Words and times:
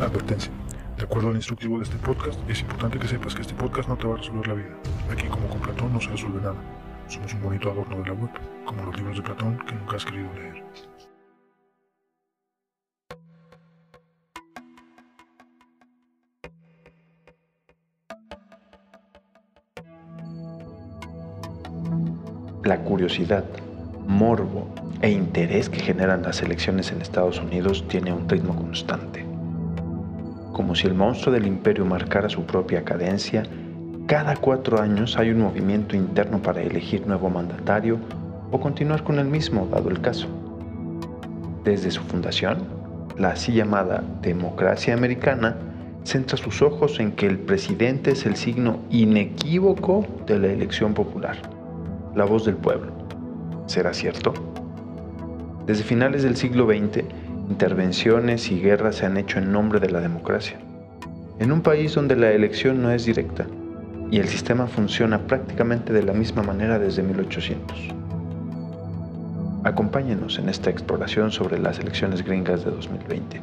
Advertencia. 0.00 0.52
De 0.96 1.04
acuerdo 1.04 1.28
al 1.28 1.36
instructivo 1.36 1.78
de 1.78 1.84
este 1.84 1.96
podcast, 1.96 2.38
es 2.48 2.60
importante 2.60 2.98
que 2.98 3.08
sepas 3.08 3.34
que 3.34 3.42
este 3.42 3.54
podcast 3.54 3.88
no 3.88 3.96
te 3.96 4.06
va 4.06 4.14
a 4.14 4.16
resolver 4.18 4.46
la 4.46 4.54
vida. 4.54 4.76
Aquí, 5.10 5.26
como 5.26 5.48
con 5.48 5.60
Platón, 5.60 5.92
no 5.92 6.00
se 6.00 6.08
resuelve 6.10 6.40
nada. 6.40 6.56
Somos 7.08 7.34
un 7.34 7.42
bonito 7.42 7.70
adorno 7.70 7.96
de 8.02 8.06
la 8.06 8.12
web, 8.12 8.30
como 8.64 8.84
los 8.84 8.96
libros 8.96 9.16
de 9.16 9.22
Platón 9.22 9.58
que 9.66 9.74
nunca 9.74 9.96
has 9.96 10.04
querido 10.04 10.28
leer. 10.34 10.64
La 22.64 22.82
curiosidad, 22.84 23.44
morbo 24.06 24.68
e 25.00 25.10
interés 25.10 25.68
que 25.68 25.80
generan 25.80 26.22
las 26.22 26.42
elecciones 26.42 26.92
en 26.92 27.02
Estados 27.02 27.40
Unidos 27.40 27.84
tiene 27.88 28.12
un 28.12 28.28
ritmo 28.28 28.54
constante. 28.54 29.37
Como 30.52 30.74
si 30.74 30.86
el 30.86 30.94
monstruo 30.94 31.32
del 31.32 31.46
imperio 31.46 31.84
marcara 31.84 32.28
su 32.28 32.44
propia 32.44 32.84
cadencia, 32.84 33.42
cada 34.06 34.36
cuatro 34.36 34.80
años 34.80 35.18
hay 35.18 35.30
un 35.30 35.40
movimiento 35.40 35.94
interno 35.94 36.38
para 36.38 36.62
elegir 36.62 37.06
nuevo 37.06 37.28
mandatario 37.28 37.98
o 38.50 38.58
continuar 38.58 39.04
con 39.04 39.18
el 39.18 39.26
mismo, 39.26 39.68
dado 39.70 39.90
el 39.90 40.00
caso. 40.00 40.26
Desde 41.64 41.90
su 41.90 42.00
fundación, 42.02 42.58
la 43.18 43.30
así 43.30 43.52
llamada 43.52 44.02
democracia 44.22 44.94
americana 44.94 45.56
centra 46.04 46.38
sus 46.38 46.62
ojos 46.62 47.00
en 47.00 47.12
que 47.12 47.26
el 47.26 47.38
presidente 47.38 48.12
es 48.12 48.24
el 48.24 48.36
signo 48.36 48.78
inequívoco 48.90 50.06
de 50.26 50.38
la 50.38 50.46
elección 50.46 50.94
popular, 50.94 51.36
la 52.14 52.24
voz 52.24 52.46
del 52.46 52.56
pueblo. 52.56 52.92
¿Será 53.66 53.92
cierto? 53.92 54.32
Desde 55.66 55.84
finales 55.84 56.22
del 56.22 56.36
siglo 56.36 56.66
XX, 56.66 57.04
intervenciones 57.48 58.50
y 58.50 58.60
guerras 58.60 58.96
se 58.96 59.06
han 59.06 59.16
hecho 59.16 59.38
en 59.38 59.52
nombre 59.52 59.80
de 59.80 59.90
la 59.90 60.00
democracia. 60.00 60.58
En 61.38 61.52
un 61.52 61.62
país 61.62 61.94
donde 61.94 62.16
la 62.16 62.30
elección 62.30 62.82
no 62.82 62.90
es 62.90 63.04
directa 63.06 63.46
y 64.10 64.18
el 64.18 64.28
sistema 64.28 64.66
funciona 64.66 65.18
prácticamente 65.18 65.92
de 65.92 66.02
la 66.02 66.12
misma 66.12 66.42
manera 66.42 66.78
desde 66.78 67.02
1800. 67.02 67.94
Acompáñenos 69.64 70.38
en 70.38 70.48
esta 70.48 70.70
exploración 70.70 71.30
sobre 71.30 71.58
las 71.58 71.78
elecciones 71.78 72.24
gringas 72.24 72.64
de 72.64 72.70
2020, 72.70 73.40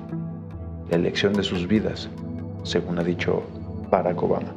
la 0.89 0.95
elección 0.95 1.33
de 1.33 1.43
sus 1.43 1.67
vidas, 1.67 2.09
según 2.63 2.99
ha 2.99 3.03
dicho 3.03 3.43
Barack 3.91 4.21
Obama. 4.21 4.53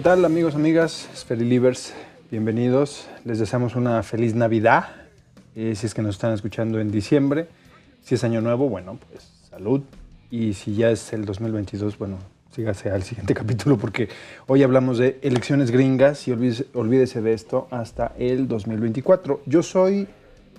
¿Qué 0.00 0.04
tal 0.04 0.24
amigos, 0.24 0.54
amigas, 0.54 1.10
Sferilivers? 1.14 1.92
Bienvenidos. 2.30 3.06
Les 3.26 3.38
deseamos 3.38 3.76
una 3.76 4.02
feliz 4.02 4.34
Navidad. 4.34 4.84
eh, 5.54 5.74
si 5.76 5.84
es 5.84 5.92
que 5.92 6.00
nos 6.00 6.14
están 6.14 6.32
escuchando 6.32 6.80
en 6.80 6.90
diciembre. 6.90 7.48
Si 8.00 8.14
es 8.14 8.24
año 8.24 8.40
nuevo, 8.40 8.70
bueno, 8.70 8.98
pues 9.10 9.30
salud. 9.50 9.82
Y 10.30 10.54
si 10.54 10.74
ya 10.74 10.90
es 10.90 11.12
el 11.12 11.26
2022, 11.26 11.98
bueno, 11.98 12.16
sígase 12.50 12.88
al 12.88 13.02
siguiente 13.02 13.34
capítulo 13.40 13.76
porque 13.76 14.08
hoy 14.46 14.62
hablamos 14.62 14.96
de 14.96 15.18
elecciones 15.20 15.70
gringas 15.70 16.26
y 16.26 16.32
olvídese, 16.32 16.64
olvídese 16.72 17.20
de 17.20 17.34
esto 17.34 17.68
hasta 17.70 18.14
el 18.18 18.48
2024. 18.48 19.42
Yo 19.44 19.62
soy 19.62 20.08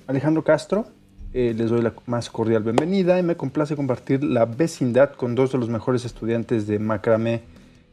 Alejandro 0.06 0.44
Castro. 0.44 0.86
eh, 1.34 1.56
les 1.58 1.72
doy 1.72 1.82
la 1.82 1.96
más 2.06 2.30
cordial 2.30 2.62
bienvenida 2.62 3.18
y 3.18 3.24
me 3.24 3.36
complace 3.36 3.76
compartir 3.76 4.24
la 4.24 4.46
vecindad 4.46 5.14
con 5.14 5.34
dos 5.34 5.52
de 5.52 5.58
los 5.58 5.70
mejores 5.70 6.06
estudiantes 6.06 6.68
de 6.68 6.78
macramé 6.78 7.42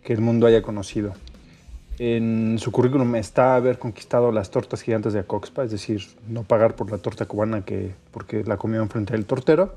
que 0.03 0.13
el 0.13 0.21
mundo 0.21 0.47
haya 0.47 0.61
conocido. 0.61 1.15
En 1.99 2.59
su 2.59 2.71
currículum 2.71 3.17
está 3.17 3.57
haber 3.57 3.79
conquistado 3.79 4.31
las 4.31 4.51
tortas 4.51 4.83
gigantes 4.83 5.13
de 5.13 5.21
Acoxpa, 5.21 5.65
es 5.65 5.73
decir, 5.73 6.03
no 6.29 6.45
pagar 6.45 6.77
por 6.77 6.91
la 6.91 6.99
torta 6.99 7.27
cubana 7.27 7.65
que, 7.65 7.95
porque 8.13 8.45
la 8.45 8.57
comió 8.57 8.81
enfrente 8.83 9.15
del 9.15 9.27
tortero. 9.27 9.75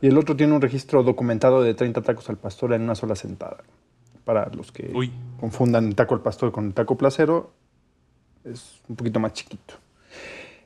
Y 0.00 0.06
el 0.06 0.16
otro 0.16 0.36
tiene 0.36 0.54
un 0.54 0.62
registro 0.62 1.02
documentado 1.02 1.62
de 1.62 1.74
30 1.74 2.00
tacos 2.00 2.30
al 2.30 2.38
pastor 2.38 2.72
en 2.72 2.82
una 2.82 2.94
sola 2.94 3.14
sentada. 3.14 3.58
Para 4.24 4.48
los 4.54 4.72
que 4.72 4.90
Uy. 4.94 5.12
confundan 5.38 5.86
el 5.86 5.94
taco 5.94 6.14
al 6.14 6.22
pastor 6.22 6.50
con 6.50 6.66
el 6.66 6.74
taco 6.74 6.96
placero, 6.96 7.50
es 8.44 8.80
un 8.88 8.96
poquito 8.96 9.20
más 9.20 9.34
chiquito. 9.34 9.74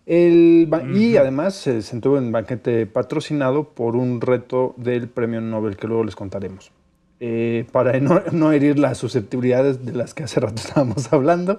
El 0.07 0.69
Y 0.95 1.17
además 1.17 1.55
se 1.55 1.81
sentó 1.83 2.19
en 2.19 2.31
banquete 2.31 2.87
patrocinado 2.87 3.71
por 3.71 3.97
un 3.97 4.21
reto 4.21 4.75
del 4.77 5.09
premio 5.09 5.41
Nobel 5.41 5.77
que 5.77 5.87
luego 5.87 6.05
les 6.05 6.15
contaremos. 6.15 6.71
Eh, 7.21 7.65
para 7.73 7.99
no, 8.01 8.21
no 8.33 8.53
herir 8.53 8.79
las 8.79 8.99
susceptibilidades 8.99 9.85
de 9.87 9.93
las 9.93 10.15
que 10.15 10.25
hace 10.25 10.41
rato 10.41 10.57
estábamos 10.67 11.13
hablando 11.13 11.57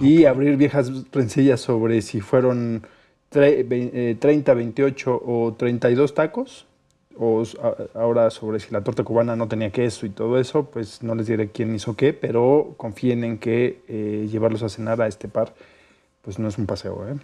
y 0.00 0.24
abrir 0.24 0.56
viejas 0.56 0.90
rencillas 1.12 1.60
sobre 1.60 2.00
si 2.02 2.20
fueron 2.20 2.86
tre- 3.30 3.66
eh, 3.70 4.16
30, 4.18 4.54
28 4.54 5.22
o 5.24 5.54
32 5.56 6.14
tacos, 6.14 6.66
o 7.16 7.42
a- 7.62 7.98
ahora 8.00 8.30
sobre 8.30 8.58
si 8.60 8.72
la 8.72 8.82
torta 8.82 9.04
cubana 9.04 9.36
no 9.36 9.46
tenía 9.46 9.70
queso 9.70 10.06
y 10.06 10.10
todo 10.10 10.38
eso, 10.40 10.64
pues 10.70 11.02
no 11.02 11.14
les 11.14 11.26
diré 11.26 11.50
quién 11.50 11.74
hizo 11.74 11.94
qué, 11.96 12.12
pero 12.12 12.74
confíen 12.76 13.22
en 13.24 13.38
que 13.38 13.82
eh, 13.88 14.26
llevarlos 14.30 14.62
a 14.62 14.68
cenar 14.68 15.00
a 15.02 15.06
este 15.06 15.28
par, 15.28 15.54
pues 16.22 16.38
no 16.38 16.48
es 16.48 16.58
un 16.58 16.66
paseo. 16.66 17.06
¿eh? 17.08 17.14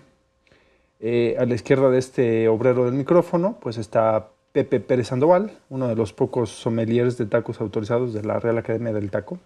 Eh, 1.01 1.37
a 1.39 1.47
la 1.47 1.55
izquierda 1.55 1.91
de 1.91 1.99
este 1.99 2.47
obrero 2.49 2.85
del 2.85 2.95
micrófono, 2.95 3.57
pues 3.61 3.79
está 3.79 4.29
Pepe 4.53 4.81
Pérez 4.81 5.09
Sandoval, 5.09 5.53
uno 5.69 5.87
de 5.88 5.94
los 5.94 6.12
pocos 6.12 6.50
sommeliers 6.50 7.16
de 7.16 7.27
tacos 7.27 7.61
autorizados 7.61 8.12
de 8.12 8.22
la 8.25 8.41
Real 8.41 8.59
Academia 8.59 8.93
del 8.93 9.11
Taco. 9.11 9.38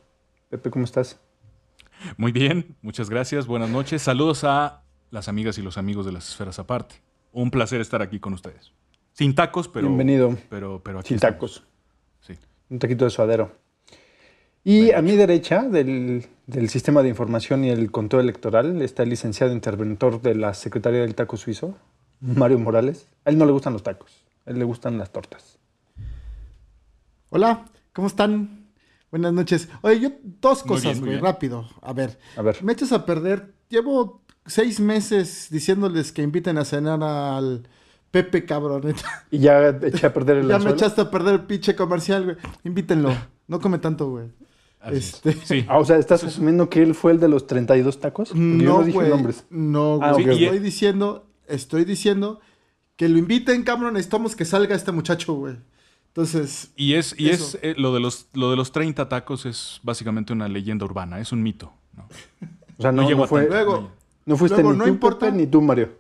Pepe, 0.49 0.71
¿cómo 0.71 0.85
estás? 0.85 1.21
Muy 2.17 2.33
bien, 2.33 2.77
muchas 2.81 3.11
gracias, 3.11 3.47
buenas 3.47 3.69
noches. 3.71 4.03
Saludos 4.03 4.45
a 4.45 4.83
las 5.11 5.29
amigas 5.29 5.59
y 5.59 5.63
los 5.63 5.77
amigos 5.79 6.07
de 6.07 6.13
las 6.13 6.29
esferas 6.29 6.59
aparte. 6.59 6.97
Un 7.33 7.51
placer 7.51 7.81
estar 7.81 8.01
aquí 8.01 8.19
con 8.19 8.33
ustedes. 8.33 8.73
Sin 9.13 9.35
tacos, 9.35 9.69
pero. 9.69 9.87
Bienvenido. 9.89 10.37
Pero, 10.49 10.81
pero 10.83 11.01
aquí 11.01 11.09
Sin 11.09 11.17
estamos. 11.17 11.35
tacos. 11.35 11.65
Sí. 12.21 12.35
Un 12.71 12.79
taquito 12.79 13.05
de 13.05 13.11
suadero. 13.11 13.53
Y 14.65 14.93
a 14.93 15.03
mi 15.03 15.15
derecha 15.17 15.63
del, 15.63 16.27
del 16.47 16.71
sistema 16.71 17.03
de 17.03 17.11
información 17.11 17.65
y 17.65 17.71
el 17.71 17.91
conteo 17.91 18.21
electoral 18.21 18.81
está 18.81 19.03
el 19.03 19.11
licenciado 19.11 19.53
interventor 19.53 20.23
de 20.23 20.35
la 20.35 20.55
Secretaría 20.55 21.01
del 21.01 21.15
Taco 21.15 21.37
Suizo, 21.37 21.77
Mario 22.21 22.59
Morales. 22.59 23.07
A 23.27 23.31
él 23.31 23.37
no 23.37 23.45
le 23.45 23.53
gustan 23.53 23.75
los 23.75 23.83
tacos, 23.83 24.24
a 24.47 24.51
él 24.51 24.59
le 24.59 24.65
gustan 24.65 24.99
las 24.99 25.13
tortas. 25.13 25.59
Hola, 27.31 27.65
¿cómo 27.93 28.07
están? 28.09 28.67
Buenas 29.11 29.33
noches. 29.33 29.69
Oye, 29.83 30.01
yo 30.01 30.11
dos 30.41 30.65
Muy 30.65 30.69
cosas, 30.77 30.93
bien, 30.95 31.01
muy 31.01 31.09
güey, 31.11 31.21
rápido. 31.21 31.69
A 31.83 31.93
ver, 31.93 32.19
A 32.37 32.43
ver. 32.43 32.63
me 32.63 32.73
echas 32.73 32.93
a 32.93 33.07
perder. 33.07 33.55
Llevo 33.69 34.23
seis 34.47 34.81
meses 34.81 35.49
diciéndoles 35.51 36.13
que 36.13 36.23
inviten 36.23 36.59
a 36.59 36.65
cenar 36.65 37.03
al 37.03 37.69
Pepe 38.11 38.45
Cabroneta. 38.45 39.27
Y 39.31 39.39
ya 39.39 39.69
eché 39.69 40.07
a 40.07 40.13
perder 40.13 40.39
el 40.39 40.49
ya 40.49 40.59
me 40.59 40.71
echaste 40.71 41.01
a 41.01 41.11
perder 41.11 41.35
el 41.35 41.41
pinche 41.43 41.75
comercial, 41.75 42.25
güey. 42.25 42.37
Invítenlo. 42.65 43.15
No 43.49 43.61
come 43.61 43.79
tanto, 43.79 44.11
güey. 44.11 44.29
Este- 44.91 45.33
Sí. 45.45 45.65
Ah, 45.69 45.79
o 45.79 45.85
sea, 45.85 45.97
¿estás 45.97 46.23
asumiendo 46.25 46.69
que 46.69 46.83
él 46.83 46.95
fue 46.95 47.13
el 47.13 47.21
de 47.21 47.29
los 47.29 47.47
32 47.47 48.01
tacos? 48.01 48.29
Porque 48.29 48.43
yo 48.43 48.47
No, 48.73 48.79
no 48.79 48.85
dije 48.85 48.99
güey. 48.99 49.09
nombres. 49.11 49.45
No, 49.49 49.97
güey. 49.97 50.09
Ah, 50.09 50.13
ok, 50.15 50.19
estoy 50.27 50.59
diciendo, 50.59 51.27
estoy 51.47 51.85
diciendo 51.85 52.41
que 52.97 53.09
lo 53.09 53.19
inviten, 53.19 53.63
cabrón. 53.63 53.95
Necesitamos 53.95 54.37
que 54.37 54.45
salga 54.45 54.75
este 54.75 54.93
muchacho, 54.93 55.35
güey. 55.35 55.57
Entonces, 56.09 56.71
Y 56.77 56.95
es, 56.95 57.15
y 57.19 57.31
Eso. 57.31 57.57
es 57.57 57.59
eh, 57.63 57.75
lo, 57.77 57.93
de 57.93 58.01
los, 58.01 58.29
lo 58.35 58.51
de 58.51 58.57
los 58.57 58.71
30 58.71 59.09
tacos 59.09 59.47
es 59.47 59.81
básicamente 59.83 60.33
una 60.33 60.47
leyenda 60.49 60.85
urbana, 60.85 61.19
es 61.19 61.33
un 61.33 61.43
mito. 61.43 61.73
¿no? 61.97 62.07
O 62.79 62.83
sea, 62.83 62.93
no, 62.93 63.03
No 63.03 63.09
llegó 63.09 63.19
no 63.21 63.25
a 63.25 63.29
fue, 63.29 63.47
luego, 63.49 63.91
no 64.27 64.37
fuiste 64.37 64.57
luego, 64.59 64.73
ni 64.73 64.79
no 64.79 64.85
tú, 64.85 64.91
importa. 64.91 65.27
Pepe, 65.27 65.37
ni 65.39 65.47
tú, 65.49 65.61
Mario. 65.61 65.91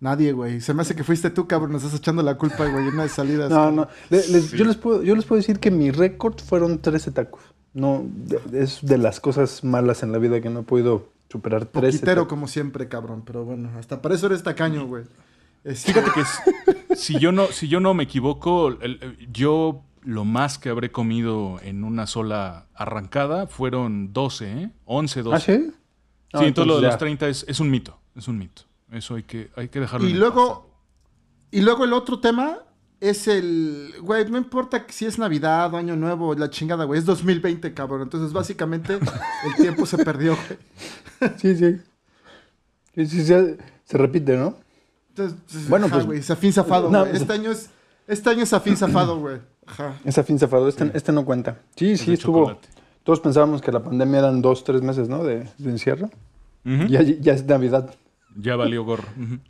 Nadie, 0.00 0.32
güey. 0.32 0.60
Se 0.60 0.74
me 0.74 0.82
hace 0.82 0.94
que 0.94 1.04
fuiste 1.04 1.30
tú, 1.30 1.46
cabrón. 1.46 1.72
Nos 1.72 1.82
estás 1.84 1.98
echando 2.00 2.22
la 2.22 2.36
culpa, 2.36 2.66
güey, 2.66 2.88
una 2.88 3.02
de 3.04 3.08
salidas. 3.08 3.50
No, 3.50 3.70
no. 3.72 3.88
Le- 4.10 4.26
les- 4.28 4.52
yo, 4.52 4.64
les 4.64 4.76
puedo, 4.76 5.02
yo 5.02 5.14
les 5.16 5.24
puedo 5.24 5.38
decir 5.38 5.58
que 5.58 5.70
mi 5.70 5.90
récord 5.90 6.38
fueron 6.40 6.80
13 6.80 7.10
tacos. 7.12 7.42
No, 7.74 8.04
de- 8.06 8.40
es 8.62 8.78
de 8.82 8.98
las 8.98 9.20
cosas 9.20 9.64
malas 9.64 10.02
en 10.02 10.12
la 10.12 10.18
vida 10.18 10.40
que 10.40 10.48
no 10.50 10.60
he 10.60 10.62
podido 10.64 11.10
superar 11.30 11.64
13 11.66 11.98
Poquitero, 11.98 12.22
tacos. 12.22 12.28
como 12.28 12.48
siempre, 12.48 12.88
cabrón. 12.88 13.22
Pero 13.26 13.44
bueno, 13.44 13.70
hasta 13.78 14.00
para 14.02 14.14
eso 14.14 14.26
eres 14.26 14.42
tacaño, 14.42 14.86
güey. 14.86 15.04
Este, 15.66 15.92
Fíjate 15.92 16.10
que 16.12 16.94
si, 16.96 17.14
si 17.14 17.18
yo 17.20 17.32
no, 17.32 17.46
si 17.48 17.66
yo 17.68 17.80
no 17.80 17.92
me 17.92 18.04
equivoco, 18.04 18.68
el- 18.68 18.98
el- 19.02 19.32
yo 19.32 19.82
lo 20.02 20.24
más 20.24 20.58
que 20.58 20.68
habré 20.68 20.92
comido 20.92 21.58
en 21.62 21.82
una 21.82 22.06
sola 22.06 22.66
arrancada 22.74 23.48
fueron 23.48 24.12
12, 24.12 24.52
¿eh? 24.62 24.70
11, 24.84 25.22
12. 25.22 25.36
¿Ah, 25.36 25.40
sí? 25.40 25.72
Sí, 26.38 26.44
entonces 26.44 26.66
lo 26.68 26.80
de 26.80 26.86
los 26.86 26.98
30 26.98 27.28
es, 27.28 27.44
es 27.48 27.58
un 27.60 27.70
mito, 27.70 27.98
es 28.14 28.28
un 28.28 28.38
mito. 28.38 28.62
Eso 28.92 29.16
hay 29.16 29.24
que, 29.24 29.50
hay 29.56 29.68
que 29.68 29.80
dejarlo 29.80 30.06
Y 30.08 30.12
en 30.12 30.18
luego, 30.20 30.70
y 31.50 31.60
luego 31.62 31.84
el 31.84 31.92
otro 31.92 32.20
tema 32.20 32.58
es 33.00 33.26
el, 33.26 33.92
güey, 34.00 34.30
no 34.30 34.38
importa 34.38 34.86
si 34.88 35.06
es 35.06 35.18
Navidad 35.18 35.74
o 35.74 35.76
Año 35.76 35.96
Nuevo, 35.96 36.34
la 36.34 36.48
chingada, 36.50 36.84
güey, 36.84 37.00
es 37.00 37.04
2020, 37.04 37.74
cabrón. 37.74 38.02
Entonces, 38.02 38.32
básicamente, 38.32 38.94
el 38.94 39.54
tiempo 39.56 39.84
se 39.86 39.98
perdió, 39.98 40.36
güey. 40.36 41.32
Sí, 41.38 41.56
sí. 41.56 41.76
Sí, 42.94 43.06
sí, 43.06 43.24
se, 43.24 43.58
se 43.84 43.98
repite, 43.98 44.36
¿no? 44.36 44.54
Entonces, 45.16 45.68
Bueno, 45.68 45.86
ajá, 45.86 46.04
pues- 46.04 46.26
zafado, 46.54 46.90
No, 46.90 47.00
güey. 47.00 47.10
pues- 47.10 47.22
Este 47.22 47.32
año 47.32 47.50
es, 47.50 47.70
este 48.06 48.30
año 48.30 48.42
es 48.42 48.48
zafado, 48.50 49.18
güey. 49.18 49.38
Esa 50.04 50.22
fin 50.22 50.38
zafado. 50.38 50.68
Este, 50.68 50.90
este 50.94 51.12
no 51.12 51.24
cuenta. 51.24 51.60
Sí, 51.76 51.96
sí, 51.96 52.12
estuvo. 52.12 52.40
chocolate. 52.40 52.68
Todos 53.02 53.20
pensábamos 53.20 53.62
que 53.62 53.72
la 53.72 53.82
pandemia 53.82 54.18
eran 54.18 54.42
dos, 54.42 54.64
tres 54.64 54.82
meses, 54.82 55.08
¿no? 55.08 55.24
De, 55.24 55.48
de 55.58 55.70
encierro. 55.70 56.10
Ya, 56.64 57.02
ya 57.02 57.32
es 57.32 57.44
Navidad. 57.46 57.94
Ya 58.36 58.56
valió 58.56 58.84
gorro. 58.84 59.04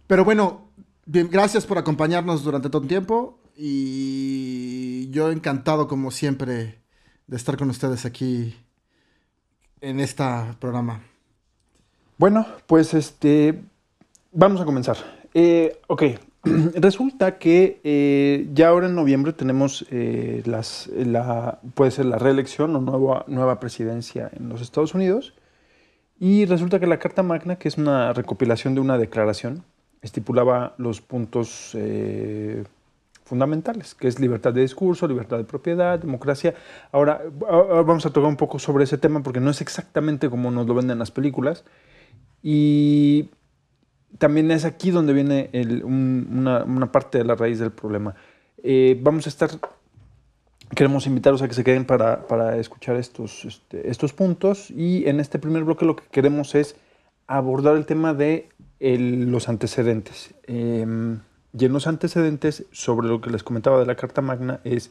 Pero 0.06 0.24
bueno, 0.24 0.68
bien, 1.06 1.28
gracias 1.30 1.64
por 1.66 1.78
acompañarnos 1.78 2.44
durante 2.44 2.68
todo 2.70 2.82
el 2.82 2.88
tiempo. 2.88 3.38
Y 3.56 5.08
yo 5.10 5.30
encantado, 5.30 5.88
como 5.88 6.10
siempre, 6.10 6.78
de 7.26 7.36
estar 7.36 7.56
con 7.56 7.70
ustedes 7.70 8.04
aquí 8.04 8.54
en 9.80 10.00
este 10.00 10.24
programa. 10.60 11.00
Bueno, 12.18 12.46
pues 12.66 12.94
este. 12.94 13.62
Vamos 14.32 14.60
a 14.60 14.64
comenzar. 14.64 14.96
Eh, 15.38 15.79
ok. 15.87 16.03
Resulta 16.77 17.38
que 17.38 17.79
eh, 17.85 18.49
ya 18.55 18.69
ahora 18.69 18.87
en 18.87 18.94
noviembre 18.94 19.35
tenemos 19.35 19.85
eh, 19.91 20.43
las, 20.47 20.88
la, 20.97 21.61
puede 21.75 21.91
ser 21.91 22.06
la 22.06 22.17
reelección 22.17 22.75
o 22.75 22.81
nueva, 22.81 23.25
nueva 23.29 23.61
presidencia 23.61 24.31
en 24.35 24.49
los 24.49 24.62
Estados 24.62 24.94
Unidos. 24.94 25.35
Y 26.19 26.47
resulta 26.47 26.81
que 26.81 26.87
la 26.87 26.99
Carta 26.99 27.23
Magna, 27.23 27.56
que 27.56 27.69
es 27.69 27.77
una 27.77 28.15
recopilación 28.15 28.75
de 28.75 28.81
una 28.81 28.97
declaración, 28.97 29.65
estipulaba 30.00 30.75
los 30.79 31.03
puntos 31.03 31.73
eh, 31.75 32.65
fundamentales, 33.25 33.94
que 33.94 34.09
es 34.09 34.19
libertad 34.19 34.55
de 34.55 34.62
discurso, 34.62 35.06
libertad 35.06 35.37
de 35.37 35.44
propiedad, 35.44 35.99
democracia. 35.99 36.55
Ahora, 36.93 37.21
ahora 37.47 37.83
vamos 37.83 38.06
a 38.06 38.11
tocar 38.11 38.31
un 38.31 38.37
poco 38.37 38.59
sobre 38.59 38.85
ese 38.85 38.97
tema 38.97 39.23
porque 39.23 39.41
no 39.41 39.50
es 39.50 39.61
exactamente 39.61 40.31
como 40.31 40.50
nos 40.50 40.67
lo 40.67 40.75
venden 40.75 40.99
las 40.99 41.11
películas. 41.11 41.62
Y 42.43 43.29
también 44.18 44.50
es 44.50 44.64
aquí 44.64 44.90
donde 44.90 45.12
viene 45.12 45.50
una, 45.84 46.92
parte 46.92 47.18
de 47.18 47.24
la 47.24 47.34
raíz 47.34 47.58
del 47.58 47.72
problema. 47.72 48.14
Eh, 48.62 48.98
vamos 49.02 49.26
a 49.26 49.28
estar, 49.28 49.50
queremos 50.74 51.06
invitarlos 51.06 51.42
a 51.42 51.48
que 51.48 51.54
se 51.54 51.64
queden 51.64 51.84
para, 51.84 52.56
escuchar 52.56 52.96
estos, 52.96 53.44
este, 53.44 53.90
estos 53.90 54.12
puntos 54.12 54.70
y 54.70 55.08
en 55.08 55.20
este 55.20 55.38
primer 55.38 55.64
bloque 55.64 55.84
lo 55.84 55.96
que 55.96 56.04
queremos 56.10 56.54
es 56.54 56.76
abordar 57.26 57.76
el 57.76 57.86
tema 57.86 58.14
de 58.14 58.48
los 58.80 59.48
antecedentes. 59.48 60.34
Eh, 60.46 61.18
y 61.58 61.64
en 61.64 61.72
los 61.72 61.86
antecedentes, 61.86 62.66
sobre 62.70 63.08
lo 63.08 63.20
que 63.20 63.30
les 63.30 63.42
comentaba 63.42 63.78
de 63.80 63.86
la 63.86 63.94
Carta 63.94 64.20
Magna, 64.20 64.60
es 64.64 64.90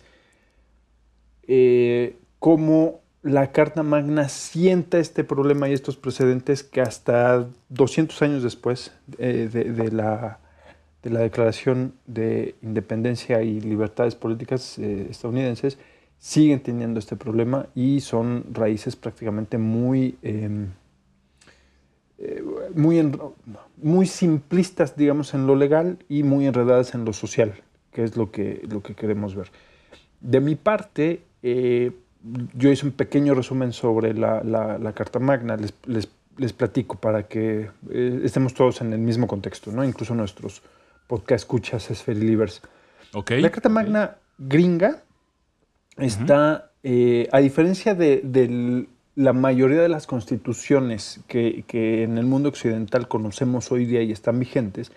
eh, 1.47 2.17
cómo 2.39 3.01
la 3.25 3.51
Carta 3.51 3.81
Magna 3.81 4.29
sienta 4.29 4.99
este 4.99 5.23
problema 5.23 5.67
y 5.67 5.73
estos 5.73 5.97
precedentes 5.97 6.61
que 6.61 6.79
hasta 6.79 7.47
200 7.69 8.21
años 8.21 8.43
después 8.43 8.91
eh, 9.17 9.49
de, 9.51 9.91
la, 9.91 10.37
de 11.01 11.09
la 11.09 11.21
Declaración 11.21 11.95
de 12.05 12.53
Independencia 12.61 13.41
y 13.41 13.61
Libertades 13.61 14.13
Políticas 14.13 14.77
eh, 14.77 15.07
estadounidenses 15.09 15.79
siguen 16.19 16.59
teniendo 16.59 16.99
este 16.99 17.15
problema 17.15 17.65
y 17.73 18.01
son 18.01 18.45
raíces 18.51 18.95
prácticamente 18.95 19.57
muy, 19.57 20.19
em, 20.21 20.67
eh, 22.19 22.43
muy, 22.75 23.11
muy 23.77 24.05
simplistas, 24.05 24.95
digamos, 24.95 25.33
en 25.33 25.47
lo 25.47 25.55
legal 25.55 25.97
y 26.07 26.21
muy 26.21 26.45
enredadas 26.45 26.93
en 26.93 27.05
lo 27.05 27.11
social, 27.11 27.55
que 27.91 28.03
es 28.03 28.17
lo 28.17 28.31
que, 28.31 28.61
lo 28.69 28.83
que 28.83 28.93
queremos 28.93 29.33
ver. 29.33 29.51
De 30.21 30.41
mi 30.41 30.53
parte, 30.53 31.23
yo 32.53 32.71
hice 32.71 32.85
un 32.85 32.91
pequeño 32.91 33.33
resumen 33.33 33.71
sobre 33.73 34.13
la, 34.13 34.43
la- 34.43 34.77
la 34.77 34.93
Carta 34.93 35.19
Magna, 35.19 35.55
les, 35.57 35.73
les- 35.85 36.09
les 36.37 36.51
platico 36.53 36.95
para 36.97 37.23
que 37.27 37.69
eh, 37.89 38.21
estemos 38.23 38.53
todos 38.53 38.81
en 38.81 38.91
el 38.93 38.99
mismo 38.99 39.25
contexto, 39.27 39.71
¿no? 39.71 39.83
incluso 39.85 40.13
nuestros 40.15 40.61
podcast 41.07 41.43
escuchas. 41.43 41.89
Ok. 43.13 43.31
La 43.31 43.49
Carta 43.51 43.69
Magna 43.69 44.17
gringa 44.37 45.03
está, 45.97 46.71
eh, 46.83 47.29
a 47.31 47.39
diferencia 47.39 47.95
de, 47.95 48.21
de 48.23 48.87
la 49.15 49.31
mayoría 49.33 49.81
de 49.81 49.87
las 49.89 50.07
constituciones 50.07 51.21
que, 51.27 51.63
que 51.67 52.03
en 52.03 52.17
el 52.17 52.25
mundo 52.25 52.49
occidental 52.49 53.07
conocemos 53.07 53.71
hoy 53.71 53.85
día 53.85 54.01
y 54.01 54.11
están 54.11 54.39
vigentes, 54.39 54.91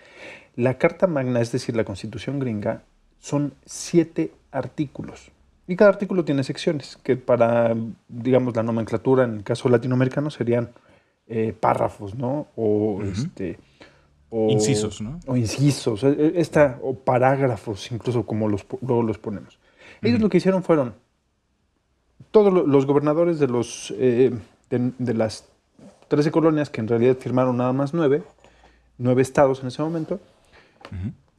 la 0.56 0.76
Carta 0.78 1.06
Magna, 1.06 1.40
es 1.40 1.52
decir, 1.52 1.76
la 1.76 1.84
constitución 1.84 2.40
gringa, 2.40 2.82
son 3.20 3.52
siete 3.64 4.32
artículos. 4.50 5.30
Y 5.68 5.76
cada 5.76 5.90
artículo 5.90 6.24
tiene 6.24 6.42
secciones, 6.42 6.96
que 7.02 7.16
para, 7.16 7.76
digamos, 8.08 8.56
la 8.56 8.62
nomenclatura 8.62 9.24
en 9.24 9.34
el 9.34 9.42
caso 9.44 9.68
latinoamericano 9.68 10.30
serían 10.30 10.70
eh, 11.28 11.54
párrafos, 11.58 12.14
¿no? 12.14 12.46
O, 12.56 13.00
este, 13.02 13.58
o- 14.30 14.48
Incisos, 14.50 15.00
¿no? 15.02 15.20
O 15.26 15.36
incisos, 15.36 16.02
eh, 16.04 16.16
eh, 16.18 16.32
esta, 16.36 16.78
o 16.82 16.94
parágrafos, 16.94 17.92
incluso 17.92 18.24
como 18.24 18.48
los, 18.48 18.64
luego 18.80 19.02
los 19.02 19.18
ponemos. 19.18 19.58
Ellos 20.02 20.20
lo 20.20 20.28
que 20.30 20.38
hicieron 20.38 20.62
fueron, 20.62 20.94
todos 22.30 22.52
lo- 22.52 22.66
los 22.66 22.86
gobernadores 22.86 23.38
de, 23.38 23.46
los, 23.48 23.92
eh, 23.98 24.32
de, 24.70 24.92
de 24.98 25.14
las 25.14 25.44
13 26.08 26.30
colonias, 26.30 26.70
que 26.70 26.80
en 26.80 26.88
realidad 26.88 27.16
firmaron 27.18 27.58
nada 27.58 27.74
más 27.74 27.92
nueve, 27.92 28.22
nueve 28.96 29.20
estados 29.20 29.60
en 29.60 29.68
ese 29.68 29.82
momento, 29.82 30.18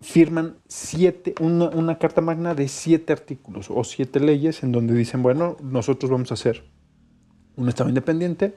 firman 0.02 0.56
siete, 0.68 1.36
una, 1.40 1.98
carta 1.98 2.22
magna 2.22 2.56
de 2.56 2.68
siete 2.68 3.14
artículos 3.14 3.68
o 3.70 3.84
siete 3.84 4.20
leyes 4.20 4.64
en 4.64 4.72
donde 4.72 4.94
dicen, 4.94 5.22
bueno, 5.22 5.58
nosotros 5.62 6.10
vamos 6.10 6.32
a 6.32 6.36
hacer 6.36 6.64
un 7.58 7.68
Estado 7.68 7.90
independiente, 7.90 8.56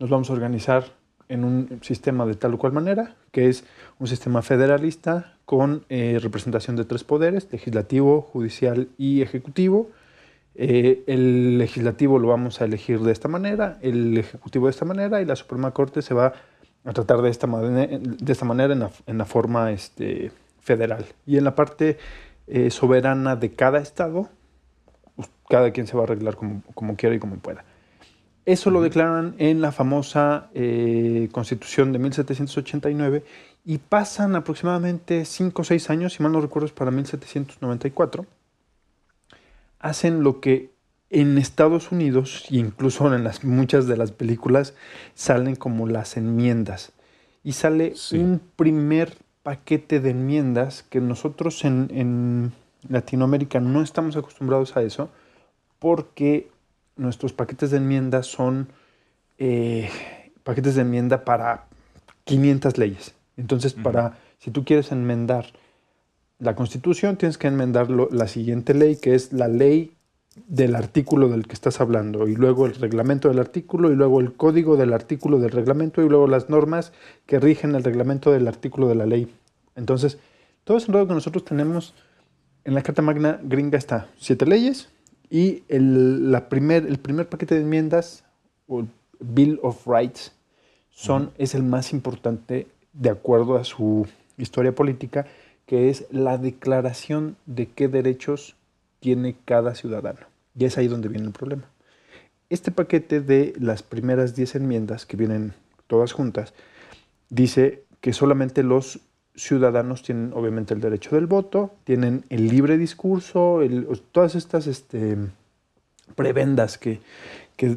nos 0.00 0.10
vamos 0.10 0.30
a 0.30 0.32
organizar 0.32 0.84
en 1.28 1.44
un 1.44 1.78
sistema 1.82 2.26
de 2.26 2.34
tal 2.34 2.54
o 2.54 2.58
cual 2.58 2.72
manera, 2.72 3.14
que 3.30 3.48
es 3.48 3.64
un 3.98 4.08
sistema 4.08 4.42
federalista 4.42 5.38
con 5.44 5.84
eh, 5.88 6.18
representación 6.20 6.76
de 6.76 6.84
tres 6.84 7.04
poderes, 7.04 7.48
legislativo, 7.52 8.20
judicial 8.20 8.88
y 8.98 9.22
ejecutivo. 9.22 9.90
Eh, 10.54 11.04
el 11.06 11.58
legislativo 11.58 12.18
lo 12.18 12.28
vamos 12.28 12.60
a 12.60 12.64
elegir 12.64 13.00
de 13.00 13.12
esta 13.12 13.28
manera, 13.28 13.78
el 13.80 14.18
ejecutivo 14.18 14.66
de 14.66 14.72
esta 14.72 14.84
manera 14.84 15.22
y 15.22 15.24
la 15.24 15.36
Suprema 15.36 15.70
Corte 15.70 16.02
se 16.02 16.12
va 16.12 16.34
a 16.84 16.92
tratar 16.92 17.22
de 17.22 17.30
esta, 17.30 17.46
de 17.46 18.32
esta 18.32 18.44
manera 18.44 18.72
en 18.72 18.80
la, 18.80 18.90
en 19.06 19.16
la 19.16 19.24
forma 19.24 19.70
este, 19.70 20.32
federal. 20.62 21.04
Y 21.26 21.36
en 21.36 21.44
la 21.44 21.54
parte 21.54 21.98
eh, 22.46 22.70
soberana 22.70 23.36
de 23.36 23.52
cada 23.52 23.78
estado, 23.80 24.30
pues, 25.16 25.28
cada 25.48 25.70
quien 25.72 25.86
se 25.86 25.96
va 25.96 26.02
a 26.02 26.04
arreglar 26.04 26.36
como, 26.36 26.62
como 26.74 26.96
quiera 26.96 27.14
y 27.14 27.18
como 27.18 27.36
pueda. 27.36 27.64
Eso 28.44 28.70
lo 28.70 28.82
declaran 28.82 29.34
en 29.38 29.60
la 29.60 29.70
famosa 29.70 30.50
eh, 30.54 31.28
Constitución 31.30 31.92
de 31.92 32.00
1789 32.00 33.24
y 33.64 33.78
pasan 33.78 34.34
aproximadamente 34.34 35.24
5 35.24 35.62
o 35.62 35.64
6 35.64 35.90
años, 35.90 36.14
si 36.14 36.22
mal 36.24 36.32
no 36.32 36.40
recuerdo 36.40 36.66
es 36.66 36.72
para 36.72 36.90
1794, 36.90 38.26
hacen 39.78 40.22
lo 40.24 40.40
que 40.40 40.72
en 41.10 41.38
Estados 41.38 41.92
Unidos, 41.92 42.46
e 42.50 42.56
incluso 42.56 43.14
en 43.14 43.22
las, 43.22 43.44
muchas 43.44 43.86
de 43.86 43.96
las 43.96 44.10
películas, 44.12 44.74
salen 45.14 45.56
como 45.56 45.86
las 45.86 46.16
enmiendas. 46.16 46.92
Y 47.44 47.52
sale 47.52 47.94
Sí. 47.96 48.18
un 48.18 48.40
primer 48.56 49.16
paquete 49.42 50.00
de 50.00 50.10
enmiendas 50.10 50.82
que 50.82 51.00
nosotros 51.00 51.64
en, 51.64 51.88
en 51.92 52.52
Latinoamérica 52.88 53.60
no 53.60 53.82
estamos 53.82 54.16
acostumbrados 54.16 54.76
a 54.76 54.82
eso, 54.82 55.08
porque 55.78 56.48
nuestros 56.96 57.32
paquetes 57.32 57.70
de 57.70 57.78
enmienda 57.78 58.22
son 58.22 58.68
eh, 59.38 59.88
paquetes 60.44 60.74
de 60.76 60.82
enmienda 60.82 61.24
para 61.24 61.64
500 62.24 62.78
leyes. 62.78 63.14
Entonces, 63.36 63.74
para 63.74 64.18
si 64.38 64.50
tú 64.50 64.64
quieres 64.64 64.92
enmendar 64.92 65.46
la 66.38 66.54
Constitución, 66.54 67.16
tienes 67.16 67.38
que 67.38 67.48
enmendar 67.48 67.90
lo- 67.90 68.08
la 68.10 68.28
siguiente 68.28 68.74
ley, 68.74 68.96
que 68.96 69.14
es 69.14 69.32
la 69.32 69.48
ley 69.48 69.92
del 70.46 70.74
artículo 70.74 71.28
del 71.28 71.46
que 71.46 71.54
estás 71.54 71.80
hablando, 71.80 72.26
y 72.26 72.34
luego 72.34 72.66
el 72.66 72.74
reglamento 72.74 73.28
del 73.28 73.38
artículo, 73.38 73.92
y 73.92 73.96
luego 73.96 74.20
el 74.20 74.32
código 74.32 74.76
del 74.76 74.92
artículo 74.92 75.38
del 75.38 75.50
reglamento, 75.50 76.02
y 76.02 76.08
luego 76.08 76.26
las 76.26 76.48
normas 76.48 76.92
que 77.26 77.38
rigen 77.38 77.74
el 77.74 77.84
reglamento 77.84 78.32
del 78.32 78.48
artículo 78.48 78.88
de 78.88 78.94
la 78.94 79.06
ley. 79.06 79.32
Entonces, 79.76 80.18
todo 80.64 80.76
ese 80.76 80.86
enredo 80.86 81.08
que 81.08 81.14
nosotros 81.14 81.44
tenemos 81.44 81.94
en 82.64 82.74
la 82.74 82.82
Carta 82.82 83.02
Magna 83.02 83.40
gringa 83.42 83.76
está 83.76 84.08
siete 84.18 84.46
leyes 84.46 84.88
y 85.28 85.64
el, 85.68 86.30
la 86.30 86.48
primer, 86.48 86.86
el 86.86 86.98
primer 86.98 87.28
paquete 87.28 87.56
de 87.56 87.62
enmiendas, 87.62 88.24
o 88.68 88.80
el 88.80 88.88
Bill 89.20 89.58
of 89.62 89.86
Rights, 89.86 90.32
son, 90.90 91.30
es 91.38 91.54
el 91.54 91.62
más 91.62 91.92
importante 91.92 92.68
de 92.92 93.10
acuerdo 93.10 93.56
a 93.56 93.64
su 93.64 94.06
historia 94.36 94.74
política, 94.74 95.26
que 95.66 95.88
es 95.88 96.06
la 96.10 96.38
declaración 96.38 97.36
de 97.46 97.66
qué 97.66 97.88
derechos 97.88 98.56
tiene 99.02 99.36
cada 99.44 99.74
ciudadano. 99.74 100.20
Y 100.56 100.64
es 100.64 100.78
ahí 100.78 100.86
donde 100.86 101.08
viene 101.08 101.26
el 101.26 101.32
problema. 101.32 101.64
Este 102.48 102.70
paquete 102.70 103.20
de 103.20 103.52
las 103.58 103.82
primeras 103.82 104.36
10 104.36 104.54
enmiendas, 104.56 105.04
que 105.06 105.16
vienen 105.16 105.54
todas 105.88 106.12
juntas, 106.12 106.54
dice 107.28 107.82
que 108.00 108.12
solamente 108.12 108.62
los 108.62 109.00
ciudadanos 109.34 110.02
tienen 110.02 110.32
obviamente 110.34 110.72
el 110.72 110.80
derecho 110.80 111.16
del 111.16 111.26
voto, 111.26 111.74
tienen 111.84 112.24
el 112.28 112.48
libre 112.48 112.78
discurso, 112.78 113.60
todas 114.12 114.34
estas 114.34 114.66
este, 114.66 115.16
prebendas 116.14 116.78
que, 116.78 117.00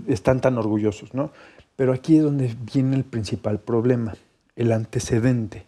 están 0.07 0.41
tan 0.41 0.57
orgullosos, 0.57 1.13
¿no? 1.13 1.31
Pero 1.75 1.93
aquí 1.93 2.17
es 2.17 2.23
donde 2.23 2.55
viene 2.73 2.95
el 2.95 3.03
principal 3.03 3.59
problema, 3.59 4.15
el 4.55 4.71
antecedente. 4.71 5.65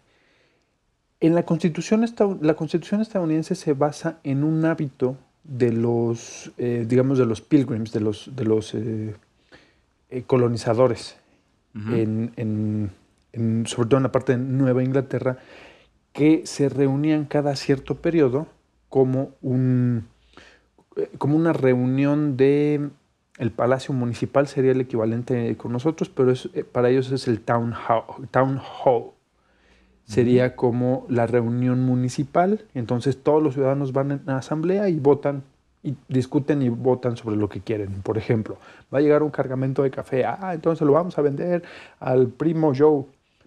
En 1.20 1.36
la 1.36 1.44
constitución, 1.44 2.04
la 2.42 2.56
constitución 2.56 3.02
estadounidense 3.02 3.54
se 3.54 3.74
basa 3.74 4.20
en 4.24 4.44
un 4.44 4.66
hábito 4.66 5.18
de 5.48 5.72
los, 5.72 6.52
eh, 6.58 6.86
digamos, 6.88 7.18
de 7.18 7.26
los 7.26 7.42
pilgrims, 7.42 7.92
de 7.94 8.00
los, 8.02 8.30
de 8.36 8.44
los 8.46 8.74
eh, 8.74 9.16
eh, 10.10 10.24
colonizadores, 10.24 11.18
en, 11.94 12.32
en- 12.38 12.90
en- 13.34 13.66
sobre 13.68 13.88
todo 13.90 13.98
en 13.98 14.04
la 14.04 14.12
parte 14.12 14.32
de 14.36 14.40
Nueva 14.40 14.84
Inglaterra, 14.84 15.38
que 16.12 16.42
se 16.46 16.70
reunían 16.70 17.26
cada 17.26 17.56
cierto 17.56 17.96
periodo 17.96 18.48
como, 18.90 19.32
un, 19.44 20.06
como 21.20 21.36
una 21.38 21.54
reunión 21.54 22.36
de 22.36 22.90
el 23.38 23.52
Palacio 23.52 23.94
Municipal, 23.94 24.48
sería 24.48 24.72
el 24.72 24.82
equivalente 24.82 25.56
con 25.58 25.72
nosotros, 25.72 26.10
pero 26.10 26.32
es- 26.32 26.50
para 26.72 26.90
ellos 26.90 27.12
es 27.12 27.28
el 27.28 27.42
Town 27.42 27.74
Hall. 27.74 28.28
Town 28.32 28.60
Hall. 28.84 29.12
Sería 30.08 30.56
como 30.56 31.06
la 31.10 31.28
reunión 31.28 31.82
municipal, 31.82 32.64
entonces 32.74 33.22
todos 33.22 33.44
los 33.44 33.56
ciudadanos 33.56 33.92
van 33.92 34.12
en 34.12 34.22
la 34.26 34.38
asamblea 34.38 34.88
y 34.88 35.00
votan 35.00 35.44
y 35.84 35.96
discuten 36.08 36.62
y 36.62 36.70
votan 36.70 37.18
sobre 37.18 37.36
lo 37.36 37.50
que 37.50 37.60
quieren. 37.60 38.02
Por 38.04 38.18
ejemplo, 38.18 38.58
va 38.94 39.00
a 39.00 39.02
llegar 39.02 39.22
un 39.22 39.32
cargamento 39.32 39.84
de 39.84 39.92
café, 39.92 40.24
ah, 40.24 40.52
entonces 40.54 40.88
lo 40.88 40.94
vamos 40.94 41.18
a 41.18 41.22
vender 41.22 41.64
al 42.00 42.28
primo 42.28 42.72
Joe. 42.76 43.04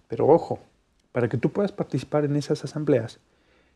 Pero 0.07 0.27
ojo, 0.27 0.59
para 1.11 1.27
que 1.27 1.37
tú 1.37 1.49
puedas 1.49 1.71
participar 1.71 2.25
en 2.25 2.35
esas 2.35 2.63
asambleas, 2.63 3.19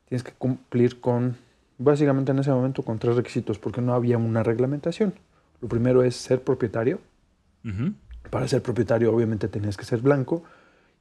tienes 0.08 0.24
que 0.24 0.34
cumplir 0.34 1.02
con, 1.02 1.38
básicamente 1.80 2.32
en 2.34 2.40
ese 2.40 2.52
momento, 2.52 2.84
con 2.84 3.00
tres 3.00 3.16
requisitos, 3.16 3.58
porque 3.58 3.82
no 3.82 3.94
había 3.94 4.18
una 4.18 4.44
reglamentación. 4.44 5.14
Lo 5.60 5.68
primero 5.68 6.04
es 6.04 6.16
ser 6.16 6.42
propietario. 6.42 7.00
Ujú. 7.64 7.94
Para 8.30 8.48
ser 8.48 8.62
propietario, 8.62 9.14
obviamente, 9.14 9.48
tenías 9.48 9.76
que 9.76 9.86
ser 9.86 10.02
blanco. 10.02 10.44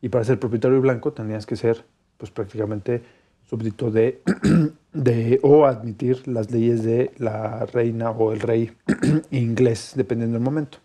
Y 0.05 0.11
para 0.11 0.23
ser 0.23 0.39
propietario 0.39 0.83
blanco, 0.83 1.15
tenías 1.15 1.47
que 1.47 1.57
ser, 1.57 1.83
pues 2.19 2.31
prácticamente, 2.31 3.03
súbdito 3.49 3.91
de, 3.91 4.21
de 4.93 5.41
o 5.43 5.65
admitir 5.65 6.29
las 6.29 6.51
leyes 6.51 6.85
de 6.85 7.11
la 7.17 7.65
reina 7.65 8.11
o 8.11 8.31
el 8.35 8.41
rey 8.41 8.71
inglés, 9.31 9.95
dependiendo 9.97 10.35
del 10.35 10.45
momento. 10.45 10.77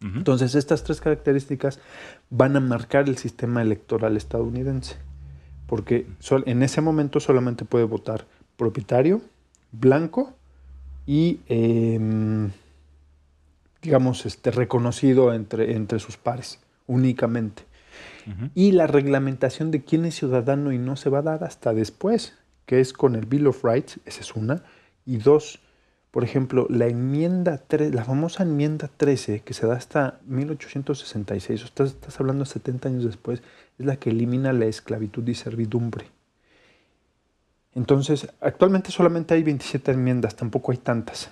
Entonces, 0.00 0.56
estas 0.56 0.82
tres 0.82 1.00
características 1.00 1.78
van 2.30 2.56
a 2.56 2.60
marcar 2.60 3.08
el 3.08 3.16
sistema 3.16 3.62
electoral 3.62 4.16
estadounidense, 4.16 4.96
porque 5.68 6.08
sol- 6.18 6.42
en 6.46 6.64
ese 6.64 6.80
momento 6.80 7.20
solamente 7.20 7.64
puede 7.64 7.84
votar 7.84 8.26
propietario, 8.56 9.20
blanco 9.70 10.32
y, 11.06 11.38
em, 11.46 12.50
digamos, 13.82 14.26
este, 14.26 14.50
reconocido 14.50 15.32
entre, 15.32 15.76
entre 15.76 16.00
sus 16.00 16.16
pares, 16.16 16.58
únicamente. 16.88 17.67
Y 18.54 18.72
la 18.72 18.86
reglamentación 18.86 19.70
de 19.70 19.82
quién 19.84 20.04
es 20.04 20.16
ciudadano 20.16 20.72
y 20.72 20.78
no 20.78 20.96
se 20.96 21.08
va 21.10 21.20
a 21.20 21.22
dar 21.22 21.44
hasta 21.44 21.72
después, 21.72 22.36
que 22.66 22.80
es 22.80 22.92
con 22.92 23.14
el 23.14 23.26
Bill 23.26 23.46
of 23.46 23.64
Rights, 23.64 24.00
esa 24.04 24.20
es 24.20 24.34
una. 24.36 24.62
Y 25.06 25.16
dos, 25.16 25.60
por 26.10 26.24
ejemplo, 26.24 26.66
la 26.68 26.86
enmienda, 26.86 27.62
tre- 27.68 27.90
la 27.92 28.04
famosa 28.04 28.42
enmienda 28.42 28.90
13, 28.94 29.40
que 29.40 29.54
se 29.54 29.66
da 29.66 29.76
hasta 29.76 30.20
1866, 30.26 31.62
o 31.62 31.64
estás, 31.64 31.90
estás 31.90 32.20
hablando 32.20 32.44
70 32.44 32.88
años 32.88 33.04
después, 33.04 33.42
es 33.78 33.86
la 33.86 33.96
que 33.96 34.10
elimina 34.10 34.52
la 34.52 34.66
esclavitud 34.66 35.26
y 35.26 35.34
servidumbre. 35.34 36.06
Entonces, 37.74 38.28
actualmente 38.40 38.90
solamente 38.90 39.34
hay 39.34 39.42
27 39.42 39.92
enmiendas, 39.92 40.36
tampoco 40.36 40.72
hay 40.72 40.78
tantas. 40.78 41.30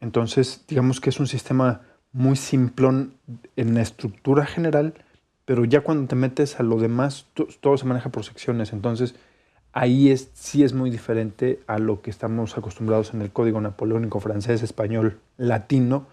Entonces, 0.00 0.64
digamos 0.68 1.00
que 1.00 1.10
es 1.10 1.18
un 1.20 1.26
sistema 1.26 1.82
muy 2.12 2.36
simplón 2.36 3.14
en 3.56 3.74
la 3.74 3.82
estructura 3.82 4.46
general, 4.46 4.94
pero 5.44 5.64
ya 5.64 5.82
cuando 5.82 6.06
te 6.08 6.16
metes 6.16 6.58
a 6.58 6.62
lo 6.62 6.78
demás, 6.78 7.26
to- 7.34 7.48
todo 7.60 7.76
se 7.76 7.84
maneja 7.86 8.10
por 8.10 8.24
secciones. 8.24 8.72
Entonces, 8.72 9.14
ahí 9.72 10.10
es, 10.10 10.30
sí 10.34 10.62
es 10.64 10.72
muy 10.72 10.90
diferente 10.90 11.60
a 11.66 11.78
lo 11.78 12.00
que 12.02 12.10
estamos 12.10 12.56
acostumbrados 12.56 13.12
en 13.14 13.22
el 13.22 13.30
código 13.30 13.60
napoleónico 13.60 14.20
francés, 14.20 14.62
español, 14.62 15.18
latino, 15.36 16.06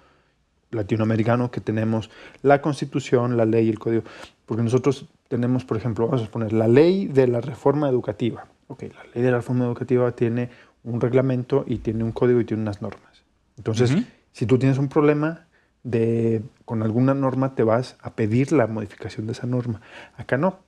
latinoamericano, 0.71 1.51
que 1.51 1.61
tenemos 1.61 2.09
la 2.43 2.61
constitución, 2.61 3.38
la 3.38 3.45
ley 3.45 3.69
el 3.69 3.79
código. 3.79 4.03
Porque 4.45 4.63
nosotros 4.63 5.05
tenemos, 5.27 5.65
por 5.65 5.77
ejemplo, 5.77 6.07
vamos 6.07 6.27
a 6.27 6.31
poner 6.31 6.53
la 6.53 6.67
ley 6.67 7.07
de 7.07 7.27
la 7.27 7.41
reforma 7.41 7.89
educativa. 7.89 8.45
Ok, 8.67 8.83
la 8.83 9.03
ley 9.13 9.23
de 9.23 9.31
la 9.31 9.38
reforma 9.38 9.65
educativa 9.65 10.11
tiene 10.13 10.50
un 10.83 11.00
reglamento 11.00 11.63
y 11.67 11.77
tiene 11.77 12.03
un 12.03 12.11
código 12.11 12.39
y 12.41 12.45
tiene 12.45 12.63
unas 12.63 12.81
normas. 12.81 13.23
Entonces, 13.57 13.91
si 14.31 14.45
tú 14.45 14.57
tienes 14.57 14.77
un 14.77 14.88
problema 14.88 15.45
de, 15.83 16.43
con 16.65 16.83
alguna 16.83 17.13
norma, 17.13 17.55
te 17.55 17.63
vas 17.63 17.97
a 18.01 18.13
pedir 18.15 18.51
la 18.51 18.67
modificación 18.67 19.25
de 19.25 19.33
esa 19.33 19.47
norma. 19.47 19.81
Acá 20.15 20.38
no. 20.38 20.59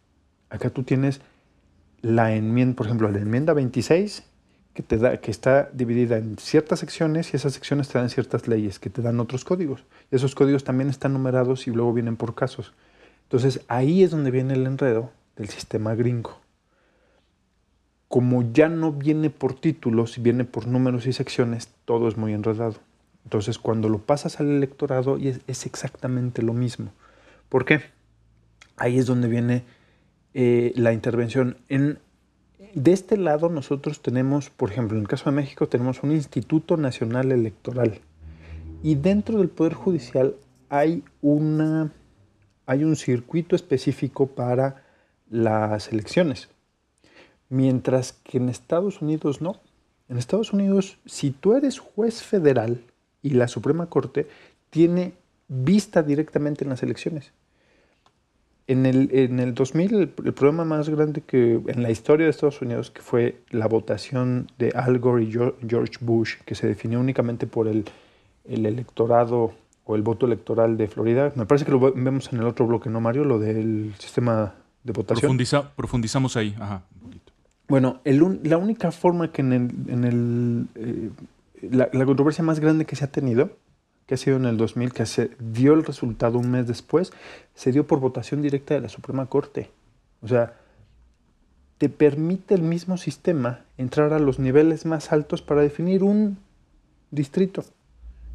Acá 0.49 0.69
tú 0.69 0.83
tienes 0.83 1.21
la 2.01 2.33
enmienda, 2.35 2.75
por 2.75 2.85
ejemplo, 2.85 3.09
la 3.09 3.19
enmienda 3.19 3.53
26, 3.53 4.23
que, 4.73 4.83
te 4.83 4.97
da, 4.97 5.17
que 5.17 5.31
está 5.31 5.69
dividida 5.73 6.17
en 6.17 6.37
ciertas 6.37 6.79
secciones 6.79 7.33
y 7.33 7.37
esas 7.37 7.53
secciones 7.53 7.87
te 7.87 7.97
dan 7.97 8.09
ciertas 8.09 8.47
leyes 8.47 8.79
que 8.79 8.89
te 8.89 9.01
dan 9.01 9.19
otros 9.19 9.45
códigos. 9.45 9.83
Y 10.11 10.15
esos 10.15 10.35
códigos 10.35 10.63
también 10.63 10.89
están 10.89 11.13
numerados 11.13 11.67
y 11.67 11.71
luego 11.71 11.93
vienen 11.93 12.17
por 12.17 12.35
casos. 12.35 12.73
Entonces 13.23 13.61
ahí 13.67 14.03
es 14.03 14.11
donde 14.11 14.31
viene 14.31 14.53
el 14.53 14.65
enredo 14.65 15.11
del 15.35 15.49
sistema 15.49 15.95
gringo. 15.95 16.39
Como 18.07 18.43
ya 18.53 18.69
no 18.69 18.91
viene 18.91 19.29
por 19.29 19.55
títulos 19.55 20.21
viene 20.21 20.45
por 20.45 20.67
números 20.67 21.07
y 21.07 21.13
secciones, 21.13 21.69
todo 21.85 22.07
es 22.07 22.17
muy 22.17 22.33
enredado. 22.33 22.75
Entonces 23.23 23.57
cuando 23.57 23.89
lo 23.89 23.99
pasas 23.99 24.39
al 24.39 24.49
electorado 24.49 25.17
es, 25.17 25.65
exactamente 25.65 26.41
lo 26.41 26.53
mismo. 26.53 26.91
¿Por 27.49 27.65
qué? 27.65 27.81
Ahí 28.75 28.97
es 28.97 29.05
donde 29.05 29.27
viene 29.27 29.63
eh, 30.33 30.73
la 30.75 30.93
intervención. 30.93 31.57
En, 31.69 31.99
de 32.73 32.91
este 32.91 33.17
lado 33.17 33.49
nosotros 33.49 34.01
tenemos, 34.01 34.49
por 34.49 34.71
ejemplo, 34.71 34.97
en 34.97 35.03
el 35.03 35.07
caso 35.07 35.29
de 35.29 35.35
México, 35.35 35.67
tenemos 35.67 36.03
un 36.03 36.11
Instituto 36.11 36.77
Nacional 36.77 37.31
Electoral. 37.31 37.99
Y 38.81 38.95
dentro 38.95 39.37
del 39.37 39.49
Poder 39.49 39.73
Judicial 39.73 40.35
hay, 40.69 41.03
una, 41.21 41.91
hay 42.65 42.83
un 42.83 42.95
circuito 42.95 43.55
específico 43.55 44.27
para 44.27 44.83
las 45.29 45.91
elecciones. 45.91 46.49
Mientras 47.49 48.13
que 48.13 48.37
en 48.37 48.49
Estados 48.49 49.01
Unidos 49.01 49.41
no. 49.41 49.61
En 50.09 50.17
Estados 50.17 50.51
Unidos, 50.51 50.97
si 51.05 51.31
tú 51.31 51.53
eres 51.53 51.79
juez 51.79 52.21
federal 52.23 52.83
y 53.23 53.31
la 53.31 53.47
Suprema 53.47 53.87
Corte 53.87 54.27
tiene 54.69 55.13
vista 55.47 56.03
directamente 56.03 56.63
en 56.63 56.69
las 56.69 56.83
elecciones. 56.83 57.31
En 58.65 58.85
el, 58.85 59.09
en 59.11 59.39
el 59.41 59.53
2000, 59.53 59.93
el, 59.93 60.13
el 60.23 60.33
problema 60.33 60.63
más 60.63 60.87
grande 60.87 61.21
que 61.21 61.59
en 61.67 61.83
la 61.83 61.91
historia 61.91 62.25
de 62.25 62.29
Estados 62.29 62.61
Unidos, 62.61 62.91
que 62.91 63.01
fue 63.01 63.39
la 63.49 63.67
votación 63.67 64.47
de 64.57 64.69
Al 64.73 64.99
Gore 64.99 65.23
y 65.25 65.31
Geo- 65.33 65.55
George 65.67 65.95
Bush, 65.99 66.35
que 66.45 66.55
se 66.55 66.67
definió 66.67 66.99
únicamente 67.01 67.45
por 67.45 67.67
el, 67.67 67.83
el 68.45 68.65
electorado 68.65 69.53
o 69.85 69.95
el 69.97 70.01
voto 70.01 70.25
electoral 70.27 70.77
de 70.77 70.87
Florida. 70.87 71.33
Me 71.35 71.45
parece 71.45 71.65
que 71.65 71.71
lo 71.71 71.79
ve- 71.81 71.91
vemos 71.93 72.31
en 72.31 72.39
el 72.39 72.45
otro 72.45 72.65
bloque, 72.65 72.89
¿no, 72.89 73.01
Mario? 73.01 73.25
Lo 73.25 73.37
del 73.37 73.93
sistema 73.99 74.55
de 74.81 74.93
votación. 74.93 75.29
Profundiza- 75.37 75.71
profundizamos 75.75 76.37
ahí. 76.37 76.55
Ajá, 76.57 76.83
un 76.95 77.01
poquito. 77.01 77.33
Bueno, 77.67 77.99
el 78.05 78.39
la 78.43 78.57
única 78.57 78.91
forma 78.91 79.29
que 79.33 79.41
en 79.41 79.51
el, 79.51 79.71
en 79.89 80.03
el, 80.05 80.65
eh, 80.75 81.09
la, 81.71 81.89
la 81.91 82.05
controversia 82.05 82.43
más 82.43 82.59
grande 82.59 82.85
que 82.85 82.95
se 82.95 83.05
ha 83.05 83.11
tenido, 83.11 83.51
que 84.05 84.15
ha 84.15 84.17
sido 84.17 84.37
en 84.37 84.45
el 84.45 84.57
2000, 84.57 84.91
que 84.93 85.05
se 85.05 85.31
dio 85.39 85.73
el 85.73 85.83
resultado 85.85 86.37
un 86.37 86.51
mes 86.51 86.67
después, 86.67 87.13
se 87.55 87.71
dio 87.71 87.87
por 87.87 87.99
votación 87.99 88.41
directa 88.41 88.73
de 88.73 88.81
la 88.81 88.89
Suprema 88.89 89.25
Corte. 89.27 89.69
O 90.21 90.27
sea, 90.27 90.53
te 91.77 91.89
permite 91.89 92.53
el 92.53 92.61
mismo 92.61 92.97
sistema 92.97 93.61
entrar 93.77 94.13
a 94.13 94.19
los 94.19 94.39
niveles 94.39 94.85
más 94.85 95.11
altos 95.11 95.41
para 95.41 95.61
definir 95.61 96.03
un 96.03 96.37
distrito 97.11 97.63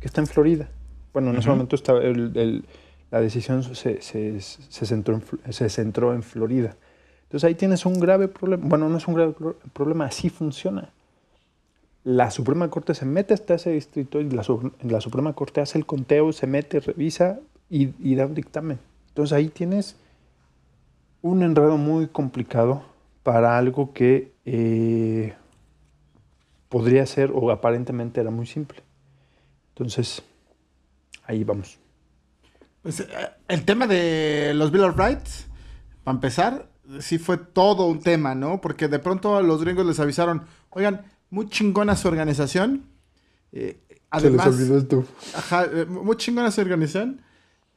que 0.00 0.06
está 0.06 0.20
en 0.20 0.26
Florida. 0.26 0.68
Bueno, 1.12 1.30
en 1.30 1.36
ese 1.36 1.48
momento 1.48 1.76
estaba 1.76 2.00
el- 2.00 2.32
el- 2.36 2.64
la 3.10 3.20
decisión 3.20 3.62
se, 3.74 4.02
se- 4.02 4.40
se 4.40 4.86
centró 4.86 5.14
en, 5.16 5.52
se 5.52 5.68
centró 5.70 6.12
en 6.14 6.22
Florida. 6.22 6.76
Entonces 7.24 7.46
ahí 7.46 7.54
tienes 7.54 7.86
un 7.86 7.98
grave 8.00 8.28
problema. 8.28 8.64
Bueno, 8.66 8.88
no 8.88 8.98
es 8.98 9.08
un 9.08 9.14
grave 9.14 9.32
pro- 9.32 9.56
problema, 9.72 10.06
así 10.06 10.28
funciona. 10.30 10.90
La 12.04 12.30
Suprema 12.30 12.70
Corte 12.70 12.94
se 12.94 13.04
mete 13.04 13.34
hasta 13.34 13.54
ese 13.54 13.70
distrito 13.70 14.20
y 14.20 14.30
la, 14.30 14.42
Su- 14.42 14.72
la 14.82 15.00
Suprema 15.00 15.32
Corte 15.34 15.60
hace 15.60 15.78
el 15.78 15.86
conteo, 15.86 16.32
se 16.32 16.46
mete, 16.46 16.80
revisa 16.80 17.40
y, 17.68 18.14
da 18.14 18.26
un 18.26 18.34
dictamen. 18.34 18.78
Entonces 19.08 19.32
ahí 19.36 19.48
tienes 19.48 19.96
un 21.22 21.42
enredo 21.42 21.76
muy 21.76 22.06
complicado 22.06 22.82
para 23.22 23.58
algo 23.58 23.92
que 23.92 24.32
eh, 24.46 25.34
podría 26.68 27.04
ser 27.06 27.30
o 27.34 27.50
aparentemente 27.50 28.20
era 28.20 28.30
muy 28.30 28.46
simple. 28.46 28.82
Entonces, 29.70 30.22
ahí 31.24 31.44
vamos. 31.44 31.78
Pues, 32.82 33.00
eh, 33.00 33.06
el 33.48 33.64
tema 33.64 33.86
de 33.86 34.52
los 34.54 34.70
Bill 34.70 34.84
of 34.84 34.96
Rights, 34.96 35.46
para 36.04 36.14
empezar, 36.14 36.68
sí 37.00 37.18
fue 37.18 37.36
todo 37.36 37.86
un 37.86 38.00
tema, 38.00 38.34
¿no? 38.34 38.60
Porque 38.60 38.88
de 38.88 38.98
pronto 38.98 39.42
los 39.42 39.62
gringos 39.62 39.84
les 39.86 40.00
avisaron, 40.00 40.44
oigan, 40.70 41.02
muy 41.30 41.48
chingona 41.48 41.96
su 41.96 42.08
organización. 42.08 42.84
eh, 43.52 43.78
además, 44.10 44.58
esto. 44.58 45.04
Ajá, 45.34 45.64
eh, 45.72 45.84
muy 45.86 46.16
chingona 46.16 46.50
su 46.50 46.60
organización. 46.60 47.20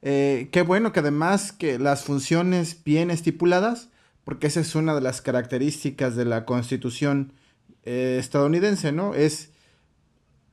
Eh, 0.01 0.49
qué 0.51 0.61
bueno 0.63 0.91
que 0.93 0.99
además 1.01 1.51
que 1.51 1.77
las 1.77 2.03
funciones 2.03 2.83
bien 2.83 3.11
estipuladas, 3.11 3.89
porque 4.23 4.47
esa 4.47 4.59
es 4.61 4.73
una 4.75 4.95
de 4.95 5.01
las 5.01 5.21
características 5.21 6.15
de 6.15 6.25
la 6.25 6.45
constitución 6.45 7.33
eh, 7.83 8.17
estadounidense, 8.19 8.91
¿no? 8.91 9.13
Es, 9.15 9.49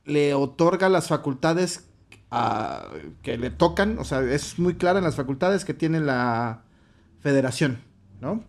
le 0.05 0.33
otorga 0.33 0.89
las 0.89 1.07
facultades 1.07 1.85
a- 2.31 2.87
que 3.23 3.37
le 3.37 3.49
tocan, 3.49 3.97
o 3.99 4.03
sea, 4.03 4.21
es 4.21 4.59
muy 4.59 4.75
clara 4.75 4.99
en 4.99 5.05
las 5.05 5.15
facultades 5.15 5.65
que 5.65 5.73
tiene 5.73 5.99
la 5.99 6.63
federación, 7.21 7.79
¿no? 8.21 8.43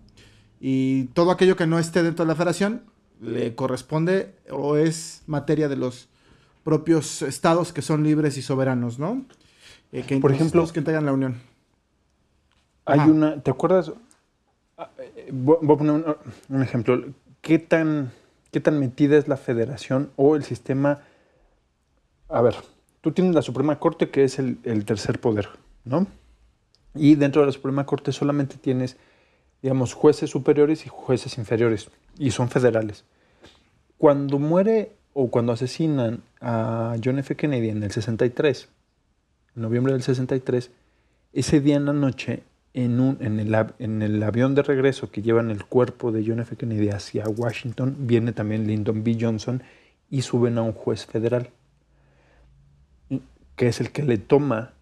Y 0.61 1.05
todo 1.15 1.31
aquello 1.31 1.57
que 1.57 1.67
no 1.67 1.79
esté 1.79 2.03
dentro 2.03 2.25
de 2.25 2.29
la 2.29 2.35
federación 2.37 2.83
le 3.21 3.55
corresponde 3.55 4.35
o 4.51 4.77
es 4.77 5.23
materia 5.27 5.69
de 5.69 5.77
los 5.77 6.09
propios 6.65 7.23
estados 7.23 7.73
que 7.73 7.83
son 7.83 8.03
libres 8.05 8.37
y 8.37 8.43
soberanos, 8.43 8.99
¿no? 8.99 9.25
Eh, 9.93 10.03
que 10.03 10.19
Por 10.19 10.33
ejemplo- 10.33 10.67
que 10.73 10.79
integran 10.81 11.07
la 11.07 11.13
Unión. 11.13 11.41
Hay 12.85 12.99
Ajá. 13.01 13.11
una, 13.11 13.43
¿te 13.43 13.51
acuerdas? 13.51 13.93
Ah, 14.79 14.91
eh, 14.99 15.29
Voy 15.33 15.59
voy 15.63 15.75
a 15.75 15.79
poner 15.79 15.93
un, 15.93 16.17
un 16.57 16.63
ejemplo. 16.63 17.05
¿Qué 17.41 17.59
tan, 17.59 18.11
¿Qué 18.51 18.61
tan 18.61 18.79
metida 18.79 19.17
es 19.17 19.29
la 19.29 19.37
federación 19.37 20.11
o 20.17 20.37
el 20.37 20.45
sistema? 20.45 21.01
A 22.29 22.41
ver, 22.43 22.55
tú 23.01 23.13
tienes 23.13 23.35
la 23.35 23.43
Suprema 23.43 23.79
Corte, 23.79 24.11
que 24.11 24.25
es 24.25 24.39
el, 24.39 24.59
el 24.65 24.85
tercer 24.85 25.21
poder, 25.21 25.49
¿no? 25.85 26.07
Y 26.95 27.15
dentro 27.17 27.43
de 27.43 27.47
la 27.47 27.53
Suprema 27.53 27.87
Corte 27.87 28.13
solamente 28.13 28.57
tienes, 28.57 28.97
digamos, 29.63 29.95
jueces 29.95 30.31
superiores 30.31 30.87
y 30.87 30.89
jueces 30.89 31.39
inferiores, 31.39 31.91
y 32.19 32.31
son 32.31 32.49
federales. 32.49 33.05
Cuando 34.01 34.39
muere 34.39 34.93
o 35.13 35.31
cuando 35.31 35.53
asesinan 35.53 36.23
a 36.41 36.97
John 37.05 37.19
F. 37.19 37.37
Kennedy 37.37 37.69
en 37.69 37.83
el 37.83 37.91
63, 37.91 38.67
en 39.57 39.63
noviembre 39.63 39.93
del 39.93 40.03
63, 40.03 40.71
ese 41.35 41.61
día 41.61 41.77
en 41.77 41.85
la 41.85 41.93
noche, 41.93 42.43
en, 42.73 43.39
el, 43.39 44.23
avión 44.23 44.55
de 44.55 44.63
regreso 44.63 45.11
que 45.11 45.21
llevan 45.21 45.51
el 45.51 45.67
cuerpo 45.67 46.13
de 46.13 46.25
John 46.27 46.41
F. 46.41 46.57
Kennedy 46.57 46.89
hacia 46.89 47.29
Washington, 47.29 47.95
viene 47.99 48.33
también 48.33 48.67
Lyndon 48.67 49.05
B. 49.05 49.19
Johnson 49.21 49.63
y 50.09 50.23
suben 50.23 50.57
a 50.57 50.63
un 50.63 50.73
juez 50.73 51.05
federal, 51.05 51.51
que 53.55 53.69
es 53.69 53.83
el 53.83 53.91
que 53.93 54.03
le 54.03 54.17
toma 54.17 54.73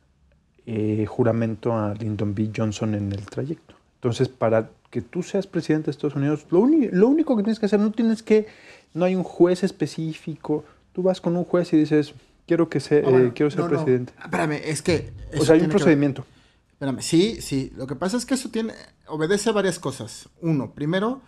eh, 0.64 1.06
juramento 1.08 1.76
a 1.76 1.92
Lyndon 1.94 2.36
B. 2.36 2.52
Johnson 2.56 2.94
en 2.94 3.10
el 3.10 3.26
trayecto. 3.26 3.74
Entonces, 3.96 4.28
para 4.28 4.70
que 4.90 5.02
tú 5.02 5.24
seas 5.24 5.48
presidente 5.48 5.86
de 5.86 5.90
Estados 5.90 6.14
Unidos, 6.14 6.46
lo, 6.50 6.60
uni- 6.60 6.88
lo 6.92 7.08
único 7.08 7.36
que 7.36 7.42
tienes 7.42 7.58
que 7.58 7.66
hacer, 7.66 7.80
no 7.80 7.90
tienes 7.90 8.22
que, 8.22 8.46
no 8.94 9.04
hay 9.04 9.14
un 9.14 9.24
juez 9.24 9.64
específico, 9.64 10.64
tú 10.92 11.02
vas 11.02 11.20
con 11.20 11.36
un 11.36 11.44
juez 11.44 11.72
y 11.72 11.76
dices, 11.76 12.14
quiero, 12.46 12.68
que 12.68 12.80
sea, 12.80 13.02
Ah, 13.04 13.10
bueno, 13.10 13.26
eh, 13.28 13.32
quiero 13.34 13.50
ser 13.50 13.60
no, 13.60 13.68
no. 13.68 13.76
presidente. 13.76 14.12
Espérame, 14.22 14.60
es 14.64 14.82
que... 14.82 15.12
O 15.38 15.44
sea, 15.44 15.54
hay 15.54 15.60
un 15.60 15.66
que 15.66 15.72
procedimiento. 15.72 16.24
Espérame, 16.72 17.00
sí, 17.00 17.40
sí. 17.40 17.72
Lo 17.76 17.86
que 17.86 17.96
pasa 17.96 18.16
es 18.16 18.24
que 18.24 18.34
eso 18.34 18.50
tiene, 18.50 18.72
obedece 19.06 19.50
a 19.50 19.52
varias 19.52 19.78
cosas. 19.78 20.28
Uno, 20.40 20.72
primero, 20.74 21.20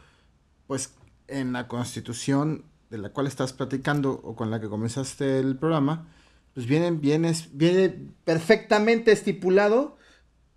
pues 0.66 0.94
en 1.28 1.52
la 1.52 1.68
constitución 1.68 2.64
de 2.90 2.98
la 2.98 3.10
cual 3.10 3.26
estás 3.26 3.52
platicando 3.52 4.20
o 4.22 4.34
con 4.34 4.50
la 4.50 4.60
que 4.60 4.68
comenzaste 4.68 5.38
el 5.38 5.56
programa, 5.56 6.08
pues 6.54 6.66
vienen, 6.66 7.00
vienes, 7.00 7.48
viene 7.52 7.94
perfectamente 8.24 9.12
estipulado 9.12 9.96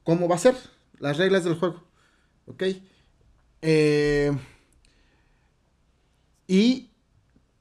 cómo 0.03 0.27
va 0.27 0.35
a 0.35 0.39
ser, 0.39 0.55
las 0.99 1.17
reglas 1.17 1.43
del 1.43 1.55
juego. 1.55 1.83
¿Ok? 2.47 2.63
Eh, 3.61 4.37
y, 6.47 6.89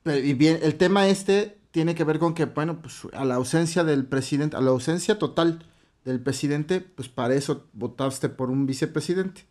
y 0.04 0.34
bien, 0.34 0.58
el 0.62 0.76
tema 0.76 1.08
este 1.08 1.58
tiene 1.70 1.94
que 1.94 2.04
ver 2.04 2.18
con 2.18 2.34
que, 2.34 2.44
bueno, 2.46 2.80
pues 2.82 3.02
a 3.12 3.24
la 3.24 3.36
ausencia 3.36 3.84
del 3.84 4.04
presidente, 4.06 4.56
a 4.56 4.60
la 4.60 4.70
ausencia 4.70 5.18
total 5.18 5.64
del 6.04 6.20
presidente, 6.20 6.80
pues 6.80 7.08
para 7.08 7.34
eso 7.34 7.66
votaste 7.72 8.28
por 8.28 8.50
un 8.50 8.66
vicepresidente, 8.66 9.46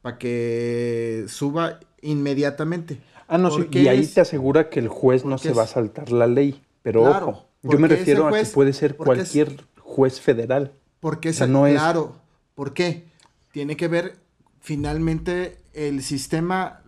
para 0.00 0.18
que 0.18 1.24
suba 1.28 1.80
inmediatamente. 2.00 3.00
Ah, 3.26 3.36
no, 3.38 3.50
sí, 3.50 3.66
y 3.72 3.88
ahí 3.88 4.00
es- 4.00 4.14
te 4.14 4.20
asegura 4.20 4.70
que 4.70 4.80
el 4.80 4.88
juez 4.88 5.24
no 5.24 5.36
se 5.38 5.52
va 5.52 5.64
a 5.64 5.66
saltar 5.66 6.10
la 6.10 6.26
ley. 6.26 6.62
Pero 6.82 7.02
Claro, 7.02 7.28
ojo, 7.28 7.48
yo 7.62 7.78
me 7.78 7.88
refiero 7.88 8.26
a 8.26 8.32
que 8.32 8.44
puede 8.46 8.72
ser 8.72 8.92
es- 8.92 8.96
cualquier 8.96 9.56
juez 9.80 10.20
federal. 10.20 10.72
Porque 11.00 11.30
es 11.30 11.46
no 11.48 11.66
es- 11.66 11.74
claro. 11.74 12.16
¿Por 12.54 12.72
qué? 12.72 13.04
Tiene 13.52 13.76
que 13.76 13.88
ver 13.88 14.16
finalmente 14.60 15.58
el 15.74 16.02
sistema. 16.02 16.82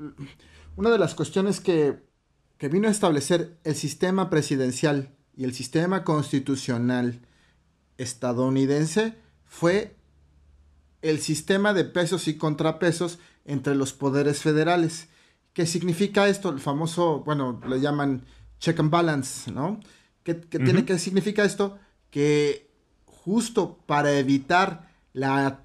Una 0.77 0.91
de 0.91 0.99
las 0.99 1.15
cuestiones 1.15 1.61
que, 1.61 1.97
que 2.61 2.69
vino 2.69 2.89
a 2.89 2.91
establecer 2.91 3.57
el 3.65 3.75
sistema 3.75 4.29
presidencial 4.29 5.17
y 5.35 5.45
el 5.45 5.55
sistema 5.55 6.05
constitucional 6.05 7.23
estadounidense 7.97 9.15
fue 9.47 9.97
el 11.01 11.21
sistema 11.21 11.73
de 11.73 11.87
pesos 11.87 12.29
y 12.29 12.37
contrapesos 12.37 13.19
entre 13.47 13.75
los 13.75 13.95
poderes 13.95 14.43
federales. 14.43 15.09
¿Qué 15.55 15.65
significa 15.65 16.29
esto? 16.29 16.51
El 16.51 16.61
famoso, 16.61 17.21
bueno, 17.21 17.63
le 17.67 17.81
llaman 17.81 18.27
check 18.59 18.79
and 18.79 18.91
balance, 18.91 19.51
¿no? 19.51 19.81
¿Qué, 20.23 20.39
qué 20.39 20.59
tiene 20.59 20.85
que 20.85 20.99
significa 20.99 21.45
esto? 21.47 21.79
Que 22.11 22.71
justo 23.07 23.79
para 23.87 24.13
evitar 24.19 24.93
la 25.15 25.63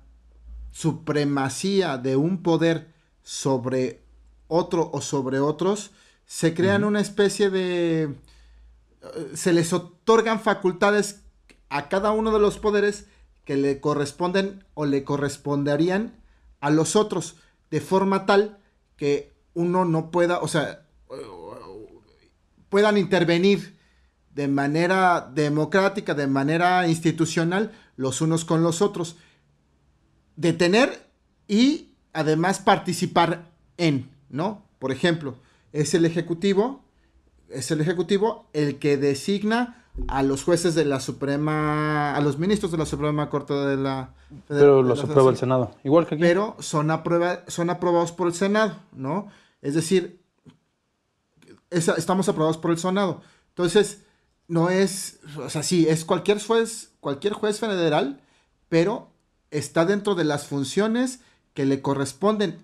supremacía 0.71 1.97
de 1.97 2.15
un 2.15 2.41
poder 2.41 2.93
sobre 3.21 4.01
otro 4.47 4.89
o 4.93 5.01
sobre 5.01 5.41
otros, 5.41 5.91
se 6.25 6.53
crean 6.53 6.83
una 6.83 7.01
especie 7.01 7.49
de... 7.49 8.03
eh, 8.03 8.11
se 9.35 9.53
les 9.53 9.73
otorgan 9.73 10.39
facultades 10.39 11.21
a 11.69 11.89
cada 11.89 12.11
uno 12.11 12.31
de 12.31 12.39
los 12.39 12.57
poderes 12.57 13.05
que 13.43 13.55
le 13.57 13.79
corresponden 13.79 14.65
o 14.73 14.85
le 14.85 15.03
corresponderían 15.03 16.13
a 16.59 16.69
los 16.71 16.95
otros, 16.95 17.35
de 17.69 17.81
forma 17.81 18.25
tal 18.25 18.57
que 18.97 19.33
uno 19.53 19.85
no 19.85 20.09
pueda, 20.09 20.39
o 20.39 20.47
sea, 20.47 20.85
puedan 22.69 22.97
intervenir 22.97 23.77
de 24.33 24.47
manera 24.47 25.31
democrática, 25.33 26.13
de 26.13 26.27
manera 26.27 26.87
institucional, 26.87 27.71
los 27.95 28.19
unos 28.19 28.43
con 28.43 28.63
los 28.63 28.81
otros. 28.81 29.15
Detener 30.35 31.07
y 31.47 31.93
además 32.11 32.59
participar 32.59 33.51
en, 33.77 34.09
¿no? 34.29 34.65
Por 34.79 34.91
ejemplo, 34.91 35.35
es 35.81 35.93
el 35.93 36.05
Ejecutivo, 36.05 36.81
es 37.49 37.69
el 37.71 37.81
Ejecutivo 37.81 38.47
el 38.53 38.79
que 38.79 38.97
designa 38.97 39.83
a 40.07 40.23
los 40.23 40.43
jueces 40.43 40.75
de 40.75 40.85
la 40.85 40.99
Suprema, 40.99 42.15
a 42.15 42.21
los 42.21 42.37
ministros 42.37 42.71
de 42.71 42.77
la 42.77 42.85
Suprema 42.85 43.29
Corte 43.29 43.53
de 43.53 43.77
la 43.77 44.13
Pero 44.47 44.77
de 44.77 44.83
los 44.89 44.97
la 44.99 45.03
aprueba 45.05 45.29
el 45.31 45.37
Senado. 45.37 45.71
Igual 45.83 46.05
que 46.07 46.15
aquí. 46.15 46.21
pero 46.21 46.55
son, 46.59 46.91
aprueba- 46.91 47.43
son 47.47 47.69
aprobados 47.69 48.11
por 48.11 48.27
el 48.27 48.33
Senado, 48.33 48.77
¿no? 48.93 49.27
Es 49.61 49.73
decir, 49.73 50.19
estamos 51.71 52.29
aprobados 52.29 52.57
por 52.57 52.71
el 52.71 52.77
Senado. 52.77 53.21
Entonces, 53.49 54.03
no 54.47 54.69
es, 54.69 55.19
o 55.37 55.49
sea, 55.49 55.63
sí, 55.63 55.87
es 55.87 56.05
cualquier 56.05 56.41
juez, 56.41 56.91
cualquier 56.99 57.33
juez 57.33 57.59
federal, 57.59 58.21
pero 58.69 59.09
está 59.51 59.85
dentro 59.85 60.15
de 60.15 60.23
las 60.25 60.45
funciones 60.47 61.19
que 61.53 61.65
le 61.65 61.81
corresponden. 61.81 62.57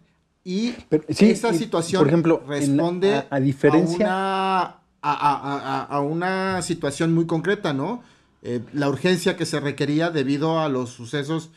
Y 0.44 0.72
Pero, 0.90 1.04
sí, 1.10 1.30
esa 1.32 1.54
y, 1.54 1.58
situación 1.58 2.00
por 2.02 2.08
ejemplo, 2.08 2.44
responde 2.48 3.14
a- 3.16 3.28
a 3.30 3.40
diferencia- 3.40 4.08
a 4.08 4.10
una, 4.10 4.62
a, 4.64 4.78
a- 5.02 5.82
a- 5.82 5.84
a 5.84 6.00
una 6.02 6.62
situación 6.62 7.14
muy 7.14 7.26
concreta, 7.28 7.74
¿no? 7.74 8.02
Eh, 8.44 8.62
la 8.74 8.90
urgencia 8.90 9.38
que 9.38 9.46
se 9.46 9.60
requería 9.60 10.10
debido 10.10 10.60
a 10.60 10.68
los 10.70 10.90
sucesos 10.90 11.52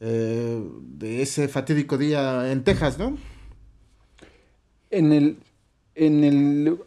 eh, 0.00 0.60
de 0.82 1.22
ese 1.22 1.46
fatídico 1.46 1.96
día 1.98 2.50
en 2.50 2.64
Texas, 2.64 2.98
¿no? 2.98 3.16
En 4.90 5.12
el, 5.12 5.36
en 5.94 6.24
el 6.24 6.78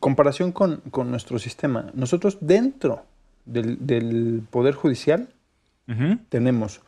comparación 0.00 0.52
con, 0.52 0.82
con 0.90 1.10
nuestro 1.10 1.38
sistema, 1.38 1.90
nosotros 1.94 2.38
dentro 2.40 3.04
del, 3.44 3.78
del 3.86 4.42
Poder 4.50 4.74
Judicial 4.74 5.28
tenemos, 6.28 6.80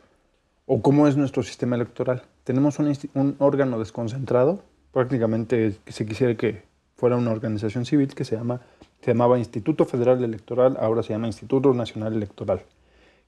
o 0.65 0.81
cómo 0.81 1.07
es 1.07 1.15
nuestro 1.15 1.41
sistema 1.43 1.75
electoral, 1.75 2.23
tenemos 2.47 2.79
un, 2.79 2.97
un 3.13 3.35
órgano 3.39 3.77
desconcentrado, 3.77 4.61
prácticamente 4.93 5.75
se 5.85 6.05
quisiera 6.05 6.35
que 6.35 6.63
fuera 6.95 7.17
una 7.17 7.31
organización 7.31 7.83
civil 7.85 8.15
que 8.15 8.23
se, 8.23 8.37
llama, 8.37 8.61
se 9.01 9.11
llamaba 9.11 9.37
Instituto 9.37 9.83
Federal 9.83 10.23
Electoral, 10.23 10.77
ahora 10.79 11.03
se 11.03 11.11
llama 11.11 11.27
Instituto 11.27 11.73
Nacional 11.73 12.13
Electoral, 12.13 12.61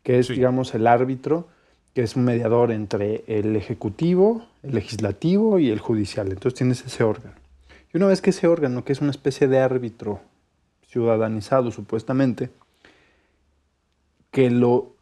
que 0.04 0.20
es, 0.20 0.28
Sí. 0.28 0.36
digamos, 0.36 0.74
el 0.74 0.88
árbitro, 0.88 1.50
que 1.94 2.02
es 2.02 2.16
un 2.16 2.24
mediador 2.24 2.72
entre 2.72 3.26
el 3.28 3.58
ejecutivo, 3.58 4.46
el 4.64 4.74
legislativo 4.76 5.60
y 5.60 5.70
el 5.70 5.80
judicial. 5.80 6.30
Entonces 6.30 6.54
tienes 6.58 6.86
ese 6.86 7.04
órgano. 7.04 7.36
Y 7.94 7.98
una 7.98 8.08
vez 8.08 8.22
que 8.22 8.30
ese 8.30 8.48
órgano, 8.48 8.86
que 8.86 8.94
es 8.94 9.02
una 9.02 9.12
especie 9.12 9.50
de 9.50 9.60
árbitro 9.60 10.22
ciudadanizado 10.88 11.72
supuestamente, 11.72 12.52
que, 14.32 14.50
lo, 14.50 14.94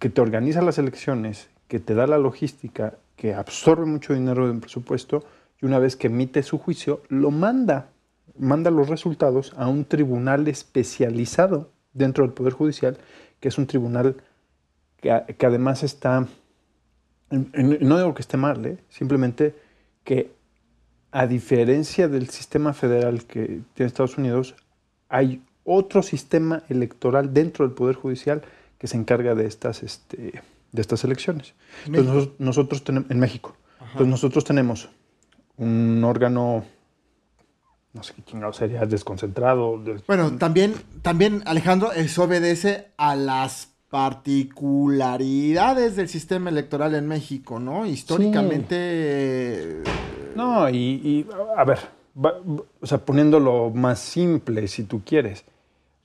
que 0.00 0.10
te 0.10 0.20
organiza 0.20 0.60
las 0.60 0.76
elecciones, 0.76 1.48
que 1.66 1.80
te 1.80 1.94
da 1.94 2.06
la 2.06 2.18
logística, 2.18 2.98
que 3.18 3.34
absorbe 3.34 3.84
mucho 3.84 4.14
dinero 4.14 4.46
del 4.46 4.60
presupuesto, 4.60 5.24
y 5.60 5.66
una 5.66 5.80
vez 5.80 5.96
que 5.96 6.06
emite 6.06 6.42
su 6.44 6.56
juicio, 6.56 7.02
lo 7.08 7.32
manda, 7.32 7.90
manda 8.38 8.70
los 8.70 8.88
resultados 8.88 9.52
a 9.56 9.66
un 9.66 9.84
tribunal 9.84 10.46
especializado 10.46 11.72
dentro 11.92 12.24
del 12.24 12.32
Poder 12.32 12.52
Judicial, 12.52 12.96
que 13.40 13.48
es 13.48 13.58
un 13.58 13.66
tribunal 13.66 14.16
que, 14.98 15.34
que 15.36 15.46
además 15.46 15.82
está, 15.82 16.28
no 17.30 17.98
digo 17.98 18.14
que 18.14 18.22
esté 18.22 18.36
mal, 18.36 18.64
¿eh? 18.64 18.78
simplemente 18.88 19.56
que 20.04 20.30
a 21.10 21.26
diferencia 21.26 22.06
del 22.06 22.28
sistema 22.28 22.72
federal 22.72 23.24
que 23.24 23.62
tiene 23.74 23.88
Estados 23.88 24.16
Unidos, 24.16 24.54
hay 25.08 25.42
otro 25.64 26.02
sistema 26.02 26.62
electoral 26.68 27.34
dentro 27.34 27.66
del 27.66 27.74
Poder 27.74 27.96
Judicial 27.96 28.42
que 28.78 28.86
se 28.86 28.96
encarga 28.96 29.34
de 29.34 29.46
estas, 29.46 29.82
este, 29.82 30.40
de 30.72 30.82
estas 30.82 31.04
elecciones. 31.04 31.54
Entonces, 31.86 32.04
México. 32.06 32.14
nosotros, 32.14 32.40
nosotros 32.40 32.84
tenemos, 32.84 33.10
en 33.10 33.18
México, 33.18 33.56
entonces 33.80 34.06
nosotros 34.08 34.44
tenemos 34.44 34.88
un 35.56 36.02
órgano, 36.04 36.64
no 37.92 38.02
sé 38.02 38.14
qué 38.14 38.22
chingado 38.22 38.52
sería, 38.52 38.84
desconcentrado. 38.86 39.78
des- 39.82 40.06
Bueno, 40.06 40.36
también, 40.36 40.74
también 41.02 41.42
Alejandro, 41.46 41.92
eso 41.92 42.24
obedece 42.24 42.88
a 42.96 43.16
las 43.16 43.72
particularidades 43.88 45.96
del 45.96 46.08
sistema 46.08 46.50
electoral 46.50 46.94
en 46.94 47.08
México, 47.08 47.58
¿no? 47.58 47.86
Históricamente, 47.86 49.82
No, 50.36 50.68
y, 50.68 50.76
y, 50.76 51.26
a 51.56 51.64
ver, 51.64 51.78
va- 52.16 52.38
va- 52.40 52.62
o 52.80 52.86
sea, 52.86 52.98
poniéndolo 52.98 53.70
más 53.70 53.98
simple, 53.98 54.68
si 54.68 54.84
tú 54.84 55.02
quieres. 55.04 55.44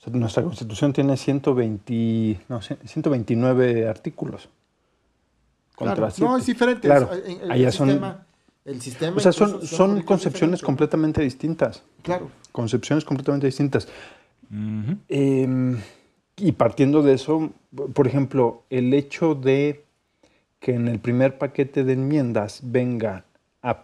O 0.05 0.09
sea, 0.09 0.19
nuestra 0.19 0.43
constitución 0.43 0.91
tiene 0.91 1.15
120, 1.15 2.41
no, 2.49 2.61
129 2.61 3.87
artículos. 3.87 4.49
claro, 5.75 6.09
no, 6.19 6.37
es 6.37 6.45
diferente. 6.45 6.87
Claro, 6.87 7.09
Es- 7.13 7.25
el- 7.25 7.41
el 7.41 7.51
allá 7.51 7.71
son, 7.71 7.87
sistema- 7.89 8.25
el 8.65 8.81
sistema 8.81 9.17
o 9.17 9.19
sea, 9.21 9.31
son, 9.31 10.01
concepciones 10.01 10.61
completamente 10.61 11.21
distintas. 11.21 11.83
Claro. 12.01 12.29
Concepciones 12.51 13.05
completamente 13.05 13.47
distintas. 13.47 13.87
Eh, 15.09 15.77
y 16.35 16.51
partiendo 16.51 17.01
de 17.01 17.13
eso, 17.13 17.51
por 17.93 18.05
ejemplo, 18.07 18.63
el 18.69 18.93
hecho 18.93 19.35
de 19.35 19.83
que 20.59 20.75
en 20.75 20.87
el 20.87 20.99
primer 20.99 21.37
paquete 21.37 21.83
de 21.83 21.93
enmiendas 21.93 22.59
venga, 22.63 23.25
a, 23.61 23.83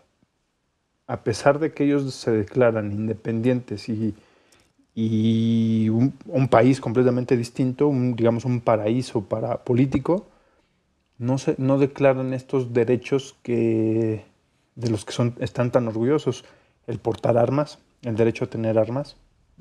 a 1.08 1.22
pesar 1.24 1.60
de 1.60 1.74
que 1.74 1.86
ellos 1.86 2.14
se 2.14 2.32
declaran 2.32 2.92
independientes 2.92 3.90
y, 3.90 4.14
y 5.02 5.88
un, 5.90 6.14
un 6.28 6.48
país 6.50 6.82
completamente 6.82 7.38
distinto, 7.38 7.88
un, 7.88 8.16
digamos 8.18 8.44
un 8.44 8.60
paraíso 8.60 9.22
para 9.24 9.64
político, 9.64 10.28
no, 11.18 11.38
se, 11.38 11.56
no 11.58 11.78
declaran 11.78 12.34
estos 12.34 12.74
derechos 12.74 13.36
que, 13.42 14.26
de 14.76 14.90
los 14.90 15.06
que 15.06 15.14
son, 15.14 15.36
están 15.40 15.72
tan 15.72 15.88
orgullosos, 15.88 16.44
el 16.88 17.00
portar 17.00 17.38
armas, 17.38 17.80
el 18.02 18.16
derecho 18.18 18.44
a 18.46 18.50
tener 18.50 18.78
armas. 18.78 19.16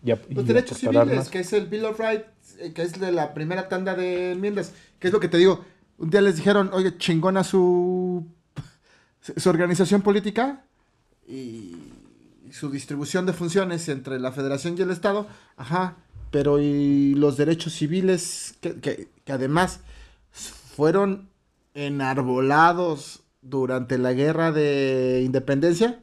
y 0.04 0.10
a- 0.10 0.18
Los 0.30 0.44
derechos 0.46 0.78
civiles, 0.78 1.00
armas. 1.02 1.28
que 1.28 1.38
es 1.40 1.52
el 1.52 1.66
Bill 1.66 1.84
of 1.84 2.00
Rights, 2.00 2.56
eh, 2.58 2.72
que 2.72 2.82
es 2.82 2.98
de 2.98 3.12
la 3.12 3.32
primera 3.34 3.68
tanda 3.68 3.94
de 3.94 4.32
enmiendas, 4.32 4.72
que 4.98 5.06
es 5.08 5.12
lo 5.12 5.20
que 5.20 5.28
te 5.28 5.36
digo. 5.38 5.64
Un 5.98 6.10
día 6.10 6.20
les 6.20 6.34
dijeron, 6.36 6.70
oye, 6.72 6.96
chingona 6.98 7.44
su, 7.44 8.24
su 9.36 9.48
organización 9.50 10.02
política 10.02 10.64
y 11.28 11.76
su 12.52 12.70
distribución 12.70 13.26
de 13.26 13.32
funciones 13.32 13.88
entre 13.88 14.18
la 14.18 14.32
federación 14.32 14.76
y 14.78 14.82
el 14.82 14.90
Estado. 14.90 15.26
Ajá, 15.56 15.96
pero 16.30 16.60
y 16.60 17.14
los 17.14 17.36
derechos 17.36 17.72
civiles, 17.74 18.54
que, 18.60 18.76
que- 18.80 19.08
que 19.24 19.32
además 19.32 19.80
fueron 20.30 21.28
enarbolados 21.74 23.22
durante 23.42 23.98
la 23.98 24.12
guerra 24.12 24.52
de 24.52 25.22
independencia, 25.24 26.00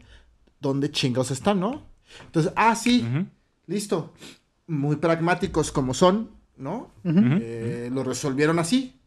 ¿dónde 0.61 0.91
chingados 0.91 1.31
están, 1.31 1.59
no? 1.59 1.83
Entonces, 2.25 2.51
ah, 2.55 2.75
sí, 2.75 3.05
listo. 3.67 4.13
Muy 4.67 4.95
pragmáticos 4.95 5.71
como 5.71 5.93
son, 5.93 6.31
¿no? 6.57 6.91
Eh, 7.03 7.89
lo 7.93 8.03
resolvieron 8.03 8.57
así. 8.59 8.99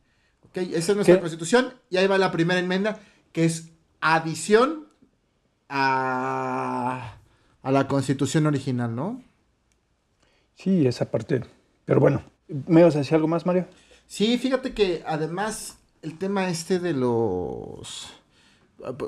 Ok, 0.42 0.58
esa 0.58 0.92
es 0.92 0.94
nuestra 0.96 1.16
¿Qué? 1.16 1.20
constitución. 1.20 1.72
Y 1.90 1.96
ahí 1.96 2.06
va 2.06 2.16
la 2.18 2.30
primera 2.30 2.60
enmienda, 2.60 3.00
que 3.32 3.44
es 3.44 3.70
adición 4.00 4.86
a, 5.68 7.17
a 7.68 7.70
la 7.70 7.86
constitución 7.86 8.46
original, 8.46 8.96
¿no? 8.96 9.22
Sí, 10.54 10.86
esa 10.86 11.10
parte. 11.10 11.44
Pero 11.84 12.00
bueno, 12.00 12.22
¿me 12.66 12.80
ibas 12.80 12.94
a 12.96 13.00
decir 13.00 13.14
algo 13.14 13.28
más, 13.28 13.44
Mario? 13.44 13.66
Sí, 14.06 14.38
fíjate 14.38 14.72
que 14.72 15.02
además 15.06 15.76
el 16.00 16.16
tema 16.16 16.48
este 16.48 16.78
de 16.78 16.94
los... 16.94 18.08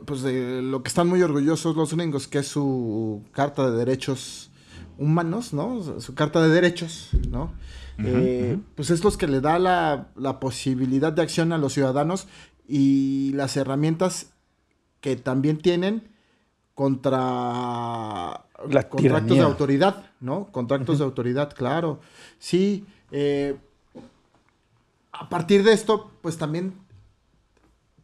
Pues 0.04 0.20
de 0.20 0.60
lo 0.60 0.82
que 0.82 0.88
están 0.88 1.08
muy 1.08 1.22
orgullosos 1.22 1.74
los 1.74 1.94
gringos, 1.94 2.28
que 2.28 2.40
es 2.40 2.48
su 2.48 3.22
Carta 3.32 3.70
de 3.70 3.78
Derechos 3.78 4.50
Humanos, 4.98 5.54
¿no? 5.54 5.98
Su 6.02 6.14
Carta 6.14 6.42
de 6.42 6.50
Derechos, 6.50 7.08
¿no? 7.30 7.54
Eh, 8.04 8.58
Pues 8.74 8.90
es 8.90 9.02
los 9.02 9.16
que 9.16 9.26
le 9.26 9.40
da 9.40 9.58
la, 9.58 10.08
la 10.16 10.38
posibilidad 10.38 11.14
de 11.14 11.22
acción 11.22 11.54
a 11.54 11.58
los 11.58 11.72
ciudadanos 11.72 12.28
y 12.68 13.32
las 13.32 13.56
herramientas 13.56 14.34
que 15.00 15.16
también 15.16 15.56
tienen 15.56 16.10
contra 16.74 18.44
La 18.68 18.88
contratos 18.88 19.36
de 19.38 19.44
autoridad, 19.44 20.04
¿no? 20.20 20.46
Contratos 20.52 20.98
de 20.98 21.04
autoridad, 21.04 21.52
claro. 21.54 22.00
Sí, 22.38 22.86
eh, 23.10 23.56
a 25.12 25.28
partir 25.28 25.62
de 25.64 25.72
esto, 25.72 26.10
pues 26.22 26.38
también 26.38 26.74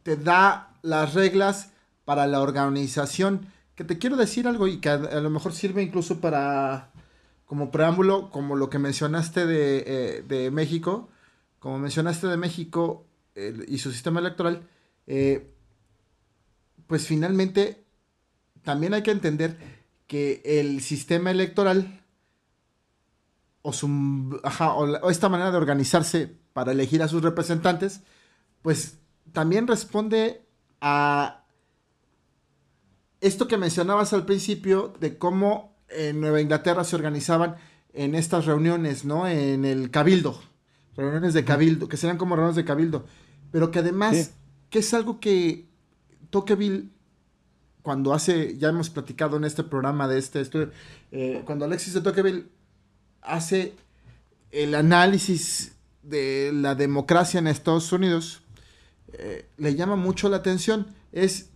te 0.03 0.15
da 0.17 0.73
las 0.81 1.13
reglas 1.13 1.71
para 2.05 2.27
la 2.27 2.41
organización. 2.41 3.47
Que 3.75 3.83
te 3.83 3.97
quiero 3.97 4.15
decir 4.15 4.47
algo 4.47 4.67
y 4.67 4.77
que 4.79 4.89
a, 4.89 4.93
a 4.95 5.21
lo 5.21 5.29
mejor 5.29 5.53
sirve 5.53 5.83
incluso 5.83 6.19
para, 6.19 6.91
como 7.45 7.69
preámbulo, 7.71 8.29
como 8.31 8.55
lo 8.55 8.69
que 8.69 8.79
mencionaste 8.79 9.45
de, 9.45 9.83
eh, 9.85 10.23
de 10.27 10.49
México, 10.51 11.09
como 11.59 11.77
mencionaste 11.79 12.27
de 12.27 12.37
México 12.37 13.05
el- 13.35 13.65
y 13.67 13.77
su 13.77 13.91
sistema 13.91 14.19
electoral, 14.19 14.67
eh, 15.05 15.51
pues 16.87 17.05
finalmente 17.05 17.83
también 18.67 18.93
hay 18.93 19.01
que 19.01 19.11
entender 19.11 19.57
que 20.07 20.41
el 20.43 20.81
sistema 20.81 21.31
electoral 21.31 22.03
o, 23.61 23.71
su, 23.71 24.39
ajá, 24.43 24.73
o 24.73 24.85
la- 24.85 24.99
o 24.99 25.09
esta 25.09 25.29
manera 25.29 25.51
de 25.51 25.57
organizarse 25.57 26.35
para 26.51 26.73
elegir 26.73 27.01
a 27.01 27.07
sus 27.07 27.21
representantes, 27.21 28.01
pues 28.61 28.97
también 29.31 29.67
responde 29.67 30.41
a 30.81 31.45
esto 33.21 33.47
que 33.47 33.55
mencionabas 33.57 34.11
al 34.11 34.25
principio 34.25 34.93
de 34.99 35.17
cómo 35.17 35.77
en 35.87 36.19
Nueva 36.19 36.41
Inglaterra 36.41 36.83
se 36.83 36.97
organizaban 36.97 37.55
en 37.93 38.13
estas 38.13 38.45
reuniones, 38.45 39.05
¿no? 39.05 39.27
En 39.29 39.63
el 39.63 39.91
cabildo, 39.91 40.41
reuniones 40.97 41.33
de 41.33 41.45
cabildo, 41.45 41.87
que 41.87 41.95
serían 41.95 42.17
como 42.17 42.35
reuniones 42.35 42.57
de 42.57 42.65
cabildo, 42.65 43.05
pero 43.49 43.71
que 43.71 43.79
además, 43.79 44.17
Sí. 44.17 44.31
que 44.69 44.79
es 44.79 44.93
algo 44.93 45.21
que 45.21 45.69
Tocqueville 46.31 46.91
cuando 47.87 48.13
hace, 48.13 48.57
ya 48.57 48.67
hemos 48.67 48.89
platicado 48.89 49.37
en 49.37 49.45
este 49.45 49.63
programa 49.63 50.09
de 50.09 50.17
este 50.19 50.41
estudio, 50.41 50.71
eh, 51.13 51.41
cuando 51.45 51.63
Alexis 51.63 51.93
de 51.93 52.01
Tocqueville 52.01 52.49
hace 53.21 53.75
el 54.51 54.75
análisis 54.75 55.77
de 56.03 56.51
la 56.53 56.75
democracia 56.75 57.37
en 57.39 57.47
Estados 57.47 57.89
Unidos, 57.93 58.41
eh, 59.13 59.47
le 59.55 59.73
llama 59.75 59.95
mucho 59.95 60.27
la 60.27 60.35
atención. 60.35 60.87
Es, 61.13 61.51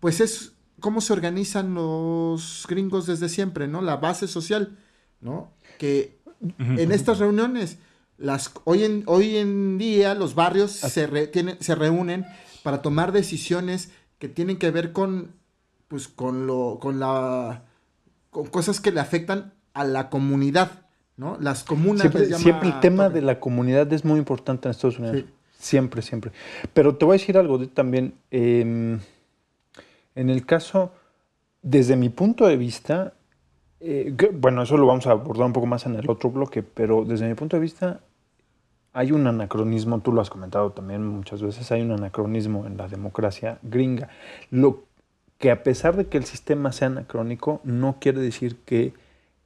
pues 0.00 0.20
es 0.20 0.52
cómo 0.80 1.00
se 1.00 1.14
organizan 1.14 1.72
los 1.72 2.66
gringos 2.68 3.06
desde 3.06 3.30
siempre, 3.30 3.68
¿no? 3.68 3.80
La 3.80 3.96
base 3.96 4.28
social, 4.28 4.76
¿no? 5.22 5.54
Que 5.78 6.20
en 6.58 6.92
estas 6.92 7.18
reuniones, 7.20 7.78
las, 8.18 8.52
hoy, 8.64 8.84
en, 8.84 9.04
hoy 9.06 9.38
en 9.38 9.78
día 9.78 10.14
los 10.14 10.34
barrios 10.34 10.72
se, 10.72 11.06
re- 11.06 11.26
tienen- 11.26 11.56
se 11.60 11.74
reúnen 11.74 12.26
para 12.62 12.82
tomar 12.82 13.12
decisiones 13.12 13.88
que 14.20 14.28
tienen 14.28 14.58
que 14.58 14.70
ver 14.70 14.92
con, 14.92 15.32
pues, 15.88 16.06
con 16.06 16.46
lo, 16.46 16.78
con 16.80 17.00
la, 17.00 17.64
con 18.30 18.46
cosas 18.46 18.80
que 18.80 18.92
le 18.92 19.00
afectan 19.00 19.52
a 19.74 19.82
la 19.82 20.08
comunidad, 20.10 20.82
¿no? 21.16 21.36
Las 21.40 21.64
comunas 21.64 22.02
Siempre, 22.02 22.26
llama 22.26 22.38
siempre 22.38 22.68
el 22.68 22.78
tema 22.80 23.08
de 23.08 23.22
la 23.22 23.40
comunidad 23.40 23.92
es 23.92 24.04
muy 24.04 24.18
importante 24.20 24.68
en 24.68 24.70
Estados 24.70 24.98
Unidos. 25.00 25.16
Sí. 25.18 25.26
Siempre, 25.58 26.00
siempre. 26.02 26.30
Pero 26.72 26.96
te 26.96 27.04
voy 27.04 27.14
a 27.14 27.18
decir 27.18 27.36
algo 27.36 27.58
de- 27.58 27.66
también. 27.66 28.14
eh, 28.30 28.98
en 30.14 30.28
el 30.30 30.44
caso, 30.46 30.92
desde 31.62 31.96
mi 31.96 32.08
punto 32.08 32.46
de 32.46 32.56
vista, 32.56 33.14
eh, 33.80 34.14
que- 34.18 34.28
bueno, 34.28 34.62
eso 34.62 34.76
lo 34.76 34.86
vamos 34.86 35.06
a 35.06 35.12
abordar 35.12 35.46
un 35.46 35.52
poco 35.52 35.66
más 35.66 35.86
en 35.86 35.96
el 35.96 36.08
otro 36.10 36.30
bloque, 36.30 36.62
pero 36.62 37.04
desde 37.04 37.26
mi 37.28 37.34
punto 37.34 37.56
de 37.56 37.62
vista 37.62 38.00
hay 38.92 39.12
un 39.12 39.26
anacronismo, 39.26 40.00
tú 40.00 40.12
lo 40.12 40.20
has 40.20 40.30
comentado 40.30 40.72
también 40.72 41.06
muchas 41.06 41.42
veces, 41.42 41.70
hay 41.70 41.82
un 41.82 41.92
anacronismo 41.92 42.66
en 42.66 42.76
la 42.76 42.88
democracia 42.88 43.58
gringa. 43.62 44.08
Lo 44.50 44.84
que 45.38 45.50
a 45.50 45.62
pesar 45.62 45.96
de 45.96 46.06
que 46.06 46.18
el 46.18 46.24
sistema 46.24 46.72
sea 46.72 46.88
anacrónico, 46.88 47.60
no 47.64 47.96
quiere 48.00 48.20
decir 48.20 48.56
que 48.64 48.92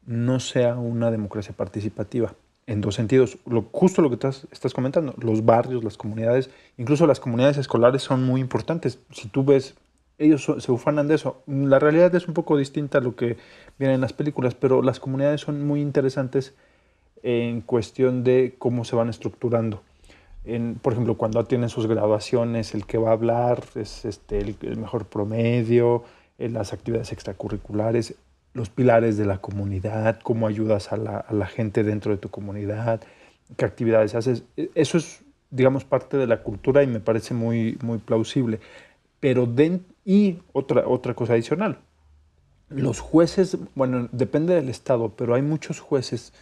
no 0.06 0.40
sea 0.40 0.76
una 0.76 1.10
democracia 1.10 1.54
participativa. 1.56 2.34
En 2.66 2.80
dos 2.80 2.94
sentidos, 2.94 3.38
lo, 3.46 3.62
justo 3.72 4.00
lo 4.00 4.08
que 4.08 4.14
estás, 4.16 4.74
comentando, 4.74 5.14
los 5.18 5.44
barrios, 5.44 5.84
las 5.84 5.98
comunidades, 5.98 6.50
incluso 6.78 7.06
las 7.06 7.20
comunidades 7.20 7.58
escolares 7.58 8.02
son 8.02 8.24
muy 8.24 8.40
importantes. 8.40 8.98
Si 9.12 9.28
tú 9.28 9.44
ves, 9.44 9.74
ellos 10.18 10.50
se 10.58 10.72
ufanan 10.72 11.06
de 11.06 11.16
eso. 11.16 11.42
La 11.46 11.78
realidad 11.78 12.14
es 12.14 12.26
un 12.26 12.34
poco 12.34 12.56
distinta 12.56 12.98
a 12.98 13.00
lo 13.02 13.16
que 13.16 13.36
viene 13.78 13.94
en 13.94 14.00
las 14.00 14.14
películas, 14.14 14.54
pero 14.54 14.82
las 14.82 14.98
comunidades 14.98 15.42
son 15.42 15.66
muy 15.66 15.82
interesantes 15.82 16.54
en 17.24 17.62
cuestión 17.62 18.22
de 18.22 18.54
cómo 18.58 18.84
se 18.84 18.94
van 18.94 19.08
estructurando. 19.08 19.82
En, 20.44 20.74
por 20.74 20.92
ejemplo, 20.92 21.16
cuando 21.16 21.42
tienen 21.46 21.70
sus 21.70 21.86
graduaciones, 21.86 22.74
el 22.74 22.84
que 22.84 22.98
va 22.98 23.08
a 23.08 23.12
hablar 23.14 23.64
es 23.76 24.04
este, 24.04 24.38
el, 24.38 24.56
el 24.60 24.76
mejor 24.76 25.06
promedio, 25.06 26.04
eh, 26.38 26.50
las 26.50 26.74
actividades 26.74 27.12
extracurriculares, 27.12 28.14
los 28.52 28.68
pilares 28.68 29.16
de 29.16 29.24
la 29.24 29.38
comunidad, 29.38 30.20
cómo 30.22 30.46
ayudas 30.46 30.92
a 30.92 30.98
la, 30.98 31.16
a 31.16 31.32
la 31.32 31.46
gente 31.46 31.82
dentro 31.82 32.12
de 32.12 32.18
tu 32.18 32.28
comunidad, 32.28 33.00
qué 33.56 33.64
actividades 33.64 34.14
haces. 34.14 34.44
E- 34.58 34.70
Eso 34.74 34.98
es, 34.98 35.22
digamos, 35.50 35.84
parte 35.84 36.18
de 36.18 36.26
la 36.26 36.42
cultura 36.42 36.82
y 36.82 36.86
me 36.86 37.00
parece 37.00 37.32
muy, 37.32 37.78
muy 37.82 37.96
plausible. 37.96 38.60
Pero 39.18 39.46
den, 39.46 39.86
y 40.04 40.40
otra, 40.52 40.86
otra 40.86 41.14
cosa 41.14 41.32
adicional, 41.32 41.78
los 42.68 43.00
jueces, 43.00 43.56
bueno, 43.74 44.08
depende 44.12 44.54
del 44.54 44.68
estado, 44.68 45.10
pero 45.16 45.34
hay 45.34 45.42
muchos 45.42 45.80
jueces 45.80 46.34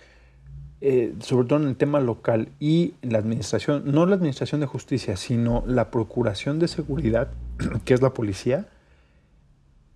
eh, 0.82 1.14
sobre 1.20 1.46
todo 1.48 1.60
en 1.60 1.68
el 1.68 1.76
tema 1.76 2.00
local 2.00 2.48
y 2.60 2.94
en 3.02 3.12
la 3.12 3.18
administración, 3.18 3.84
no 3.86 4.04
la 4.04 4.16
administración 4.16 4.60
de 4.60 4.66
justicia, 4.66 5.16
sino 5.16 5.62
la 5.66 5.90
procuración 5.90 6.58
de 6.58 6.68
seguridad, 6.68 7.28
que 7.84 7.94
es 7.94 8.02
la 8.02 8.12
policía, 8.12 8.66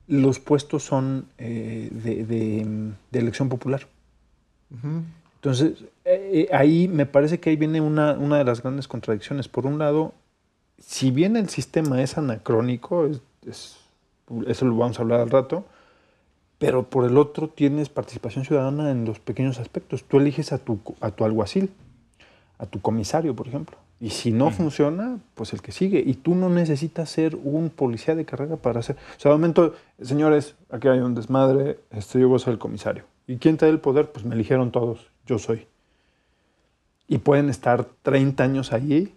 los 0.09 0.39
puestos 0.39 0.85
son 0.85 1.27
eh, 1.39 1.89
de, 1.93 2.25
de- 2.25 2.93
de 3.11 3.19
elección 3.19 3.49
popular. 3.49 3.87
Entonces, 5.37 5.83
eh, 6.05 6.47
eh, 6.49 6.55
ahí 6.55 6.89
me 6.89 7.07
parece 7.07 7.41
que 7.41 7.51
ahí 7.51 7.57
viene 7.57 7.81
una, 7.81 8.13
una 8.15 8.39
de 8.39 8.45
las 8.45 8.63
grandes 8.63 8.89
contradicciones. 8.89 9.49
Por 9.49 9.67
un 9.67 9.79
lado, 9.79 10.13
si 10.79 11.11
bien 11.11 11.37
el 11.37 11.49
sistema 11.49 12.01
es 12.03 12.19
anacrónico, 12.19 13.07
es- 13.07 13.21
es- 13.47 13.77
eso 14.47 14.65
lo 14.67 14.77
vamos 14.77 14.99
a 14.99 15.03
hablar 15.03 15.21
al 15.21 15.31
rato, 15.31 15.65
pero 16.59 16.85
por 16.89 17.05
el 17.05 17.19
otro 17.19 17.49
tienes 17.49 17.89
participación 17.89 18.45
ciudadana 18.45 18.91
en 18.91 19.05
los 19.05 19.19
pequeños 19.21 19.59
aspectos. 19.59 20.05
Tú 20.05 20.19
eliges 20.19 20.53
a 20.53 20.59
tu, 20.59 20.79
a 21.01 21.11
tu 21.11 21.25
alguacil, 21.25 21.71
a 22.59 22.67
tu 22.67 22.81
comisario, 22.81 23.35
por 23.37 23.49
ejemplo. 23.49 23.77
Y 24.01 24.11
si 24.11 24.31
no 24.31 24.51
funciona, 24.51 25.19
pues 25.35 25.53
el 25.55 25.63
que 25.63 25.73
sigue. 25.73 26.03
Y 26.05 26.15
tú 26.15 26.35
no 26.35 26.49
necesitas 26.51 27.09
ser 27.11 27.35
un 27.37 27.71
policía 27.71 28.15
de 28.15 28.25
carrera 28.27 28.57
para 28.57 28.81
hacer... 28.81 28.97
O 29.17 29.21
sea, 29.21 29.31
de 29.31 29.37
momento, 29.39 29.75
señores, 30.03 30.55
aquí 30.71 30.89
hay 30.89 30.99
un 30.99 31.15
desmadre, 31.15 31.79
este, 31.91 32.21
yo 32.21 32.29
voy 32.29 32.37
a 32.37 32.41
ser 32.41 32.53
el 32.53 32.59
comisario. 32.59 33.05
¿Y 33.27 33.37
quién 33.37 33.57
te 33.57 33.65
da 33.67 33.73
el 33.73 33.81
poder? 33.81 34.11
Pues 34.13 34.25
me 34.25 34.35
eligieron 34.35 34.71
todos, 34.71 35.11
yo 35.27 35.39
soy. 35.39 35.67
Y 37.09 37.19
pueden 37.19 37.49
estar 37.49 37.87
30 38.03 38.45
años 38.45 38.73
ahí 38.73 39.15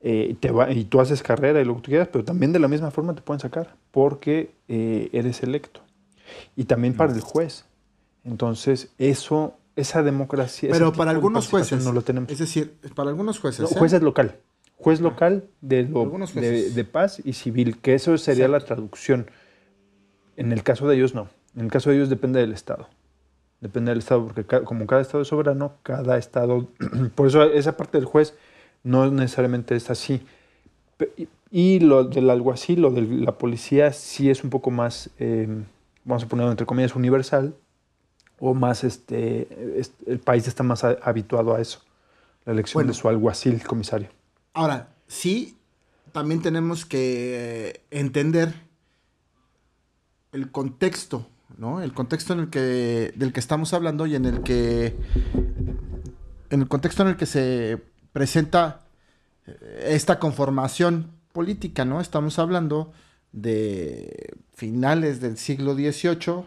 eh, 0.00 0.28
y 0.30 0.34
te 0.34 0.50
va- 0.50 0.70
y 0.72 0.84
tú 0.84 1.00
haces 1.00 1.22
carrera 1.22 1.60
y 1.60 1.64
lo 1.64 1.76
que 1.76 1.82
tú 1.82 1.90
quieras, 1.90 2.08
pero 2.12 2.24
también 2.24 2.52
de 2.52 2.58
la 2.58 2.68
misma 2.68 2.90
forma 2.90 3.14
te 3.14 3.22
pueden 3.22 3.40
sacar 3.40 3.74
porque 3.92 4.50
eh, 4.68 5.08
eres 5.12 5.42
electo. 5.42 5.80
Y 6.56 6.64
también 6.64 6.94
para 6.94 7.12
el 7.12 7.20
juez. 7.20 7.64
Entonces, 8.24 8.90
eso, 8.98 9.54
esa 9.76 10.02
democracia... 10.02 10.70
Pero 10.72 10.92
para 10.92 11.10
algunos 11.10 11.48
jueces, 11.48 11.84
No 11.84 11.92
lo 11.92 12.02
tenemos. 12.02 12.30
es 12.30 12.38
decir, 12.38 12.74
para 12.94 13.10
algunos 13.10 13.38
jueces, 13.40 13.60
No, 13.62 13.68
¿eh? 13.76 13.78
juez 13.78 13.92
es 13.92 14.02
local. 14.02 14.36
Juez 14.78 15.00
local 15.00 15.44
de, 15.60 15.84
lo- 15.84 16.04
de, 16.04 16.10
jueces. 16.26 16.74
de 16.74 16.84
paz 16.84 17.20
y 17.24 17.32
civil, 17.34 17.78
que 17.78 17.94
eso 17.94 18.16
sería 18.18 18.48
la 18.48 18.60
traducción. 18.60 19.30
En 20.36 20.52
el 20.52 20.62
caso 20.62 20.88
de 20.88 20.96
ellos, 20.96 21.14
no. 21.14 21.28
En 21.56 21.62
el 21.66 21.70
caso 21.70 21.90
de 21.90 21.96
ellos 21.96 22.08
depende 22.10 22.40
del 22.40 22.52
Estado. 22.52 22.88
Depende 23.60 23.90
del 23.92 23.98
Estado, 24.00 24.26
porque 24.26 24.44
como 24.64 24.86
cada 24.86 25.02
Estado 25.02 25.22
es 25.22 25.28
soberano, 25.28 25.74
cada 25.82 26.18
Estado... 26.18 26.68
por 27.14 27.28
eso 27.28 27.44
esa 27.44 27.76
parte 27.76 27.98
del 27.98 28.06
juez 28.06 28.34
no 28.82 29.08
necesariamente 29.10 29.76
es 29.76 29.88
así. 29.90 30.22
Y, 31.16 31.28
y 31.50 31.80
lo 31.80 32.04
del 32.04 32.30
alguacil, 32.30 32.82
lo 32.82 32.90
de 32.90 33.02
la 33.02 33.32
policía, 33.38 33.92
sí 33.92 34.30
es 34.30 34.42
un 34.42 34.50
poco 34.50 34.70
más, 34.70 35.10
eh, 35.18 35.48
vamos 36.04 36.24
a 36.24 36.28
ponerlo 36.28 36.50
entre 36.50 36.66
comillas, 36.66 36.94
universal, 36.96 37.54
o 38.38 38.54
más, 38.54 38.82
este, 38.84 39.78
es- 39.80 39.92
el 40.06 40.18
país 40.18 40.46
está 40.48 40.62
más 40.62 40.82
a- 40.84 40.98
habituado 41.02 41.54
a 41.54 41.60
eso, 41.60 41.80
la 42.44 42.52
elección 42.52 42.80
Bueno. 42.82 42.92
de 42.92 42.98
su 42.98 43.08
alguacil 43.08 43.62
comisario. 43.62 44.08
Ahora, 44.52 44.88
sí, 45.06 45.56
también 46.12 46.42
tenemos 46.42 46.84
que 46.84 47.70
eh, 47.70 47.80
entender 47.90 48.52
el 50.32 50.50
contexto, 50.50 51.26
¿no? 51.58 51.82
El 51.82 51.92
contexto 51.92 52.32
en 52.32 52.40
el 52.40 52.50
que, 52.50 53.12
del 53.16 53.32
que 53.32 53.40
estamos 53.40 53.72
hablando 53.74 54.06
y 54.06 54.14
en 54.16 54.24
el 54.24 54.42
que, 54.42 54.96
en 56.50 56.60
el 56.62 56.68
contexto 56.68 57.02
en 57.02 57.08
el 57.10 57.16
que 57.16 57.26
se 57.26 57.82
presenta 58.12 58.80
eh, 59.46 59.88
esta 59.90 60.18
conformación 60.18 61.10
política, 61.32 61.84
¿no? 61.84 62.00
Estamos 62.00 62.38
hablando 62.38 62.92
de 63.32 64.34
finales 64.62 65.20
del 65.20 65.38
siglo 65.38 65.74
XVIII, 65.74 66.46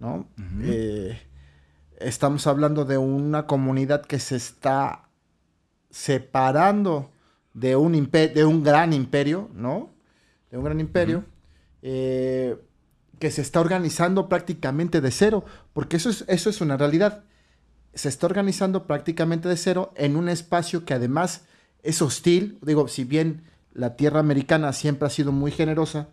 ¿no? 0.00 0.28
Eh, 0.64 1.18
estamos 1.98 2.46
hablando 2.46 2.84
de 2.84 2.98
una 2.98 3.46
comunidad 3.46 4.04
que 4.04 4.18
se 4.18 4.36
está 4.36 5.08
separando 5.88 7.10
de 7.54 7.74
un, 7.74 8.10
de 8.10 8.44
un 8.44 8.62
gran 8.62 8.92
imperio, 8.92 9.48
¿no? 9.54 9.88
De 10.50 10.58
un 10.58 10.64
gran 10.64 10.78
imperio, 10.78 11.24
eh, 11.80 12.58
que 13.18 13.30
se 13.30 13.40
está 13.40 13.60
organizando 13.60 14.28
prácticamente 14.28 15.00
de 15.00 15.10
cero, 15.10 15.46
porque 15.72 15.96
eso 15.96 16.10
es, 16.10 16.26
eso 16.28 16.50
es 16.50 16.60
una 16.60 16.76
realidad. 16.76 17.24
Se 17.94 18.10
está 18.10 18.26
organizando 18.26 18.86
prácticamente 18.86 19.48
de 19.48 19.56
cero 19.56 19.94
en 19.96 20.16
un 20.16 20.28
espacio 20.28 20.84
que 20.84 20.92
además 20.92 21.46
es 21.82 22.02
hostil. 22.02 22.58
Digo, 22.60 22.88
si 22.88 23.04
bien 23.04 23.44
la 23.72 23.96
tierra 23.96 24.20
americana 24.20 24.74
siempre 24.74 25.06
ha 25.06 25.10
sido 25.10 25.32
muy 25.32 25.50
generosa, 25.50 26.08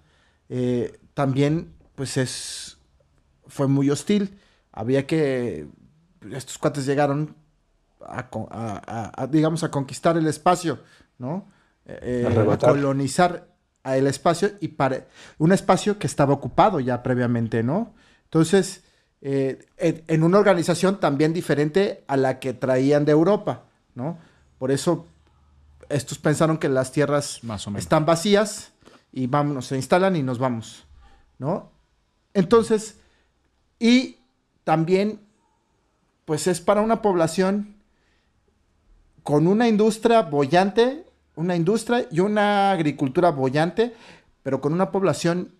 eh, 0.49 0.99
también 1.13 1.73
pues 1.95 2.17
es, 2.17 2.77
fue 3.47 3.67
muy 3.67 3.89
hostil. 3.89 4.37
Había 4.71 5.07
que, 5.07 5.67
estos 6.31 6.57
cuates 6.57 6.85
llegaron 6.85 7.35
a, 8.05 8.19
a- 8.19 8.81
a- 8.85 9.23
a, 9.23 9.27
digamos, 9.27 9.63
a 9.63 9.71
conquistar 9.71 10.17
el 10.17 10.27
espacio, 10.27 10.79
¿no? 11.17 11.47
Eh, 11.85 12.23
a 12.25 12.31
Arrebatar. 12.31 12.71
colonizar 12.71 13.47
a 13.83 13.95
el 13.97 14.07
espacio 14.07 14.51
y 14.59 14.69
para 14.69 15.05
un 15.37 15.51
espacio 15.51 15.99
que 15.99 16.07
estaba 16.07 16.33
ocupado 16.33 16.79
ya 16.79 17.03
previamente, 17.03 17.61
¿no? 17.63 17.93
Entonces, 18.23 18.83
eh, 19.21 19.65
en, 19.77 20.03
en 20.07 20.23
una 20.23 20.39
organización 20.39 20.99
también 20.99 21.33
diferente 21.33 22.03
a 22.07 22.17
la 22.17 22.39
que 22.39 22.53
traían 22.53 23.05
de 23.05 23.11
Europa, 23.11 23.65
¿no? 23.93 24.17
Por 24.57 24.71
eso 24.71 25.05
estos 25.89 26.17
pensaron 26.17 26.57
que 26.57 26.67
las 26.67 26.91
tierras 26.91 27.43
Más 27.43 27.65
o 27.67 27.71
menos. 27.71 27.83
están 27.83 28.05
vacías 28.07 28.71
y 29.15 29.27
vámonos, 29.27 29.67
se 29.67 29.77
instalan 29.77 30.17
y 30.17 30.21
nos 30.21 30.39
vamos, 30.39 30.85
¿no? 31.39 31.71
Entonces, 32.33 32.99
y 33.79 34.17
también, 34.65 35.21
pues 36.25 36.47
es 36.47 36.59
para 36.59 36.81
una 36.81 37.01
población 37.01 37.77
con 39.23 39.47
una 39.47 39.69
industria 39.69 40.21
bollante, 40.23 41.07
una 41.35 41.55
industria 41.55 42.07
y 42.11 42.19
una 42.19 42.71
agricultura 42.71 43.31
bollante, 43.31 43.95
pero 44.43 44.59
con 44.59 44.73
una 44.73 44.91
población 44.91 45.53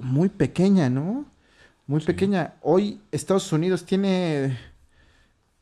muy 0.00 0.30
pequeña, 0.30 0.88
¿no? 0.88 1.26
Muy 1.86 2.00
pequeña. 2.00 2.54
Hoy 2.62 3.02
Estados 3.12 3.52
Unidos 3.52 3.84
tiene, 3.84 4.58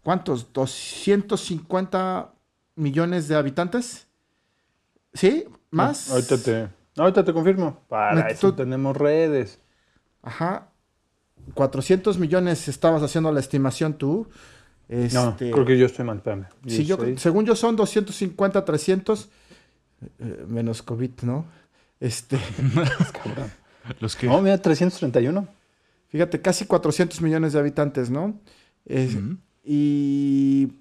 ¿cuántos? 0.04 0.52
250 0.52 2.32
millones 2.76 3.26
de 3.26 3.34
habitantes. 3.34 4.06
¿Sí? 5.12 5.46
¿Más? 5.70 6.10
Ahorita 6.10 6.38
te, 6.38 6.75
ahorita 6.96 7.24
te 7.24 7.32
confirmo. 7.32 7.80
Para 7.88 8.28
eso 8.28 8.54
tenemos 8.54 8.96
redes. 8.96 9.58
Ajá. 10.22 10.68
400 11.54 12.18
millones 12.18 12.66
estabas 12.68 13.02
haciendo 13.02 13.30
la 13.32 13.40
estimación 13.40 13.94
tú. 13.94 14.28
No, 14.88 14.96
Este, 15.30 15.50
creo 15.50 15.64
que 15.64 15.76
yo 15.78 15.86
estoy 15.86 16.04
mal, 16.04 16.18
espérame. 16.18 16.46
sí, 16.66 16.84
yo, 16.84 16.96
16. 16.96 17.20
según 17.20 17.44
yo 17.44 17.54
son 17.56 17.74
250, 17.76 18.64
300, 18.64 19.28
eh, 20.20 20.44
menos 20.48 20.82
COVID, 20.82 21.10
¿no? 21.22 21.46
Este, 22.00 22.38
Cabrón. 23.24 23.50
Los 24.00 24.16
que. 24.16 24.26
No, 24.26 24.40
mira, 24.42 24.58
331. 24.58 25.46
fíjate, 26.08 26.40
casi 26.40 26.66
400 26.66 27.20
millones 27.20 27.52
de 27.52 27.58
habitantes, 27.60 28.10
¿no? 28.10 28.38
Es- 28.84 29.16
y, 29.64 30.72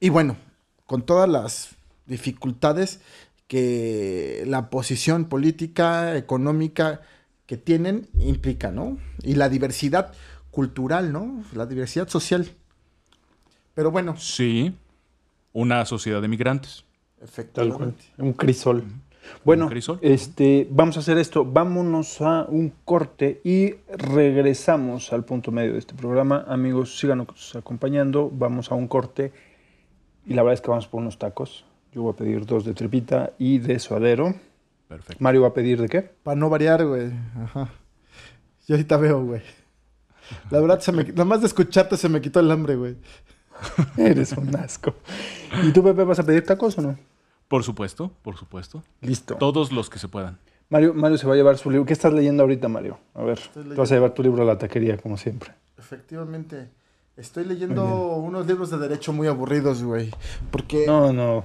y 0.00 0.08
bueno, 0.10 0.36
con 0.86 1.02
todas 1.02 1.28
las 1.28 1.70
dificultades 2.06 3.00
que 3.46 4.44
la 4.46 4.70
posición 4.70 5.26
política, 5.26 6.16
económica 6.16 7.02
que 7.46 7.56
tienen 7.56 8.08
implica, 8.18 8.70
¿no? 8.70 8.98
Y 9.22 9.34
la 9.34 9.48
diversidad 9.48 10.12
cultural, 10.50 11.12
¿no? 11.12 11.44
La 11.54 11.66
diversidad 11.66 12.08
social. 12.08 12.48
Pero 13.74 13.90
bueno, 13.90 14.16
Sí. 14.16 14.74
Una 15.52 15.84
sociedad 15.84 16.20
de 16.20 16.26
migrantes. 16.26 16.84
Efectivamente. 17.22 18.04
Un 18.18 18.32
crisol. 18.32 18.82
Bueno, 19.44 19.68
crisol. 19.68 19.98
este, 20.02 20.66
vamos 20.70 20.96
a 20.96 21.00
hacer 21.00 21.16
esto. 21.16 21.44
Vámonos 21.44 22.20
a 22.20 22.44
un 22.48 22.72
corte 22.84 23.40
y 23.44 23.74
regresamos 23.88 25.12
al 25.12 25.24
punto 25.24 25.52
medio 25.52 25.72
de 25.74 25.78
este 25.78 25.94
programa. 25.94 26.44
Amigos, 26.48 26.98
síganos 26.98 27.54
acompañando. 27.54 28.30
Vamos 28.32 28.72
a 28.72 28.74
un 28.74 28.88
corte. 28.88 29.32
Y 30.26 30.34
la 30.34 30.42
verdad 30.42 30.54
es 30.54 30.60
que 30.60 30.70
vamos 30.70 30.88
por 30.88 31.00
unos 31.00 31.18
tacos. 31.18 31.64
Yo 31.94 32.02
voy 32.02 32.12
a 32.12 32.16
pedir 32.16 32.44
dos 32.44 32.64
de 32.64 32.74
trepita 32.74 33.32
y 33.38 33.58
de 33.58 33.78
suadero. 33.78 34.34
Perfecto. 34.88 35.22
Mario 35.22 35.42
va 35.42 35.48
a 35.48 35.54
pedir 35.54 35.80
de 35.80 35.88
qué? 35.88 36.02
Para 36.02 36.34
no 36.34 36.50
variar, 36.50 36.84
güey. 36.84 37.12
Ajá. 37.42 37.68
Yo 38.66 38.74
ahorita 38.74 38.96
veo, 38.96 39.24
güey. 39.24 39.42
La 40.50 40.60
verdad, 40.60 40.80
se 40.80 40.90
me, 40.90 41.04
nada 41.04 41.24
más 41.24 41.40
de 41.40 41.46
escucharte 41.46 41.96
se 41.96 42.08
me 42.08 42.20
quitó 42.20 42.40
el 42.40 42.50
hambre, 42.50 42.74
güey. 42.74 42.96
Eres 43.96 44.32
un 44.32 44.54
asco. 44.56 44.94
¿Y 45.62 45.70
tú, 45.72 45.84
Pepe, 45.84 46.02
vas 46.02 46.18
a 46.18 46.24
pedir 46.24 46.44
tacos 46.44 46.76
o 46.78 46.82
no? 46.82 46.98
Por 47.46 47.62
supuesto, 47.62 48.10
por 48.22 48.36
supuesto. 48.36 48.82
Listo. 49.00 49.36
Todos 49.36 49.70
los 49.70 49.88
que 49.88 50.00
se 50.00 50.08
puedan. 50.08 50.38
Mario, 50.70 50.94
Mario 50.94 51.18
se 51.18 51.26
va 51.28 51.34
a 51.34 51.36
llevar 51.36 51.58
su 51.58 51.70
libro. 51.70 51.86
¿Qué 51.86 51.92
estás 51.92 52.12
leyendo 52.12 52.42
ahorita, 52.42 52.68
Mario? 52.68 52.98
A 53.14 53.22
ver, 53.22 53.38
tú 53.52 53.74
vas 53.76 53.92
a 53.92 53.94
llevar 53.94 54.14
tu 54.14 54.22
libro 54.22 54.42
a 54.42 54.46
la 54.46 54.58
taquería, 54.58 54.96
como 54.96 55.16
siempre. 55.16 55.52
Efectivamente. 55.78 56.70
Estoy 57.16 57.44
leyendo 57.44 57.84
unos 58.16 58.46
libros 58.48 58.70
de 58.70 58.78
derecho 58.78 59.12
muy 59.12 59.28
aburridos, 59.28 59.84
güey. 59.84 60.10
Porque 60.50 60.84
No, 60.86 61.12
no. 61.12 61.44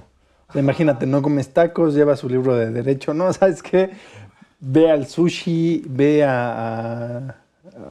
O 0.50 0.52
sea, 0.52 0.60
imagínate, 0.62 1.06
no 1.06 1.22
comes 1.22 1.52
tacos, 1.54 1.94
lleva 1.94 2.16
su 2.16 2.28
libro 2.28 2.54
de 2.56 2.70
derecho. 2.70 3.14
No, 3.14 3.32
¿sabes 3.32 3.62
qué? 3.62 3.90
Ve 4.60 4.90
al 4.90 5.06
sushi, 5.06 5.84
ve 5.88 6.22
a, 6.24 7.18
a- 7.18 7.36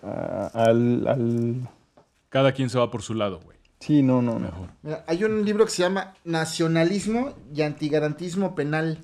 a- 0.03 0.47
al, 0.53 1.07
al- 1.07 1.69
Cada 2.29 2.51
quien 2.51 2.69
se 2.69 2.77
va 2.77 2.91
por 2.91 3.01
su 3.01 3.13
lado, 3.15 3.39
güey. 3.43 3.57
Sí, 3.79 4.03
no, 4.03 4.21
no, 4.21 4.33
no. 4.33 4.39
Mejor. 4.41 4.69
mira, 4.83 5.03
hay 5.07 5.23
un 5.23 5.45
libro 5.45 5.63
que 5.65 5.71
se 5.71 5.81
llama 5.83 6.13
Nacionalismo 6.25 7.33
y 7.55 7.61
Antigarantismo 7.61 8.53
Penal. 8.53 8.99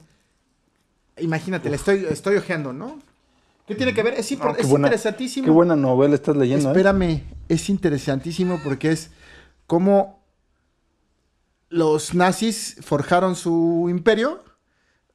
Imagínate, 1.17 1.69
le 1.69 1.77
estoy, 1.77 2.05
estoy 2.09 2.35
ojeando, 2.35 2.73
¿no? 2.73 2.99
¿Qué 3.65 3.73
tiene 3.73 3.93
que 3.93 4.03
ver? 4.03 4.15
Es, 4.15 4.31
impor- 4.31 4.57
es 4.59 4.67
buena- 4.67 4.87
interesantísimo. 4.87 5.45
Qué 5.45 5.51
buena 5.51 5.75
novela 5.77 6.13
estás 6.13 6.35
leyendo, 6.35 6.67
¿eh? 6.69 6.71
Espérame, 6.71 7.23
es 7.47 7.69
interesantísimo 7.69 8.59
porque 8.63 8.91
es 8.91 9.11
cómo 9.65 10.19
los 11.69 12.13
nazis 12.13 12.77
forjaron 12.81 13.35
su 13.35 13.87
imperio 13.89 14.43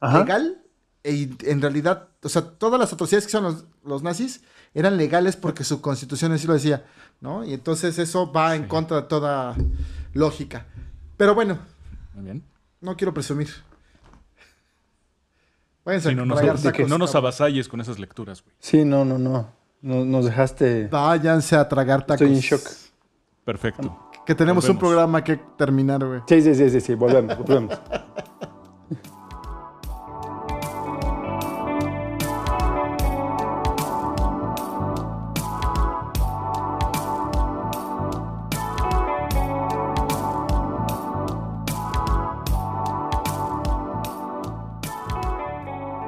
Ajá. 0.00 0.18
legal 0.20 0.62
e 1.02 1.30
en 1.44 1.62
realidad, 1.62 2.08
o 2.22 2.28
sea, 2.28 2.42
todas 2.42 2.78
las 2.78 2.92
atrocidades 2.92 3.24
que 3.24 3.32
son 3.32 3.44
los, 3.44 3.64
los 3.84 4.02
nazis 4.02 4.42
eran 4.74 4.96
legales 4.96 5.36
porque 5.36 5.64
su 5.64 5.80
constitución 5.80 6.32
así 6.32 6.46
lo 6.46 6.52
decía, 6.54 6.84
¿no? 7.20 7.44
Y 7.44 7.54
entonces 7.54 7.98
eso 7.98 8.30
va 8.32 8.54
en 8.54 8.68
contra 8.68 8.98
de 9.02 9.02
toda 9.08 9.56
lógica. 10.12 10.66
Pero 11.16 11.34
bueno, 11.34 11.58
Muy 12.14 12.24
bien. 12.24 12.44
no 12.80 12.96
quiero 12.96 13.12
presumir. 13.14 13.48
Váyanse 15.84 16.10
Sí, 16.10 16.14
no, 16.14 16.22
a 16.22 16.26
nos, 16.26 16.72
que 16.72 16.84
no 16.84 16.98
nos 16.98 17.14
avasalles 17.14 17.68
con 17.68 17.80
esas 17.80 17.98
lecturas, 17.98 18.42
güey. 18.42 18.54
Sí, 18.58 18.84
no, 18.84 19.04
no, 19.04 19.18
no. 19.18 19.50
No- 19.82 20.04
Nos 20.04 20.26
dejaste... 20.26 20.88
Váyanse 20.88 21.56
a 21.56 21.66
tragar 21.68 22.00
tacos. 22.04 22.20
Estoy 22.20 22.34
en 22.36 22.40
shock. 22.42 22.62
Perfecto. 23.44 24.09
Que 24.30 24.36
tenemos 24.36 24.68
un 24.68 24.78
programa 24.78 25.24
que 25.24 25.38
terminar, 25.56 26.06
güey. 26.06 26.20
Sí, 26.28 26.40
sí, 26.40 26.54
sí, 26.54 26.70
sí, 26.70 26.80
sí. 26.80 26.94
Volvemos, 26.94 27.36
volvemos. 27.44 27.76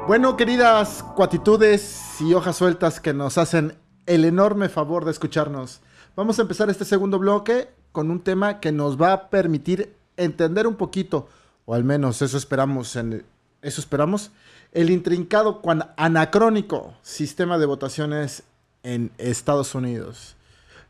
Bueno, 0.06 0.36
queridas 0.36 1.04
cuatitudes 1.16 2.20
y 2.20 2.34
hojas 2.34 2.54
sueltas 2.54 3.00
que 3.00 3.12
nos 3.12 3.36
hacen 3.36 3.76
el 4.06 4.24
enorme 4.24 4.68
favor 4.68 5.04
de 5.04 5.10
escucharnos. 5.10 5.82
Vamos 6.14 6.38
a 6.38 6.42
empezar 6.42 6.70
este 6.70 6.84
segundo 6.84 7.18
bloque 7.18 7.81
con 7.92 8.10
un 8.10 8.20
tema 8.20 8.60
que 8.60 8.72
nos 8.72 9.00
va 9.00 9.12
a 9.12 9.30
permitir 9.30 9.92
entender 10.16 10.66
un 10.66 10.76
poquito, 10.76 11.28
o 11.66 11.74
al 11.74 11.84
menos 11.84 12.22
eso 12.22 12.36
esperamos, 12.36 12.96
en, 12.96 13.24
eso 13.62 13.80
esperamos, 13.80 14.30
el 14.72 14.90
intrincado 14.90 15.60
cuan 15.60 15.90
anacrónico 15.96 16.94
sistema 17.02 17.58
de 17.58 17.66
votaciones 17.66 18.42
en 18.82 19.10
Estados 19.18 19.74
Unidos. 19.74 20.34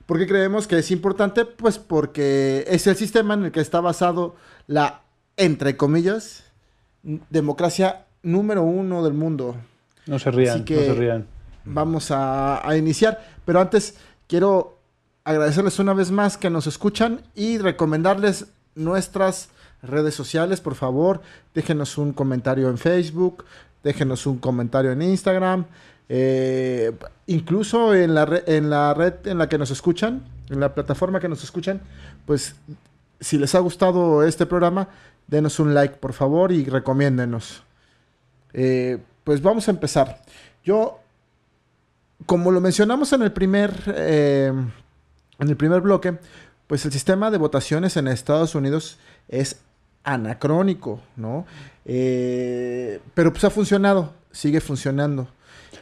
¿Por 0.06 0.18
qué 0.18 0.26
creemos 0.26 0.66
que 0.66 0.78
es 0.78 0.90
importante? 0.90 1.44
Pues 1.44 1.78
porque 1.78 2.64
es 2.68 2.86
el 2.86 2.96
sistema 2.96 3.34
en 3.34 3.44
el 3.46 3.52
que 3.52 3.60
está 3.60 3.80
basado 3.80 4.34
la, 4.66 5.02
entre 5.36 5.76
comillas, 5.76 6.44
democracia 7.30 8.06
número 8.22 8.62
uno 8.62 9.02
del 9.02 9.14
mundo. 9.14 9.56
No 10.06 10.18
se 10.18 10.30
rían, 10.30 10.56
Así 10.56 10.64
que- 10.64 10.76
no 10.76 10.82
se 10.82 10.94
rían. 10.94 11.26
Vamos 11.64 12.10
a, 12.10 12.66
a 12.68 12.76
iniciar, 12.76 13.24
pero 13.44 13.60
antes 13.60 13.94
quiero 14.26 14.78
agradecerles 15.24 15.78
una 15.78 15.94
vez 15.94 16.10
más 16.10 16.36
que 16.36 16.50
nos 16.50 16.66
escuchan 16.66 17.20
y 17.34 17.58
recomendarles 17.58 18.46
nuestras 18.74 19.48
redes 19.82 20.14
sociales, 20.14 20.60
por 20.60 20.74
favor. 20.74 21.22
Déjenos 21.54 21.98
un 21.98 22.12
comentario 22.12 22.68
en 22.68 22.78
Facebook, 22.78 23.44
déjenos 23.82 24.26
un 24.26 24.38
comentario 24.38 24.92
en 24.92 25.02
Instagram, 25.02 25.66
eh, 26.08 26.92
incluso 27.26 27.94
en 27.94 28.14
la, 28.14 28.42
en 28.46 28.70
la 28.70 28.94
red 28.94 29.26
en 29.26 29.38
la 29.38 29.48
que 29.48 29.58
nos 29.58 29.70
escuchan, 29.70 30.22
en 30.50 30.60
la 30.60 30.74
plataforma 30.74 31.20
que 31.20 31.28
nos 31.28 31.42
escuchan, 31.42 31.80
pues 32.26 32.54
si 33.20 33.38
les 33.38 33.54
ha 33.54 33.60
gustado 33.60 34.24
este 34.24 34.46
programa, 34.46 34.88
denos 35.26 35.58
un 35.60 35.74
like, 35.74 35.96
por 35.96 36.12
favor, 36.12 36.52
y 36.52 36.64
recomiéndenos. 36.64 37.62
Eh, 38.52 38.98
pues 39.24 39.40
vamos 39.40 39.68
a 39.68 39.70
empezar. 39.70 40.20
Yo 40.64 41.02
como 42.26 42.50
lo 42.50 42.60
mencionamos 42.60 43.12
en 43.12 43.22
el 43.22 43.32
primer, 43.32 43.72
eh, 43.86 44.52
en 45.38 45.48
el 45.48 45.56
primer 45.56 45.80
bloque, 45.80 46.18
pues 46.66 46.84
el 46.84 46.92
sistema 46.92 47.30
de 47.30 47.38
votaciones 47.38 47.96
en 47.96 48.08
Estados 48.08 48.54
Unidos 48.54 48.98
es 49.28 49.62
anacrónico, 50.04 51.00
¿no? 51.16 51.46
Eh, 51.84 53.00
pero 53.14 53.32
pues 53.32 53.44
ha 53.44 53.50
funcionado, 53.50 54.12
sigue 54.30 54.60
funcionando. 54.60 55.28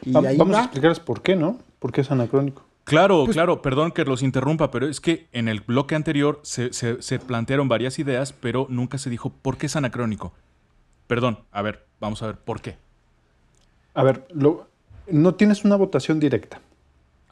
Y 0.03 0.11
Va- 0.11 0.27
ahí 0.29 0.37
Vamos 0.37 0.55
a 0.55 0.59
va. 0.59 0.63
explicarles 0.65 0.99
por 0.99 1.21
qué, 1.21 1.35
¿no? 1.35 1.59
¿Por 1.79 1.91
qué 1.91 2.01
es 2.01 2.11
anacrónico? 2.11 2.63
Claro, 2.83 3.23
Pues 3.25 3.35
claro, 3.35 3.61
perdón 3.61 3.91
que 3.91 4.03
los 4.05 4.23
interrumpa, 4.23 4.71
pero 4.71 4.87
es 4.87 4.99
que 4.99 5.27
en 5.31 5.47
el 5.47 5.61
bloque 5.61 5.95
anterior 5.95 6.39
se, 6.43 6.73
se- 6.73 7.01
se 7.01 7.19
plantearon 7.19 7.67
varias 7.69 7.99
ideas, 7.99 8.33
pero 8.33 8.65
nunca 8.69 8.97
se 8.97 9.09
dijo 9.09 9.29
por 9.29 9.57
qué 9.57 9.67
es 9.67 9.75
anacrónico. 9.75 10.33
Perdón, 11.07 11.39
a 11.51 11.61
ver, 11.61 11.85
vamos 11.99 12.21
a 12.23 12.27
ver 12.27 12.37
por 12.37 12.61
qué. 12.61 12.77
A 13.93 14.03
ver, 14.03 14.25
lo- 14.33 14.67
no 15.07 15.35
tienes 15.35 15.63
una 15.63 15.75
votación 15.75 16.19
directa. 16.19 16.59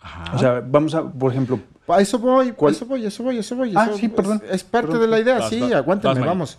Ajá. 0.01 0.35
O 0.35 0.39
sea, 0.39 0.63
vamos 0.65 0.93
a, 0.95 1.03
por 1.11 1.31
ejemplo, 1.31 1.59
A 1.89 2.01
eso 2.01 2.19
voy, 2.19 2.49
a 2.49 2.53
¿Cuál? 2.53 2.73
eso 2.73 2.85
voy, 2.85 3.05
a 3.05 3.07
eso 3.07 3.23
voy, 3.23 3.37
a 3.37 3.39
eso 3.39 3.55
voy. 3.55 3.73
Ah, 3.75 3.87
eso 3.89 3.97
sí, 3.97 4.07
perdón. 4.09 4.41
Es, 4.49 4.63
parte 4.63 4.87
Perdón. 4.87 5.01
de 5.01 5.07
la 5.07 5.19
idea, 5.19 5.39
Vas, 5.39 5.49
sí, 5.49 5.59
vas, 5.61 5.71
aguántenme, 5.73 6.19
vas, 6.19 6.25
vamos. 6.27 6.57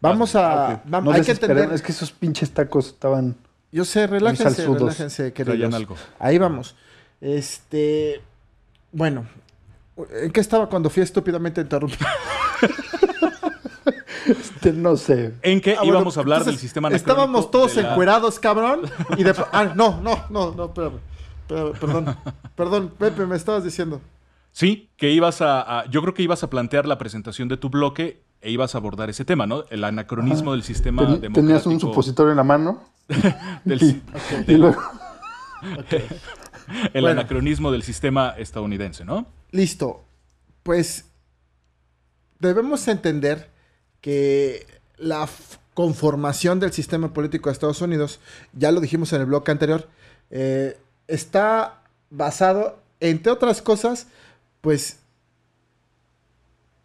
Vamos 0.00 0.34
a... 0.34 0.82
vam- 0.84 1.02
no 1.04 1.12
hay 1.12 1.22
que 1.22 1.30
entender... 1.32 1.72
es 1.72 1.80
que 1.82 1.92
esos 1.92 2.10
pinches 2.10 2.50
tacos 2.50 2.86
estaban... 2.88 3.36
Yo 3.70 3.84
sé, 3.84 4.06
relájense, 4.06 4.66
relájense, 4.66 5.30
Traían 5.30 5.32
queridos. 5.54 5.74
algo. 5.74 5.96
Ahí 6.18 6.38
vamos. 6.38 6.74
Este... 7.20 8.20
Bueno, 8.90 9.26
¿en 10.20 10.30
qué 10.32 10.40
estaba 10.40 10.68
cuando 10.68 10.90
fui 10.90 11.02
estúpidamente 11.02 11.60
interrumpido? 11.60 12.06
Este, 14.26 14.72
no 14.72 14.96
sé. 14.96 15.34
¿En 15.42 15.60
qué 15.60 15.72
Ah, 15.72 15.78
bueno, 15.78 15.94
íbamos 15.94 16.16
a 16.16 16.20
hablar 16.20 16.38
entonces, 16.38 16.60
del 16.60 16.68
sistema? 16.68 16.88
Estábamos 16.90 17.50
todos 17.50 17.74
la- 17.76 17.90
encuerados, 17.92 18.38
cabrón. 18.38 18.82
Y 19.16 19.24
de... 19.24 19.34
Ah, 19.52 19.72
no, 19.74 20.00
no, 20.00 20.24
no, 20.30 20.52
no, 20.54 20.64
espérame. 20.66 20.98
Espérame, 21.48 21.72
Perdón, 21.78 22.16
perdón, 22.56 22.92
Pepe, 22.98 23.26
me 23.26 23.36
estabas 23.36 23.64
diciendo. 23.64 24.00
Sí, 24.52 24.90
que 24.96 25.10
ibas 25.10 25.40
a, 25.40 25.80
a- 25.80 25.86
Yo 25.90 26.02
creo 26.02 26.14
que 26.14 26.22
ibas 26.22 26.42
a 26.42 26.50
plantear 26.50 26.86
la 26.86 26.98
presentación 26.98 27.48
de 27.48 27.56
tu 27.56 27.70
bloque 27.70 28.22
e 28.40 28.50
ibas 28.50 28.74
a 28.74 28.78
abordar 28.78 29.08
ese 29.10 29.24
tema, 29.24 29.46
¿no? 29.46 29.64
El 29.70 29.82
anacronismo 29.84 30.52
del 30.52 30.62
sistema 30.62 31.02
Ten- 31.02 31.20
democrático. 31.20 31.40
tenías 31.46 31.66
un 31.66 31.80
supositorio 31.80 32.32
en 32.32 32.36
la 32.36 32.44
mano 32.44 32.82
del- 33.64 33.82
y, 33.82 34.02
y 34.52 34.54
luego... 34.56 34.80
el 36.92 37.02
Bueno. 37.02 37.08
anacronismo 37.20 37.70
del 37.70 37.82
sistema 37.82 38.30
estadounidense, 38.36 39.04
¿no? 39.04 39.26
Listo. 39.50 40.04
Pues 40.62 41.06
debemos 42.40 42.86
entender 42.88 43.50
que 44.00 44.66
la 44.96 45.28
conformación 45.74 46.60
del 46.60 46.72
sistema 46.72 47.12
político 47.12 47.48
de 47.48 47.52
Estados 47.54 47.80
Unidos, 47.80 48.20
ya 48.52 48.72
lo 48.72 48.80
dijimos 48.80 49.12
en 49.12 49.20
el 49.20 49.26
bloque 49.26 49.50
anterior, 49.50 49.88
eh, 50.30 50.78
está 51.08 51.82
basado, 52.10 52.78
entre 53.00 53.32
otras 53.32 53.62
cosas, 53.62 54.06
pues 54.62 54.96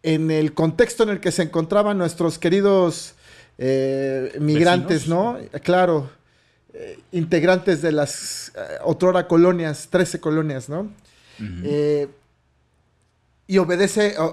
en 0.02 0.30
el 0.30 0.52
contexto 0.54 1.02
en 1.02 1.08
el 1.10 1.20
que 1.20 1.32
se 1.32 1.42
encontraban 1.42 1.98
nuestros 1.98 2.38
queridos 2.38 3.14
eh, 3.58 4.36
migrantes, 4.40 5.08
¿no? 5.08 5.38
Claro, 5.62 6.10
eh, 6.72 6.98
integrantes 7.12 7.82
de 7.82 7.92
las 7.92 8.52
eh, 8.54 8.60
otrora 8.84 9.26
colonias, 9.26 9.88
13 9.90 10.20
colonias, 10.20 10.68
¿no? 10.68 10.90
Eh, 11.64 12.08
y 13.46 13.58
obedece 13.58 14.14
a, 14.18 14.24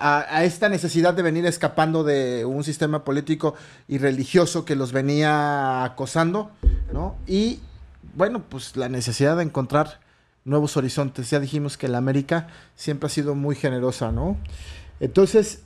a- 0.00 0.36
a 0.36 0.44
esta 0.44 0.68
necesidad 0.68 1.12
de 1.14 1.22
venir 1.22 1.44
escapando 1.46 2.04
de 2.04 2.44
un 2.44 2.62
sistema 2.64 3.02
político 3.04 3.54
y 3.88 3.98
religioso 3.98 4.64
que 4.64 4.76
los 4.76 4.92
venía 4.92 5.84
acosando, 5.84 6.50
¿no? 6.92 7.16
Y 7.26 7.60
bueno, 8.14 8.42
pues 8.48 8.76
la 8.76 8.88
necesidad 8.88 9.36
de 9.36 9.42
encontrar 9.42 10.00
nuevos 10.44 10.76
horizontes. 10.76 11.30
Ya 11.30 11.40
dijimos 11.40 11.76
que 11.76 11.88
la 11.88 11.98
América 11.98 12.48
siempre 12.74 13.06
ha 13.06 13.10
sido 13.10 13.34
muy 13.34 13.56
generosa, 13.56 14.12
¿no? 14.12 14.36
Entonces, 15.00 15.62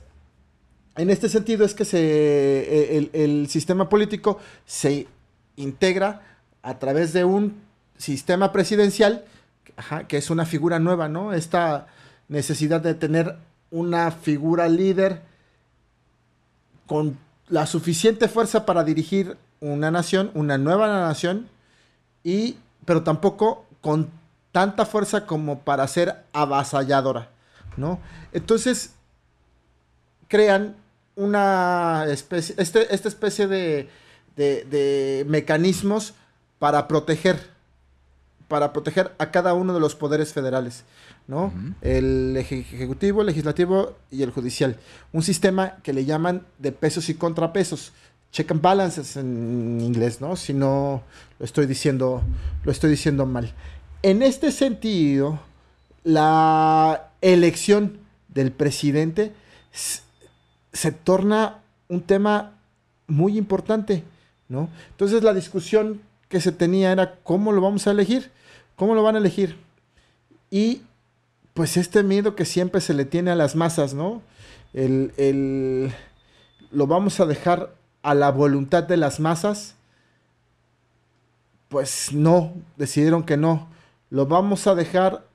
en 0.95 1.09
este 1.09 1.29
sentido 1.29 1.65
es 1.65 1.73
que 1.73 1.85
se, 1.85 1.99
eh, 1.99 2.97
el, 2.97 3.09
el 3.13 3.47
sistema 3.49 3.89
político 3.89 4.39
se 4.65 5.07
integra 5.55 6.21
a 6.61 6.79
través 6.79 7.13
de 7.13 7.25
un 7.25 7.61
sistema 7.97 8.51
presidencial, 8.51 9.25
que 10.07 10.17
es 10.17 10.29
una 10.29 10.45
figura 10.45 10.79
nueva, 10.79 11.09
¿no? 11.09 11.33
Esta 11.33 11.87
necesidad 12.27 12.81
de 12.81 12.93
tener 12.93 13.37
una 13.71 14.11
figura 14.11 14.67
líder 14.67 15.21
con 16.87 17.17
la 17.47 17.65
suficiente 17.65 18.27
fuerza 18.27 18.65
para 18.65 18.83
dirigir 18.83 19.37
una 19.59 19.91
nación, 19.91 20.31
una 20.33 20.57
nueva 20.57 20.87
nación, 20.87 21.47
y, 22.23 22.57
pero 22.85 23.03
tampoco 23.03 23.65
con 23.81 24.09
tanta 24.55 24.85
fuerza 24.85 25.25
como 25.25 25.59
para 25.59 25.85
ser 25.85 26.15
avasalladora, 26.31 27.27
¿no? 27.75 27.99
Entonces, 28.31 28.91
crean 30.29 30.77
una 31.17 32.05
especie, 32.07 32.55
este, 32.57 32.93
esta 32.95 33.09
especie 33.09 33.47
de, 33.47 33.89
de- 34.37 34.63
de 34.63 35.25
mecanismos 35.27 36.13
para 36.57 36.87
proteger, 36.87 37.37
para 38.47 38.71
proteger 38.71 39.13
a 39.17 39.29
cada 39.31 39.53
uno 39.53 39.73
de 39.73 39.81
los 39.81 39.93
poderes 39.93 40.31
federales, 40.31 40.85
¿no? 41.27 41.51
El 41.81 42.35
eje- 42.37 42.61
ejecutivo, 42.61 43.19
el 43.21 43.27
legislativo 43.27 43.97
y 44.09 44.23
el 44.23 44.31
judicial. 44.31 44.77
Un 45.11 45.21
sistema 45.23 45.75
que 45.83 45.91
le 45.91 46.05
llaman 46.05 46.45
de 46.59 46.71
pesos 46.71 47.09
y 47.09 47.15
contrapesos. 47.15 47.91
Check 48.31 48.51
and 48.51 48.61
balances 48.61 49.15
en 49.17 49.81
inglés, 49.81 50.21
¿no? 50.21 50.35
Si 50.37 50.53
no 50.53 51.03
lo 51.39 51.45
estoy 51.45 51.65
diciendo, 51.65 52.21
lo 52.63 52.71
estoy 52.71 52.89
diciendo 52.89 53.25
mal. 53.25 53.53
En 54.05 54.21
este 54.21 54.51
sentido, 54.51 55.39
la 56.03 57.09
elección 57.21 57.97
del 58.27 58.51
presidente 58.51 59.33
se 60.73 60.91
torna 60.91 61.63
un 61.89 62.03
tema 62.03 62.53
muy 63.07 63.35
importante, 63.35 64.03
¿no? 64.47 64.69
Entonces 64.91 65.23
la 65.23 65.33
discusión 65.33 66.01
que 66.29 66.39
se 66.39 66.51
tenía 66.51 66.91
era 66.91 67.15
cómo 67.23 67.51
lo 67.51 67.61
vamos 67.61 67.87
a 67.87 67.91
elegir, 67.91 68.29
cómo 68.75 68.93
lo 68.93 69.01
van 69.01 69.15
a 69.15 69.17
elegir. 69.17 69.57
Y 70.51 70.83
pues 71.55 71.75
este 71.75 72.03
miedo 72.03 72.35
que 72.35 72.45
siempre 72.45 72.81
se 72.81 72.93
le 72.93 73.05
tiene 73.05 73.31
a 73.31 73.35
las 73.35 73.55
masas, 73.55 73.95
¿no? 73.95 74.21
El, 74.73 75.13
el- 75.17 75.91
lo 76.69 76.85
vamos 76.85 77.19
a 77.19 77.25
dejar 77.25 77.73
a 78.03 78.13
la 78.13 78.29
voluntad 78.29 78.83
de 78.83 78.97
las 78.97 79.19
masas. 79.19 79.73
Pues 81.69 82.13
no, 82.13 82.53
decidieron 82.77 83.23
que 83.23 83.35
no. 83.35 83.73
Lo 84.15 84.25
vamos 84.25 84.65
a 84.65 84.75
dejar, 84.75 85.25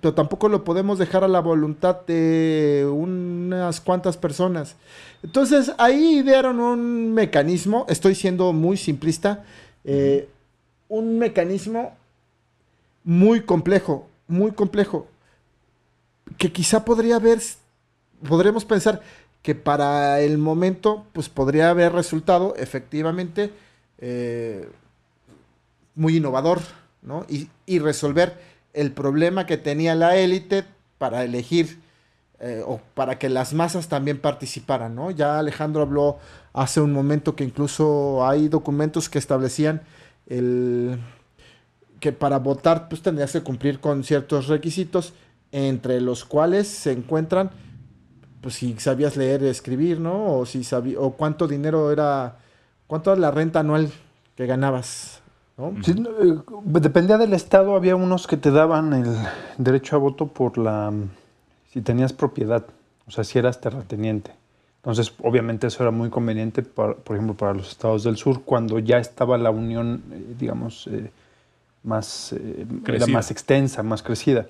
pero 0.00 0.14
tampoco 0.14 0.48
lo 0.48 0.62
podemos 0.62 1.00
dejar 1.00 1.24
a 1.24 1.28
la 1.28 1.40
voluntad 1.40 2.06
de 2.06 2.88
unas 2.88 3.80
cuantas 3.80 4.16
personas. 4.16 4.76
Entonces 5.24 5.72
ahí 5.78 6.18
idearon 6.18 6.60
un 6.60 7.12
mecanismo, 7.12 7.86
estoy 7.88 8.14
siendo 8.14 8.52
muy 8.52 8.76
simplista, 8.76 9.42
eh, 9.82 10.28
un 10.88 11.18
mecanismo 11.18 11.96
muy 13.02 13.40
complejo, 13.40 14.06
muy 14.28 14.52
complejo, 14.52 15.08
que 16.38 16.52
quizá 16.52 16.84
podría 16.84 17.16
haber, 17.16 17.40
podremos 18.28 18.64
pensar 18.64 19.02
que 19.42 19.56
para 19.56 20.20
el 20.20 20.38
momento, 20.38 21.04
pues 21.14 21.28
podría 21.28 21.70
haber 21.70 21.92
resultado 21.94 22.54
efectivamente 22.54 23.50
eh, 23.98 24.70
muy 25.96 26.18
innovador, 26.18 26.60
¿no? 27.02 27.26
Y, 27.28 27.48
y 27.66 27.78
resolver 27.78 28.38
el 28.72 28.92
problema 28.92 29.46
que 29.46 29.56
tenía 29.56 29.94
la 29.94 30.16
élite 30.16 30.64
para 30.98 31.24
elegir 31.24 31.80
eh, 32.42 32.62
o 32.66 32.80
para 32.94 33.18
que 33.18 33.28
las 33.28 33.52
masas 33.52 33.88
también 33.88 34.18
participaran, 34.18 34.94
¿no? 34.94 35.10
Ya 35.10 35.38
Alejandro 35.38 35.82
habló 35.82 36.18
hace 36.54 36.80
un 36.80 36.90
momento 36.90 37.36
que 37.36 37.44
incluso 37.44 38.26
hay 38.26 38.48
documentos 38.48 39.10
que 39.10 39.18
establecían 39.18 39.82
el 40.26 40.98
que 42.00 42.12
para 42.12 42.38
votar 42.38 42.88
pues 42.88 43.02
tendrías 43.02 43.32
que 43.32 43.42
cumplir 43.42 43.78
con 43.78 44.04
ciertos 44.04 44.46
requisitos 44.46 45.12
entre 45.52 46.00
los 46.00 46.24
cuales 46.24 46.66
se 46.66 46.92
encuentran 46.92 47.50
pues 48.40 48.54
si 48.54 48.74
sabías 48.78 49.18
leer 49.18 49.42
y 49.42 49.48
escribir, 49.48 50.00
¿no? 50.00 50.38
O 50.38 50.46
si 50.46 50.64
sabí 50.64 50.96
o 50.96 51.10
cuánto 51.10 51.46
dinero 51.46 51.92
era 51.92 52.38
cuánto 52.86 53.12
era 53.12 53.20
la 53.20 53.30
renta 53.30 53.60
anual 53.60 53.92
que 54.34 54.46
ganabas, 54.46 55.19
¿no? 55.60 55.82
Sí, 55.84 55.94
no, 55.94 56.10
eh, 56.10 56.38
dependía 56.80 57.18
del 57.18 57.32
estado, 57.34 57.76
había 57.76 57.96
unos 57.96 58.26
que 58.26 58.36
te 58.36 58.50
daban 58.50 58.92
el 58.92 59.16
derecho 59.58 59.96
a 59.96 59.98
voto 59.98 60.26
por 60.26 60.58
la 60.58 60.92
si 61.72 61.80
tenías 61.82 62.12
propiedad, 62.12 62.64
o 63.06 63.10
sea, 63.10 63.22
si 63.24 63.38
eras 63.38 63.60
terrateniente. 63.60 64.32
Entonces, 64.76 65.12
obviamente 65.22 65.66
eso 65.66 65.82
era 65.82 65.90
muy 65.90 66.08
conveniente, 66.10 66.62
para- 66.62 66.94
por 66.94 67.16
ejemplo, 67.16 67.36
para 67.36 67.54
los 67.54 67.68
estados 67.70 68.02
del 68.02 68.16
sur, 68.16 68.42
cuando 68.44 68.78
ya 68.78 68.98
estaba 68.98 69.36
la 69.38 69.50
unión, 69.50 70.02
eh, 70.10 70.34
digamos, 70.38 70.86
eh, 70.88 71.10
más, 71.84 72.32
eh, 72.32 72.66
era 72.88 73.06
más 73.06 73.30
extensa, 73.30 73.82
más 73.82 74.02
crecida. 74.02 74.46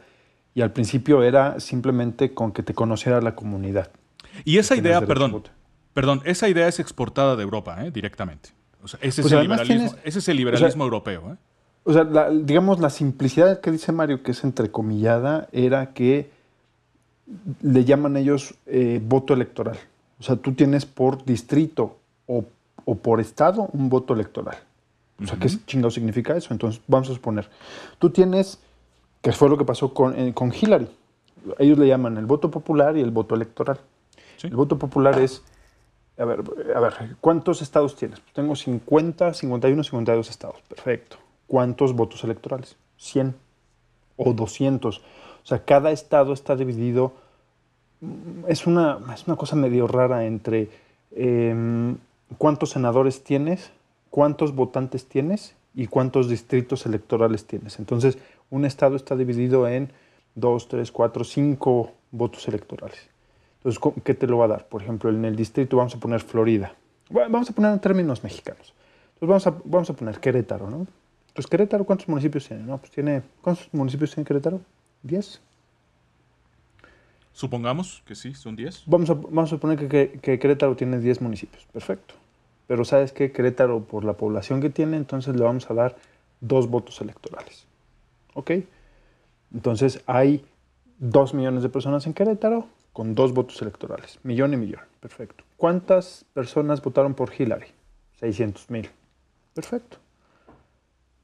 Y 0.55 0.63
al 0.63 0.71
principio 0.73 1.23
era 1.23 1.61
simplemente 1.61 2.33
con 2.33 2.53
que 2.53 2.63
te 2.63 2.75
conociera 2.75 3.21
la 3.21 3.35
comunidad. 3.35 3.91
Y 4.45 4.59
esa 4.59 4.77
idea, 4.77 5.01
perdón, 5.05 5.43
perdón, 5.95 6.23
esa 6.25 6.49
idea 6.49 6.69
es 6.69 6.81
exportada 6.81 7.37
de 7.37 7.43
Europa, 7.43 7.85
¿eh? 7.85 7.91
directamente. 7.91 8.51
O 8.83 8.89
sea, 8.89 8.99
ese, 9.03 9.23
Pues 9.23 9.33
es, 9.33 9.39
el 9.39 9.43
liberalismo, 9.43 9.77
tienes- 9.91 9.97
ese 10.05 10.19
es 10.21 10.29
el 10.29 10.37
liberalismo 10.37 10.85
europeo. 10.85 11.33
¿eh? 11.33 11.37
O 11.85 11.93
sea, 11.93 12.05
la- 12.05 12.31
digamos, 12.31 12.81
la 12.81 12.91
simplicidad 12.91 13.61
que 13.61 13.71
dice 13.71 13.93
Mario, 13.93 14.23
que 14.23 14.31
es 14.33 14.45
entrecomillada, 14.45 15.49
era 15.53 15.93
que 15.93 16.31
le 17.63 17.85
llaman 17.85 18.17
ellos 18.17 18.55
eh, 18.67 19.01
voto 19.05 19.35
electoral. 19.35 19.79
O 20.19 20.23
sea, 20.23 20.37
tú 20.37 20.53
tienes 20.53 20.85
por 20.87 21.25
distrito 21.25 21.97
o, 22.27 22.45
o 22.85 22.95
por 22.97 23.21
estado 23.21 23.69
un 23.73 23.89
voto 23.89 24.15
electoral. 24.15 24.57
O 25.23 25.27
sea, 25.27 25.39
¿qué 25.39 25.49
chingado 25.67 25.91
significa 25.91 26.35
eso? 26.37 26.53
Entonces, 26.53 26.81
vamos 26.87 27.11
a 27.11 27.15
suponer, 27.15 27.49
tú 27.99 28.11
tienes, 28.11 28.59
que 29.23 29.33
fue 29.33 29.49
lo 29.51 29.59
que 29.59 29.65
pasó 29.65 29.93
con, 29.93 30.19
eh, 30.19 30.33
con 30.35 30.53
Hillary. 30.53 30.89
Ellos 31.59 31.79
le 31.79 31.87
llaman 31.87 32.17
el 32.17 32.27
voto 32.27 32.51
popular 32.51 32.97
y 32.97 33.01
el 33.01 33.11
voto 33.11 33.35
electoral. 33.35 33.79
Sí. 34.37 34.47
El 34.49 34.57
voto 34.57 34.79
popular 34.79 35.19
es, 35.19 35.43
a 36.21 36.25
ver, 36.27 36.45
a 36.75 36.81
ver, 36.81 37.17
¿cuántos 37.21 37.63
estados 37.63 37.97
tienes? 37.97 38.21
Tengo 38.35 38.55
50, 38.55 39.33
51, 39.33 39.83
52 39.83 40.29
estados. 40.29 40.61
Perfecto. 40.69 41.17
¿Cuántos 41.47 41.95
votos 41.95 42.23
electorales? 42.25 42.77
100 42.99 43.35
o 44.17 44.33
200. 44.35 44.99
O 44.99 45.03
sea, 45.47 45.65
cada 45.65 45.91
estado 45.91 46.35
está 46.35 46.57
dividido. 46.57 47.15
Es 48.49 48.67
una, 48.67 48.99
es 49.15 49.27
una 49.27 49.37
cosa 49.37 49.57
medio 49.57 49.87
rara 49.87 50.27
entre 50.27 50.69
em, 51.13 51.97
cuántos 52.37 52.71
senadores 52.71 53.25
tienes, 53.25 53.71
cuántos 54.11 54.55
votantes 54.55 55.07
tienes 55.07 55.55
y 55.75 55.87
cuántos 55.87 56.29
distritos 56.29 56.85
electorales 56.85 57.47
tienes. 57.47 57.79
Entonces, 57.79 58.19
un 58.51 58.67
estado 58.67 58.97
está 58.97 59.17
dividido 59.17 59.67
en 59.69 59.91
2, 60.35 60.69
3, 60.69 60.93
4, 60.93 61.25
5 61.25 61.93
votos 62.13 62.47
electorales. 62.47 63.10
Entonces, 63.61 63.79
¿cómo- 63.79 63.97
¿qué 64.03 64.15
te 64.15 64.27
lo 64.27 64.39
va 64.39 64.47
a 64.47 64.49
dar? 64.49 64.67
Por 64.69 64.83
ejemplo, 64.83 65.11
en 65.11 65.25
el 65.25 65.37
distrito 65.37 65.77
vamos 65.77 65.95
a 65.95 65.99
poner 66.01 66.21
Florida. 66.21 66.75
Bueno, 67.11 67.31
Vamos 67.31 67.51
a 67.51 67.53
poner 67.53 67.73
en 67.73 67.81
términos 67.81 68.23
mexicanos. 68.25 68.73
Entonces, 69.21 69.29
vamos 69.29 69.47
a, 69.47 69.51
vamos 69.65 69.91
a 69.91 69.93
poner 69.95 70.19
Querétaro, 70.21 70.71
¿no? 70.71 70.87
Entonces, 71.29 71.47
Querétaro, 71.51 71.85
¿cuántos 71.85 72.09
municipios 72.09 72.49
tiene? 72.49 72.63
No, 72.65 72.79
pues 72.79 72.91
tiene, 72.91 73.23
¿cuántos 73.43 73.69
municipios 73.73 74.15
tiene 74.15 74.27
Querétaro? 74.27 74.61
¿10? 75.07 75.41
Supongamos 77.33 78.03
que 78.07 78.15
sí, 78.15 78.35
son 78.35 78.57
10. 78.57 78.83
Vamos 78.87 79.11
a, 79.11 79.15
vamos 79.15 79.45
a 79.45 79.55
suponer 79.57 79.79
que, 79.79 79.89
que- 79.89 80.19
que 80.21 80.39
Querétaro 80.39 80.75
tiene 80.77 80.99
10 80.99 81.21
municipios. 81.21 81.65
Perfecto. 81.73 82.15
Pero 82.67 82.85
¿sabes 82.85 83.13
qué? 83.13 83.33
Querétaro, 83.33 83.85
por 83.85 84.05
la 84.05 84.15
población 84.15 84.61
que 84.61 84.71
tiene, 84.71 84.97
entonces 84.97 85.35
le 85.37 85.43
vamos 85.45 85.71
a 85.71 85.75
dar 85.75 85.97
dos 86.41 86.69
votos 86.69 87.01
electorales. 87.01 87.67
¿Ok? 88.35 88.53
Entonces 89.55 90.03
hay 90.07 90.45
dos 90.99 91.35
millones 91.35 91.63
de 91.63 91.69
personas 91.69 92.07
en 92.07 92.15
Querétaro 92.15 92.67
con 92.93 93.15
dos 93.15 93.33
votos 93.33 93.61
electorales. 93.63 94.19
Millón 94.23 94.55
y 94.55 94.57
millón. 94.57 94.83
Perfecto. 95.01 95.45
¿Cuántas 95.57 96.25
personas 96.35 96.83
votaron 96.83 97.15
por 97.15 97.31
Hillary? 97.37 97.67
600 98.19 98.71
mil. 98.71 98.89
Perfecto. 99.55 99.99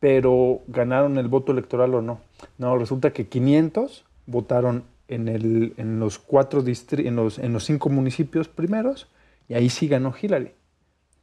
Pero 0.01 0.61
¿ganaron 0.69 1.19
el 1.19 1.29
voto 1.29 1.53
electoral 1.53 1.95
o 1.95 2.03
no? 2.03 2.21
No, 2.59 2.77
resulta 2.77 3.13
que 3.13 3.29
500 3.29 4.05
votaron 4.27 4.85
en, 5.09 5.29
el, 5.29 5.75
en 5.77 5.99
los 6.01 6.19
cuatro 6.19 6.63
distri- 6.63 7.07
en 7.07 7.17
los, 7.17 7.39
en 7.39 7.53
los 7.53 7.65
cinco 7.65 7.89
municipios 7.89 8.49
primeros 8.49 9.09
y 9.49 9.55
ahí 9.55 9.71
sí 9.71 9.89
ganó 9.89 10.15
Hillary. 10.21 10.53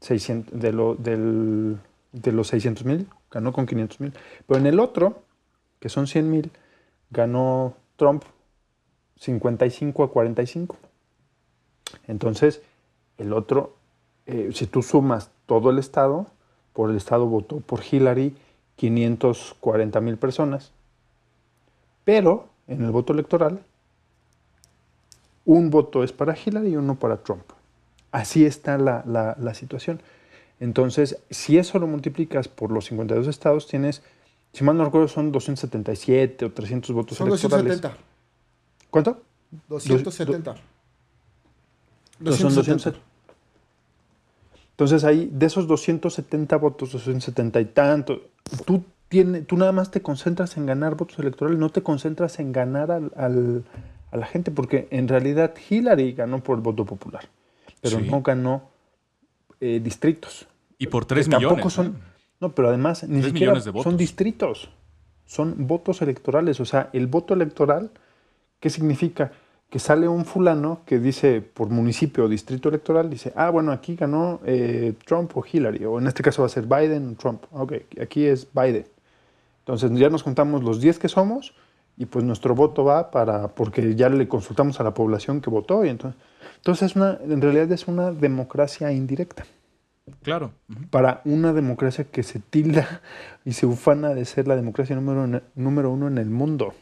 600, 0.02 0.60
de, 0.60 0.74
lo, 0.74 0.96
del- 0.96 1.78
de 2.12 2.32
los 2.32 2.48
600 2.48 2.84
mil, 2.86 3.08
ganó 3.32 3.54
con 3.54 3.66
500 3.66 4.00
mil. 4.02 4.14
Pero 4.48 4.60
en 4.60 4.66
el 4.68 4.80
otro, 4.80 5.24
que 5.80 5.89
son 5.89 6.08
100 6.08 6.30
mil, 6.30 6.52
ganó 7.12 7.76
Trump 7.96 8.24
55 9.20 10.03
a 10.03 10.11
45. 10.11 10.76
Entonces, 12.07 12.61
el 13.18 13.34
otro, 13.34 13.76
eh, 14.26 14.49
si 14.53 14.68
tú 14.68 14.82
sumas 14.82 15.30
todo 15.45 15.70
el 15.70 15.80
estado, 15.80 16.28
por 16.74 16.89
el 16.89 16.97
estado 16.97 17.26
votó 17.28 17.59
por 17.59 17.82
Hillary 17.89 18.36
540 18.78 20.01
mil 20.01 20.18
personas. 20.18 20.72
Pero 22.03 22.47
en 22.68 22.84
el 22.84 22.91
voto 22.91 23.14
electoral, 23.14 23.64
un 25.45 25.70
voto 25.70 26.03
es 26.03 26.11
para 26.11 26.36
Hillary 26.38 26.70
y 26.70 26.76
uno 26.76 26.95
para 26.95 27.18
Trump. 27.18 27.43
Así 28.11 28.45
está 28.45 28.78
la, 28.78 29.03
la- 29.05 29.36
la 29.39 29.53
situación. 29.53 30.01
Entonces, 30.59 31.18
si 31.30 31.57
eso 31.57 31.80
lo 31.80 31.88
multiplicas 31.88 32.47
por 32.47 32.72
los 32.72 32.86
52 32.86 33.28
estados, 33.28 33.68
tienes, 33.68 34.01
si 34.53 34.64
mal 34.64 34.78
no 34.78 34.86
recuerdo, 34.86 35.07
son 35.07 35.32
277 35.32 36.45
o 36.45 36.51
300 36.51 36.91
votos 36.95 37.18
Son 37.18 37.28
electorales. 37.28 37.82
270. 37.82 38.12
¿Cuánto? 38.94 39.24
270. 39.70 40.54
No, 42.20 42.32
son 42.32 42.54
270. 42.54 43.00
Entonces 44.70 45.04
ahí, 45.04 45.30
de 45.34 45.48
esos 45.48 45.68
270 45.68 46.56
votos, 46.58 46.91
270 46.91 47.60
y 47.60 47.66
tanto, 47.66 48.22
tú, 48.66 48.84
tiene, 49.10 49.41
tú 49.41 49.58
nada 49.58 49.72
más 49.72 49.89
te 49.89 50.04
concentras 50.04 50.58
en 50.58 50.68
ganar 50.68 50.94
votos 50.96 51.18
electorales, 51.18 51.60
no 51.60 51.70
te 51.70 51.82
concentras 51.82 52.38
en 52.39 52.52
ganar 52.52 52.91
al- 52.91 53.12
al- 53.16 53.64
a 54.12 54.18
la 54.18 54.28
gente, 54.28 54.52
porque 54.52 54.88
en 54.91 55.08
realidad 55.08 55.56
Hillary 55.70 56.14
ganó 56.14 56.44
por 56.44 56.58
el 56.58 56.62
voto 56.64 56.86
popular, 56.86 57.28
pero 57.82 57.98
Sí. 57.98 58.08
no 58.10 58.22
ganó 58.22 58.70
eh, 59.60 59.80
distritos. 59.84 60.46
Y 60.78 60.86
por 60.86 61.04
Que 61.08 61.16
3 61.16 61.30
tampoco 61.30 61.56
millones. 61.56 61.74
son, 61.74 61.98
no, 62.41 62.54
pero 62.54 62.68
además 62.68 63.04
ni 63.08 63.24
siquiera 63.24 63.54
millones 63.54 63.66
de 63.66 63.72
votos. 63.72 63.84
son 63.86 63.98
distritos, 63.98 64.70
son 65.26 65.66
votos 65.68 66.02
electorales. 66.04 66.60
O 66.60 66.66
sea, 66.66 66.89
el 66.94 67.08
voto 67.08 67.34
electoral, 67.34 67.89
¿qué 68.64 68.70
significa? 68.70 69.34
Que 69.70 69.78
sale 69.78 70.07
un 70.07 70.24
fulano 70.24 70.84
que 70.86 70.97
dice 70.97 71.41
por 71.41 71.68
municipio 71.70 72.24
o 72.24 72.30
distrito 72.30 72.70
electoral, 72.70 73.09
dice, 73.09 73.34
ah, 73.36 73.49
bueno, 73.49 73.74
aquí 73.74 73.97
ganó 73.97 74.39
eh, 74.45 74.93
Trump 75.05 75.36
o 75.36 75.43
Hillary, 75.43 75.84
o 75.84 75.99
en 75.99 76.07
este 76.07 76.24
caso 76.24 76.43
va 76.43 76.45
a 76.45 76.49
ser 76.49 76.66
Biden 76.66 77.09
o 77.09 77.16
Trump. 77.16 77.43
Ok, 77.51 77.74
aquí 78.01 78.26
es 78.26 78.47
Biden. 78.53 78.86
Entonces 79.59 79.91
ya 79.99 80.09
nos 80.09 80.24
contamos 80.24 80.64
los 80.64 80.80
10 80.80 80.97
que 80.97 81.09
somos 81.09 81.53
y 81.97 82.05
pues 82.05 82.24
nuestro 82.24 82.55
voto 82.55 82.86
va 82.86 83.11
para, 83.11 83.49
porque 83.49 83.95
ya 83.95 84.07
le 84.07 84.30
consultamos 84.30 84.80
a 84.80 84.84
la 84.86 84.93
población 84.93 85.41
que 85.41 85.49
votó 85.49 85.84
y 85.84 85.89
entonces, 85.89 86.22
entonces 86.55 86.91
es 86.91 86.95
una, 86.95 87.18
en 87.22 87.41
realidad 87.41 87.70
es 87.74 87.89
una 87.89 88.14
democracia 88.14 88.93
indirecta 88.93 89.43
Claro. 90.22 90.51
ujú. 90.70 90.88
para 90.89 91.22
una 91.26 91.51
democracia 91.51 92.05
que 92.05 92.24
se 92.24 92.39
tilda 92.39 93.01
y 93.43 93.51
se 93.51 93.66
ufana 93.66 94.14
de 94.14 94.24
ser 94.24 94.47
la 94.47 94.55
democracia 94.55 94.95
número, 94.95 95.41
número 95.55 95.91
uno 95.91 96.07
en 96.07 96.18
el 96.18 96.30
mundo. 96.30 96.74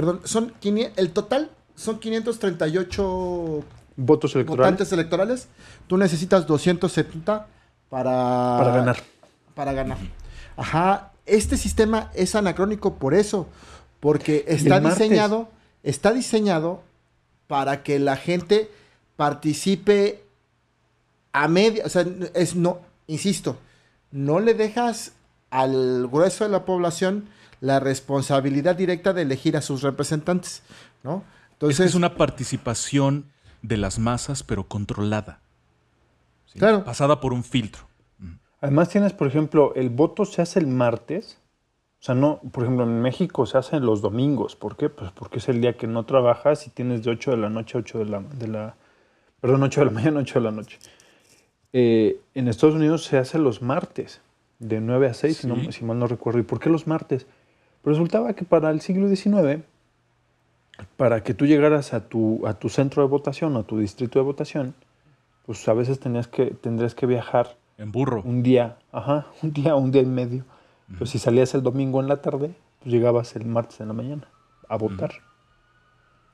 Perdón, 0.00 0.20
son 0.24 0.54
500 0.58 0.96
el 0.98 1.10
total 1.10 1.50
son 1.74 1.98
538 1.98 3.64
Votos 3.96 4.34
electorales 4.34 4.58
votantes 4.58 4.92
electorales. 4.92 5.48
Tú 5.86 5.98
necesitas 5.98 6.46
270 6.46 7.46
para 7.90 8.56
para 8.58 8.76
ganar. 8.76 9.02
para 9.54 9.72
ganar. 9.74 9.98
Ajá, 10.56 11.12
este 11.26 11.58
sistema 11.58 12.10
es 12.14 12.34
anacrónico 12.34 12.94
por 12.94 13.12
eso, 13.12 13.46
porque 14.00 14.46
está 14.48 14.80
diseñado, 14.80 15.50
está 15.82 16.12
diseñado 16.12 16.82
para 17.46 17.82
que 17.82 17.98
la 17.98 18.16
gente 18.16 18.70
participe 19.16 20.24
a 21.34 21.46
media, 21.46 21.84
o 21.84 21.90
sea, 21.90 22.06
es 22.32 22.56
no, 22.56 22.78
insisto, 23.06 23.58
no 24.12 24.40
le 24.40 24.54
dejas 24.54 25.12
al 25.50 26.08
grueso 26.08 26.44
de 26.44 26.50
la 26.50 26.64
población 26.64 27.28
la 27.60 27.78
responsabilidad 27.80 28.74
directa 28.76 29.12
de 29.12 29.22
elegir 29.22 29.56
a 29.56 29.62
sus 29.62 29.82
representantes, 29.82 30.62
¿no? 31.02 31.22
Entonces, 31.52 31.80
es 31.86 31.94
una 31.94 32.14
participación 32.16 33.26
de 33.62 33.76
las 33.76 33.98
masas, 33.98 34.42
pero 34.42 34.66
controlada. 34.66 35.40
¿sí? 36.46 36.58
Claro. 36.58 36.84
Pasada 36.84 37.20
por 37.20 37.32
un 37.34 37.44
filtro. 37.44 37.82
Además 38.62 38.88
tienes, 38.88 39.12
por 39.12 39.26
ejemplo, 39.28 39.74
el 39.74 39.90
voto 39.90 40.24
se 40.24 40.40
hace 40.42 40.58
el 40.58 40.66
martes. 40.66 41.38
O 42.00 42.02
sea, 42.02 42.14
no, 42.14 42.40
por 42.50 42.64
ejemplo, 42.64 42.84
en 42.84 43.02
México 43.02 43.44
se 43.44 43.58
hace 43.58 43.78
los 43.78 44.00
domingos. 44.00 44.56
¿Por 44.56 44.76
qué? 44.76 44.88
Pues 44.88 45.10
porque 45.12 45.38
es 45.38 45.48
el 45.50 45.60
día 45.60 45.76
que 45.76 45.86
no 45.86 46.04
trabajas 46.06 46.66
y 46.66 46.70
tienes 46.70 47.02
de 47.02 47.10
8 47.10 47.32
de 47.32 47.36
la 47.36 47.50
noche 47.50 47.76
a 47.76 47.80
8 47.80 47.98
de 47.98 48.04
la, 48.06 48.20
de 48.20 48.48
la 48.48 48.74
perdón, 49.40 49.62
8 49.62 49.80
de 49.80 49.86
la 49.86 49.92
mañana 49.98 50.18
a 50.20 50.22
8 50.22 50.34
de 50.38 50.44
la 50.44 50.50
noche. 50.50 50.78
Eh, 51.72 52.20
en 52.34 52.48
Estados 52.48 52.74
Unidos 52.76 53.04
se 53.04 53.18
hace 53.18 53.38
los 53.38 53.60
martes, 53.62 54.20
de 54.58 54.80
9 54.80 55.08
a 55.08 55.14
6, 55.14 55.36
si, 55.36 55.46
no- 55.46 55.70
si 55.72 55.84
mal 55.84 55.98
no 55.98 56.06
recuerdo. 56.06 56.38
¿Y 56.40 56.42
por 56.42 56.58
qué 56.58 56.68
los 56.70 56.86
martes? 56.86 57.26
Pues 57.82 57.96
resultaba 57.96 58.34
que 58.34 58.44
para 58.44 58.70
el 58.70 58.80
siglo 58.80 59.08
XIX, 59.08 59.62
para 60.96 61.22
que 61.22 61.34
tú 61.34 61.46
llegaras 61.46 61.94
a 61.94 62.08
tu, 62.08 62.46
a 62.46 62.54
tu 62.54 62.68
centro 62.68 63.02
de 63.02 63.08
votación 63.08 63.56
o 63.56 63.60
a 63.60 63.62
tu 63.62 63.78
distrito 63.78 64.18
de 64.18 64.24
votación, 64.24 64.74
pues 65.46 65.66
a 65.68 65.74
veces 65.74 65.98
tenías 65.98 66.28
que, 66.28 66.46
tendrías 66.46 66.94
que 66.94 67.06
viajar 67.06 67.56
En 67.78 67.90
burro. 67.92 68.22
un 68.24 68.42
día, 68.42 68.76
ajá, 68.92 69.26
un 69.42 69.52
día, 69.52 69.74
un 69.74 69.90
día 69.90 70.02
y 70.02 70.06
medio. 70.06 70.44
Pero 70.92 71.06
si 71.06 71.18
salías 71.18 71.54
el 71.54 71.62
domingo 71.62 72.00
en 72.00 72.08
la 72.08 72.20
tarde, 72.20 72.52
pues 72.80 72.92
llegabas 72.92 73.36
el 73.36 73.44
martes 73.46 73.80
en 73.80 73.88
la 73.88 73.94
mañana 73.94 74.26
a 74.68 74.76
votar. 74.76 75.12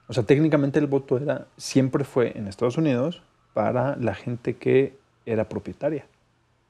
O 0.08 0.12
sea, 0.12 0.22
técnicamente 0.22 0.78
el 0.78 0.86
voto 0.86 1.18
era, 1.18 1.46
siempre 1.56 2.04
fue 2.04 2.36
en 2.36 2.48
Estados 2.48 2.78
Unidos 2.78 3.22
para 3.52 3.96
la 3.96 4.14
gente 4.14 4.56
que 4.56 4.96
era 5.24 5.48
propietaria. 5.48 6.06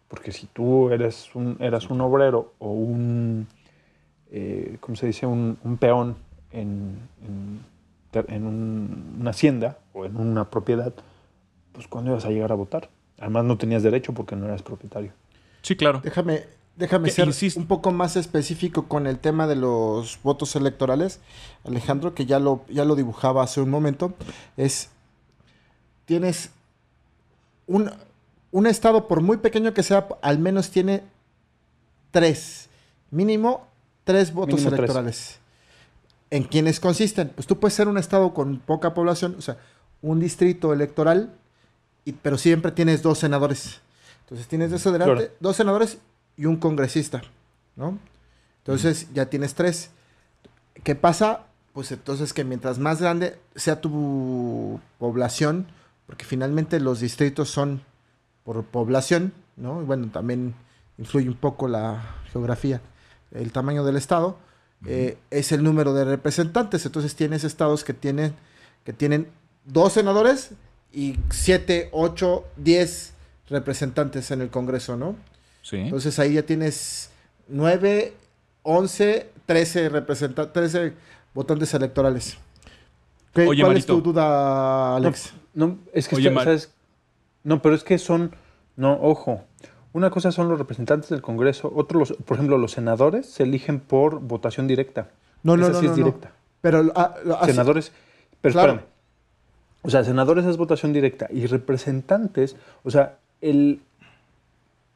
Porque 0.09 0.33
si 0.33 0.47
tú 0.47 0.91
eres 0.91 1.35
un, 1.35 1.57
eras 1.61 1.91
un 1.91 2.01
obrero 2.01 2.53
o 2.59 2.71
un, 2.71 3.47
eh, 4.31 4.77
¿cómo 4.81 4.97
se 4.97 5.07
dice? 5.07 5.27
Un, 5.27 5.59
un 5.65 5.77
peón 5.77 6.17
en, 6.53 6.99
en, 7.27 7.61
ter- 8.11 8.27
en 8.29 8.47
un- 8.47 9.17
una 9.21 9.31
hacienda 9.31 9.79
o 9.93 10.05
en 10.05 10.17
una 10.17 10.51
propiedad, 10.51 10.93
pues 11.73 11.87
¿cuándo 11.89 12.11
ibas 12.13 12.25
a 12.25 12.31
llegar 12.31 12.53
a 12.53 12.55
votar? 12.55 12.89
Además 13.19 13.45
no 13.45 13.57
tenías 13.59 13.83
derecho 13.83 14.13
porque 14.13 14.37
no 14.37 14.47
eras 14.47 14.63
propietario. 14.63 15.13
Sí, 15.63 15.75
claro. 15.77 16.01
Déjame, 16.05 16.45
déjame 16.77 17.11
ser 17.11 17.27
insisto- 17.29 17.59
un 17.61 17.67
poco 17.67 17.93
más 17.93 18.17
específico 18.17 18.87
con 18.89 19.07
el 19.07 19.19
tema 19.19 19.47
de 19.47 19.57
los 19.57 20.19
votos 20.23 20.55
electorales, 20.57 21.21
Alejandro, 21.65 22.15
que 22.15 22.27
ya 22.27 22.39
lo, 22.39 22.65
ya 22.69 22.85
lo 22.85 22.95
dibujaba 22.95 23.43
hace 23.43 23.61
un 23.61 23.71
momento. 23.71 24.15
Es, 24.57 24.91
tienes 26.05 26.51
un, 27.67 27.91
un 28.53 28.67
estado, 28.67 29.09
por 29.09 29.23
muy 29.23 29.39
pequeño 29.39 29.75
que 29.75 29.83
sea, 29.83 30.07
al 30.23 30.39
menos 30.39 30.71
tiene 30.71 31.03
tres, 32.11 32.69
mínimo 33.11 33.67
tres 34.07 34.33
votos 34.33 34.55
Mínimo 34.55 34.71
tres. 34.71 34.79
electorales. 34.79 35.39
¿En 36.31 36.45
quiénes 36.45 36.81
consisten? 36.81 37.29
Pues 37.35 37.47
tú 37.47 37.59
puedes 37.61 37.75
ser 37.75 37.89
un 37.89 37.99
estado 37.99 38.33
con 38.33 38.59
poca 38.61 38.95
población, 38.95 39.35
o 39.39 39.43
sea, 39.43 39.59
un 40.01 40.21
distrito 40.21 40.73
electoral, 40.73 41.35
y, 42.05 42.13
pero 42.13 42.39
siempre 42.39 42.71
tienes 42.73 43.03
dos 43.03 43.19
senadores. 43.19 43.81
Entonces 44.21 44.47
tienes 44.47 44.71
de 44.71 44.77
eso 44.77 44.93
delante, 44.93 45.15
Claro. 45.15 45.33
dos 45.41 45.57
senadores 45.57 45.99
y 46.37 46.47
un 46.47 46.57
congresista, 46.57 47.23
¿no? 47.75 47.99
Entonces 48.59 49.09
ya 49.13 49.27
tienes 49.27 49.55
tres. 49.55 49.91
¿Qué 50.85 50.95
pasa? 50.95 51.47
Pues 51.73 51.91
entonces 51.93 52.33
que 52.33 52.45
mientras 52.45 52.79
más 52.79 53.01
grande 53.01 53.39
sea 53.55 53.81
tu 53.81 54.81
población, 54.99 55.67
porque 56.07 56.25
finalmente 56.25 56.79
los 56.81 57.01
distritos 57.01 57.51
son 57.51 57.83
por 58.45 58.63
población, 58.65 59.33
¿no? 59.57 59.83
Y 59.83 59.85
bueno, 59.85 60.09
también 60.13 60.55
influye 60.99 61.29
un 61.29 61.37
poco 61.37 61.67
la 61.69 62.17
geografía, 62.33 62.81
el 63.37 63.53
tamaño 63.53 63.85
del 63.85 63.97
estado, 63.97 64.39
eh, 64.87 65.17
es 65.31 65.53
el 65.53 65.63
número 65.63 65.95
de 65.95 66.05
representantes. 66.05 66.85
Entonces 66.87 67.15
tienes 67.15 67.45
estados 67.45 67.85
que 67.85 67.93
tienen, 67.95 68.35
que 68.85 68.93
tienen 68.93 69.29
dos 69.65 69.93
senadores 69.95 70.51
y 70.93 71.19
siete, 71.31 71.89
ocho, 71.93 72.45
diez 72.57 73.13
representantes 73.49 74.31
en 74.31 74.41
el 74.43 74.51
Congreso, 74.51 74.97
¿no? 74.97 75.17
Sí. 75.63 75.77
Entonces 75.77 76.19
ahí 76.19 76.35
ya 76.35 76.43
tienes 76.43 77.11
9, 77.49 78.13
11, 78.63 79.31
13 79.47 79.89
representantes, 79.89 80.53
13 80.53 80.93
votantes 81.35 81.73
electorales. 81.75 82.37
¿Qué- 83.35 83.47
Oye, 83.47 83.63
¿Cuál 83.63 83.75
Marito. 83.75 83.93
es 83.97 84.03
tu 84.03 84.13
duda, 84.13 84.97
Alex? 84.97 85.33
No, 85.55 85.79
es 85.93 86.09
que. 86.09 86.17
No, 87.45 87.63
pero 87.63 87.75
es 87.75 87.85
que 87.85 87.99
son, 87.99 88.35
no, 88.77 88.95
ojo. 89.01 89.45
Una 89.97 90.11
cosa 90.11 90.31
son 90.31 90.51
los 90.51 90.59
representantes 90.59 91.09
del 91.09 91.23
Congreso, 91.23 91.73
otro 91.75 91.99
los, 92.01 92.13
por 92.13 92.37
ejemplo, 92.37 92.59
los 92.59 92.73
senadores 92.73 93.25
se 93.25 93.45
eligen 93.45 93.81
por 93.81 94.21
votación 94.21 94.67
directa. 94.67 95.09
No, 95.43 95.57
no, 95.57 95.65
Esa 95.65 95.73
no, 95.73 95.81
sí 95.81 95.87
no, 95.87 95.93
es 95.93 95.99
no. 95.99 96.05
directa. 96.05 96.33
Pero 96.61 96.93
ah, 96.95 97.15
senadores, 97.47 97.93
pero 98.43 98.53
Claro. 98.53 98.73
espérame. 98.73 98.91
O 99.81 99.89
sea, 99.91 100.05
senadores 100.05 100.45
es 100.45 100.59
votación 100.59 100.93
directa 100.93 101.29
y 101.31 101.47
representantes, 101.47 102.57
o 102.85 102.91
sea, 102.91 103.17
el 103.41 103.81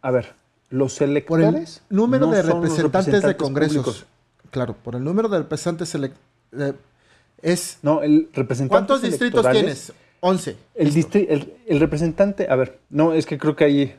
a 0.02 0.10
ver, 0.10 0.34
los 0.68 0.96
por 0.96 1.04
el 1.04 1.10
electores 1.12 1.82
número 1.88 2.26
no 2.26 2.32
de 2.32 2.42
representantes, 2.42 3.22
de 3.22 3.36
congresos. 3.38 3.76
públicos. 3.82 4.06
Claro, 4.50 4.74
por 4.74 4.96
el 4.96 5.04
número 5.04 5.30
de 5.30 5.38
representantes 5.38 5.94
eh, 5.94 6.74
es 7.40 7.78
No, 7.82 8.02
el 8.02 8.28
representante 8.34 8.68
¿Cuántos 8.68 9.00
distritos 9.00 9.48
tienes? 9.50 9.94
11. 10.20 10.56
El, 10.74 10.92
distri- 10.94 11.26
el, 11.30 11.54
el 11.66 11.80
representante, 11.80 12.48
a 12.50 12.56
ver, 12.56 12.78
no, 12.90 13.14
es 13.14 13.24
que 13.24 13.38
creo 13.38 13.56
que 13.56 13.64
ahí 13.64 13.96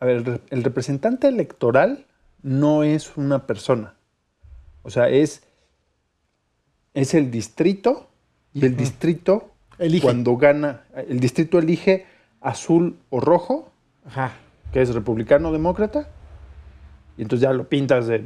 A 0.00 0.04
ver, 0.06 0.16
el 0.18 0.24
re- 0.24 0.40
el 0.50 0.64
representante 0.64 1.28
electoral 1.28 2.06
no 2.42 2.82
es 2.84 3.16
una 3.16 3.46
persona. 3.46 3.94
O 4.82 4.90
sea, 4.90 5.08
es, 5.08 5.42
es 6.94 7.14
el 7.14 7.30
distrito 7.30 8.08
y 8.54 8.64
el 8.64 8.76
distrito 8.76 9.50
Elige. 9.78 10.02
cuando 10.02 10.36
gana, 10.36 10.84
el 11.08 11.20
distrito 11.20 11.58
elige 11.58 12.06
azul 12.40 12.96
o 13.10 13.20
rojo, 13.20 13.70
Ajá. 14.06 14.32
que 14.72 14.80
es 14.82 14.94
republicano 14.94 15.48
o 15.50 15.52
demócrata, 15.52 16.08
y 17.16 17.22
entonces 17.22 17.42
ya 17.42 17.52
lo 17.52 17.68
pintas 17.68 18.06
de... 18.06 18.24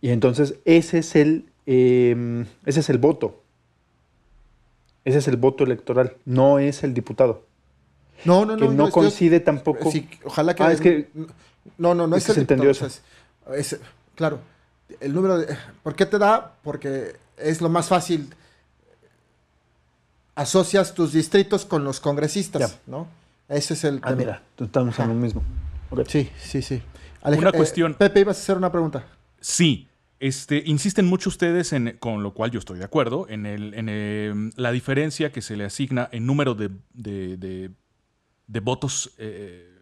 Y 0.00 0.10
entonces 0.10 0.56
ese 0.64 0.98
es 0.98 1.16
el, 1.16 1.46
eh, 1.66 2.44
ese 2.66 2.80
es 2.80 2.90
el 2.90 2.98
voto. 2.98 3.42
Ese 5.04 5.18
es 5.18 5.28
el 5.28 5.36
voto 5.38 5.64
electoral, 5.64 6.16
no 6.26 6.58
es 6.58 6.84
el 6.84 6.92
diputado. 6.94 7.46
No, 8.24 8.44
no, 8.44 8.56
no. 8.56 8.68
que 8.68 8.74
no 8.74 8.86
yo- 8.86 8.92
coincide 8.92 9.40
tampoco. 9.40 9.90
Sí, 9.90 10.08
ojalá 10.24 10.54
que. 10.54 10.62
Ah, 10.62 10.72
es 10.72 10.80
que- 10.80 11.08
No, 11.76 11.94
no, 11.94 12.06
no 12.06 12.16
es 12.16 12.22
es, 12.22 12.26
que 12.26 12.32
el 12.32 12.34
se 12.34 12.40
entendió 12.40 12.68
diputado, 12.70 12.86
o 13.46 13.50
sea, 13.52 13.56
es- 13.60 13.72
es- 13.74 13.80
claro. 14.14 14.40
El 15.00 15.12
número 15.14 15.38
de. 15.38 15.56
¿Por 15.82 15.94
qué 15.94 16.06
te 16.06 16.18
da? 16.18 16.54
Porque 16.62 17.16
es 17.36 17.60
lo 17.60 17.68
más 17.68 17.88
fácil. 17.88 18.28
Asocias 20.34 20.94
tus 20.94 21.12
distritos 21.12 21.64
con 21.64 21.84
los 21.84 22.00
congresistas, 22.00 22.72
Ya. 22.72 22.78
¿no? 22.86 23.08
Ese 23.48 23.74
es 23.74 23.84
el 23.84 23.96
Ah, 24.02 24.08
tema. 24.10 24.16
mira, 24.16 24.42
estamos 24.60 24.94
Ajá. 24.94 25.04
en 25.04 25.08
lo 25.08 25.14
mismo. 25.14 25.42
Sí, 26.06 26.30
sí, 26.40 26.62
sí. 26.62 26.82
Una 27.24 27.50
cuestión. 27.52 27.94
Pepe, 27.94 28.20
ibas 28.20 28.38
a 28.38 28.40
hacer 28.42 28.56
una 28.56 28.70
pregunta. 28.70 29.04
Sí, 29.40 29.88
este, 30.20 30.62
insisten 30.66 31.06
mucho 31.06 31.28
ustedes, 31.30 31.72
en, 31.72 31.96
con 31.98 32.22
lo 32.22 32.34
cual 32.34 32.50
yo 32.50 32.58
estoy 32.58 32.78
de 32.78 32.84
acuerdo, 32.84 33.26
en, 33.28 33.46
el, 33.46 33.74
en 33.74 33.86
eh, 33.88 34.50
la 34.56 34.70
diferencia 34.70 35.32
que 35.32 35.40
se 35.42 35.56
le 35.56 35.64
asigna 35.64 36.08
en 36.12 36.26
número 36.26 36.54
de, 36.54 36.70
de- 36.94 37.36
de- 37.36 37.70
de 38.48 38.60
votos 38.60 39.12
eh, 39.18 39.72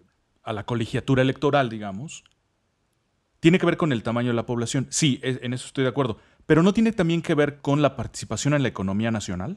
a 0.43 0.53
la 0.53 0.64
colegiatura 0.67 1.23
electoral, 1.23 1.71
digamos. 1.71 2.23
Tiene 3.41 3.59
que 3.59 3.67
ver 3.67 3.77
con 3.77 3.93
el 3.93 4.03
tamaño 4.03 4.29
de 4.29 4.35
la 4.35 4.45
población. 4.47 4.87
Sí, 4.91 5.19
es- 5.23 5.39
en 5.43 5.55
eso 5.55 5.67
estoy 5.67 5.85
de 5.85 5.91
acuerdo. 5.91 6.19
Pero 6.47 6.62
¿no 6.62 6.73
tiene 6.73 6.93
también 6.93 7.23
que 7.23 7.35
ver 7.35 7.59
con 7.61 7.81
la 7.83 7.97
participación 7.97 8.55
en 8.55 8.62
la 8.62 8.69
economía 8.69 9.11
nacional? 9.11 9.57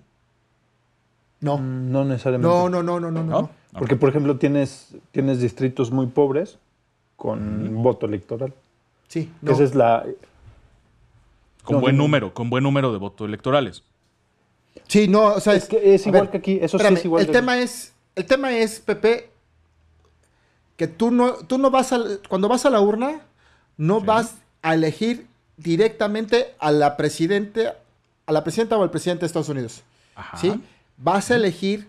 No. 1.41 1.57
Mm, 1.57 1.91
No 1.91 2.05
necesariamente. 2.05 2.47
No, 2.47 2.69
no, 2.69 2.81
no, 2.83 2.99
no, 2.99 3.11
no, 3.11 3.23
no. 3.23 3.41
¿No? 3.41 3.51
Porque, 3.77 3.95
por 3.95 4.09
ejemplo, 4.09 4.37
tienes, 4.37 4.95
tienes 5.11 5.39
distritos 5.41 5.91
muy 5.91 6.07
pobres 6.07 6.57
con 7.15 7.83
voto 7.83 8.05
electoral. 8.07 8.53
Sí, 9.07 9.25
Que 9.25 9.45
no. 9.47 9.51
Esa 9.51 9.63
es 9.63 9.75
la. 9.75 10.05
Con 11.63 11.75
No, 11.77 11.81
buen 11.81 11.97
no. 11.97 12.03
número, 12.03 12.33
con 12.33 12.49
buen 12.49 12.63
número 12.63 12.91
de 12.91 12.97
votos 12.97 13.27
electorales. 13.27 13.83
Sí, 14.87 15.07
no, 15.07 15.33
o 15.35 15.39
sea, 15.39 15.53
Es 15.53 15.65
que 15.67 15.93
es 15.93 16.05
igual 16.07 16.23
ver, 16.23 16.31
que 16.31 16.37
aquí. 16.37 16.59
Eso 16.61 16.77
espérame, 16.77 16.95
sí 16.95 16.99
es 16.99 17.05
igual. 17.05 17.25
El 17.25 17.31
tema 17.31 17.59
es, 17.59 17.93
el 18.19 18.25
tema 18.25 18.51
es, 18.51 18.79
Pepe, 18.79 19.29
que 20.77 20.87
tú 20.87 21.11
no, 21.11 21.33
tú 21.35 21.57
no 21.57 21.71
vas 21.71 21.91
a, 21.93 21.99
cuando 22.27 22.47
vas 22.47 22.65
a 22.65 22.69
la 22.69 22.81
urna, 22.81 23.21
no 23.77 23.99
Sí. 24.01 24.05
vas 24.05 24.35
a 24.61 24.73
elegir 24.73 25.27
directamente 25.57 26.53
a 26.59 26.71
la 26.71 26.97
presidente, 26.97 27.71
a 28.25 28.31
la 28.31 28.43
presidenta 28.43 28.77
o 28.77 28.83
al 28.83 28.91
presidente 28.91 29.21
de 29.21 29.27
Estados 29.27 29.49
Unidos. 29.49 29.83
Ajá. 30.15 30.37
¿Sí? 30.37 30.53
Vas 30.97 31.31
a 31.31 31.35
elegir 31.35 31.87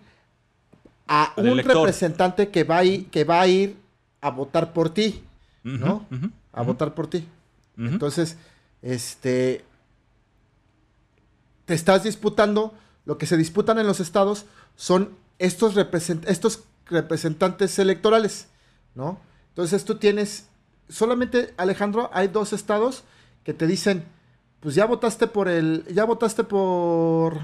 a 1.08 1.24
Al 1.36 1.44
un 1.46 1.50
elector. 1.54 1.76
representante 1.78 2.48
que 2.50 2.62
va, 2.64 2.78
a 2.78 2.84
ir, 2.84 3.10
que 3.10 3.24
va 3.24 3.40
a 3.40 3.46
ir 3.48 3.76
a 4.20 4.30
votar 4.30 4.72
por 4.72 4.90
ti, 4.94 5.24
¿no? 5.64 6.06
a 6.52 6.62
votar 6.62 6.94
por 6.94 7.08
ti. 7.08 7.26
Entonces, 7.76 8.36
este, 8.82 9.64
te 11.64 11.74
estás 11.74 12.04
disputando, 12.04 12.74
lo 13.04 13.18
que 13.18 13.26
se 13.26 13.36
disputan 13.36 13.78
en 13.78 13.86
los 13.86 13.98
estados 14.00 14.46
son 14.76 15.10
estos, 15.40 15.74
represent- 15.74 16.24
estos 16.28 16.62
representantes 16.86 17.78
electorales, 17.78 18.46
¿no? 18.94 19.18
Entonces 19.48 19.84
tú 19.84 19.96
tienes, 19.96 20.46
solamente 20.88 21.52
Alejandro, 21.56 22.10
hay 22.12 22.28
dos 22.28 22.52
estados 22.52 23.02
que 23.42 23.54
te 23.54 23.66
dicen, 23.66 24.04
pues 24.60 24.74
ya 24.74 24.84
votaste 24.84 25.26
por 25.26 25.48
el, 25.48 25.84
ya 25.92 26.04
votaste 26.04 26.44
por, 26.44 27.38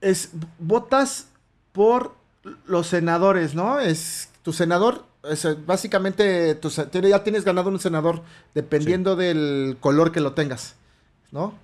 es, 0.00 0.30
votas 0.58 1.26
por 1.72 2.14
los 2.66 2.86
senadores, 2.86 3.54
¿no? 3.54 3.80
Es 3.80 4.30
tu 4.42 4.52
senador, 4.52 5.04
es, 5.24 5.46
básicamente 5.66 6.54
tu 6.54 6.70
ya 6.70 7.24
tienes 7.24 7.44
ganado 7.44 7.68
un 7.68 7.80
senador 7.80 8.22
dependiendo 8.54 9.16
del 9.16 9.76
color 9.80 10.12
que 10.12 10.20
lo 10.20 10.32
tengas, 10.32 10.76
¿no? 11.32 11.54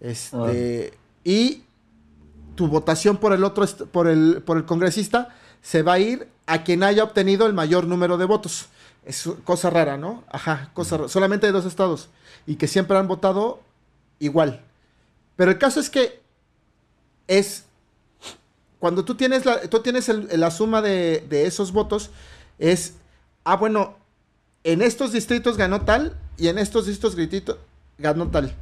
Este, 0.00 0.94
y 1.24 1.64
tu 2.60 2.68
votación 2.68 3.16
por 3.16 3.32
el 3.32 3.42
otro, 3.42 3.66
por 3.90 4.06
el, 4.06 4.42
por 4.44 4.58
el 4.58 4.66
congresista 4.66 5.34
se 5.62 5.82
va 5.82 5.94
a 5.94 5.98
ir 5.98 6.28
a 6.44 6.62
quien 6.62 6.82
haya 6.82 7.02
obtenido 7.02 7.46
el 7.46 7.54
mayor 7.54 7.86
número 7.86 8.18
de 8.18 8.26
votos. 8.26 8.66
Es 9.06 9.26
cosa 9.44 9.70
rara, 9.70 9.96
¿no? 9.96 10.24
Ajá, 10.30 10.70
cosa 10.74 10.98
rara. 10.98 11.08
Solamente 11.08 11.46
hay 11.46 11.52
dos 11.54 11.64
estados 11.64 12.10
y 12.46 12.56
que 12.56 12.68
siempre 12.68 12.98
han 12.98 13.08
votado 13.08 13.62
igual. 14.18 14.60
Pero 15.36 15.50
el 15.52 15.56
caso 15.56 15.80
es 15.80 15.88
que 15.88 16.20
es 17.28 17.64
cuando 18.78 19.06
tú 19.06 19.14
tienes 19.14 19.46
la, 19.46 19.62
tú 19.62 19.80
tienes 19.80 20.10
el- 20.10 20.28
la 20.38 20.50
suma 20.50 20.82
de, 20.82 21.24
de 21.30 21.46
esos 21.46 21.72
votos, 21.72 22.10
es, 22.58 22.92
ah, 23.44 23.56
bueno, 23.56 23.96
en 24.64 24.82
estos 24.82 25.12
distritos 25.12 25.56
ganó 25.56 25.80
tal 25.86 26.14
y 26.36 26.48
en 26.48 26.58
estos 26.58 26.84
distritos 26.84 27.16
gritito, 27.16 27.58
ganó 27.96 28.28
tal. 28.28 28.54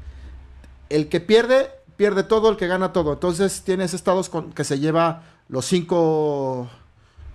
El 0.89 1.09
que 1.09 1.19
pierde, 1.19 1.73
pierde 1.99 2.23
todo, 2.23 2.49
el 2.49 2.57
que 2.57 2.67
gana 2.67 2.95
todo. 2.95 3.13
Entonces 3.13 3.61
tienes 3.63 3.93
estados 3.93 4.31
con, 4.31 4.53
que 4.55 4.65
se 4.65 4.79
lleva 4.79 5.25
los 5.49 5.67
cinco, 5.67 6.69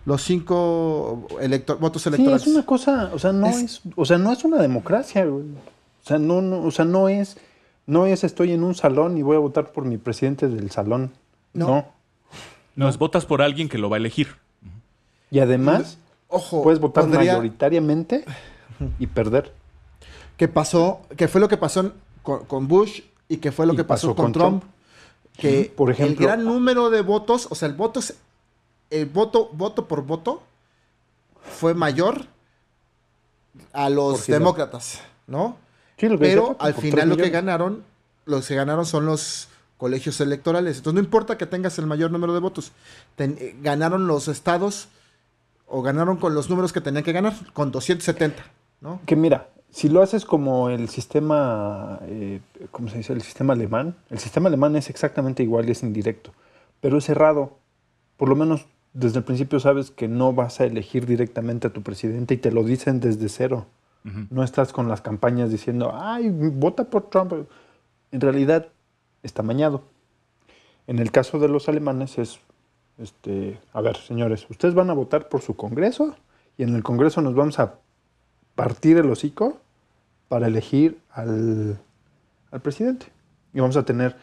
los 0.05 0.23
cinco 0.23 1.27
votos 1.79 2.01
Sí, 2.01 2.09
electorales. 2.09 2.41
es 2.41 2.47
una 2.47 2.65
cosa. 2.65 3.11
O 3.13 3.19
sea, 3.19 3.31
no 3.31 3.45
Es- 3.47 3.57
es. 3.61 3.81
o 3.95 4.05
sea, 4.05 4.17
no 4.17 4.31
es 4.31 4.43
una 4.43 4.57
democracia, 4.57 5.25
güey. 5.25 5.43
O 5.43 6.07
sea, 6.07 6.17
no, 6.17 6.41
no, 6.41 6.63
o 6.63 6.71
sea, 6.71 6.85
no 6.85 7.07
es. 7.09 7.37
No 7.85 8.05
es 8.05 8.23
estoy 8.23 8.53
en 8.53 8.63
un 8.63 8.73
salón 8.75 9.17
y 9.17 9.21
voy 9.21 9.35
a 9.35 9.39
votar 9.39 9.71
por 9.73 9.83
mi 9.85 9.97
presidente 9.97 10.47
del 10.47 10.71
salón. 10.71 11.11
No. 11.53 11.67
No. 11.67 11.85
No, 12.75 12.89
es 12.89 12.97
votas 12.97 13.25
por 13.25 13.41
alguien 13.43 13.69
que 13.69 13.77
lo 13.77 13.89
va 13.89 13.97
a 13.97 13.99
elegir. 13.99 14.29
Y 15.29 15.39
además, 15.39 15.97
Ojo, 16.29 16.63
puedes 16.63 16.79
votar 16.79 17.03
podría- 17.03 17.33
mayoritariamente 17.33 18.23
y 18.99 19.07
perder. 19.07 19.51
que 20.37 20.47
pasó, 20.47 21.01
que 21.17 21.27
fue 21.27 21.39
lo 21.41 21.47
que 21.49 21.57
pasó 21.57 21.91
con 22.23 22.67
Bush 22.67 23.01
y 23.27 23.37
que 23.37 23.51
fue 23.51 23.65
lo 23.65 23.75
que 23.75 23.83
pasó, 23.83 24.07
pasó 24.09 24.15
con, 24.15 24.25
con 24.25 24.31
Trump. 24.33 24.61
Trump. 24.63 24.73
Que 25.37 25.73
Por 25.75 25.89
ejemplo- 25.91 26.15
el 26.15 26.27
gran 26.33 26.45
número 26.45 26.89
de 26.89 27.01
votos, 27.01 27.47
o 27.49 27.55
sea, 27.55 27.67
el 27.67 27.73
voto, 27.73 27.99
es- 27.99 28.15
el 28.91 29.05
voto, 29.07 29.49
voto 29.53 29.87
por 29.87 30.03
voto 30.03 30.43
fue 31.59 31.73
mayor 31.73 32.25
a 33.71 33.89
los 33.89 34.27
demócratas, 34.27 34.99
¿no? 35.27 35.57
Sí, 35.97 36.07
lo 36.09 36.19
Pero 36.19 36.55
al 36.59 36.73
final 36.73 37.09
lo 37.09 37.17
que 37.17 37.29
ganaron, 37.29 37.83
los 38.25 38.47
que 38.47 38.55
ganaron 38.55 38.85
son 38.85 39.05
los 39.05 39.47
colegios 39.77 40.19
electorales. 40.21 40.77
Entonces 40.77 40.95
no 40.95 40.99
importa 41.05 41.37
que 41.37 41.45
tengas 41.45 41.77
el 41.79 41.85
mayor 41.87 42.11
número 42.11 42.33
de 42.33 42.39
votos. 42.39 42.71
Ten- 43.15 43.37
eh, 43.39 43.55
ganaron 43.61 44.07
los 44.07 44.27
estados 44.27 44.87
o 45.67 45.81
ganaron 45.81 46.17
con 46.17 46.33
los 46.35 46.49
números 46.49 46.73
que 46.73 46.81
tenían 46.81 47.03
que 47.03 47.11
ganar, 47.13 47.33
con 47.53 47.71
270, 47.71 48.43
¿no? 48.81 48.99
Que 49.05 49.15
mira, 49.15 49.49
si 49.73 49.89
lo 49.89 50.03
haces 50.03 50.23
como 50.23 50.69
el 50.69 50.87
sistema, 50.87 51.99
eh, 52.03 52.41
¿cómo 52.69 52.89
se 52.89 52.97
dice? 52.97 53.13
El 53.13 53.23
sistema 53.23 53.53
alemán. 53.53 53.95
El 54.11 54.19
sistema 54.19 54.47
alemán 54.47 54.75
es 54.75 54.89
exactamente 54.89 55.41
igual 55.41 55.67
y 55.67 55.71
es 55.71 55.81
indirecto, 55.81 56.31
pero 56.79 56.99
es 56.99 57.05
cerrado. 57.05 57.57
Por 58.17 58.29
lo 58.29 58.35
menos 58.35 58.67
desde 58.93 59.17
el 59.17 59.23
principio 59.23 59.59
sabes 59.59 59.89
que 59.89 60.07
no 60.07 60.31
vas 60.31 60.59
a 60.59 60.65
elegir 60.65 61.07
directamente 61.07 61.67
a 61.67 61.73
tu 61.73 61.81
presidente 61.81 62.35
y 62.35 62.37
te 62.37 62.51
lo 62.51 62.63
dicen 62.63 62.99
desde 62.99 63.27
cero. 63.29 63.65
No 64.29 64.43
estás 64.43 64.73
con 64.73 64.89
las 64.89 64.99
campañas 64.99 65.49
diciendo, 65.49 65.91
ay, 65.95 66.29
vota 66.29 66.83
por 66.83 67.09
Trump. 67.09 67.33
En 68.11 68.21
realidad 68.21 68.67
está 69.23 69.43
mañado. 69.43 69.83
En 70.87 70.99
el 70.99 71.09
caso 71.09 71.39
de 71.39 71.47
los 71.47 71.69
alemanes 71.69 72.17
es, 72.17 72.39
este, 72.97 73.59
a 73.71 73.79
ver, 73.79 73.95
señores, 73.95 74.45
ustedes 74.49 74.75
van 74.75 74.89
a 74.89 74.93
votar 74.93 75.29
por 75.29 75.41
su 75.41 75.55
Congreso 75.55 76.15
y 76.57 76.63
en 76.63 76.75
el 76.75 76.83
Congreso 76.83 77.21
nos 77.21 77.33
vamos 77.33 77.59
a 77.59 77.75
partir 78.55 78.97
el 78.97 79.09
hocico 79.09 79.57
para 80.27 80.47
elegir 80.47 80.99
al, 81.11 81.79
al 82.51 82.61
presidente. 82.61 83.07
Y 83.53 83.59
vamos 83.59 83.77
a 83.77 83.83
tener 83.83 84.15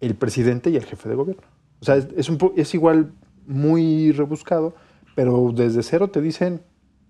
el 0.00 0.14
presidente 0.14 0.70
y 0.70 0.76
el 0.76 0.84
jefe 0.84 1.08
de 1.08 1.14
gobierno. 1.14 1.42
O 1.80 1.84
sea, 1.84 1.96
es, 1.96 2.08
es 2.16 2.28
un 2.28 2.38
po- 2.38 2.52
es 2.56 2.74
igual 2.74 3.12
muy 3.46 4.12
rebuscado, 4.12 4.74
pero 5.14 5.50
desde 5.54 5.82
cero 5.82 6.08
te 6.08 6.20
dicen 6.20 6.62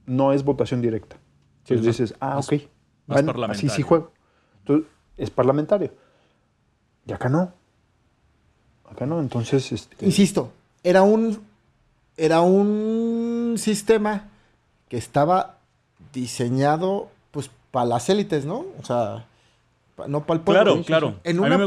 no 0.06 0.32
es 0.32 0.44
votación 0.44 0.80
directa. 0.82 1.16
Sí, 1.64 1.74
Entonces 1.74 1.98
dices, 1.98 2.16
ah, 2.20 2.36
más- 2.36 2.46
ok, 2.48 2.52
más 2.52 2.62
bueno, 3.06 3.30
así 3.30 3.32
parlamentario. 3.32 3.70
sí 3.70 3.82
juego. 3.82 4.12
Entonces, 4.60 4.88
es 5.16 5.30
parlamentario. 5.30 5.92
Y 7.06 7.12
acá 7.12 7.28
no. 7.28 7.52
Acá 8.90 9.06
no, 9.06 9.20
entonces... 9.20 9.72
Este, 9.72 10.04
Insisto, 10.04 10.52
era 10.82 11.02
un, 11.02 11.38
era 12.16 12.42
un 12.42 13.54
sistema 13.56 14.28
que 14.88 14.96
estaba 14.98 15.58
diseñado 16.12 17.08
pues 17.30 17.50
para 17.70 17.86
las 17.86 18.08
élites, 18.08 18.44
¿no? 18.44 18.64
O 18.80 18.84
sea, 18.84 19.24
pa- 19.96 20.06
no 20.08 20.24
para 20.26 20.38
el 20.38 20.44
pueblo. 20.44 20.62
Claro, 20.62 20.78
Sí, 20.78 20.84
claro. 20.84 21.14
En 21.24 21.38
A 21.38 21.40
mí 21.40 21.46
una 21.46 21.66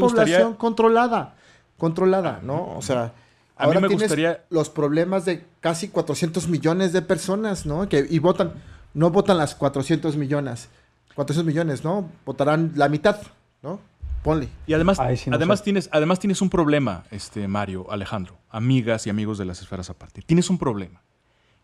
gustaría- 0.50 0.56
controlada, 0.58 1.34
controlada, 1.78 2.40
¿no? 2.42 2.76
O 2.76 2.82
sea, 2.82 3.02
A 3.02 3.04
mí 3.04 3.12
ahora 3.58 3.80
me 3.80 3.88
tienes 3.88 4.04
gustaría- 4.04 4.44
los 4.50 4.70
problemas 4.70 5.24
de 5.24 5.44
casi 5.60 5.88
400 5.88 6.48
millones 6.48 6.92
de 6.92 7.02
personas, 7.02 7.66
¿no? 7.66 7.88
Que, 7.88 8.06
y 8.08 8.18
votan, 8.18 8.52
no 8.94 9.10
votan 9.10 9.38
las 9.38 9.54
400 9.54 10.16
millones, 10.16 10.68
400 11.14 11.46
millones, 11.46 11.82
¿no? 11.84 12.08
Votarán 12.24 12.72
la 12.76 12.88
mitad, 12.88 13.20
¿no? 13.62 13.80
Ponle. 14.22 14.48
Y 14.66 14.72
además, 14.74 14.98
Ay, 14.98 15.16
sí, 15.16 15.30
no 15.30 15.36
además, 15.36 15.60
sé. 15.60 15.64
tienes, 15.66 15.88
además 15.92 16.18
tienes 16.18 16.42
un 16.42 16.50
problema, 16.50 17.04
este, 17.12 17.46
Mario, 17.46 17.86
Alejandro, 17.90 18.36
amigas 18.50 19.06
y 19.06 19.10
amigos 19.10 19.38
de 19.38 19.44
las 19.44 19.60
esferas 19.60 19.88
aparte. 19.90 20.22
Tienes 20.22 20.50
un 20.50 20.58
problema. 20.58 21.00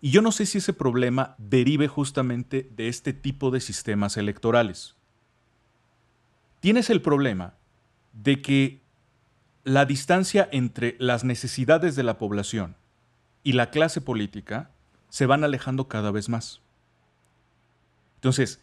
Y 0.05 0.11
yo 0.11 0.21
no 0.21 0.33
sé 0.33 0.47
si 0.47 0.59
ese 0.59 0.73
problema 0.73 1.37
derive 1.39 1.87
justamente 1.87 2.69
de 2.75 2.89
este 2.89 3.13
tipo 3.13 3.53
de 3.53 3.61
sistemas 3.61 4.17
electorales. 4.17 4.97
Tienes 6.59 6.91
el 6.91 7.01
problema 7.01 7.55
de 8.13 8.43
que 8.43 8.83
la 9.63 9.85
distancia 9.85 10.49
entre 10.51 10.97
las 10.99 11.23
necesidades 11.23 11.95
de 11.95 12.03
la 12.03 12.19
población 12.19 12.75
y 13.45 13.53
la 13.53 13.71
clase 13.71 14.01
política 14.01 14.73
se 15.09 15.27
van 15.27 15.45
alejando 15.45 15.87
cada 15.87 16.11
vez 16.11 16.29
más. 16.29 16.61
Entonces, 18.17 18.61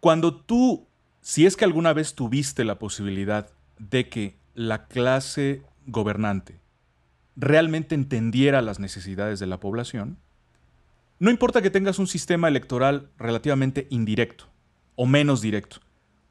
cuando 0.00 0.36
tú, 0.36 0.86
si 1.22 1.46
es 1.46 1.56
que 1.56 1.64
alguna 1.64 1.94
vez 1.94 2.14
tuviste 2.14 2.66
la 2.66 2.78
posibilidad 2.78 3.48
de 3.78 4.10
que 4.10 4.36
la 4.54 4.86
clase 4.86 5.62
gobernante 5.86 6.60
realmente 7.36 7.94
entendiera 7.94 8.60
las 8.60 8.78
necesidades 8.80 9.40
de 9.40 9.46
la 9.46 9.60
población, 9.60 10.18
no 11.18 11.30
importa 11.30 11.62
que 11.62 11.70
tengas 11.70 11.98
un 11.98 12.06
sistema 12.06 12.48
electoral 12.48 13.10
relativamente 13.18 13.86
indirecto 13.90 14.44
o 14.94 15.06
menos 15.06 15.40
directo, 15.40 15.78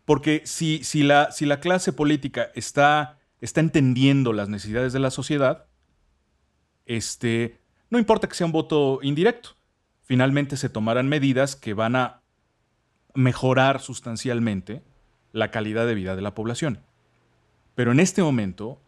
porque 0.05 0.41
si, 0.45 0.83
si, 0.83 1.03
la, 1.03 1.31
si 1.31 1.45
la 1.45 1.59
clase 1.59 1.91
política 1.91 2.49
está, 2.55 3.19
está 3.41 3.59
entendiendo 3.59 4.31
las 4.33 4.49
necesidades 4.49 4.93
de 4.93 4.99
la 4.99 5.11
sociedad, 5.11 5.65
este, 6.85 7.59
no 7.89 7.99
importa 7.99 8.27
que 8.29 8.35
sea 8.35 8.45
un 8.45 8.53
voto 8.53 8.99
indirecto, 9.01 9.51
finalmente 10.03 10.55
se 10.55 10.69
tomarán 10.69 11.09
medidas 11.09 11.55
que 11.55 11.73
van 11.73 11.97
a 11.97 12.21
mejorar 13.13 13.81
sustancialmente 13.81 14.83
la 15.33 15.51
calidad 15.51 15.85
de 15.85 15.95
vida 15.95 16.15
de 16.15 16.21
la 16.21 16.33
población. 16.33 16.79
Pero 17.75 17.91
en 17.91 17.99
este 17.99 18.21
momento, 18.21 18.81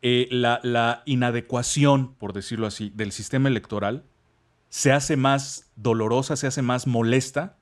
eh, 0.00 0.28
la, 0.30 0.60
la 0.62 1.02
inadecuación, 1.04 2.14
por 2.14 2.32
decirlo 2.32 2.66
así, 2.66 2.90
del 2.94 3.12
sistema 3.12 3.48
electoral 3.48 4.04
se 4.74 4.90
hace 4.90 5.16
más 5.16 5.70
dolorosa, 5.76 6.34
se 6.34 6.48
hace 6.48 6.60
más 6.60 6.88
molesta, 6.88 7.60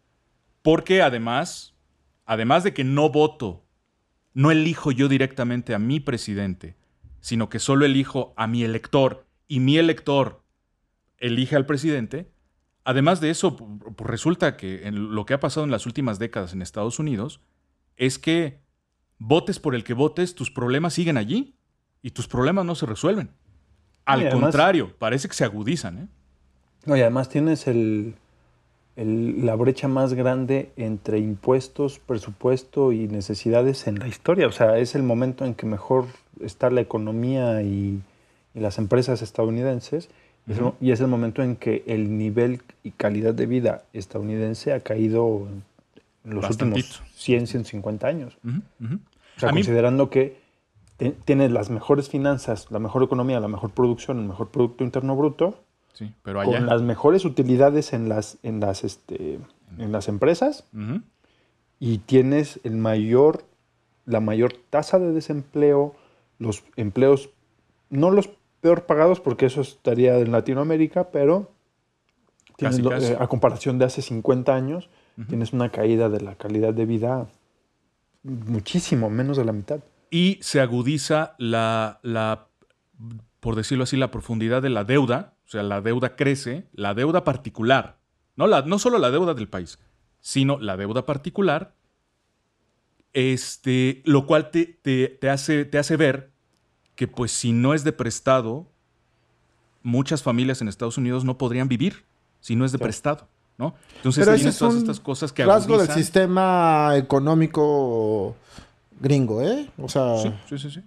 porque 0.63 1.03
además, 1.03 1.75
además 2.25 2.65
de 2.65 2.73
que 2.73 2.85
no 2.85 3.11
voto, 3.11 3.67
no 4.33 4.51
elijo 4.51 4.93
yo 4.93 5.09
directamente 5.09 5.75
a 5.75 5.79
mi 5.79 6.01
presidente, 6.01 6.75
sino 7.21 7.51
que 7.51 7.59
solo 7.59 7.85
elijo 7.85 8.33
a 8.39 8.47
mi 8.47 8.65
elector 8.65 9.27
y 9.47 9.61
mi 9.61 9.77
elector 9.77 10.43
elige 11.19 11.55
al 11.55 11.67
presidente, 11.67 12.33
además 12.83 13.21
de 13.21 13.29
eso, 13.29 13.59
resulta 13.99 14.57
que 14.57 14.89
en 14.89 15.15
lo 15.15 15.27
que 15.27 15.35
ha 15.35 15.41
pasado 15.41 15.65
en 15.65 15.71
las 15.71 15.85
últimas 15.85 16.19
décadas 16.19 16.55
en 16.55 16.63
Estados 16.63 16.99
Unidos 16.99 17.43
es 17.99 18.19
que 18.19 18.63
votes 19.19 19.59
por 19.59 19.75
el 19.75 19.85
que 19.85 19.93
votes, 19.93 20.35
tus 20.35 20.51
problemas 20.51 20.95
siguen 20.95 21.19
allí 21.19 21.59
y 22.01 22.13
tus 22.13 22.27
problemas 22.27 22.65
no 22.65 22.75
se 22.75 22.87
resuelven. 22.87 23.33
Al 24.07 24.21
además- 24.21 24.41
contrario, 24.41 24.97
parece 24.97 25.29
que 25.29 25.35
se 25.35 25.45
agudizan. 25.45 25.99
¿eh? 25.99 26.09
No, 26.87 26.97
y 26.97 27.01
además 27.01 27.29
tienes 27.29 27.67
el, 27.67 28.15
el- 28.97 29.47
la 29.47 29.55
brecha 29.55 29.89
más 29.89 30.15
grande 30.15 30.71
entre 30.77 31.19
impuestos, 31.19 31.99
presupuesto 31.99 32.93
y 32.93 33.09
necesidades 33.09 33.87
en 33.87 33.99
la 33.99 34.09
historia. 34.09 34.47
O 34.49 34.53
sea, 34.53 34.79
es 34.79 34.95
el 34.95 35.03
momento 35.03 35.45
en 35.45 35.55
que 35.55 35.67
mejor 35.67 36.07
está 36.41 36.71
la 36.71 36.81
economía 36.81 37.63
y, 37.63 38.01
y 38.55 38.61
las 38.61 38.79
empresas 38.79 39.23
estadounidenses. 39.23 40.09
y 40.49 40.53
es 40.53 40.59
el- 40.59 40.65
Ujú. 40.65 40.75
y 40.81 40.91
es 40.91 41.01
el 41.01 41.07
momento 41.07 41.43
en 41.43 41.55
que 41.57 41.85
el 41.87 42.19
nivel 42.19 42.63
y 42.83 42.91
calidad 42.91 43.33
de 43.33 43.47
vida 43.47 43.85
estadounidense 43.93 44.73
ha 44.73 44.81
caído 44.81 45.47
en, 45.49 45.63
los 46.33 46.43
Bastantito. 46.43 46.87
últimos 46.87 47.03
100, 47.15 47.47
150 47.47 48.07
años. 48.09 48.37
Ujú, 48.45 48.61
ujú. 48.85 48.95
O 49.37 49.41
sea, 49.41 49.49
A 49.51 49.53
mí- 49.53 49.61
considerando 49.61 50.11
que 50.11 50.37
te- 50.97 51.13
tienes 51.25 51.53
las 51.53 51.71
mejores 51.71 52.09
finanzas, 52.09 52.67
la 52.71 52.79
mejor 52.81 53.03
economía, 53.05 53.39
la 53.41 53.47
mejor 53.49 53.71
producción, 53.71 54.19
el 54.19 54.27
mejor 54.27 54.49
Producto 54.51 54.83
Interno 54.85 55.15
Bruto, 55.17 55.61
Sí, 55.93 56.13
pero 56.23 56.41
allá. 56.41 56.59
con 56.59 56.67
las 56.67 56.83
mejores 56.83 57.25
utilidades 57.25 57.93
en 57.93 58.09
las, 58.09 58.39
en 58.43 58.61
las, 58.61 58.83
este, 58.85 59.39
en 59.79 59.93
las 59.93 60.09
empresas 60.09 60.65
y 61.79 61.99
tienes 61.99 62.61
el 62.65 62.77
mayor, 62.77 63.45
la 64.07 64.21
mayor 64.21 64.53
tasa 64.71 64.99
de 64.99 65.13
desempleo, 65.13 65.95
los 66.39 66.65
empleos, 66.77 67.31
no 67.91 68.11
los 68.11 68.31
peor 68.61 68.85
pagados, 68.87 69.21
porque 69.21 69.47
eso 69.47 69.61
estaría 69.61 70.17
en 70.19 70.33
Latinoamérica, 70.33 71.11
pero 71.11 71.51
tienes 72.57 72.77
Casi, 72.77 72.83
lo- 72.83 72.91
casi. 72.91 73.13
eh, 73.13 73.17
a 73.19 73.27
comparación 73.27 73.79
de 73.79 73.85
hace 73.87 74.01
50 74.03 74.55
años, 74.55 74.89
tienes 75.29 75.53
una 75.53 75.71
caída 75.71 76.09
de 76.09 76.21
la 76.21 76.37
calidad 76.37 76.73
de 76.73 76.87
vida 76.87 77.27
muchísimo, 78.23 79.11
menos 79.11 79.37
de 79.37 79.45
la 79.45 79.53
mitad. 79.53 79.81
y 80.11 80.39
se 80.43 80.61
agudiza 80.61 81.35
la, 81.39 81.99
la, 82.03 82.47
por 83.41 83.57
decirlo 83.57 83.85
así, 83.85 83.97
la 83.97 84.11
profundidad 84.11 84.61
de 84.63 84.69
la 84.71 84.85
deuda, 84.85 85.32
sea, 85.53 85.63
la 85.63 85.81
deuda 85.81 86.17
crece, 86.17 86.67
la 86.73 86.95
deuda 86.95 87.25
particular, 87.25 87.99
no, 88.37 88.47
la, 88.47 88.63
no 88.63 88.79
solo 88.79 88.99
la 88.99 89.11
deuda 89.11 89.35
del 89.35 89.49
país, 89.49 89.79
sino 90.21 90.59
la 90.59 90.77
deuda 90.77 91.05
particular, 91.07 91.75
este, 93.13 94.03
lo 94.05 94.27
cual 94.27 94.51
te, 94.51 94.65
te- 94.67 95.09
te 95.09 95.29
hace, 95.31 95.65
te 95.65 95.79
hace 95.79 95.97
ver 95.97 96.31
que 96.95 97.09
pues 97.09 97.33
si 97.33 97.53
no 97.53 97.75
es 97.75 97.85
de 97.85 97.93
prestado, 97.93 98.67
muchas 99.83 100.23
familias 100.23 100.61
en 100.63 100.69
Estados 100.69 100.97
Unidos 100.99 101.25
no 101.25 101.37
podrían 101.39 101.69
vivir 101.69 102.05
si 102.41 102.57
no 102.57 102.65
es 102.65 102.73
de 102.73 102.79
prestado, 102.79 103.29
¿no? 103.59 103.75
Entonces 103.97 104.25
Pero 104.25 104.33
ese 104.35 104.39
tienes 104.41 104.55
es 104.55 104.59
todas 104.59 104.75
un 104.75 104.81
estas 104.81 105.01
cosas 105.01 105.33
que 105.33 105.45
rasgo 105.45 105.79
del 105.79 105.91
sistema 105.91 106.93
económico 106.97 108.35
gringo, 109.01 109.43
¿eh? 109.43 109.69
O 109.79 109.89
sea, 109.89 110.17
Sí, 110.19 110.33
sí, 110.49 110.59
sí, 110.59 110.71
sí. 110.71 110.83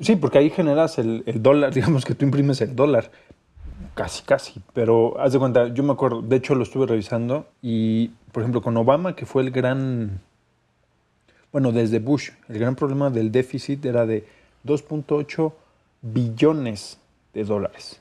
Sí, 0.00 0.14
porque 0.16 0.38
ahí 0.38 0.50
generas 0.50 0.98
el, 0.98 1.24
el 1.26 1.42
dólar, 1.42 1.74
digamos 1.74 2.04
que 2.04 2.14
tú 2.14 2.24
imprimes 2.24 2.60
el 2.60 2.76
dólar. 2.76 3.10
Casi, 3.98 4.22
casi. 4.22 4.62
Pero 4.74 5.20
haz 5.20 5.32
de 5.32 5.40
cuenta, 5.40 5.74
yo 5.74 5.82
me 5.82 5.92
acuerdo, 5.92 6.22
de 6.22 6.36
hecho 6.36 6.54
lo 6.54 6.62
estuve 6.62 6.86
revisando 6.86 7.48
y, 7.60 8.12
por 8.30 8.44
ejemplo, 8.44 8.62
con 8.62 8.76
Obama, 8.76 9.16
que 9.16 9.26
fue 9.26 9.42
el 9.42 9.50
gran, 9.50 10.20
bueno, 11.50 11.72
desde 11.72 11.98
Bush, 11.98 12.30
el 12.48 12.60
gran 12.60 12.76
problema 12.76 13.10
del 13.10 13.32
déficit 13.32 13.84
era 13.84 14.06
de 14.06 14.24
2.8 14.64 15.52
billones 16.02 17.00
de 17.34 17.42
dólares 17.42 18.00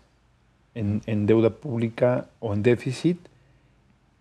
en, 0.76 1.26
deuda 1.26 1.50
pública 1.50 2.28
o 2.42 2.54
en 2.54 2.62
déficit 2.62 3.18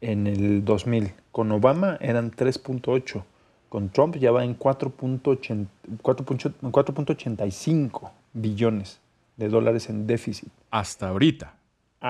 en 0.01 0.27
el 0.27 0.65
2000. 0.65 1.13
Con 1.31 1.53
Obama 1.53 1.99
eran 2.01 2.31
3.8. 2.31 3.23
Con 3.69 3.91
Trump 3.91 4.17
ya 4.17 4.33
va 4.33 4.47
en 4.47 4.59
4.80 4.59 5.67
4.8 6.03 6.55
4.85 6.73 8.11
billones 8.33 8.99
de 9.37 9.51
dólares 9.51 9.91
en 9.91 10.07
déficit. 10.07 10.49
Hasta 10.71 11.09
ahorita. 11.09 11.56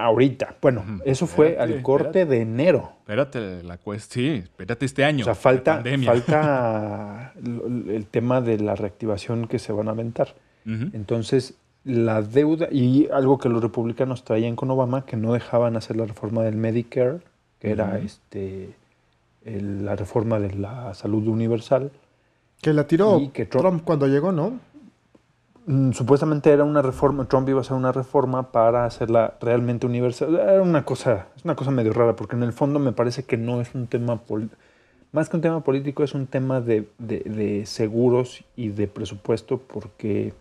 Ahorita. 0.05 0.57
Bueno, 0.61 0.85
eso 1.05 1.27
fue 1.27 1.51
Espérate, 1.53 1.73
al 1.75 1.83
corte 1.83 2.27
de 2.27 2.41
enero. 2.43 2.93
Espérate 3.01 3.63
la 3.63 3.79
cuestión. 3.79 4.25
Sí, 4.25 4.31
espérate 4.43 4.85
este 4.87 5.05
año. 5.05 5.23
O 5.23 5.25
sea, 5.25 5.35
falta, 5.35 5.81
el 7.45 8.07
tema 8.11 8.41
de 8.41 8.59
la 8.59 8.75
reactivación 8.75 9.47
que 9.47 9.59
se 9.59 9.73
van 9.73 9.89
a 9.89 9.93
aventar. 9.93 10.35
Entonces, 10.93 11.55
la 11.85 12.23
deuda, 12.23 12.67
y 12.73 13.09
algo 13.13 13.39
que 13.39 13.49
los 13.49 13.63
republicanos 13.63 14.25
traían 14.25 14.57
con 14.57 14.69
Obama, 14.73 15.07
que 15.07 15.17
no 15.17 15.33
dejaban 15.33 15.77
hacer 15.77 15.97
la 15.97 16.07
reforma 16.07 16.43
del 16.43 16.57
Medicare, 16.57 17.19
que 17.61 17.71
era 17.71 17.99
este, 18.01 18.71
el- 19.45 19.85
la 19.85 19.95
reforma 19.95 20.41
de 20.41 20.55
la 20.55 20.93
salud 20.95 21.27
universal. 21.29 21.93
que 22.61 22.73
la 22.73 22.87
tiró 22.89 23.21
Y 23.21 23.29
que 23.29 23.45
Trump- 23.47 23.63
Trump 23.67 23.85
cuando 23.85 24.09
llegó, 24.09 24.33
¿no? 24.33 24.59
Mm, 25.67 25.93
Supuestamente 25.93 26.51
era 26.51 26.65
una 26.65 26.81
reforma, 26.83 27.25
Trump 27.27 27.49
iba 27.49 27.59
a 27.59 27.63
hacer 27.63 27.77
una 27.77 27.93
reforma 27.93 28.53
para 28.53 28.85
hacerla 28.85 29.37
realmente 29.41 29.87
universal. 29.87 30.35
Era 30.37 30.63
una 30.63 30.85
cosa, 30.85 31.27
es 31.37 31.45
una 31.45 31.57
cosa 31.57 31.71
medio 31.71 31.93
rara, 31.93 32.15
porque 32.17 32.37
en 32.37 32.43
el 32.45 32.53
fondo 32.53 32.79
me 32.79 32.93
parece 32.93 33.25
que 33.25 33.37
no 33.37 33.61
es 33.61 33.75
un 33.75 33.87
tema, 33.89 34.21
más 35.13 35.29
que 35.29 35.37
un 35.37 35.43
tema 35.43 35.61
político, 35.65 36.05
es 36.05 36.15
un 36.15 36.27
tema 36.27 36.61
de, 36.61 36.89
de- 36.99 37.21
de 37.21 37.67
seguros 37.67 38.45
y 38.57 38.69
de 38.69 38.87
presupuesto, 38.87 39.59
porque 39.59 40.35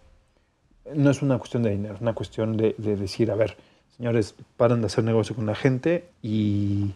no 0.94 1.10
es 1.10 1.22
una 1.24 1.40
cuestión 1.40 1.64
de 1.64 1.72
dinero, 1.72 1.96
es 1.96 2.02
una 2.02 2.14
cuestión 2.14 2.56
de, 2.58 2.76
de 2.78 2.96
decir, 2.96 3.32
a 3.32 3.36
ver, 3.36 3.58
señores, 3.98 4.36
paran 4.58 4.82
de 4.82 4.88
hacer 4.88 5.04
negocio 5.04 5.36
con 5.36 5.48
la 5.48 5.56
gente 5.56 6.06
y, 6.22 6.94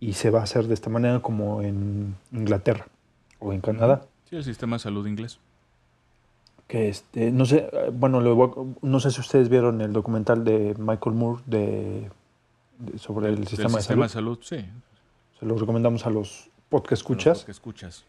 y 0.00 0.14
se 0.14 0.30
va 0.30 0.40
a 0.40 0.44
hacer 0.44 0.66
de 0.68 0.74
esta 0.74 0.88
manera 0.88 1.20
como 1.20 1.60
en 1.60 2.14
Inglaterra 2.32 2.86
o 3.40 3.52
en 3.52 3.60
Canadá 3.60 4.02
Sí, 4.30 4.36
el 4.36 4.44
sistema 4.44 4.76
de 4.76 4.80
salud 4.80 5.06
inglés. 5.06 5.38
Que 6.66 6.88
este, 6.88 7.30
no 7.30 7.44
sé, 7.44 7.68
bueno, 7.92 8.18
a- 8.20 8.86
no 8.86 9.00
sé 9.00 9.10
si 9.10 9.20
ustedes 9.20 9.48
vieron 9.48 9.80
el 9.80 9.92
documental 9.92 10.44
de 10.44 10.74
Michael 10.78 11.14
Moore 11.16 11.42
de, 11.46 12.08
de- 12.78 12.98
sobre 12.98 13.28
el 13.28 13.36
Del 13.36 13.46
sistema, 13.48 13.78
sistema 13.78 14.04
de 14.04 14.08
salud. 14.10 14.38
de 14.38 14.44
salud, 14.46 14.62
sí. 14.64 14.70
Se 15.38 15.46
lo 15.46 15.56
recomendamos 15.56 16.06
a 16.06 16.10
los 16.10 16.48
podcast 16.68 16.92
escuchas 16.92 17.38
Los 17.38 17.44
que 17.44 17.50
escuchas. 17.52 18.04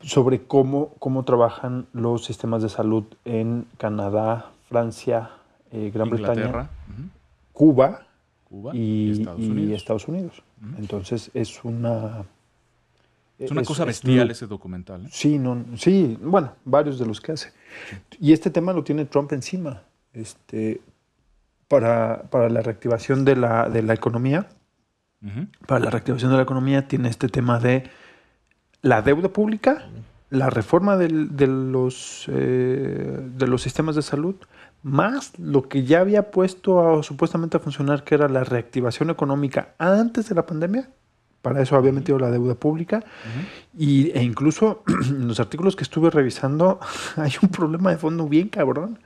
sobre 0.00 0.42
cómo, 0.44 0.94
cómo 0.98 1.24
trabajan 1.24 1.86
los 1.92 2.24
sistemas 2.24 2.62
de 2.62 2.68
salud 2.68 3.04
en 3.24 3.66
Canadá, 3.78 4.50
Francia, 4.68 5.30
eh, 5.70 5.90
Gran 5.94 6.10
Bretaña, 6.10 6.70
Cuba, 7.52 8.06
Cuba 8.48 8.74
y, 8.74 8.78
y 8.78 9.10
Estados 9.12 9.40
y 9.40 9.50
Unidos. 9.50 9.76
Estados 9.76 10.08
Unidos. 10.08 10.42
Entonces 10.78 11.30
es 11.34 11.64
una... 11.64 12.24
Es 13.38 13.50
una 13.50 13.62
cosa 13.62 13.84
bestial 13.84 14.30
ese 14.32 14.46
documental. 14.46 15.06
¿eh? 15.06 15.08
Sí, 15.12 15.38
no, 15.38 15.64
sí, 15.76 16.18
bueno, 16.20 16.52
varios 16.64 16.98
de 16.98 17.06
los 17.06 17.20
que 17.20 17.32
hace. 17.32 17.52
Y 18.20 18.32
este 18.32 18.50
tema 18.50 18.72
lo 18.72 18.82
tiene 18.82 19.04
Trump 19.04 19.32
encima. 19.32 19.82
Este, 20.12 20.80
para, 21.68 22.22
para 22.30 22.48
la 22.48 22.60
reactivación 22.62 23.24
de 23.24 23.36
la, 23.36 23.68
de 23.68 23.82
la 23.82 23.94
economía, 23.94 24.48
para 25.66 25.84
la 25.84 25.90
reactivación 25.90 26.30
de 26.30 26.36
la 26.36 26.42
economía 26.44 26.86
tiene 26.88 27.08
este 27.08 27.28
tema 27.28 27.58
de 27.58 27.90
la 28.82 29.02
deuda 29.02 29.28
pública, 29.28 29.88
la 30.30 30.48
reforma 30.50 30.96
del- 30.96 31.36
de, 31.36 31.46
los, 31.48 32.26
eh, 32.28 33.18
de 33.36 33.46
los 33.48 33.62
sistemas 33.62 33.96
de 33.96 34.02
salud, 34.02 34.36
más 34.82 35.36
lo 35.38 35.68
que 35.68 35.84
ya 35.84 36.00
había 36.00 36.30
puesto 36.30 36.98
a- 36.98 37.02
supuestamente 37.02 37.56
a 37.56 37.60
funcionar, 37.60 38.04
que 38.04 38.14
era 38.14 38.28
la 38.28 38.44
reactivación 38.44 39.10
económica 39.10 39.74
antes 39.78 40.28
de 40.28 40.34
la 40.36 40.46
pandemia. 40.46 40.88
Para 41.42 41.62
eso 41.62 41.76
había 41.76 41.92
metido 41.92 42.18
la 42.18 42.30
deuda 42.30 42.54
pública. 42.54 43.04
y, 43.76 44.10
e 44.10 44.22
incluso 44.22 44.82
en 45.08 45.28
los 45.28 45.40
artículos 45.40 45.76
que 45.76 45.84
estuve 45.84 46.10
revisando 46.10 46.80
hay 47.16 47.32
un 47.42 47.48
problema 47.48 47.90
de 47.90 47.98
fondo 47.98 48.28
bien 48.28 48.48
cabrón. 48.48 48.98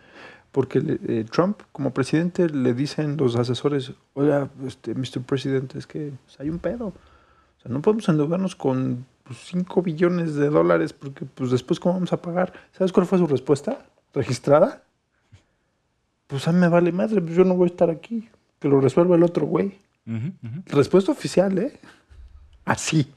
Porque 0.51 0.83
eh, 1.09 1.25
Trump, 1.31 1.63
como 1.73 1.95
presidente, 1.95 2.47
le 2.49 2.75
dicen 2.75 3.17
los 3.17 3.37
asesores, 3.37 3.93
oiga, 4.13 4.51
este, 4.67 4.95
Mr. 4.95 5.23
President, 5.27 5.75
es 5.77 5.87
que 5.87 6.13
pues, 6.27 6.39
hay 6.41 6.51
un 6.51 6.59
pedo. 6.59 6.89
O 6.89 7.63
sea, 7.63 7.73
no 7.73 7.81
podemos 7.81 8.07
endeudarnos 8.11 8.55
con 8.55 9.07
5 9.31 9.83
billones 9.83 10.35
de 10.35 10.51
dólares 10.51 10.93
porque 10.93 11.25
pues 11.25 11.51
después 11.51 11.81
cómo 11.81 11.95
vamos 11.95 12.13
a 12.13 12.21
pagar. 12.21 12.53
¿Sabes 12.73 12.93
cuál 12.93 13.07
fue 13.07 13.19
su 13.19 13.27
respuesta? 13.27 13.87
¿Registrada? 14.13 14.83
Pues 16.27 16.49
a 16.49 16.53
mí 16.53 16.59
me 16.59 16.69
vale 16.69 16.93
madre, 16.93 17.21
pues 17.21 17.37
yo 17.37 17.45
no 17.45 17.55
voy 17.55 17.67
a 17.67 17.73
estar 17.73 17.91
aquí. 17.91 18.29
Que 18.59 18.69
lo 18.69 18.81
resuelva 18.81 19.17
el 19.17 19.23
otro 19.23 19.47
güey. 19.47 19.79
Respuesta 20.67 21.13
oficial, 21.13 21.57
¿eh? 21.59 21.79
Así. 22.65 23.13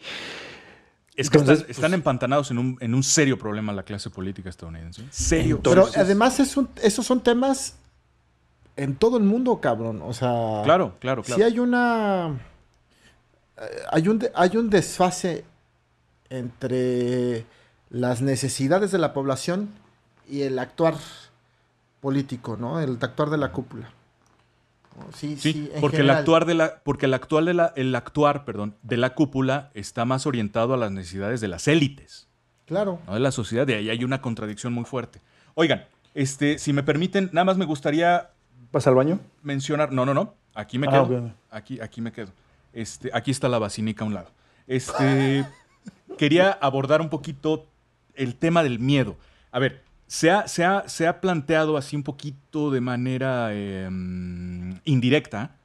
Es 1.16 1.30
que 1.30 1.38
Entonces, 1.38 1.60
están, 1.62 1.72
están 1.72 1.94
empantanados 1.94 2.52
en 2.52 2.58
un, 2.58 2.78
en 2.82 2.94
un 2.94 3.04
serio 3.04 3.38
problema 3.40 3.72
la 3.72 3.84
clase 3.84 4.10
política 4.10 4.50
estadounidense. 4.50 5.04
Serio. 5.12 5.62
Pero 5.64 5.88
además 5.96 6.40
es 6.42 6.58
un- 6.58 6.68
esos 6.84 7.06
son 7.06 7.22
temas 7.22 7.76
en 8.76 8.96
todo 8.96 9.18
el 9.18 9.24
mundo, 9.24 9.62
cabrón. 9.62 10.02
O 10.04 10.12
sea, 10.14 10.62
Claro, 10.66 10.96
claro, 11.00 11.24
claro. 11.24 11.38
si 11.38 11.42
hay 11.44 11.60
una... 11.60 12.38
eh, 13.58 13.62
Hay 13.92 14.08
un, 14.10 14.28
hay 14.36 14.58
un 14.58 14.70
desfase 14.70 15.46
entre 16.30 17.46
las 17.90 18.22
necesidades 18.22 18.92
de 18.92 18.98
la 18.98 19.14
población 19.14 19.70
y 20.28 20.42
el 20.42 20.60
actuar 20.60 20.96
político, 22.02 22.58
¿no? 22.60 22.82
El 22.82 22.98
actuar 23.00 23.30
de 23.30 23.38
la 23.38 23.52
cúpula. 23.54 23.90
Sí, 25.14 25.36
Sí, 25.38 25.54
sí, 25.54 25.70
en 25.74 25.82
porque 25.82 25.98
el 25.98 26.10
actuar 26.10 26.46
de 26.46 26.54
la, 26.54 26.82
porque 26.84 27.06
el 27.06 27.14
actual 27.14 27.46
de 27.46 27.54
la, 27.54 27.74
el 27.76 27.94
actuar, 27.96 28.46
perdón, 28.46 28.76
de 28.82 28.98
la 28.98 29.14
cúpula 29.14 29.70
está 29.74 30.06
más 30.06 30.26
orientado 30.26 30.74
a 30.74 30.78
las 30.78 30.92
necesidades 30.92 31.42
de 31.42 31.48
las 31.50 31.68
élites, 31.68 32.28
Claro. 32.66 33.00
no 33.08 33.14
de 33.14 33.20
la 33.20 33.32
sociedad. 33.32 33.68
De 33.68 33.76
ahí 33.76 33.90
hay 33.90 34.04
una 34.04 34.22
contradicción 34.22 34.74
muy 34.74 34.86
fuerte. 34.86 35.22
Oigan, 35.54 35.86
este, 36.14 36.58
si 36.60 36.72
me 36.74 36.82
permiten, 36.84 37.30
nada 37.34 37.46
más 37.46 37.58
me 37.58 37.66
gustaría 37.66 38.30
¿Vas 38.72 38.88
al 38.88 38.96
baño? 38.96 39.20
mencionar. 39.44 39.92
No, 39.92 40.06
no, 40.06 40.14
no. 40.14 40.34
Aquí 40.54 40.80
me 40.80 40.88
Ah, 40.88 40.92
quedo. 40.92 41.32
Aquí, 41.52 41.80
aquí 41.82 42.02
me 42.02 42.12
quedo. 42.12 42.30
Este, 42.74 43.10
aquí 43.14 43.32
está 43.32 43.48
la 43.50 43.60
basinica 43.60 44.04
a 44.04 44.08
un 44.08 44.14
lado. 44.14 44.30
Este, 44.68 45.46
quería 46.18 46.52
abordar 46.52 47.02
un 47.02 47.10
poquito 47.10 47.68
el 48.16 48.36
tema 48.36 48.64
del 48.64 48.80
miedo. 48.80 49.16
A 49.52 49.60
ver, 49.60 49.84
se 50.08 50.32
ha, 50.32 50.48
se 50.48 50.64
ha- 50.64 50.88
se 50.88 51.08
ha 51.08 51.20
planteado 51.22 51.78
así 51.78 51.96
un 51.96 52.04
poquito 52.04 52.72
de 52.72 52.82
manera 52.82 53.50
eh, 53.52 53.90
indirecta 54.86 55.58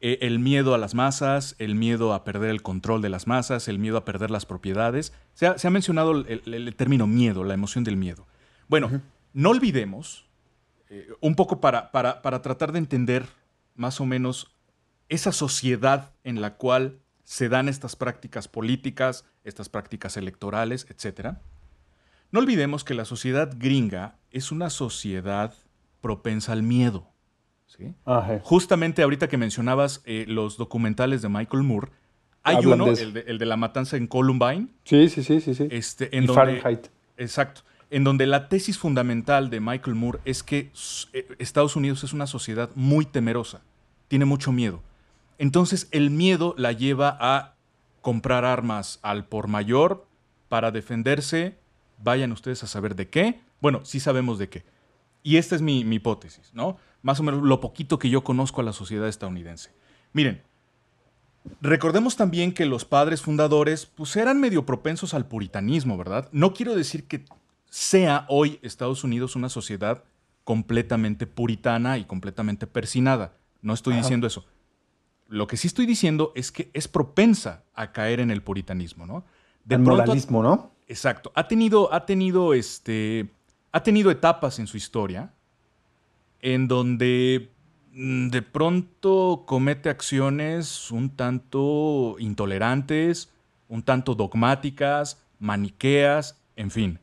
eh, 0.00 0.18
el 0.22 0.38
miedo 0.38 0.74
a 0.74 0.78
las 0.78 0.94
masas, 0.94 1.56
el 1.58 1.74
miedo 1.74 2.14
a 2.14 2.24
perder 2.24 2.50
el 2.50 2.62
control 2.62 3.02
de 3.02 3.10
las 3.10 3.26
masas, 3.26 3.68
el 3.68 3.78
miedo 3.78 3.98
a 3.98 4.04
perder 4.04 4.30
las 4.30 4.46
propiedades. 4.46 5.12
Se 5.34 5.46
ha, 5.46 5.58
se 5.58 5.66
ha 5.66 5.70
mencionado 5.70 6.12
el, 6.12 6.42
el- 6.46 6.54
el 6.68 6.74
término 6.76 7.06
miedo, 7.06 7.44
la 7.44 7.54
emoción 7.54 7.84
del 7.84 7.96
miedo. 7.96 8.26
Bueno, 8.68 9.02
no 9.34 9.50
olvidemos, 9.50 10.26
eh, 10.88 11.08
un 11.20 11.34
poco 11.34 11.60
para, 11.60 11.90
para, 11.92 12.22
para 12.22 12.40
tratar 12.42 12.72
de 12.72 12.78
entender 12.78 13.26
más 13.74 14.00
o 14.00 14.06
menos 14.06 14.54
esa 15.08 15.32
sociedad 15.32 16.12
en 16.24 16.40
la 16.40 16.54
cual 16.54 16.98
se 17.24 17.48
dan 17.48 17.68
estas 17.68 17.94
prácticas 17.96 18.48
políticas, 18.48 19.24
estas 19.44 19.68
prácticas 19.68 20.16
electorales, 20.16 20.86
etc. 20.88 21.36
No 22.32 22.40
olvidemos 22.40 22.84
que 22.84 22.94
la 22.94 23.04
sociedad 23.04 23.50
gringa 23.56 24.16
es 24.30 24.52
una 24.52 24.70
sociedad 24.70 25.54
propensa 26.00 26.52
al 26.52 26.62
miedo. 26.62 27.08
¿sí? 27.66 27.94
Ajá. 28.04 28.40
Justamente 28.42 29.02
ahorita 29.02 29.28
que 29.28 29.36
mencionabas 29.36 30.02
eh, 30.04 30.24
los 30.28 30.56
documentales 30.56 31.22
de 31.22 31.28
Michael 31.28 31.62
Moore, 31.62 31.88
hay 32.42 32.56
Hablan 32.56 32.80
uno, 32.80 32.92
de 32.92 33.02
el 33.02 33.12
de, 33.12 33.20
el 33.20 33.38
de 33.38 33.46
la 33.46 33.56
matanza 33.56 33.96
en 33.96 34.06
Columbine, 34.06 34.68
Sí, 34.84 35.08
sí, 35.08 35.22
sí, 35.22 35.40
sí, 35.40 35.54
sí. 35.54 35.68
este, 35.70 36.16
en 36.16 36.24
y 36.24 36.26
donde, 36.26 36.60
Fahrenheit. 36.60 36.88
Exacto. 37.16 37.62
En 37.90 38.04
donde 38.04 38.26
la 38.26 38.48
tesis 38.48 38.78
fundamental 38.78 39.50
de 39.50 39.60
Michael 39.60 39.96
Moore 39.96 40.20
es 40.24 40.42
que 40.42 40.70
eh, 41.12 41.26
Estados 41.38 41.76
Unidos 41.76 42.04
es 42.04 42.12
una 42.12 42.26
sociedad 42.26 42.70
muy 42.74 43.04
temerosa, 43.04 43.62
tiene 44.08 44.24
mucho 44.24 44.52
miedo. 44.52 44.82
Entonces 45.38 45.88
el 45.90 46.10
miedo 46.10 46.54
la 46.56 46.72
lleva 46.72 47.16
a 47.20 47.54
comprar 48.00 48.44
armas 48.44 49.00
al 49.02 49.26
por 49.26 49.48
mayor 49.48 50.06
para 50.48 50.70
defenderse. 50.70 51.58
Vayan 52.02 52.32
ustedes 52.32 52.62
a 52.62 52.66
saber 52.66 52.94
de 52.96 53.08
qué. 53.08 53.40
Bueno, 53.60 53.80
sí 53.84 54.00
sabemos 54.00 54.38
de 54.38 54.48
qué. 54.48 54.64
Y 55.22 55.36
esta 55.36 55.54
es 55.54 55.62
mi, 55.62 55.84
mi 55.84 55.96
hipótesis, 55.96 56.50
¿no? 56.54 56.78
Más 57.02 57.20
o 57.20 57.22
menos 57.22 57.42
lo 57.42 57.60
poquito 57.60 57.98
que 57.98 58.08
yo 58.10 58.24
conozco 58.24 58.60
a 58.60 58.64
la 58.64 58.72
sociedad 58.72 59.08
estadounidense. 59.08 59.70
Miren, 60.12 60.42
Recordemos 61.62 62.16
también 62.16 62.52
que 62.52 62.66
los 62.66 62.84
padres 62.84 63.22
fundadores 63.22 63.86
pues 63.86 64.14
eran 64.16 64.40
medio 64.40 64.66
propensos 64.66 65.14
al 65.14 65.26
puritanismo, 65.26 65.96
¿verdad? 65.96 66.28
No 66.32 66.52
quiero 66.52 66.74
decir 66.76 67.06
que 67.06 67.24
sea 67.70 68.26
hoy 68.28 68.58
Estados 68.62 69.04
Unidos 69.04 69.36
una 69.36 69.48
sociedad 69.48 70.04
completamente 70.44 71.26
puritana 71.26 71.96
y 71.98 72.04
completamente 72.04 72.66
persinada. 72.66 73.32
No 73.62 73.72
estoy 73.72 73.94
diciendo 73.96 74.26
eso. 74.26 74.44
Lo 75.28 75.46
que 75.46 75.56
sí 75.56 75.66
estoy 75.66 75.86
diciendo 75.86 76.32
es 76.34 76.52
que 76.52 76.70
es 76.74 76.88
propensa 76.88 77.62
a 77.74 77.92
caer 77.92 78.20
en 78.20 78.30
el 78.30 78.42
puritanismo, 78.42 79.06
¿no? 79.06 79.24
el 79.68 79.76
pronto- 79.82 79.90
moralismo, 80.02 80.42
¿no? 80.42 80.72
Exacto. 80.90 81.30
Ha 81.36 81.46
tenido, 81.46 81.92
ha 81.94 82.04
tenido, 82.04 82.52
este, 82.52 83.30
ha 83.70 83.82
tenido 83.84 84.10
etapas 84.10 84.58
en 84.58 84.66
su 84.66 84.76
historia 84.76 85.32
en 86.42 86.66
donde 86.66 87.50
mm, 87.92 88.28
de 88.30 88.42
pronto 88.42 89.44
comete 89.46 89.88
acciones 89.88 90.90
un 90.90 91.10
tanto 91.14 92.16
intolerantes, 92.18 93.30
un 93.68 93.84
tanto 93.84 94.16
dogmáticas, 94.16 95.22
maniqueas, 95.38 96.40
en 96.56 96.72
fin. 96.72 96.98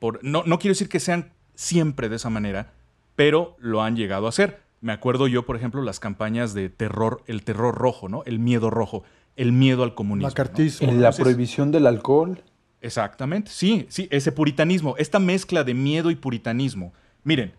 Por- 0.00 0.18
no, 0.24 0.42
no 0.44 0.58
quiero 0.58 0.72
decir 0.72 0.88
que 0.88 0.98
sean 0.98 1.32
siempre 1.54 2.08
de 2.08 2.16
esa 2.16 2.30
manera, 2.30 2.72
pero 3.14 3.54
lo 3.60 3.82
han 3.82 3.94
llegado 3.94 4.26
a 4.26 4.30
hacer. 4.30 4.62
Me 4.80 4.92
acuerdo 4.92 5.28
yo, 5.28 5.46
por 5.46 5.54
ejemplo, 5.54 5.80
las 5.82 6.00
campañas 6.00 6.54
de 6.54 6.70
terror, 6.70 7.22
el 7.26 7.44
terror 7.44 7.76
rojo, 7.76 8.08
¿no? 8.08 8.24
El 8.24 8.40
miedo 8.40 8.68
rojo, 8.70 9.04
el 9.36 9.52
miedo 9.52 9.84
al 9.84 9.94
comunismo. 9.94 10.26
¿no? 10.28 10.30
Macartismo. 10.32 10.88
En 10.88 11.02
la 11.02 11.12
prohibición 11.12 11.70
del 11.70 11.86
alcohol. 11.86 12.42
Exactamente, 12.80 13.50
sí, 13.50 13.86
sí, 13.88 14.06
ese 14.10 14.30
puritanismo, 14.30 14.94
esta 14.98 15.18
mezcla 15.18 15.64
de 15.64 15.74
miedo 15.74 16.10
y 16.10 16.16
puritanismo. 16.16 16.92
Miren, 17.24 17.52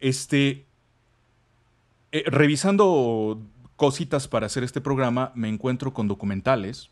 este, 0.00 0.66
eh, 2.12 2.24
revisando 2.26 3.40
cositas 3.76 4.28
para 4.28 4.46
hacer 4.46 4.64
este 4.64 4.80
programa, 4.80 5.32
me 5.34 5.48
encuentro 5.48 5.94
con 5.94 6.08
documentales 6.08 6.90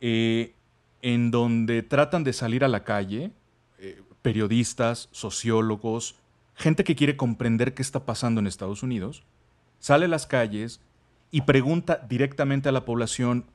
eh, 0.00 0.54
en 1.00 1.30
donde 1.30 1.82
tratan 1.82 2.24
de 2.24 2.32
salir 2.32 2.64
a 2.64 2.68
la 2.68 2.84
calle, 2.84 3.30
eh, 3.78 4.02
periodistas, 4.20 5.08
sociólogos, 5.12 6.16
gente 6.54 6.84
que 6.84 6.96
quiere 6.96 7.16
comprender 7.16 7.74
qué 7.74 7.82
está 7.82 8.04
pasando 8.04 8.40
en 8.40 8.46
Estados 8.46 8.82
Unidos, 8.82 9.22
sale 9.78 10.06
a 10.06 10.08
las 10.08 10.26
calles 10.26 10.80
y 11.30 11.42
pregunta 11.42 12.04
directamente 12.08 12.68
a 12.68 12.72
la 12.72 12.84
población 12.84 13.46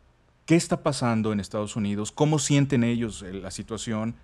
qué 0.51 0.57
está 0.57 0.83
pasando 0.83 1.31
en 1.31 1.39
Estados 1.39 1.77
Unidos, 1.77 2.11
cómo 2.11 2.37
sienten 2.37 2.83
ellos 2.83 3.23
eh, 3.23 3.31
la 3.31 3.51
situación, 3.51 4.15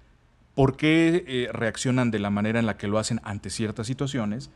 por 0.55 0.75
qué 0.75 1.23
eh, 1.25 1.49
reaccionan 1.53 2.11
de 2.11 2.19
la 2.19 2.29
manera 2.29 2.59
en 2.59 2.65
la 2.65 2.75
que 2.75 2.89
lo 2.89 2.99
hacen 2.99 3.21
ante 3.23 3.49
ciertas 3.49 3.87
situaciones. 3.87 4.49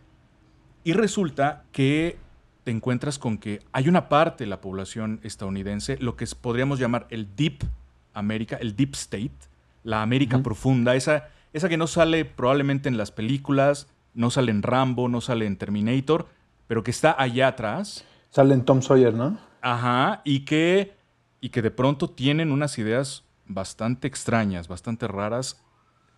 Y 0.84 0.92
resulta 0.92 1.64
que 1.72 2.18
te 2.66 2.72
encuentras 2.72 3.18
con 3.18 3.38
que 3.38 3.62
hay 3.72 3.88
una 3.88 4.10
parte 4.10 4.44
de 4.44 4.50
la 4.50 4.60
población 4.60 5.22
estadounidense, 5.24 5.98
lo 6.02 6.18
que 6.18 6.26
podríamos 6.42 6.78
llamar 6.78 7.08
el 7.10 7.38
Deep 7.38 7.64
America, 8.14 8.58
el 8.60 8.76
Deep 8.76 8.94
State, 8.96 9.32
la 9.86 10.02
América 10.02 10.44
profunda, 10.44 10.98
esa, 10.98 11.30
esa 11.54 11.70
que 11.70 11.78
no 11.78 11.88
sale 11.88 12.26
probablemente 12.26 12.90
en 12.90 12.98
las 12.98 13.12
películas, 13.12 13.88
no 14.14 14.30
sale 14.30 14.52
en 14.52 14.62
Rambo, 14.62 15.08
no 15.08 15.22
sale 15.22 15.46
en 15.46 15.56
Terminator, 15.56 16.28
pero 16.68 16.84
que 16.84 16.92
está 16.92 17.16
allá 17.18 17.48
atrás. 17.48 18.04
Sale 18.30 18.56
en 18.56 18.66
Tom 18.66 18.82
Sawyer, 18.82 19.14
¿no? 19.14 19.40
Ajá, 19.62 20.22
y 20.26 20.42
que, 20.42 21.00
y 21.42 21.50
que 21.50 21.62
de 21.62 21.72
pronto 21.72 22.10
tienen 22.10 22.52
unas 22.52 22.78
ideas 22.78 23.26
bastante 23.48 24.08
extrañas, 24.08 24.68
bastante 24.68 25.08
raras, 25.08 25.62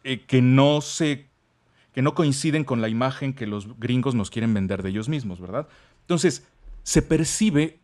eh, 0.03 0.26
que 0.26 0.41
no 0.41 0.82
se. 0.82 1.30
que 1.93 2.01
no 2.01 2.13
coinciden 2.13 2.63
con 2.65 2.82
la 2.82 2.89
imagen 2.89 3.34
que 3.34 3.47
los 3.47 3.80
gringos 3.80 4.15
nos 4.15 4.30
quieren 4.30 4.53
vender 4.53 4.84
de 4.84 4.89
ellos 4.89 5.09
mismos, 5.09 5.39
¿verdad? 5.39 5.67
Entonces, 6.01 6.47
se 6.84 7.01
percibe 7.01 7.80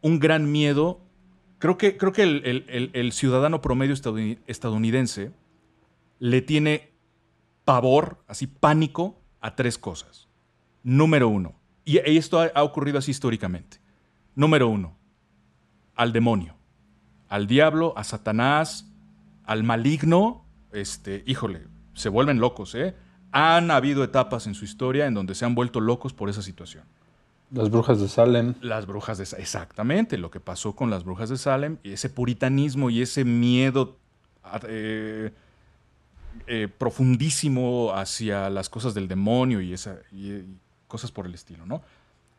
un 0.00 0.20
gran 0.20 0.50
miedo. 0.50 1.00
Creo 1.58 1.76
que, 1.76 1.96
creo 1.96 2.12
que 2.12 2.22
el, 2.22 3.12
ciudadano 3.12 3.60
promedio 3.60 3.94
estadouni- 3.94 4.38
estadounidense 4.46 5.32
le 6.20 6.40
tiene 6.42 6.92
pavor, 7.64 8.22
así 8.28 8.46
pánico, 8.46 9.20
a 9.40 9.56
tres 9.56 9.78
cosas. 9.78 10.28
Número 10.84 11.28
uno, 11.28 11.56
y, 11.84 11.98
esto 11.98 12.40
ha 12.40 12.62
ocurrido 12.62 12.98
así 12.98 13.10
históricamente. 13.10 13.78
Número 14.36 14.68
uno, 14.68 14.96
al 15.96 16.12
demonio, 16.12 16.57
al 17.28 17.46
diablo, 17.46 17.92
a 17.96 18.04
Satanás, 18.04 18.86
al 19.44 19.62
maligno, 19.64 20.44
este, 20.72 21.22
híjole, 21.26 21.62
se 21.94 22.08
vuelven 22.08 22.38
locos, 22.40 22.74
¿eh? 22.74 22.94
Han 23.32 23.70
habido 23.70 24.04
etapas 24.04 24.46
en 24.46 24.54
su 24.54 24.64
historia 24.64 25.06
en 25.06 25.14
donde 25.14 25.34
se 25.34 25.44
han 25.44 25.54
vuelto 25.54 25.80
locos 25.80 26.12
por 26.14 26.30
esa 26.30 26.42
situación. 26.42 26.84
Las 27.50 27.70
brujas 27.70 28.00
de 28.00 28.08
Salem. 28.08 28.54
Las 28.60 28.86
brujas 28.86 29.18
de 29.18 29.26
Salem, 29.26 29.42
exactamente, 29.42 30.18
lo 30.18 30.30
que 30.30 30.40
pasó 30.40 30.74
con 30.74 30.90
las 30.90 31.04
brujas 31.04 31.28
de 31.30 31.38
Salem, 31.38 31.78
y 31.82 31.92
ese 31.92 32.08
puritanismo 32.10 32.90
y 32.90 33.02
ese 33.02 33.24
miedo 33.24 33.96
eh, 34.66 35.32
eh, 36.46 36.68
profundísimo 36.78 37.92
hacia 37.94 38.48
las 38.50 38.68
cosas 38.68 38.94
del 38.94 39.08
demonio 39.08 39.60
y, 39.60 39.72
esa, 39.72 39.96
y- 40.12 40.30
y 40.32 40.56
cosas 40.86 41.10
por 41.10 41.26
el 41.26 41.34
estilo, 41.34 41.66
¿no? 41.66 41.82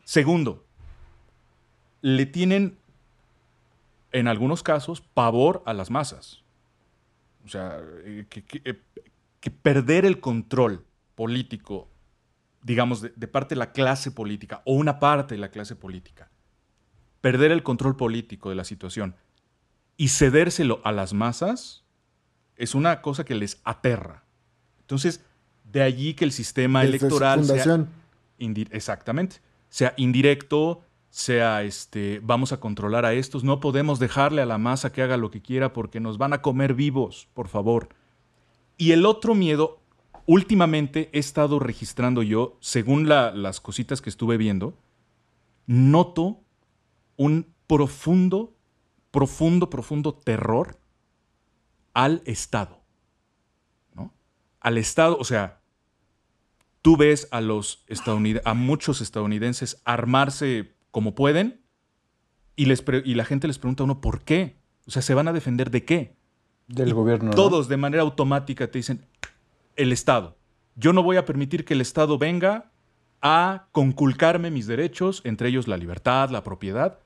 Segundo, 0.04 0.64
le 2.02 2.26
tienen, 2.26 2.76
en 4.12 4.28
algunos 4.28 4.62
casos, 4.62 5.00
pavor 5.00 5.62
a 5.66 5.72
las 5.74 5.90
masas. 5.90 6.42
O 7.44 7.48
sea, 7.48 7.80
eh, 8.04 8.26
que, 8.28 8.44
que- 8.44 8.62
eh, 8.64 8.80
que 9.40 9.50
perder 9.50 10.04
el 10.04 10.20
control 10.20 10.84
político 11.14 11.88
digamos, 12.62 13.00
de, 13.00 13.12
de 13.16 13.26
parte 13.26 13.54
de 13.54 13.58
la 13.58 13.72
clase 13.72 14.10
política 14.10 14.60
o 14.66 14.74
una 14.74 14.98
parte 14.98 15.34
de 15.34 15.40
la 15.40 15.50
clase 15.50 15.76
política, 15.76 16.30
perder 17.22 17.52
el 17.52 17.62
control 17.62 17.96
político 17.96 18.50
de 18.50 18.54
la 18.54 18.64
situación 18.64 19.16
y 19.96 20.08
cedérselo 20.08 20.80
a 20.84 20.92
las 20.92 21.12
masas 21.14 21.84
es 22.56 22.74
una 22.74 23.00
cosa 23.00 23.24
que 23.24 23.34
les 23.34 23.60
aterra. 23.64 24.24
Entonces, 24.80 25.24
de 25.64 25.82
allí 25.82 26.12
que 26.14 26.24
el 26.26 26.32
sistema 26.32 26.82
Desde 26.82 26.98
electoral 26.98 27.44
sea 27.44 27.64
exactamente, 28.72 29.36
sea 29.70 29.94
indirecto, 29.96 30.82
sea 31.10 31.62
este, 31.64 32.20
vamos 32.22 32.52
a 32.52 32.60
controlar 32.60 33.04
a 33.04 33.12
estos, 33.12 33.42
no 33.44 33.58
podemos 33.60 33.98
dejarle 33.98 34.42
a 34.42 34.46
la 34.46 34.58
masa 34.58 34.92
que 34.92 35.02
haga 35.02 35.16
lo 35.16 35.30
que 35.30 35.42
quiera 35.42 35.72
porque 35.72 35.98
nos 36.00 36.18
van 36.18 36.32
a 36.32 36.40
comer 36.40 36.74
vivos, 36.74 37.28
por 37.34 37.48
favor. 37.48 37.88
Y 38.76 38.92
el 38.92 39.04
otro 39.04 39.34
miedo, 39.34 39.80
últimamente 40.26 41.10
he 41.12 41.18
estado 41.18 41.58
registrando 41.58 42.22
yo, 42.22 42.56
según 42.60 43.08
la- 43.08 43.32
las 43.32 43.60
cositas 43.60 44.00
que 44.00 44.08
estuve 44.08 44.36
viendo, 44.36 44.74
noto 45.66 46.40
un 47.16 47.52
profundo, 47.66 48.54
profundo, 49.10 49.68
profundo 49.68 50.14
terror 50.14 50.78
al 51.92 52.22
Estado. 52.24 52.78
Al 54.60 54.78
Estado, 54.78 55.16
o 55.18 55.24
sea, 55.24 55.60
tú 56.82 56.96
ves 56.96 57.28
a 57.30 57.40
los 57.40 57.84
estadounid- 57.88 58.42
a 58.44 58.54
muchos 58.54 59.00
estadounidenses 59.00 59.80
armarse 59.84 60.74
como 60.90 61.14
pueden 61.14 61.60
y, 62.56 62.66
les 62.66 62.84
y 63.04 63.14
la 63.14 63.24
gente 63.24 63.46
les 63.46 63.58
pregunta 63.58 63.82
a 63.82 63.84
uno 63.84 64.00
por 64.00 64.22
qué. 64.22 64.56
O 64.86 64.90
sea, 64.90 65.02
¿se 65.02 65.14
van 65.14 65.28
a 65.28 65.32
defender 65.32 65.70
de 65.70 65.84
qué? 65.84 66.16
Del 66.68 66.94
gobierno. 66.94 67.30
¿no? 67.30 67.36
Todos 67.36 67.68
de 67.68 67.76
manera 67.76 68.02
automática 68.02 68.70
te 68.70 68.78
dicen, 68.78 69.04
el 69.76 69.92
Estado. 69.92 70.36
Yo 70.76 70.92
no 70.92 71.02
voy 71.02 71.16
a 71.16 71.24
permitir 71.24 71.64
que 71.64 71.74
el 71.74 71.80
Estado 71.80 72.18
venga 72.18 72.70
a 73.22 73.66
conculcarme 73.72 74.50
mis 74.50 74.66
derechos, 74.66 75.20
entre 75.24 75.48
ellos 75.48 75.68
la 75.68 75.76
libertad, 75.76 76.30
la 76.30 76.42
propiedad. 76.42 76.98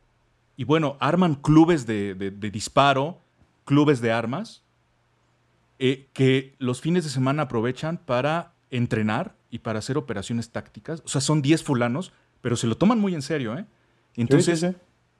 Y 0.56 0.64
bueno, 0.64 0.96
arman 1.00 1.34
clubes 1.34 1.86
de, 1.86 2.14
de- 2.14 2.30
de 2.30 2.50
disparo, 2.50 3.20
clubes 3.64 4.00
de 4.00 4.12
armas, 4.12 4.62
eh, 5.78 6.08
que 6.12 6.54
los 6.58 6.80
fines 6.80 7.04
de 7.04 7.10
semana 7.10 7.42
aprovechan 7.42 7.98
para 7.98 8.52
entrenar 8.70 9.34
y 9.50 9.58
para 9.58 9.80
hacer 9.80 9.96
operaciones 9.98 10.50
tácticas. 10.50 11.02
O 11.04 11.08
sea, 11.08 11.20
son 11.20 11.42
10 11.42 11.62
fulanos, 11.64 12.12
pero 12.44 12.56
se 12.56 12.66
lo 12.66 12.76
toman 12.76 12.98
muy 12.98 13.14
en 13.14 13.22
serio, 13.22 13.56
¿eh? 13.56 13.64
Entonces, 14.16 14.60
sí, 14.60 14.66
sí. 14.68 14.76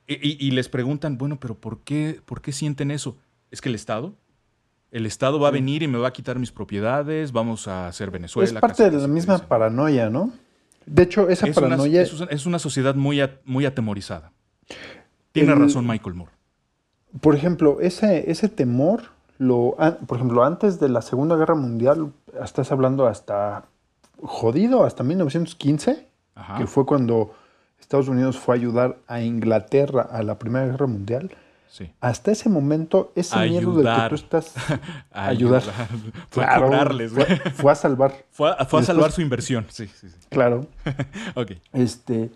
y, 0.06 0.14
y- 0.14 0.48
y 0.48 0.50
les 0.50 0.68
preguntan, 0.68 1.16
bueno, 1.16 1.40
pero 1.40 1.54
¿por 1.54 1.78
qué, 1.80 2.20
¿por 2.26 2.42
qué 2.42 2.52
sienten 2.52 2.90
eso? 2.90 3.16
¿Es 3.50 3.62
que 3.62 3.70
el 3.70 3.74
Estado? 3.74 4.12
El 4.90 5.06
Estado 5.06 5.40
va 5.40 5.48
a 5.48 5.50
venir 5.50 5.82
y 5.82 5.88
me 5.88 5.96
va 5.96 6.08
a 6.08 6.12
quitar 6.12 6.38
mis 6.38 6.52
propiedades, 6.52 7.32
vamos 7.32 7.66
a 7.66 7.88
hacer 7.88 8.10
Venezuela. 8.10 8.46
es 8.46 8.52
parte 8.60 8.82
casi, 8.84 8.94
de 8.94 9.00
la 9.00 9.08
misma 9.08 9.34
dicen. 9.36 9.48
paranoia, 9.48 10.10
¿no? 10.10 10.32
De 10.84 11.02
hecho, 11.04 11.30
esa 11.30 11.46
Es 11.48 11.54
paranoia. 11.54 12.02
es 12.02 12.12
una- 12.12 12.26
es 12.30 12.44
una 12.44 12.58
sociedad 12.58 12.94
muy, 12.94 13.22
a- 13.22 13.40
muy 13.46 13.64
atemorizada. 13.64 14.30
Tiene 15.32 15.54
El- 15.54 15.60
razón 15.60 15.86
Michael 15.86 16.14
Moore. 16.16 16.32
Por 17.22 17.34
ejemplo, 17.34 17.80
ese, 17.80 18.30
ese 18.30 18.50
temor, 18.50 19.04
lo, 19.38 19.76
por 20.06 20.18
ejemplo, 20.18 20.44
antes 20.44 20.78
de 20.78 20.90
la 20.90 21.00
Segunda 21.00 21.36
Guerra 21.36 21.54
Mundial, 21.54 22.12
estás 22.44 22.70
hablando 22.70 23.06
hasta 23.06 23.64
jodido, 24.22 24.84
hasta 24.84 25.02
1915, 25.04 26.06
Ajá. 26.34 26.58
que 26.58 26.66
fue 26.66 26.84
cuando 26.86 27.34
Estados 27.80 28.08
Unidos 28.08 28.38
fue 28.38 28.54
a 28.54 28.58
ayudar 28.58 28.96
a 29.06 29.20
Inglaterra 29.20 30.02
a 30.10 30.22
la 30.22 30.38
Primera 30.38 30.66
Guerra 30.66 30.86
Mundial. 30.86 31.30
Sí. 31.68 31.90
Hasta 32.00 32.30
ese 32.30 32.48
momento, 32.48 33.12
ese 33.16 33.36
miedo 33.48 33.72
del 33.74 33.82
que 33.84 33.90
Ayudar. 33.90 34.08
tú 34.10 34.14
estás 34.14 34.54
A 35.12 35.26
ayudar. 35.26 35.62
Fue 36.30 36.44
Claro, 36.44 36.66
a 36.66 36.68
cobrarles, 36.68 37.12
fue, 37.12 37.24
fue 37.26 37.72
a 37.72 37.74
salvar. 37.74 38.14
Fue 38.30 38.48
a, 38.50 38.52
fue 38.52 38.58
a 38.58 38.64
Después- 38.64 38.86
salvar 38.86 39.10
su 39.12 39.20
inversión. 39.22 39.66
Sí, 39.70 39.88
sí, 39.88 40.08
sí. 40.08 40.16
Claro. 40.28 40.66
Ok. 41.34 41.52
Este, 41.72 42.30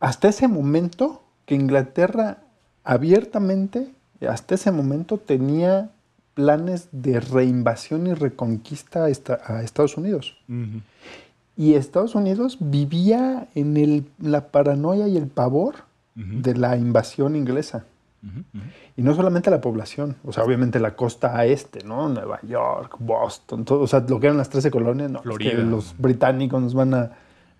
hasta 0.00 0.28
ese 0.28 0.48
momento 0.48 1.22
que 1.46 1.54
Inglaterra 1.54 2.38
abiertamente, 2.84 3.92
hasta 4.28 4.54
ese 4.56 4.70
momento 4.72 5.18
tenía 5.18 5.90
planes 6.34 6.88
de 6.92 7.20
reinvasión 7.20 8.06
y 8.08 8.14
reconquista 8.14 9.04
a, 9.04 9.08
esta- 9.08 9.40
a 9.46 9.62
Estados 9.62 9.96
Unidos. 9.96 10.36
Y 11.60 11.74
Estados 11.74 12.14
Unidos 12.14 12.56
vivía 12.60 13.48
en 13.54 13.76
el- 13.76 14.06
la 14.18 14.48
paranoia 14.48 15.08
y 15.08 15.16
el 15.18 15.26
pavor 15.26 15.74
Ujú. 16.16 16.40
de 16.40 16.54
la 16.54 16.76
invasión 16.76 17.36
inglesa. 17.36 17.84
Ujú, 18.22 18.40
ujú. 18.54 18.64
Y 18.96 19.02
no 19.02 19.14
solamente 19.14 19.50
la 19.50 19.60
población, 19.60 20.16
o 20.24 20.32
sea, 20.32 20.44
obviamente 20.44 20.78
la 20.80 20.94
costa 20.96 21.44
este, 21.44 21.84
¿no? 21.84 22.08
Nueva 22.08 22.38
York, 22.42 22.96
Boston, 22.98 23.64
todo, 23.66 23.80
o 23.82 23.86
sea, 23.86 24.00
lo 24.08 24.18
que 24.20 24.26
eran 24.26 24.38
las 24.38 24.48
13 24.48 24.70
colonias, 24.70 25.10
no, 25.10 25.18
es 25.18 25.22
que 25.22 25.28
Florida. 25.28 25.62
los 25.64 25.94
británicos 25.98 26.62
nos 26.62 26.74
van 26.74 26.94
a 26.94 27.10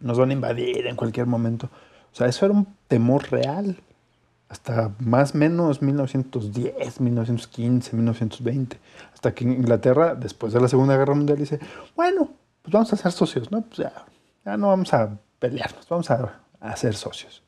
nos 0.01 0.18
van 0.18 0.30
a 0.30 0.32
invadir 0.32 0.86
en 0.86 0.96
cualquier 0.96 1.26
momento. 1.26 1.66
O 2.12 2.16
sea, 2.16 2.26
eso 2.26 2.46
era 2.46 2.55
un 2.55 2.66
temor 2.88 3.30
real. 3.30 3.76
Hasta 4.48 4.92
más 4.98 5.34
o 5.34 5.38
menos 5.38 5.82
1910, 5.82 7.01
1915, 7.01 7.94
1920. 7.94 8.78
Hasta 9.12 9.34
que 9.34 9.44
Inglaterra, 9.44 10.14
después 10.14 10.55
de 10.55 10.61
la 10.61 10.68
Segunda 10.68 10.96
Guerra 10.96 11.14
Mundial, 11.14 11.38
dice, 11.38 11.61
bueno, 11.94 12.30
pues 12.62 12.72
vamos 12.72 12.92
a 12.92 12.96
ser 12.96 13.12
socios, 13.12 13.50
¿no? 13.50 13.62
Pues 13.62 13.78
ya, 13.78 13.92
ya 14.44 14.56
no 14.56 14.68
vamos 14.68 14.92
a 14.94 15.18
pelearnos, 15.38 15.88
vamos 15.88 16.11
a, 16.11 16.40
a 16.61 16.76
ser 16.76 16.94
socios. 16.94 17.42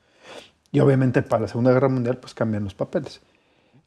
Y 0.71 0.81
obviamente 0.81 1.23
para 1.23 1.43
la 1.43 1.49
Segunda 1.49 1.73
Guerra 1.73 1.89
Mundial 1.89 2.17
pues 2.17 2.35
cambian 2.35 2.65
los 2.65 2.75
papeles. 2.75 3.21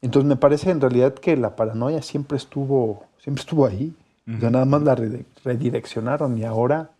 Entonces 0.02 0.28
me 0.28 0.36
parece 0.36 0.70
en 0.70 0.80
realidad 0.80 1.14
que 1.14 1.36
la 1.36 1.56
paranoia 1.56 2.02
siempre 2.02 2.36
estuvo, 2.36 3.04
siempre 3.18 3.40
estuvo 3.40 3.66
ahí. 3.66 3.94
O 4.36 4.40
sea, 4.40 4.50
nada 4.50 4.64
más 4.64 4.82
la 4.82 4.96
redi- 4.96 5.24
redireccionaron 5.44 6.36
y 6.36 6.44
ahora, 6.44 6.90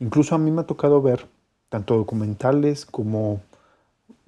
incluso 0.00 0.34
a 0.34 0.38
mí 0.38 0.50
me 0.50 0.60
ha 0.60 0.66
tocado 0.66 1.00
ver 1.02 1.26
tanto 1.70 1.96
documentales 1.96 2.84
como, 2.86 3.40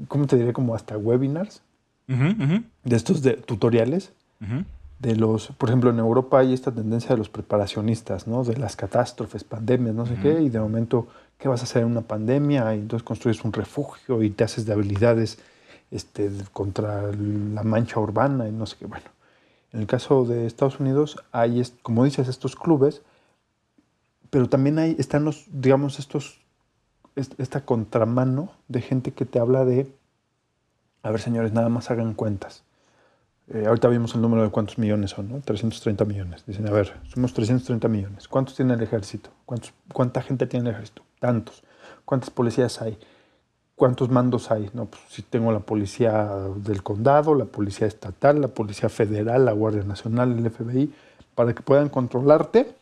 ¿cómo 0.09 0.27
te 0.27 0.37
diré? 0.37 0.53
Como 0.53 0.75
hasta 0.75 0.97
webinars 0.97 1.63
Ujú, 2.09 2.43
ujú, 2.43 2.63
de 2.85 2.97
estos 2.97 3.23
de, 3.23 3.35
tutoriales. 3.35 4.13
De 4.99 5.15
los, 5.17 5.49
por 5.49 5.69
ejemplo, 5.69 5.91
en 5.91 5.99
Europa 5.99 6.39
hay 6.39 6.55
esta 6.55 6.73
tendencia 6.73 7.11
de 7.11 7.19
los 7.19 7.29
preparacionistas, 7.29 8.27
¿no? 8.27 8.45
De 8.45 8.57
las 8.57 8.77
catástrofes, 8.77 9.45
pandemias, 9.45 9.95
no 9.95 10.07
sé 10.07 10.19
qué, 10.19 10.41
y 10.41 10.49
de 10.49 10.59
momento, 10.61 11.07
¿qué 11.39 11.49
vas 11.49 11.61
a 11.61 11.65
hacer 11.65 11.83
en 11.83 11.89
una 11.91 12.03
pandemia? 12.03 12.75
Y 12.75 12.81
entonces 12.81 13.05
construyes 13.05 13.45
un 13.45 13.53
refugio 13.53 14.23
y 14.23 14.31
te 14.31 14.45
haces 14.45 14.65
de 14.67 14.73
habilidades 14.73 15.39
este, 15.91 16.31
contra 16.53 17.13
la 17.13 17.63
mancha 17.63 18.01
urbana 18.01 18.49
y 18.49 18.53
no 18.53 18.67
sé 18.67 18.77
qué. 18.79 18.87
Bueno, 18.87 19.07
en 19.73 19.81
el 19.81 19.87
caso 19.87 20.25
de 20.25 20.47
Estados 20.47 20.81
Unidos 20.81 21.19
hay, 21.33 21.63
como 21.83 22.05
dices, 22.05 22.29
estos 22.29 22.57
clubes, 22.57 23.03
pero 24.31 24.49
también 24.49 24.79
hay, 24.79 24.97
están 24.99 25.25
los, 25.25 25.47
digamos, 25.51 25.99
estos, 25.99 26.41
est- 27.17 27.39
esta 27.41 27.65
contramano 27.65 28.53
de 28.69 28.83
gente 28.83 29.13
que 29.13 29.27
te 29.27 29.39
habla 29.41 29.65
de, 29.65 29.93
a 31.03 31.11
ver 31.11 31.21
señores, 31.23 31.53
nada 31.55 31.71
más 31.71 31.91
hagan 31.91 32.13
cuentas. 32.13 32.63
Eh, 33.49 33.65
ahorita 33.67 33.89
vimos 33.89 34.15
el 34.15 34.23
número 34.23 34.43
de 34.43 34.51
cuántos 34.51 34.77
millones 34.79 35.11
son, 35.11 35.29
¿no? 35.29 35.41
330 35.41 36.05
millones. 36.05 36.45
Dicen, 36.47 36.67
a 36.67 36.73
ver, 36.73 36.95
somos 37.13 37.33
330 37.33 37.87
millones. 37.89 38.27
¿Cuántos 38.29 38.57
tiene 38.57 38.75
el 38.75 38.83
ejército? 38.83 39.31
¿Cuántos, 39.45 39.73
¿Cuánta 39.93 40.21
gente 40.21 40.47
tiene 40.47 40.69
el 40.69 40.75
ejército? 40.75 41.03
Tantos. 41.21 41.63
¿Cuántas 42.05 42.31
policías 42.31 42.83
hay? 42.83 42.99
¿Cuántos 43.77 44.09
mandos 44.09 44.51
hay? 44.51 44.71
No, 44.73 44.87
pues 44.87 45.03
si 45.09 45.23
tengo 45.23 45.53
la 45.53 45.61
policía 45.61 46.29
del 46.57 46.83
condado, 46.83 47.35
la 47.35 47.45
policía 47.45 47.87
estatal, 47.87 48.41
la 48.41 48.49
policía 48.49 48.89
federal, 48.89 49.45
la 49.45 49.53
Guardia 49.53 49.85
Nacional, 49.85 50.33
el 50.33 50.51
FBI, 50.51 50.93
para 51.35 51.55
que 51.55 51.63
puedan 51.63 51.89
controlarte 51.89 52.75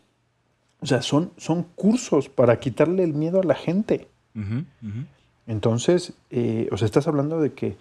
O 0.81 0.87
sea, 0.87 1.03
son, 1.03 1.33
son 1.37 1.65
cursos 1.75 2.29
para 2.29 2.59
quitarle 2.59 3.03
el 3.05 3.13
miedo 3.13 3.41
a 3.41 3.45
la 3.45 3.55
gente. 3.55 4.09
Ujú, 4.35 4.65
ujú. 4.83 5.05
Entonces, 5.47 6.15
eh, 6.31 6.69
o 6.73 6.77
sea, 6.77 6.87
estás 6.87 7.07
hablando 7.07 7.41
de 7.41 7.53
que 7.53 7.77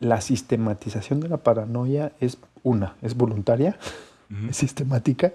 la 0.00 0.20
sistematización 0.20 1.20
de 1.20 1.28
la 1.28 1.36
paranoia 1.38 2.12
es 2.20 2.38
una, 2.62 2.96
es 3.02 3.14
voluntaria, 3.16 3.78
es 4.48 4.56
sistemática, 4.56 5.32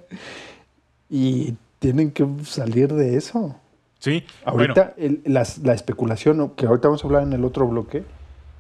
y 1.09 1.55
tienen 1.79 2.11
que 2.11 2.27
salir 2.43 2.93
de 2.93 3.15
eso. 3.17 3.55
Sí, 3.99 4.23
Ahorita 4.43 4.93
el- 4.97 5.21
las- 5.25 5.59
la 5.59 5.73
especulación, 5.73 6.51
que 6.51 6.65
ahorita 6.65 6.87
vamos 6.89 7.03
a 7.03 7.07
hablar 7.07 7.23
en 7.23 7.33
el 7.33 7.43
otro 7.45 7.67
bloque, 7.67 8.03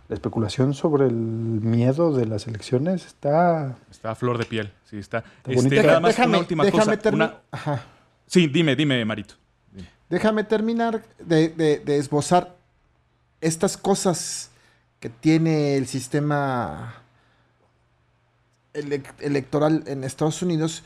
la 0.07 0.13
especulación 0.13 0.73
sobre 0.73 1.05
el 1.07 1.13
miedo 1.15 2.13
de 2.15 2.25
las 2.27 2.47
elecciones 2.47 3.05
está... 3.05 3.75
Está 3.89 4.11
a 4.11 4.15
flor 4.15 4.37
de 4.37 4.45
piel, 4.45 4.71
sí, 4.89 4.97
está. 4.97 5.23
Este, 5.47 5.69
Deja- 5.69 5.87
nada 5.87 5.99
más 5.99 6.09
déjame, 6.11 6.29
una 6.29 6.37
última 6.39 6.63
déjame 6.63 6.97
cosa. 6.97 7.01
termi- 7.09 7.15
una- 7.15 7.33
Ajá. 7.51 7.83
Sí, 8.27 8.47
dime, 8.47 8.75
dime, 8.75 9.03
Marito. 9.05 9.35
Déjame 10.09 10.43
terminar 10.43 11.01
de, 11.19 11.49
de- 11.49 11.79
de 11.79 11.97
esbozar 11.97 12.55
estas 13.41 13.77
cosas 13.77 14.51
que 15.05 15.09
tiene 15.11 15.75
el 15.75 15.85
sistema 15.85 16.95
elec- 18.73 19.13
electoral 19.19 19.83
en 19.85 20.03
Estados 20.03 20.41
Unidos 20.41 20.81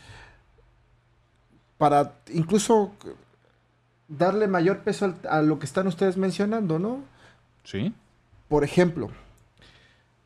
para 1.78 2.16
incluso 2.34 2.92
darle 4.10 4.50
mayor 4.50 4.80
peso 4.80 5.06
al- 5.06 5.20
a 5.30 5.42
lo 5.42 5.58
que 5.58 5.66
están 5.66 5.88
ustedes 5.88 6.18
mencionando, 6.18 6.80
¿no? 6.80 7.02
Sí. 7.64 7.94
Por 8.50 8.66
ejemplo, 8.66 9.10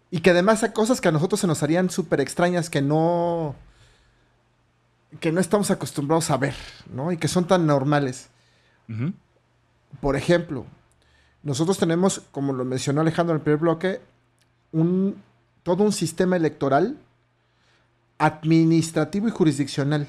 y 0.10 0.22
que 0.22 0.32
además 0.32 0.64
hay 0.64 0.72
cosas 0.72 1.00
que 1.00 1.10
a 1.10 1.12
nosotros 1.12 1.40
se 1.42 1.46
nos 1.46 1.62
harían 1.62 1.92
súper 1.92 2.20
extrañas 2.20 2.72
que 2.72 2.82
no 2.82 3.54
que 5.20 5.32
no 5.32 5.40
estamos 5.40 5.70
acostumbrados 5.70 6.32
a 6.32 6.38
ver, 6.38 6.56
¿no? 6.92 7.12
Y 7.12 7.18
que 7.18 7.28
son 7.28 7.46
tan 7.46 7.68
normales. 7.68 8.30
Por 10.02 10.16
ejemplo, 10.16 10.66
nosotros 11.44 11.78
tenemos, 11.78 12.22
como 12.32 12.54
lo 12.54 12.66
mencionó 12.66 13.02
Alejandro 13.02 13.36
en 13.36 13.40
el 13.40 13.44
primer 13.44 13.60
bloque, 13.60 14.02
todo 15.64 15.84
un 15.84 15.92
sistema 15.92 16.36
electoral 16.36 16.98
administrativo 18.18 19.28
y 19.28 19.32
jurisdiccional. 19.32 20.08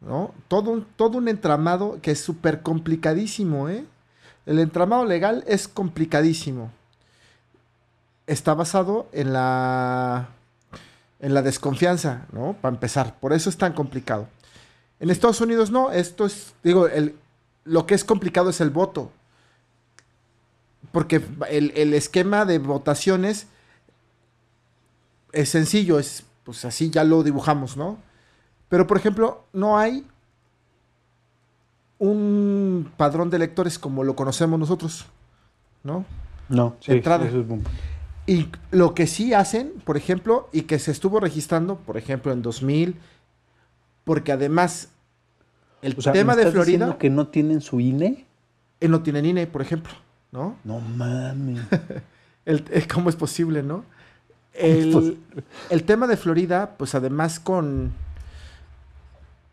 ¿no? 0.00 0.34
Todo, 0.48 0.84
todo 0.96 1.18
un 1.18 1.28
entramado 1.28 1.98
que 2.02 2.12
es 2.12 2.20
súper 2.20 2.62
complicadísimo. 2.62 3.68
¿eh? 3.68 3.84
El 4.46 4.58
entramado 4.58 5.04
legal 5.04 5.44
es 5.46 5.66
complicadísimo. 5.66 6.70
Está 8.26 8.54
basado 8.54 9.08
en 9.12 9.32
la, 9.32 10.28
en 11.20 11.32
la 11.32 11.42
desconfianza, 11.42 12.26
¿no? 12.32 12.52
Para 12.60 12.74
empezar. 12.74 13.18
Por 13.18 13.32
eso 13.32 13.48
es 13.48 13.56
tan 13.56 13.72
complicado. 13.72 14.28
En 15.00 15.08
Estados 15.10 15.40
Unidos 15.40 15.70
no, 15.70 15.90
esto 15.90 16.26
es, 16.26 16.54
digo, 16.62 16.88
el, 16.88 17.16
lo 17.64 17.86
que 17.86 17.94
es 17.94 18.04
complicado 18.04 18.50
es 18.50 18.60
el 18.60 18.70
voto. 18.70 19.10
Porque 20.92 21.20
el, 21.50 21.72
el 21.76 21.94
esquema 21.94 22.44
de 22.44 22.58
votaciones 22.58 23.46
es 25.32 25.48
sencillo, 25.50 25.98
es 25.98 26.24
pues 26.44 26.64
así 26.64 26.88
ya 26.90 27.04
lo 27.04 27.22
dibujamos, 27.22 27.76
¿no? 27.76 27.98
Pero 28.68 28.86
por 28.86 28.96
ejemplo, 28.96 29.44
no 29.52 29.78
hay 29.78 30.06
un 31.98 32.90
padrón 32.96 33.30
de 33.30 33.36
electores 33.36 33.78
como 33.78 34.04
lo 34.04 34.14
conocemos 34.14 34.58
nosotros, 34.58 35.06
¿no? 35.82 36.04
No, 36.48 36.76
sí, 36.80 36.92
Entrada. 36.92 37.26
eso 37.26 37.40
es 37.40 37.48
un- 37.48 37.64
Y 38.26 38.48
lo 38.70 38.94
que 38.94 39.06
sí 39.06 39.34
hacen, 39.34 39.72
por 39.84 39.96
ejemplo, 39.96 40.48
y 40.52 40.62
que 40.62 40.78
se 40.78 40.90
estuvo 40.90 41.18
registrando, 41.20 41.76
por 41.76 41.96
ejemplo, 41.96 42.32
en 42.32 42.42
2000, 42.42 42.96
porque 44.04 44.32
además 44.32 44.88
el 45.82 45.94
O 45.98 46.02
sea, 46.02 46.12
tema 46.12 46.32
¿me 46.32 46.36
de 46.36 46.42
estás 46.42 46.54
Florida, 46.54 46.72
diciendo 46.78 46.98
que 46.98 47.10
no 47.10 47.28
tienen 47.28 47.60
su 47.60 47.80
INE? 47.80 48.26
él 48.80 48.90
no 48.90 49.02
tiene 49.02 49.20
INE, 49.20 49.46
por 49.46 49.60
ejemplo, 49.62 49.92
¿no? 50.32 50.56
No 50.64 50.80
mames. 50.80 51.60
El- 52.44 52.64
el- 52.70 52.88
¿Cómo 52.88 53.10
es 53.10 53.16
posible, 53.16 53.62
no? 53.62 53.84
El, 54.54 54.90
posible? 54.92 55.18
el 55.70 55.84
tema 55.84 56.06
de 56.06 56.16
Florida, 56.16 56.74
pues 56.78 56.94
además 56.94 57.38
con... 57.40 57.92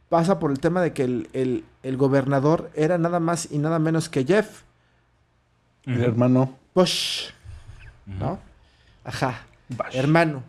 pasa 0.09 0.39
por 0.39 0.49
el 0.51 0.59
tema 0.59 0.81
de 0.81 0.93
que 0.93 1.03
el, 1.03 1.29
el- 1.33 1.65
el 1.83 1.97
gobernador 1.97 2.71
era 2.73 2.97
nada 2.97 3.19
más 3.19 3.49
y 3.51 3.57
nada 3.57 3.79
menos 3.79 4.07
que 4.09 4.23
Jeff 4.23 4.61
El 5.85 6.01
hermano. 6.01 6.57
Bush, 6.73 7.31
¿no? 8.05 8.39
Ajá, 9.03 9.41
Bush. 9.69 9.93
hermano. 9.95 10.41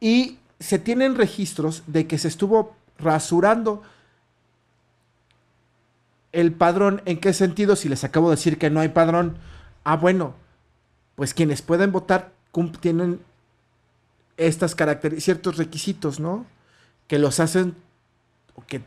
Y 0.00 0.38
se 0.60 0.78
tienen 0.78 1.16
registros 1.16 1.82
de 1.88 2.06
que 2.06 2.16
se 2.18 2.28
estuvo 2.28 2.76
rasurando 2.98 3.82
el 6.32 6.52
padrón. 6.52 7.02
¿En 7.06 7.18
qué 7.20 7.32
sentido? 7.32 7.74
Si 7.76 7.88
les 7.88 8.04
acabo 8.04 8.30
de 8.30 8.36
decir 8.36 8.56
que 8.58 8.70
no 8.70 8.80
hay 8.80 8.88
padrón. 8.88 9.36
Ah, 9.88 9.96
bueno, 9.96 10.34
pues 11.16 11.32
quienes 11.32 11.62
pueden 11.62 11.92
votar 11.92 12.30
tienen 12.78 13.20
estas 14.36 14.74
características, 14.74 15.24
ciertos 15.24 15.56
requisitos, 15.56 16.20
¿no? 16.20 16.44
Que 17.06 17.18
los 17.18 17.40
hacen, 17.40 17.74
o 18.54 18.66
que 18.66 18.82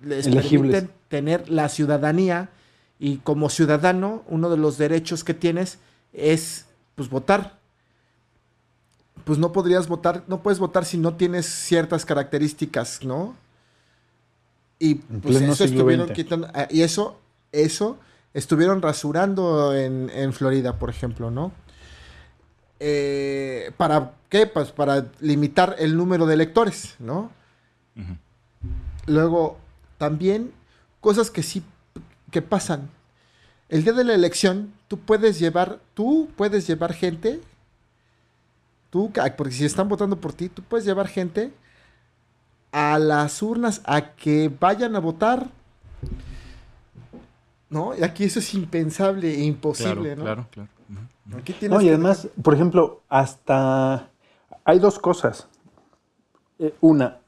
les 0.00 0.26
Elegibles. 0.26 0.72
permiten 0.72 0.96
tener 1.08 1.50
la 1.50 1.68
ciudadanía 1.68 2.48
y 2.98 3.18
como 3.18 3.50
ciudadano, 3.50 4.22
uno 4.28 4.48
de 4.48 4.56
los 4.56 4.78
derechos 4.78 5.24
que 5.24 5.34
tienes 5.34 5.78
es, 6.14 6.64
pues, 6.94 7.10
votar. 7.10 7.58
Pues 9.24 9.38
no 9.38 9.52
podrías 9.52 9.88
votar, 9.88 10.24
no 10.26 10.42
puedes 10.42 10.58
votar 10.58 10.86
si 10.86 10.96
no 10.96 11.16
tienes 11.16 11.44
ciertas 11.44 12.06
características, 12.06 13.04
¿no? 13.04 13.36
Y 14.78 14.94
pues 14.94 15.42
eso 15.42 15.64
estuvieron 15.64 16.08
quitando, 16.14 16.48
ah, 16.54 16.66
y 16.70 16.80
eso, 16.80 17.20
eso 17.52 17.98
estuvieron 18.34 18.82
rasurando 18.82 19.74
en, 19.74 20.10
en 20.10 20.32
Florida, 20.32 20.78
por 20.78 20.90
ejemplo, 20.90 21.30
¿no? 21.30 21.52
Eh, 22.78 23.72
¿Para 23.76 24.12
qué? 24.28 24.46
Pues 24.46 24.72
para 24.72 25.06
limitar 25.20 25.76
el 25.78 25.96
número 25.96 26.26
de 26.26 26.34
electores, 26.34 26.96
¿no? 26.98 27.30
Luego, 29.06 29.58
también 29.98 30.52
cosas 31.00 31.30
que 31.30 31.42
sí 31.42 31.62
que 32.30 32.40
pasan. 32.40 32.88
El 33.68 33.84
día 33.84 33.92
de 33.92 34.04
la 34.04 34.14
elección, 34.14 34.72
tú 34.88 34.98
puedes 34.98 35.38
llevar, 35.38 35.80
tú 35.94 36.30
puedes 36.36 36.66
llevar 36.66 36.94
gente, 36.94 37.40
tú, 38.88 39.12
porque 39.36 39.54
si 39.54 39.64
están 39.64 39.88
votando 39.88 40.20
por 40.20 40.32
ti, 40.32 40.48
tú 40.48 40.62
puedes 40.62 40.86
llevar 40.86 41.08
gente 41.08 41.52
a 42.72 42.98
las 42.98 43.42
urnas 43.42 43.82
a 43.84 44.14
que 44.14 44.50
vayan 44.58 44.96
a 44.96 45.00
votar. 45.00 45.50
¿No? 47.70 47.96
Y 47.96 48.02
aquí 48.02 48.24
eso 48.24 48.40
es 48.40 48.52
impensable 48.54 49.32
e 49.32 49.44
imposible, 49.44 50.14
Claro, 50.14 50.16
¿no? 50.16 50.22
claro, 50.24 50.46
claro. 50.50 50.68
Aquí 51.38 51.52
tienes 51.52 51.70
No, 51.76 51.80
y 51.80 51.84
que- 51.84 51.90
además, 51.90 52.28
por 52.42 52.54
ejemplo, 52.54 53.00
hasta 53.08 54.08
hay 54.64 54.78
dos 54.80 54.98
cosas. 54.98 55.46
Eh, 56.58 56.74
una, 56.80 57.18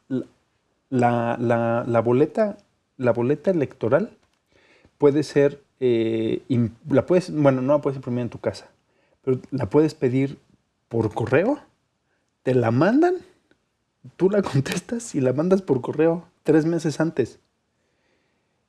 la, 0.91 1.37
la- 1.41 1.85
la 1.87 2.01
boleta, 2.01 2.59
la 2.97 3.13
boleta 3.13 3.51
electoral 3.53 4.17
puede 4.99 5.23
ser, 5.23 5.63
eh, 5.81 6.43
la 6.89 7.07
puedes, 7.07 7.33
bueno, 7.35 7.63
no 7.63 7.73
la 7.75 7.81
puedes 7.81 7.97
imprimir 7.97 8.23
en 8.23 8.29
tu 8.31 8.39
casa, 8.39 8.69
pero 9.23 9.41
la 9.53 9.71
puedes 9.71 9.95
pedir 9.95 10.39
por 10.89 11.15
correo, 11.15 11.61
te 12.43 12.55
la 12.55 12.71
mandan, 12.73 13.15
tú 14.17 14.29
la 14.29 14.43
contestas 14.43 15.15
y 15.15 15.21
la 15.21 15.33
mandas 15.33 15.63
por 15.63 15.81
correo 15.81 16.25
tres 16.43 16.67
meses 16.67 17.01
antes. 17.01 17.39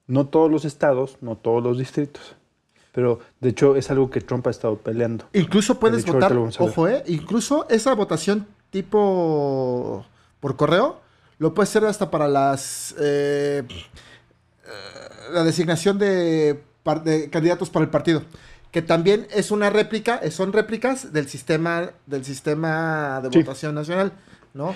No 0.07 0.27
todos 0.27 0.51
los 0.51 0.65
estados, 0.65 1.17
no 1.21 1.35
todos 1.37 1.63
los 1.63 1.77
distritos. 1.77 2.35
Pero 2.91 3.19
de 3.39 3.49
hecho 3.49 3.75
es 3.75 3.89
algo 3.89 4.09
que 4.09 4.21
Trump 4.21 4.45
ha 4.47 4.51
estado 4.51 4.77
peleando. 4.77 5.25
Incluso 5.33 5.79
puedes 5.79 6.03
hecho, 6.03 6.13
votar, 6.13 6.35
ojo, 6.35 6.87
eh, 6.87 7.03
incluso 7.07 7.67
esa 7.69 7.93
votación 7.95 8.45
tipo 8.69 10.05
por 10.39 10.55
correo 10.55 10.99
lo 11.39 11.53
puedes 11.53 11.69
hacer 11.69 11.85
hasta 11.85 12.11
para 12.11 12.27
las 12.27 12.93
eh, 12.99 13.63
la 15.31 15.43
designación 15.43 15.97
de, 15.97 16.61
candidatos 17.31 17.69
para 17.69 17.85
el 17.85 17.89
partido, 17.91 18.23
que 18.71 18.81
también 18.81 19.27
es 19.31 19.51
una 19.51 19.69
réplica, 19.69 20.19
son 20.31 20.53
réplicas 20.53 21.13
del 21.13 21.27
sistema 21.27 21.89
del 22.05 22.23
sistema 22.25 23.21
de 23.21 23.31
Sí. 23.31 23.39
votación 23.39 23.73
nacional, 23.75 24.13
¿no? 24.53 24.75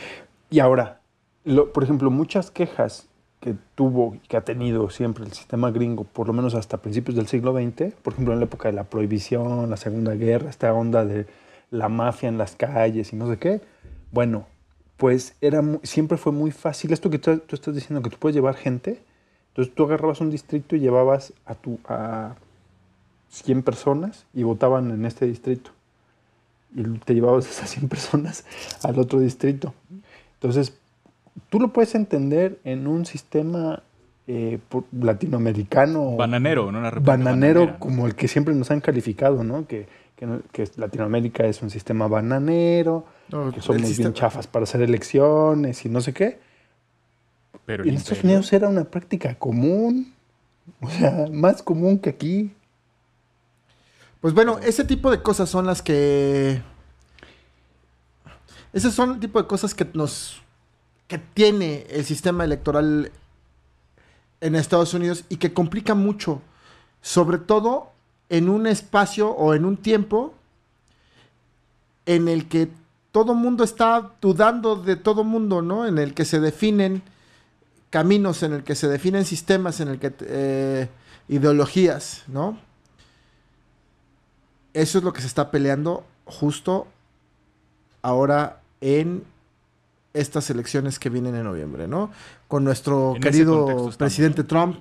Y 0.50 0.60
ahora, 0.60 1.02
lo- 1.44 1.72
por 1.72 1.84
ejemplo, 1.84 2.10
muchas 2.10 2.50
quejas 2.50 3.08
que 3.40 3.56
tuvo 3.76 4.16
y 4.16 4.20
que 4.28 4.38
ha 4.38 4.42
tenido 4.42 4.90
siempre 4.90 5.24
el 5.26 5.32
sistema 5.32 5.72
gringo, 5.72 6.04
por 6.04 6.28
lo 6.28 6.34
menos 6.34 6.56
hasta 6.56 6.78
principios 6.78 7.16
del 7.16 7.28
siglo 7.28 7.54
XX, 7.54 7.94
por 8.02 8.14
ejemplo, 8.14 8.34
en 8.34 8.40
la 8.40 8.46
época 8.46 8.68
de 8.70 8.74
la 8.74 8.86
prohibición, 8.86 9.70
la 9.70 9.78
Segunda 9.78 10.16
Guerra, 10.16 10.50
esta 10.50 10.74
onda 10.74 11.06
de 11.06 11.28
la 11.70 11.88
mafia 11.90 12.30
en 12.30 12.38
las 12.38 12.56
calles 12.56 13.14
y 13.14 13.16
no 13.16 13.30
sé 13.30 13.38
qué, 13.38 13.62
bueno, 14.12 14.48
pues 14.98 15.36
era 15.42 15.62
mu- 15.62 15.80
siempre 15.84 16.18
fue 16.18 16.32
muy 16.32 16.52
fácil. 16.52 16.92
Esto 16.92 17.10
que 17.10 17.20
tú, 17.20 17.38
tú 17.40 17.56
estás 17.56 17.76
diciendo, 17.76 18.02
que 18.02 18.10
tú 18.10 18.18
puedes 18.18 18.36
llevar 18.36 18.56
gente, 18.56 19.02
entonces 19.50 19.74
tú 19.76 19.84
agarrabas 19.84 20.22
un 20.22 20.32
distrito 20.32 20.76
y 20.76 20.80
llevabas 20.80 21.34
a, 21.46 21.54
tu, 21.56 21.80
a 21.88 22.36
100 23.30 23.62
personas 23.64 24.26
y 24.34 24.44
votaban 24.44 24.90
en 24.92 25.06
este 25.06 25.28
distrito. 25.28 25.72
Y 26.76 26.84
te 27.00 27.14
llevabas 27.14 27.46
esas 27.50 27.70
100 27.70 27.88
personas 27.90 28.46
al 28.84 28.98
otro 28.98 29.20
distrito. 29.20 29.74
Entonces, 30.36 30.74
tú 31.50 31.60
lo 31.60 31.70
puedes 31.74 31.96
entender 31.96 32.60
en 32.64 32.88
un 32.88 33.06
sistema 33.06 33.82
eh, 34.28 34.60
latinoamericano. 34.92 36.16
Bananero, 36.18 36.72
¿no? 36.72 36.80
Una 36.80 36.90
bananero 36.92 37.62
bananera, 37.62 37.80
como 37.80 38.08
el 38.08 38.16
que 38.16 38.28
siempre 38.28 38.54
nos 38.56 38.70
han 38.72 38.82
calificado, 38.82 39.44
¿no? 39.44 39.66
Que, 39.68 39.88
que, 40.16 40.26
no- 40.26 40.42
que 40.52 40.70
Latinoamérica 40.76 41.46
es 41.46 41.62
un 41.62 41.70
sistema 41.70 42.08
bananero, 42.08 43.06
No, 43.30 43.52
que 43.52 43.62
somos 43.62 43.82
bien 43.82 43.88
sistema- 43.94 44.14
chafas 44.14 44.48
para 44.48 44.64
hacer 44.64 44.82
elecciones 44.82 45.86
y 45.86 45.90
no 45.90 46.02
sé 46.02 46.14
qué. 46.14 46.40
Pero 47.66 47.84
en 47.84 47.90
Estados 47.96 48.20
imperio- 48.20 48.26
Unidos 48.38 48.54
era 48.54 48.68
una 48.70 48.84
práctica 48.86 49.36
común, 49.36 50.14
o 50.82 50.90
sea, 50.90 51.28
más 51.32 51.62
común 51.62 52.00
que 52.00 52.10
aquí. 52.10 52.52
Pues 54.22 54.34
bueno, 54.34 54.58
ese 54.60 54.84
tipo 54.84 55.12
de 55.12 55.22
cosas 55.22 55.50
son 55.50 55.66
las 55.66 55.82
que. 55.82 56.62
Esos 58.74 58.94
son 58.94 59.12
el 59.12 59.20
tipo 59.20 59.42
de 59.42 59.48
cosas 59.48 59.74
que 59.74 59.88
nos. 59.94 60.42
Que 61.08 61.18
tiene 61.18 61.86
el 61.90 62.06
sistema 62.06 62.44
electoral 62.44 63.12
en 64.42 64.56
Estados 64.56 64.94
Unidos 64.94 65.24
y 65.30 65.38
que 65.38 65.54
complica 65.54 65.96
mucho. 65.96 66.42
Sobre 67.02 67.38
todo 67.38 67.92
en 68.30 68.50
un 68.50 68.68
espacio 68.68 69.30
o 69.30 69.54
en 69.54 69.66
un 69.66 69.78
tiempo 69.78 70.34
en 72.06 72.28
el 72.28 72.48
que 72.48 72.70
todo 73.12 73.34
mundo 73.34 73.64
está 73.64 74.12
dudando 74.22 74.76
de 74.76 74.96
todo 74.96 75.24
mundo, 75.24 75.62
¿no? 75.62 75.88
En 75.88 75.98
el 75.98 76.14
que 76.14 76.26
se 76.26 76.40
definen 76.40 77.02
caminos, 77.90 78.44
en 78.44 78.54
el 78.54 78.64
que 78.64 78.76
se 78.76 78.88
definen 78.88 79.26
sistemas, 79.26 79.80
en 79.80 79.88
el 79.88 80.00
que 80.00 80.14
eh, 80.22 80.90
ideologías, 81.28 82.24
¿no? 82.28 82.60
Eso 84.74 84.98
es 84.98 85.04
lo 85.04 85.14
que 85.14 85.22
se 85.22 85.28
está 85.28 85.50
peleando 85.50 86.06
justo 86.26 86.88
ahora 88.02 88.62
en 88.82 89.24
estas 90.20 90.50
elecciones 90.50 91.00
que 91.00 91.10
vienen 91.10 91.36
en 91.36 91.44
noviembre, 91.44 91.88
¿no? 91.88 92.12
Con 92.48 92.64
nuestro 92.64 93.16
En 93.16 93.22
querido 93.22 93.92
presidente. 93.98 94.44
Trump 94.44 94.78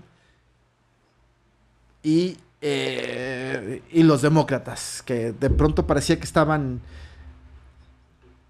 y, 2.03 2.37
eh, 2.61 3.83
y 3.91 4.03
los 4.03 4.23
demócratas, 4.23 5.03
que 5.05 5.33
de 5.33 5.51
pronto 5.51 5.87
parecía 5.87 6.19
que 6.19 6.25
estaban 6.25 6.81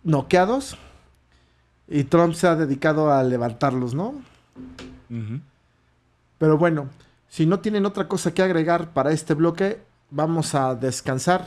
noqueados 0.05 0.77
y 1.89 2.05
Trump 2.05 2.35
se 2.35 2.47
ha 2.47 2.57
dedicado 2.57 3.13
a 3.13 3.23
levantarlos, 3.23 3.95
¿no? 3.95 4.15
Pero 6.39 6.59
bueno, 6.59 6.89
si 7.29 7.47
no 7.47 7.61
tienen 7.61 7.87
otra 7.87 8.09
cosa 8.09 8.35
que 8.35 8.43
agregar 8.43 8.93
para 8.93 9.13
este 9.13 9.35
bloque, 9.35 9.81
vamos 10.11 10.55
a 10.55 10.75
descansar 10.75 11.47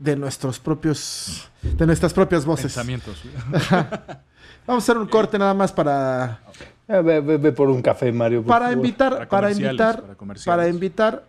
de 0.00 0.16
nuestros 0.16 0.58
propios, 0.58 1.48
de 1.62 1.86
nuestras 1.86 2.12
propias 2.12 2.44
voces. 2.44 2.72
Pensamientos. 2.72 3.22
Vamos 4.66 4.82
a 4.82 4.92
hacer 4.92 4.96
un 4.98 5.06
corte 5.06 5.38
nada 5.38 5.52
más 5.54 5.70
para, 5.72 6.40
Eh, 6.88 7.00
ve, 7.02 7.20
ve- 7.20 7.36
ve 7.36 7.52
por 7.52 7.68
un 7.68 7.82
café, 7.82 8.10
Mario. 8.10 8.40
por 8.42 8.48
para 8.48 8.68
favor. 8.70 8.78
invitar, 8.84 9.12
Para 9.12 9.28
para, 9.28 9.52
invitar, 9.52 10.04
para 10.44 10.68
invitar 10.68 11.24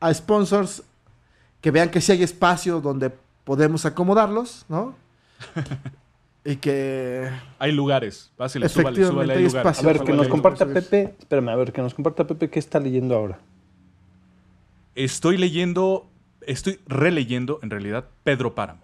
a 0.00 0.12
sponsors 0.14 0.82
que 1.60 1.70
vean 1.70 1.90
que 1.90 2.00
sí 2.00 2.12
hay 2.12 2.22
espacio 2.22 2.80
donde 2.80 3.10
podemos 3.44 3.84
acomodarlos, 3.84 4.64
¿no? 4.68 4.94
y 6.44 6.56
que 6.56 7.28
Hay 7.58 7.72
lugares. 7.72 8.30
Súbale, 8.36 8.66
Efectivamente, 8.66 9.06
súbale, 9.06 9.32
hay 9.34 9.38
hay 9.40 9.44
lugares. 9.44 9.70
espacio. 9.78 9.88
A 9.88 9.92
ver, 9.92 10.02
que 10.02 10.12
nos 10.14 10.28
comparta. 10.28 10.64
Pepe. 10.66 11.14
Espérame, 11.18 11.48
a 11.50 11.56
ver, 11.56 11.72
que 11.72 11.82
nos 11.82 11.92
comparta 11.92 12.26
Pepe 12.26 12.48
qué 12.48 12.58
está 12.58 12.80
leyendo 12.80 13.14
ahora. 13.14 13.38
Estoy 14.94 15.36
leyendo, 15.36 16.06
estoy 16.46 16.80
releyendo, 16.86 17.58
en 17.62 17.70
realidad, 17.70 18.06
Pedro 18.24 18.54
Páramo. 18.54 18.82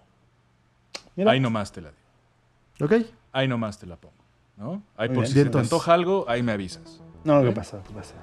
Mira, 1.15 1.31
Ahí 1.31 1.39
nomás 1.39 1.71
te 1.71 1.81
la 1.81 1.89
digo. 1.91 2.85
¿Ok? 2.85 3.05
Ahí 3.31 3.47
nomás 3.47 3.77
te 3.79 3.85
la 3.85 3.95
pongo. 3.97 4.13
¿no? 4.57 4.83
Ahí 4.97 5.09
Muy 5.09 5.15
por 5.15 5.23
bien. 5.25 5.33
si 5.33 5.43
se 5.43 5.49
te 5.49 5.57
antoja 5.57 5.93
algo, 5.93 6.25
ahí 6.27 6.43
me 6.43 6.51
avisas. 6.51 7.01
no, 7.23 7.41
¿qué 7.43 7.51
pasa? 7.51 7.81
¿Qué 7.87 7.93
pasa? 7.93 8.13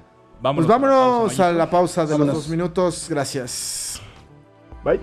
Vámonos 0.41 0.65
Pues 0.67 0.75
a 0.75 0.79
la 0.79 0.87
vámonos 0.87 1.19
pausa, 1.29 1.47
a 1.49 1.51
la 1.51 1.69
pausa 1.69 2.05
de 2.05 2.11
Vámonos. 2.13 2.33
los 2.35 2.43
dos 2.43 2.49
minutos. 2.51 3.07
Gracias. 3.09 4.01
Bye. 4.83 4.99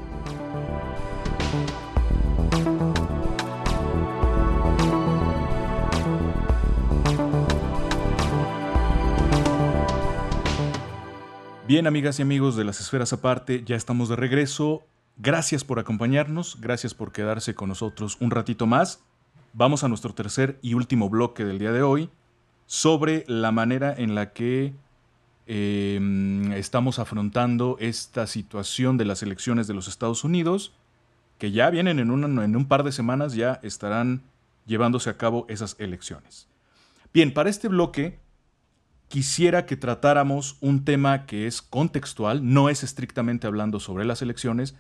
Bien, 11.69 11.87
amigas 11.87 12.19
y 12.19 12.23
amigos 12.23 12.57
de 12.57 12.65
las 12.65 12.81
esferas 12.81 13.13
aparte, 13.13 13.63
ya 13.63 13.77
estamos 13.77 14.09
de 14.09 14.17
regreso. 14.17 14.85
Gracias 15.19 15.65
por 15.65 15.79
acompañarnos, 15.79 16.57
gracias 16.63 16.95
por 16.95 17.13
quedarse 17.13 17.55
con 17.55 17.69
nosotros 17.69 18.17
un 18.21 18.31
ratito 18.31 18.67
más. 18.67 19.05
Vamos 19.53 19.85
a 19.85 19.89
nuestro 19.89 20.15
tercer 20.15 20.59
y 20.63 20.73
último 20.73 21.11
bloque 21.11 21.45
del 21.45 21.59
día 21.59 21.71
de 21.71 21.83
hoy 21.83 22.09
sobre 22.65 23.27
la 23.29 23.53
manera 23.53 23.95
en 23.95 24.15
la 24.15 24.33
que 24.33 24.73
eh, 25.47 26.01
estamos 26.57 26.99
afrontando 26.99 27.77
esta 27.81 28.27
situación 28.27 28.97
de 28.97 29.05
las 29.05 29.23
elecciones 29.23 29.67
de 29.67 29.75
los 29.75 29.89
Estados 29.89 30.25
Unidos, 30.25 30.73
que 31.37 31.53
ya 31.53 31.69
vienen 31.69 31.99
en 31.99 32.11
un 32.11 32.67
par 32.67 32.83
de 32.83 32.93
semanas, 32.93 33.35
ya 33.35 33.61
estarán 33.63 34.23
llevándose 34.65 35.11
a 35.11 35.19
cabo 35.19 35.45
esas 35.51 35.77
elecciones. 35.79 36.49
Bien, 37.13 37.35
para 37.35 37.51
este 37.51 37.69
bloque 37.69 38.21
quisiera 39.09 39.67
que 39.67 39.77
tratáramos 39.77 40.57
un 40.61 40.85
tema 40.85 41.27
que 41.27 41.47
es 41.47 41.63
contextual, 41.63 42.53
no 42.53 42.69
es 42.69 42.83
estrictamente 42.83 43.47
hablando 43.47 43.81
sobre 43.81 44.05
las 44.05 44.23
elecciones, 44.23 44.77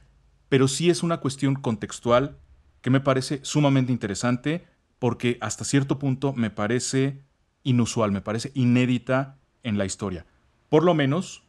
pero 0.49 0.69
sí 0.69 0.91
es 0.91 1.03
una 1.03 1.19
cuestión 1.19 1.55
contextual 1.55 2.39
que 2.83 2.91
me 2.91 3.01
parece 3.01 3.41
sumamente 3.43 3.93
interesante 3.93 4.67
porque 4.99 5.39
hasta 5.41 5.65
cierto 5.65 5.99
punto 5.99 6.33
me 6.33 6.51
parece 6.51 7.23
inusual, 7.63 8.13
me 8.13 8.21
parece 8.21 8.53
inédita 8.55 9.37
en 9.63 9.79
la 9.79 9.85
historia. 9.85 10.27
Por 10.69 10.85
lo 10.85 10.95
menos 10.95 11.43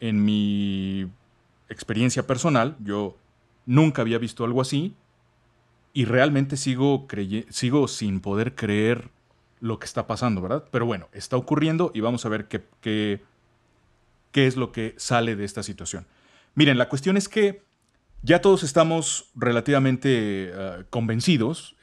en 0.00 0.24
mi 0.24 1.06
experiencia 1.68 2.26
personal, 2.26 2.76
yo 2.80 3.16
nunca 3.66 4.02
había 4.02 4.18
visto 4.18 4.44
algo 4.44 4.60
así 4.60 4.94
y 5.92 6.04
realmente 6.04 6.56
sigo, 6.56 7.06
sigo 7.50 7.88
sin 7.88 8.20
poder 8.20 8.54
creer 8.54 9.10
lo 9.60 9.78
que 9.78 9.86
está 9.86 10.06
pasando, 10.06 10.40
¿verdad? 10.40 10.64
Pero 10.70 10.86
bueno, 10.86 11.08
está 11.12 11.36
ocurriendo 11.36 11.92
y 11.94 12.00
vamos 12.00 12.24
a 12.26 12.28
ver 12.28 12.48
qué, 12.48 12.64
qué, 12.80 13.22
qué 14.32 14.46
es 14.46 14.56
lo 14.56 14.72
que 14.72 14.94
sale 14.96 15.36
de 15.36 15.44
esta 15.44 15.62
situación. 15.62 16.06
Miren, 16.54 16.78
la 16.78 16.88
cuestión 16.88 17.16
es 17.16 17.28
que 17.28 17.62
ya 18.22 18.40
todos 18.40 18.62
estamos 18.62 19.30
relativamente 19.34 20.50
eh, 20.52 20.84
convencidos, 20.90 21.76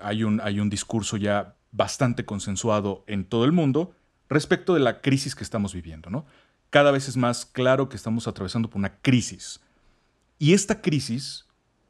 hay, 0.00 0.22
un, 0.24 0.40
hay 0.40 0.60
un 0.60 0.70
discurso 0.70 1.16
ya 1.16 1.56
bastante 1.72 2.24
consensuado 2.24 3.04
en 3.06 3.24
todo 3.24 3.44
el 3.44 3.52
mundo 3.52 3.94
respecto 4.28 4.74
de 4.74 4.80
la 4.80 5.00
crisis 5.00 5.34
que 5.34 5.44
estamos 5.44 5.74
viviendo, 5.74 6.10
¿no? 6.10 6.26
Cada 6.70 6.92
vez 6.92 7.08
es 7.08 7.16
más 7.16 7.44
claro 7.44 7.88
que 7.88 7.96
estamos 7.96 8.28
atravesando 8.28 8.70
por 8.70 8.78
una 8.78 8.96
crisis. 9.00 9.60
Y 10.38 10.52
esta 10.54 10.80
crisis 10.80 11.46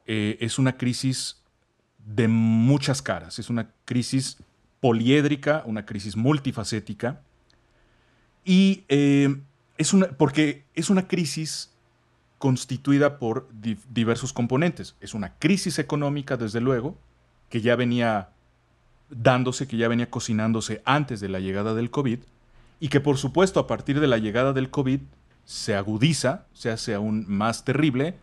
eh, 0.07 0.37
es 0.39 0.57
una 0.57 0.77
crisis 0.77 1.43
de 1.99 2.27
muchas 2.27 3.03
caras, 3.03 3.37
es 3.37 3.51
una 3.51 3.71
crisis 3.85 4.39
poliédrica, 4.81 5.63
una 5.65 5.85
crisis 5.85 6.17
multifacética, 6.17 7.21
y 8.43 8.83
eh, 8.89 9.37
es 9.77 9.93
una, 9.93 10.07
porque 10.07 10.65
es 10.73 10.89
una 10.89 11.07
crisis 11.07 11.71
constituida 12.39 13.19
por 13.19 13.47
di- 13.53 13.77
diversos 13.89 14.33
componentes. 14.33 14.95
Es 14.99 15.13
una 15.13 15.35
crisis 15.37 15.77
económica, 15.79 16.35
desde 16.35 16.59
luego, 16.59 16.97
que 17.49 17.61
ya 17.61 17.75
venía 17.75 18.29
dándose, 19.09 19.67
que 19.67 19.77
ya 19.77 19.87
venía 19.87 20.09
cocinándose 20.09 20.81
antes 20.85 21.19
de 21.19 21.29
la 21.29 21.39
llegada 21.39 21.75
del 21.75 21.91
COVID, 21.91 22.19
y 22.79 22.87
que 22.87 22.99
por 22.99 23.17
supuesto 23.17 23.59
a 23.59 23.67
partir 23.67 23.99
de 23.99 24.07
la 24.07 24.17
llegada 24.17 24.53
del 24.53 24.71
COVID 24.71 25.01
se 25.45 25.75
agudiza, 25.75 26.47
se 26.53 26.71
hace 26.71 26.95
aún 26.95 27.25
más 27.27 27.63
terrible, 27.63 28.15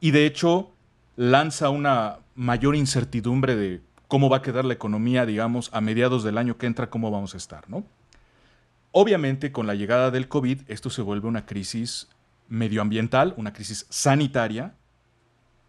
y 0.00 0.10
de 0.10 0.26
hecho 0.26 0.70
lanza 1.16 1.70
una 1.70 2.18
mayor 2.34 2.76
incertidumbre 2.76 3.56
de 3.56 3.80
cómo 4.08 4.28
va 4.28 4.38
a 4.38 4.42
quedar 4.42 4.64
la 4.64 4.74
economía, 4.74 5.26
digamos, 5.26 5.70
a 5.72 5.80
mediados 5.80 6.22
del 6.24 6.38
año 6.38 6.56
que 6.56 6.66
entra, 6.66 6.90
cómo 6.90 7.10
vamos 7.10 7.34
a 7.34 7.36
estar, 7.36 7.68
¿no? 7.68 7.84
Obviamente, 8.92 9.50
con 9.50 9.66
la 9.66 9.74
llegada 9.74 10.10
del 10.10 10.28
COVID, 10.28 10.60
esto 10.68 10.90
se 10.90 11.02
vuelve 11.02 11.26
una 11.26 11.46
crisis 11.46 12.08
medioambiental, 12.48 13.34
una 13.36 13.52
crisis 13.52 13.86
sanitaria, 13.90 14.74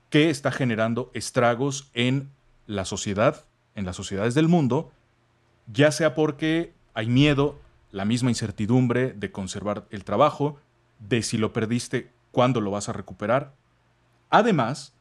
que 0.09 0.29
está 0.29 0.51
generando 0.51 1.11
estragos 1.13 1.89
en 1.93 2.29
la 2.67 2.85
sociedad, 2.85 3.45
en 3.73 3.85
las 3.85 3.95
sociedades 3.95 4.35
del 4.35 4.47
mundo, 4.47 4.91
ya 5.67 5.91
sea 5.91 6.13
porque 6.13 6.73
hay 6.93 7.07
miedo, 7.07 7.59
la 7.91 8.05
misma 8.05 8.29
incertidumbre 8.29 9.13
de 9.13 9.31
conservar 9.31 9.85
el 9.89 10.03
trabajo, 10.03 10.57
de 10.99 11.21
si 11.23 11.37
lo 11.37 11.53
perdiste, 11.53 12.11
cuándo 12.31 12.61
lo 12.61 12.71
vas 12.71 12.89
a 12.89 12.93
recuperar. 12.93 13.53
Además 14.29 14.94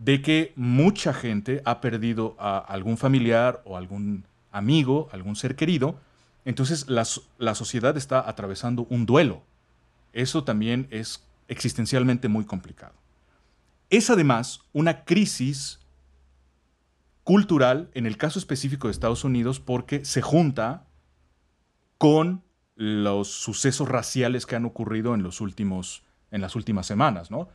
de 0.00 0.22
que 0.22 0.52
mucha 0.56 1.12
gente 1.12 1.60
ha 1.66 1.82
perdido 1.82 2.34
a 2.38 2.58
algún 2.58 2.96
familiar 2.96 3.60
o 3.66 3.76
algún 3.76 4.24
amigo, 4.50 5.10
algún 5.12 5.36
ser 5.36 5.56
querido, 5.56 6.00
entonces 6.46 6.88
la, 6.88 7.06
la 7.38 7.54
sociedad 7.54 7.96
está 7.98 8.26
atravesando 8.26 8.86
un 8.88 9.04
duelo. 9.04 9.42
Eso 10.14 10.42
también 10.42 10.88
es 10.90 11.22
existencialmente 11.48 12.28
muy 12.28 12.46
complicado. 12.46 12.94
Es 13.90 14.08
además 14.08 14.62
una 14.72 15.04
crisis 15.04 15.80
cultural, 17.22 17.90
en 17.92 18.06
el 18.06 18.16
caso 18.16 18.38
específico 18.38 18.88
de 18.88 18.92
Estados 18.92 19.22
Unidos, 19.22 19.60
porque 19.60 20.06
se 20.06 20.22
junta 20.22 20.86
con 21.98 22.42
los 22.74 23.28
sucesos 23.28 23.86
raciales 23.86 24.46
que 24.46 24.56
han 24.56 24.64
ocurrido 24.64 25.14
en, 25.14 25.22
los 25.22 25.42
últimos, 25.42 26.04
en 26.30 26.40
las 26.40 26.56
últimas 26.56 26.86
semanas, 26.86 27.30
¿no? 27.30 27.50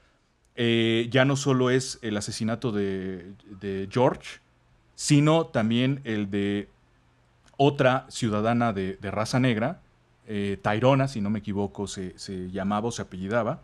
Eh, 0.55 1.07
ya 1.11 1.25
no 1.25 1.35
solo 1.35 1.69
es 1.69 1.99
el 2.01 2.15
asesinato 2.17 2.71
de, 2.71 3.33
George, 3.91 4.39
sino 4.95 5.47
también 5.47 6.01
el 6.05 6.29
de 6.29 6.69
otra 7.57 8.05
ciudadana 8.09 8.73
de, 8.73 8.97
raza 9.01 9.39
negra, 9.39 9.81
eh, 10.27 10.57
Tyrona, 10.61 11.07
si 11.07 11.21
no 11.21 11.29
me 11.29 11.39
equivoco, 11.39 11.87
se, 11.87 12.17
se 12.17 12.49
llamaba 12.51 12.87
o 12.87 12.91
se 12.91 13.01
apellidaba, 13.01 13.61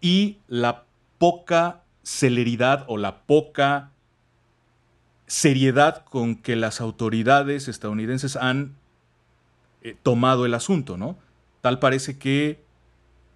y 0.00 0.38
la 0.48 0.84
poca 1.18 1.82
celeridad 2.02 2.84
o 2.88 2.96
la 2.96 3.20
poca 3.22 3.90
seriedad 5.30 6.04
con 6.06 6.34
que 6.34 6.56
las 6.56 6.80
autoridades 6.80 7.68
estadounidenses 7.68 8.34
han 8.34 8.74
eh, 9.82 9.96
tomado 10.02 10.44
el 10.44 10.54
asunto, 10.54 10.96
¿no? 10.96 11.16
Tal 11.60 11.78
parece 11.78 12.18
que 12.18 12.64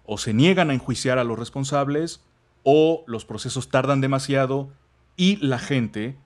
o 0.05 0.17
se 0.17 0.33
niegan 0.33 0.69
a 0.69 0.73
enjuiciar 0.73 1.19
a 1.19 1.23
los 1.23 1.39
responsables 1.39 2.21
o 2.65 3.03
los 3.07 3.25
procesos 3.25 3.69
tardan 3.69 4.01
demasiado 4.01 4.71
y 5.15 5.37
la 5.37 5.59
gente 5.59 6.17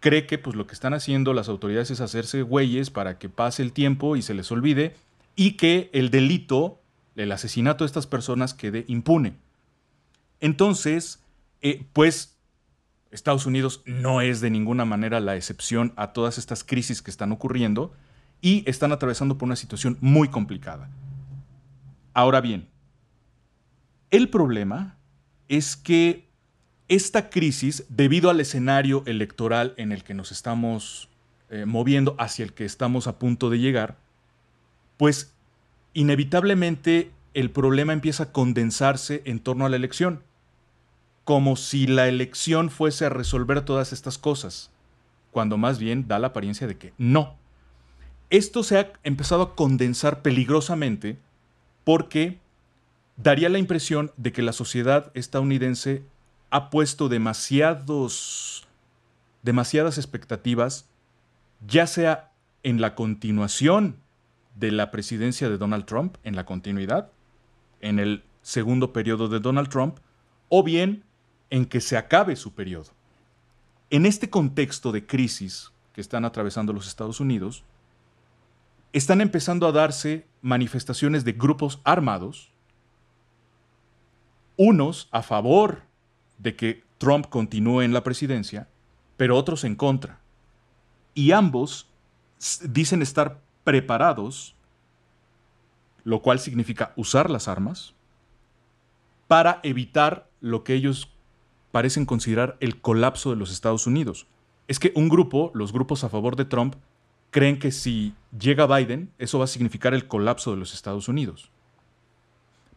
cree 0.00 0.26
que 0.26 0.38
pues 0.38 0.56
lo 0.56 0.66
que 0.66 0.72
están 0.72 0.94
haciendo 0.94 1.34
las 1.34 1.48
autoridades 1.48 1.90
es 1.90 2.00
hacerse 2.00 2.40
güeyes 2.42 2.90
para 2.90 3.18
que 3.18 3.28
pase 3.28 3.62
el 3.62 3.72
tiempo 3.72 4.16
y 4.16 4.22
se 4.22 4.34
les 4.34 4.50
olvide 4.50 4.96
y 5.36 5.52
que 5.52 5.90
el 5.92 6.10
delito, 6.10 6.80
el 7.14 7.30
asesinato 7.30 7.84
de 7.84 7.86
estas 7.86 8.06
personas 8.06 8.54
quede 8.54 8.86
impune. 8.88 9.34
Entonces, 10.40 11.22
eh, 11.60 11.84
pues 11.92 12.38
Estados 13.10 13.44
Unidos 13.44 13.82
no 13.84 14.22
es 14.22 14.40
de 14.40 14.50
ninguna 14.50 14.86
manera 14.86 15.20
la 15.20 15.36
excepción 15.36 15.92
a 15.96 16.14
todas 16.14 16.38
estas 16.38 16.64
crisis 16.64 17.02
que 17.02 17.10
están 17.10 17.32
ocurriendo 17.32 17.92
y 18.40 18.68
están 18.68 18.92
atravesando 18.92 19.36
por 19.36 19.46
una 19.46 19.56
situación 19.56 19.98
muy 20.00 20.28
complicada. 20.28 20.88
Ahora 22.14 22.40
bien, 22.40 22.70
el 24.10 24.30
problema 24.30 24.96
es 25.52 25.76
que 25.76 26.24
esta 26.88 27.28
crisis, 27.28 27.84
debido 27.90 28.30
al 28.30 28.40
escenario 28.40 29.02
electoral 29.04 29.74
en 29.76 29.92
el 29.92 30.02
que 30.02 30.14
nos 30.14 30.32
estamos 30.32 31.10
eh, 31.50 31.66
moviendo, 31.66 32.16
hacia 32.18 32.42
el 32.42 32.54
que 32.54 32.64
estamos 32.64 33.06
a 33.06 33.18
punto 33.18 33.50
de 33.50 33.58
llegar, 33.58 33.98
pues 34.96 35.34
inevitablemente 35.92 37.10
el 37.34 37.50
problema 37.50 37.92
empieza 37.92 38.24
a 38.24 38.32
condensarse 38.32 39.20
en 39.26 39.40
torno 39.40 39.66
a 39.66 39.68
la 39.68 39.76
elección 39.76 40.22
como 41.24 41.56
si 41.56 41.86
la 41.86 42.08
elección 42.08 42.70
fuese 42.70 43.04
a 43.04 43.10
resolver 43.10 43.60
todas 43.62 43.92
estas 43.92 44.16
cosas, 44.16 44.70
cuando 45.32 45.58
más 45.58 45.78
bien 45.78 46.08
da 46.08 46.18
la 46.18 46.28
apariencia 46.28 46.66
de 46.66 46.78
que 46.78 46.94
no. 46.96 47.36
Esto 48.30 48.62
se 48.62 48.78
ha 48.78 48.92
empezado 49.04 49.42
a 49.42 49.54
condensar 49.54 50.22
peligrosamente 50.22 51.18
porque 51.84 52.38
daría 53.16 53.48
la 53.48 53.58
impresión 53.58 54.12
de 54.16 54.32
que 54.32 54.42
la 54.42 54.52
sociedad 54.52 55.10
estadounidense 55.14 56.04
ha 56.50 56.70
puesto 56.70 57.08
demasiados, 57.08 58.66
demasiadas 59.42 59.98
expectativas, 59.98 60.88
ya 61.66 61.86
sea 61.86 62.32
en 62.62 62.80
la 62.80 62.94
continuación 62.94 63.96
de 64.54 64.70
la 64.70 64.90
presidencia 64.90 65.48
de 65.48 65.58
Donald 65.58 65.86
Trump, 65.86 66.16
en 66.24 66.36
la 66.36 66.44
continuidad, 66.44 67.10
en 67.80 67.98
el 67.98 68.22
segundo 68.42 68.92
periodo 68.92 69.28
de 69.28 69.40
Donald 69.40 69.68
Trump, 69.68 69.98
o 70.48 70.62
bien 70.62 71.04
en 71.50 71.66
que 71.66 71.80
se 71.80 71.96
acabe 71.96 72.36
su 72.36 72.54
periodo. 72.54 72.90
En 73.90 74.06
este 74.06 74.30
contexto 74.30 74.92
de 74.92 75.06
crisis 75.06 75.72
que 75.92 76.00
están 76.00 76.24
atravesando 76.24 76.72
los 76.72 76.86
Estados 76.86 77.20
Unidos, 77.20 77.64
están 78.92 79.20
empezando 79.20 79.66
a 79.66 79.72
darse 79.72 80.26
manifestaciones 80.42 81.24
de 81.24 81.32
grupos 81.32 81.80
armados, 81.84 82.51
unos 84.56 85.08
a 85.10 85.22
favor 85.22 85.82
de 86.38 86.56
que 86.56 86.84
Trump 86.98 87.26
continúe 87.28 87.82
en 87.82 87.92
la 87.92 88.02
presidencia, 88.02 88.68
pero 89.16 89.36
otros 89.36 89.64
en 89.64 89.76
contra. 89.76 90.20
Y 91.14 91.32
ambos 91.32 91.88
dicen 92.62 93.02
estar 93.02 93.40
preparados, 93.64 94.54
lo 96.04 96.22
cual 96.22 96.38
significa 96.40 96.92
usar 96.96 97.30
las 97.30 97.48
armas, 97.48 97.94
para 99.28 99.60
evitar 99.62 100.28
lo 100.40 100.64
que 100.64 100.74
ellos 100.74 101.10
parecen 101.70 102.04
considerar 102.04 102.56
el 102.60 102.80
colapso 102.80 103.30
de 103.30 103.36
los 103.36 103.52
Estados 103.52 103.86
Unidos. 103.86 104.26
Es 104.68 104.78
que 104.78 104.92
un 104.94 105.08
grupo, 105.08 105.50
los 105.54 105.72
grupos 105.72 106.04
a 106.04 106.08
favor 106.08 106.36
de 106.36 106.44
Trump, 106.44 106.74
creen 107.30 107.58
que 107.58 107.72
si 107.72 108.14
llega 108.38 108.66
Biden, 108.66 109.10
eso 109.18 109.38
va 109.38 109.44
a 109.44 109.48
significar 109.48 109.94
el 109.94 110.06
colapso 110.06 110.50
de 110.50 110.56
los 110.56 110.74
Estados 110.74 111.08
Unidos. 111.08 111.51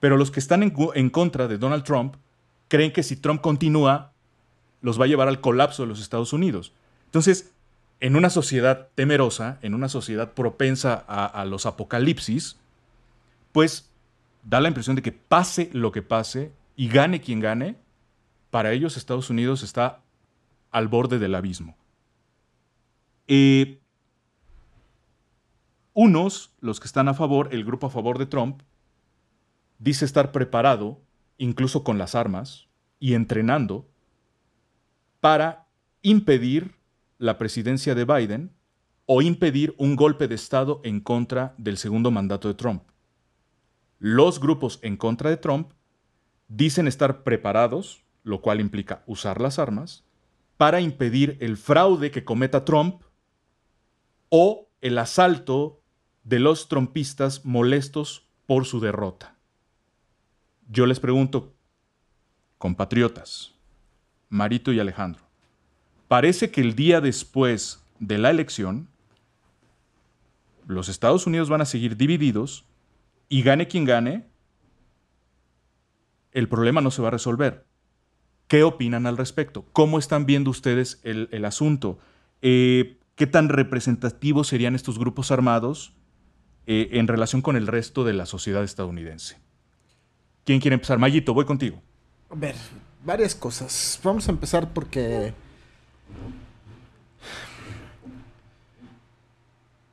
Pero 0.06 0.18
los 0.18 0.30
que 0.30 0.40
están 0.40 0.61
en, 0.61 1.10
contra 1.10 1.48
de 1.48 1.57
Donald 1.57 1.84
Trump 1.84 2.18
creen 2.68 2.94
que 2.94 3.02
si 3.02 3.15
Trump 3.15 3.41
continúa, 3.41 4.14
los 4.82 5.02
va 5.02 5.06
a 5.06 5.07
llevar 5.07 5.27
al 5.27 5.41
colapso 5.41 5.82
de 5.82 5.88
los 5.88 5.99
Estados 5.99 6.32
Unidos. 6.32 6.73
Entonces, 7.06 7.56
en 7.99 8.15
una 8.15 8.30
sociedad 8.30 8.90
temerosa, 8.94 9.57
en 9.64 9.73
una 9.73 9.90
sociedad 9.90 10.34
propensa 10.34 10.94
a, 10.94 11.44
los 11.45 11.65
apocalipsis, 11.65 12.56
pues 13.52 13.90
da 14.44 14.60
la 14.60 14.68
impresión 14.68 14.95
de 14.95 15.02
que 15.02 15.11
pase 15.11 15.72
lo 15.73 15.91
que 15.91 16.03
pase 16.03 16.52
y 16.76 16.88
gane 16.88 17.19
quien 17.19 17.40
gane, 17.40 17.76
para 18.52 18.73
ellos 18.73 18.98
Estados 18.98 19.32
Unidos 19.32 19.64
está 19.64 20.02
al 20.69 20.88
borde 20.88 21.18
del 21.18 21.34
abismo. 21.34 21.76
Eh, 23.27 23.80
unos, 25.95 26.52
los 26.61 26.80
que 26.80 26.86
están 26.86 27.07
a 27.07 27.15
favor, 27.15 27.49
el 27.52 27.65
grupo 27.65 27.88
a 27.88 27.90
favor 27.90 28.19
de 28.19 28.27
Trump, 28.27 28.61
dice 29.80 30.06
estar 30.06 30.31
preparado, 30.31 31.02
incluso 31.38 31.84
con 31.84 31.97
las 31.97 32.15
armas, 32.15 32.68
y 32.99 33.14
entrenando, 33.14 33.88
para 35.19 35.68
impedir 36.02 36.76
la 37.18 37.38
presidencia 37.38 37.95
de 37.95 38.06
Biden 38.06 38.52
o 39.06 39.22
impedir 39.22 39.76
un 39.77 39.95
golpe 39.95 40.27
de 40.27 40.35
Estado 40.35 40.81
en 40.84 40.99
contra 40.99 41.53
del 41.57 41.77
segundo 41.77 42.11
mandato 42.11 42.47
de 42.47 42.53
Trump. 42.53 42.84
Los 43.99 44.39
grupos 44.39 44.80
en 44.81 44.97
contra 44.97 45.30
de 45.30 45.38
Trump 45.38 45.72
dicen 46.47 46.88
estar 46.88 47.23
preparados 47.23 48.06
lo 48.26 48.41
cual 48.41 48.60
implica 48.60 49.03
usar 49.06 49.39
las 49.39 49.60
armas, 49.60 50.03
para 50.57 50.81
impedir 50.81 51.38
el 51.41 51.57
fraude 51.57 52.11
que 52.11 52.26
cometa 52.26 52.65
Trump 52.65 53.03
o 54.30 54.68
el 54.81 54.97
asalto 54.97 55.84
de 56.23 56.39
los 56.39 56.68
trompistas 56.68 57.45
molestos 57.45 58.27
por 58.47 58.65
su 58.65 58.80
derrota. 58.80 59.35
Yo 60.68 60.86
les 60.86 61.00
pregunto, 61.00 61.54
compatriotas, 62.58 63.54
Marito 64.30 64.74
y 64.74 64.80
Alejandro, 64.80 65.24
parece 66.08 66.50
que 66.50 66.62
el 66.62 66.76
día 66.76 67.02
después 67.02 67.84
de 68.00 68.18
la 68.18 68.32
elección, 68.32 68.88
los 70.68 70.90
Estados 70.90 71.28
Unidos 71.28 71.50
van 71.50 71.62
a 71.62 71.66
seguir 71.66 71.98
divididos 71.98 72.66
y 73.30 73.44
gane 73.44 73.68
quien 73.68 73.86
gane, 73.86 74.26
el 76.32 76.50
problema 76.50 76.82
no 76.82 76.92
se 76.92 77.02
va 77.02 77.10
a 77.10 77.12
resolver. 77.12 77.66
¿Qué 78.48 78.64
opinan 78.64 79.06
al 79.06 79.18
respecto? 79.18 79.66
¿Cómo 79.72 80.00
están 80.00 80.26
viendo 80.26 80.50
ustedes 80.50 81.00
el, 81.04 81.46
asunto? 81.46 82.00
Eh, 82.42 82.98
¿Qué 83.16 83.28
tan 83.28 83.50
representativos 83.50 84.48
serían 84.48 84.76
estos 84.76 85.00
grupos 85.00 85.32
armados 85.32 85.94
eh, 86.68 86.90
en 86.94 87.08
relación 87.08 87.42
con 87.42 87.56
el 87.56 87.68
resto 87.68 88.04
de 88.04 88.14
la 88.14 88.26
sociedad 88.26 88.64
estadounidense? 88.64 89.44
¿Quién 90.45 90.61
quiere 90.61 90.76
empezar? 90.76 90.99
Mayito, 90.99 91.34
voy 91.34 91.45
contigo. 91.45 91.81
A 92.30 92.35
ver, 92.35 92.55
varias 93.03 93.34
cosas. 93.34 93.99
Vamos 94.03 94.27
a 94.27 94.31
empezar 94.31 94.72
porque... 94.72 95.34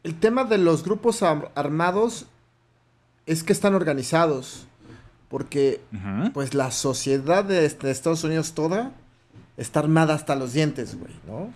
El 0.02 0.14
tema 0.16 0.44
de 0.44 0.58
los 0.58 0.84
grupos 0.84 1.22
armados 1.22 2.26
es 3.24 3.42
que 3.42 3.52
están 3.52 3.74
organizados. 3.74 4.66
Porque, 5.30 5.80
pues, 6.34 6.52
la 6.52 6.70
sociedad 6.70 7.42
de, 7.42 7.64
Estados 7.64 8.22
Unidos 8.22 8.52
toda 8.52 8.92
está 9.56 9.80
armada 9.80 10.14
hasta 10.14 10.34
los 10.34 10.52
dientes, 10.52 10.98
güey, 10.98 11.14
¿no? 11.26 11.50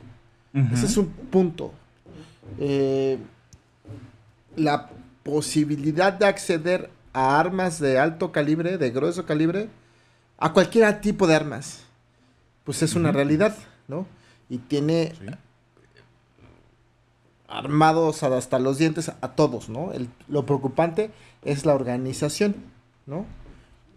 Ese 0.73 0.87
es 0.87 0.97
un 0.97 1.09
punto. 1.09 1.75
Eh, 2.59 3.19
la 4.57 4.89
posibilidad 5.23 6.15
de 6.15 6.25
acceder 6.25 6.89
a 7.17 7.41
armas 7.41 7.81
de 7.81 7.99
alto 7.99 8.31
calibre, 8.31 8.77
de 8.77 8.91
grueso 8.91 9.25
calibre, 9.25 9.71
a 10.37 10.53
cualquier 10.53 11.01
tipo 11.01 11.27
de 11.27 11.35
armas, 11.35 11.81
pues 12.63 12.83
es 12.83 12.95
una 12.95 13.11
realidad, 13.11 13.57
¿no? 13.89 14.07
Y 14.51 14.59
tiene 14.59 15.15
armados 17.49 18.23
hasta 18.23 18.59
los 18.59 18.77
dientes 18.77 19.09
a 19.09 19.29
todos, 19.29 19.71
¿no? 19.71 19.93
lo 20.29 20.45
preocupante 20.45 21.11
es 21.43 21.65
la 21.65 21.75
organización, 21.75 22.55
¿no? 23.07 23.25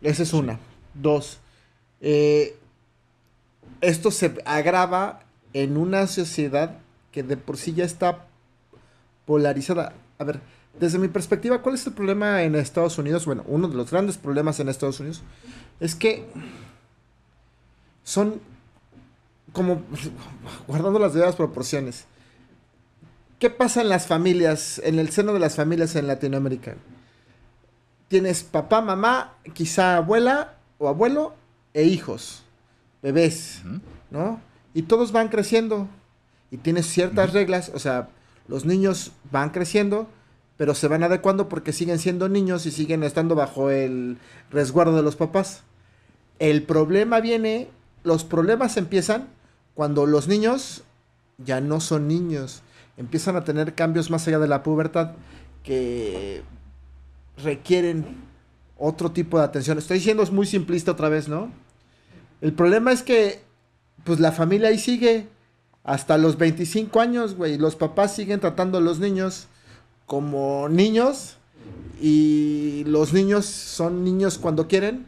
Esa 0.02 0.24
es 0.24 0.32
una. 0.32 0.58
Dos, 0.94 1.40
eh, 2.00 2.58
esto 3.82 4.12
se 4.12 4.42
agrava 4.46 5.24
en 5.52 5.76
una 5.76 6.08
sociedad 6.08 6.78
que 7.12 7.24
de 7.24 7.36
por 7.36 7.58
sí 7.58 7.74
ya 7.74 7.84
está 7.84 8.28
polarizada. 9.26 9.92
A 10.20 10.24
ver, 10.24 10.40
desde 10.80 10.98
mi 10.98 11.10
perspectiva, 11.10 11.62
¿cuál 11.62 11.76
es 11.76 11.86
el 11.86 11.94
problema 11.94 12.44
en 12.44 12.56
Estados 12.56 12.98
Unidos? 12.98 13.26
Bueno, 13.26 13.44
uno 13.48 13.68
de 13.68 13.76
los 13.76 13.92
grandes 13.92 14.18
problemas 14.18 14.60
en 14.60 14.70
Estados 14.70 15.00
Unidos 15.00 15.22
es 15.80 15.96
que 15.96 16.26
son 18.04 18.40
como 19.52 19.84
guardando 20.68 21.00
las 21.00 21.14
debidas 21.14 21.36
proporciones. 21.36 22.06
¿Qué 23.40 23.50
pasa 23.50 23.82
en 23.82 23.90
las 23.90 24.08
familias, 24.08 24.82
en 24.84 25.00
el 25.00 25.10
seno 25.10 25.34
de 25.34 25.40
las 25.40 25.56
familias 25.56 25.96
en 25.96 26.08
Latinoamérica? 26.08 26.76
Tienes 28.08 28.44
papá, 28.44 28.82
mamá, 28.82 29.34
quizá 29.54 29.98
abuela 29.98 30.56
o 30.78 30.88
abuelo 30.88 31.36
e 31.74 31.84
hijos, 31.84 32.44
bebés, 33.02 33.62
¿no? 34.10 34.42
Y 34.74 34.84
todos 34.84 35.12
van 35.12 35.30
creciendo 35.30 35.88
y 36.52 36.58
tienes 36.58 36.88
ciertas 36.88 37.34
reglas, 37.34 37.72
o 37.74 37.80
sea, 37.80 38.10
los 38.48 38.66
niños 38.66 39.12
van 39.32 39.52
creciendo, 39.52 40.10
pero 40.60 40.76
se 40.76 40.90
van 40.90 41.04
adecuando 41.04 41.48
porque 41.48 41.72
siguen 41.72 42.00
siendo 42.00 42.28
niños 42.28 42.66
y 42.66 42.72
siguen 42.72 43.04
estando 43.04 43.34
bajo 43.34 43.70
el 43.70 44.18
resguardo 44.52 44.94
de 44.94 45.04
los 45.04 45.16
papás. 45.16 45.64
El 46.38 46.64
problema 46.64 47.22
viene, 47.22 47.70
los 48.04 48.26
problemas 48.26 48.76
empiezan 48.76 49.30
cuando 49.74 50.06
los 50.06 50.28
niños 50.28 50.84
ya 51.38 51.62
no 51.62 51.80
son 51.80 52.10
niños, 52.10 52.62
empiezan 52.98 53.38
a 53.38 53.46
tener 53.46 53.74
cambios 53.74 54.10
más 54.10 54.28
allá 54.28 54.38
de 54.38 54.50
la 54.50 54.62
pubertad 54.62 55.14
que 55.64 56.44
requieren 57.42 58.18
otro 58.78 59.14
tipo 59.14 59.38
de 59.38 59.46
atención. 59.46 59.78
Estoy 59.78 60.00
diciendo 60.00 60.24
es 60.24 60.32
muy 60.32 60.46
simplista 60.46 60.92
otra 60.92 61.08
vez, 61.08 61.30
¿no? 61.30 61.54
El 62.42 62.52
problema 62.52 62.92
es 62.92 63.02
que 63.02 63.44
pues 64.04 64.20
la 64.20 64.34
familia 64.34 64.68
ahí 64.68 64.78
sigue 64.78 65.30
hasta 65.86 66.18
los 66.18 66.38
25 66.38 67.00
años, 67.00 67.36
güey, 67.36 67.58
los 67.58 67.78
papás 67.78 68.14
siguen 68.14 68.42
tratando 68.42 68.80
a 68.80 68.82
los 68.82 69.00
niños 69.00 69.48
como 70.10 70.68
niños 70.70 71.38
y 72.02 72.84
los 72.88 73.14
niños 73.14 73.46
son 73.46 74.04
niños 74.04 74.40
cuando 74.40 74.68
quieren, 74.68 75.06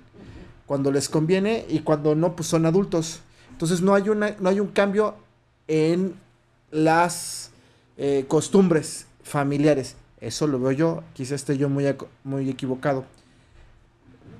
cuando 0.67 0.91
les 0.91 1.09
conviene 1.09 1.65
y 1.67 1.79
cuando 1.79 2.13
no 2.13 2.35
pues 2.35 2.47
son 2.47 2.67
adultos. 2.67 3.21
Entonces 3.49 3.81
no 3.81 3.95
hay 3.95 4.09
una 4.09 4.35
no 4.39 4.47
hay 4.47 4.59
un 4.59 4.67
cambio 4.67 5.15
en 5.67 6.13
las 6.69 7.49
eh, 7.97 8.25
costumbres 8.27 9.07
familiares. 9.23 9.95
Eso 10.19 10.45
lo 10.45 10.59
veo 10.59 10.71
yo, 10.71 11.03
quizá 11.15 11.33
esté 11.33 11.57
yo 11.57 11.67
muy, 11.67 11.85
muy 12.23 12.47
equivocado. 12.47 13.03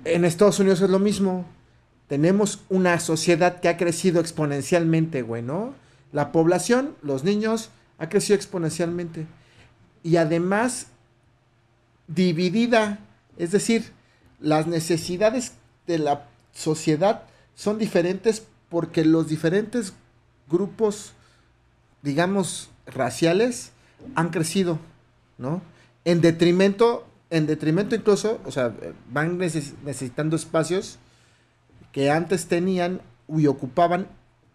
En 0.06 0.26
Estados 0.26 0.60
Unidos 0.60 0.80
es 0.82 0.92
lo 0.92 1.00
mismo. 1.00 1.44
Tenemos 2.08 2.60
una 2.70 3.00
sociedad 3.00 3.62
que 3.62 3.68
ha 3.68 3.78
crecido 3.78 4.22
exponencialmente, 4.22 5.24
güey, 5.24 5.42
¿no? 5.42 5.74
La 6.12 6.32
población, 6.32 6.94
los 7.02 7.24
niños, 7.24 7.72
ha 7.98 8.10
crecido 8.10 8.36
exponencialmente. 8.36 9.26
Y 10.04 10.18
además, 10.18 10.88
dividida. 12.08 13.00
Es 13.38 13.52
decir, 13.52 13.92
las 14.40 14.68
necesidades 14.68 15.54
de 15.88 16.00
la 16.00 16.28
sociedad 16.54 17.24
son 17.56 17.78
diferentes 17.78 18.44
porque 18.70 19.06
los 19.06 19.28
diferentes 19.28 19.94
grupos, 20.50 21.14
digamos, 22.02 22.70
raciales 22.86 23.72
han 24.16 24.30
crecido, 24.30 24.80
¿no? 25.38 25.62
En 26.06 26.22
detrimento, 26.22 27.08
en 27.30 27.46
detrimento 27.46 27.96
incluso, 27.96 28.40
o 28.46 28.52
sea, 28.52 28.74
van 29.12 29.38
neces- 29.38 29.74
necesitando 29.86 30.36
espacios 30.36 30.98
que 31.92 32.10
antes 32.10 32.48
tenían 32.48 33.02
y 33.28 33.48
ocupaban 33.48 34.08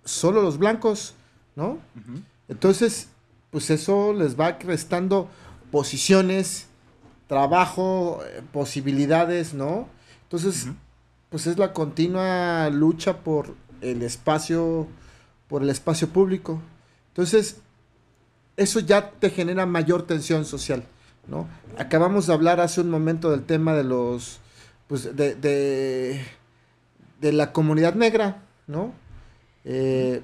solo 0.05 0.43
los 0.43 0.59
blancos, 0.59 1.15
¿no? 1.55 1.79
Entonces, 2.49 3.09
pues 3.57 3.71
eso 3.71 4.13
les 4.13 4.39
va 4.39 4.59
restando 4.59 5.31
posiciones, 5.73 6.67
trabajo, 7.27 8.21
eh, 8.23 8.43
posibilidades, 8.53 9.55
¿no? 9.55 9.89
Entonces, 10.25 10.69
pues 11.31 11.47
es 11.47 11.57
la 11.57 11.73
continua 11.73 12.69
lucha 12.69 13.21
por 13.21 13.55
el 13.81 14.03
espacio, 14.03 14.87
por 15.49 15.63
el 15.63 15.71
espacio 15.71 16.11
público. 16.11 16.61
Entonces, 17.09 17.63
eso 18.59 18.81
ya 18.81 19.13
te 19.13 19.31
genera 19.31 19.65
mayor 19.65 20.07
tensión 20.07 20.45
social, 20.45 20.85
¿no? 21.27 21.49
Acabamos 21.79 22.27
de 22.27 22.35
hablar 22.35 22.61
hace 22.61 22.83
un 22.83 22.91
momento 22.91 23.31
del 23.31 23.45
tema 23.45 23.75
de 23.75 23.85
los, 23.85 24.39
pues, 24.87 25.17
de, 25.17 25.35
de, 25.35 26.23
de 27.23 27.33
la 27.33 27.55
comunidad 27.55 27.95
negra, 27.95 28.43
¿no? 28.67 28.93
Eh, 29.65 30.21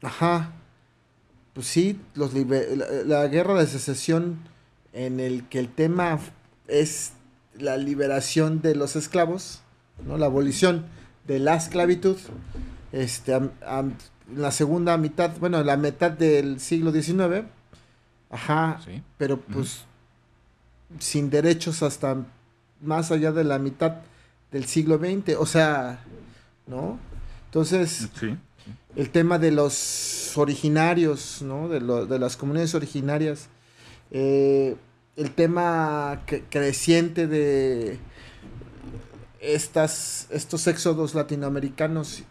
ajá, 0.00 0.52
pues 1.54 1.66
sí, 1.66 1.98
los 2.14 2.32
la, 2.34 2.86
la 3.06 3.26
guerra 3.28 3.54
de 3.54 3.66
secesión 3.66 4.38
en 4.92 5.20
el 5.20 5.44
que 5.48 5.58
el 5.58 5.68
tema 5.68 6.18
es 6.68 7.12
la 7.58 7.76
liberación 7.76 8.60
de 8.60 8.74
los 8.74 8.96
esclavos, 8.96 9.60
¿no? 10.06 10.18
La 10.18 10.26
abolición 10.26 10.84
de 11.26 11.38
la 11.38 11.54
esclavitud, 11.56 12.16
este, 12.92 13.34
am- 13.34 13.94
la 14.36 14.50
segunda 14.50 14.96
mitad, 14.96 15.30
bueno, 15.38 15.62
la 15.62 15.76
mitad 15.76 16.10
del 16.10 16.58
siglo 16.60 16.90
XIX, 16.92 17.44
ajá, 18.30 18.80
Sí. 18.84 19.02
pero 19.18 19.38
pues 19.40 19.84
sin 20.98 21.30
derechos 21.30 21.82
hasta 21.82 22.16
más 22.80 23.10
allá 23.10 23.32
de 23.32 23.44
la 23.44 23.58
mitad 23.58 23.96
del 24.50 24.64
siglo 24.66 24.98
XX, 24.98 25.36
o 25.38 25.46
sea, 25.46 26.00
¿no? 26.66 26.98
Entonces, 27.46 28.08
Sí. 28.18 28.36
El 28.96 29.10
tema 29.10 29.38
de 29.38 29.50
los 29.50 30.32
originarios, 30.36 31.42
¿no? 31.42 31.68
De, 31.68 31.80
de 31.80 32.18
las 32.18 32.36
comunidades 32.36 32.74
originarias, 32.74 33.48
eh, 34.10 34.76
el 35.16 35.30
tema 35.32 36.22
cre- 36.26 36.42
creciente 36.50 37.26
de 37.26 37.98
estas, 39.40 40.26
estos 40.30 40.66
éxodos 40.66 41.14
latinoamericanos 41.14 42.22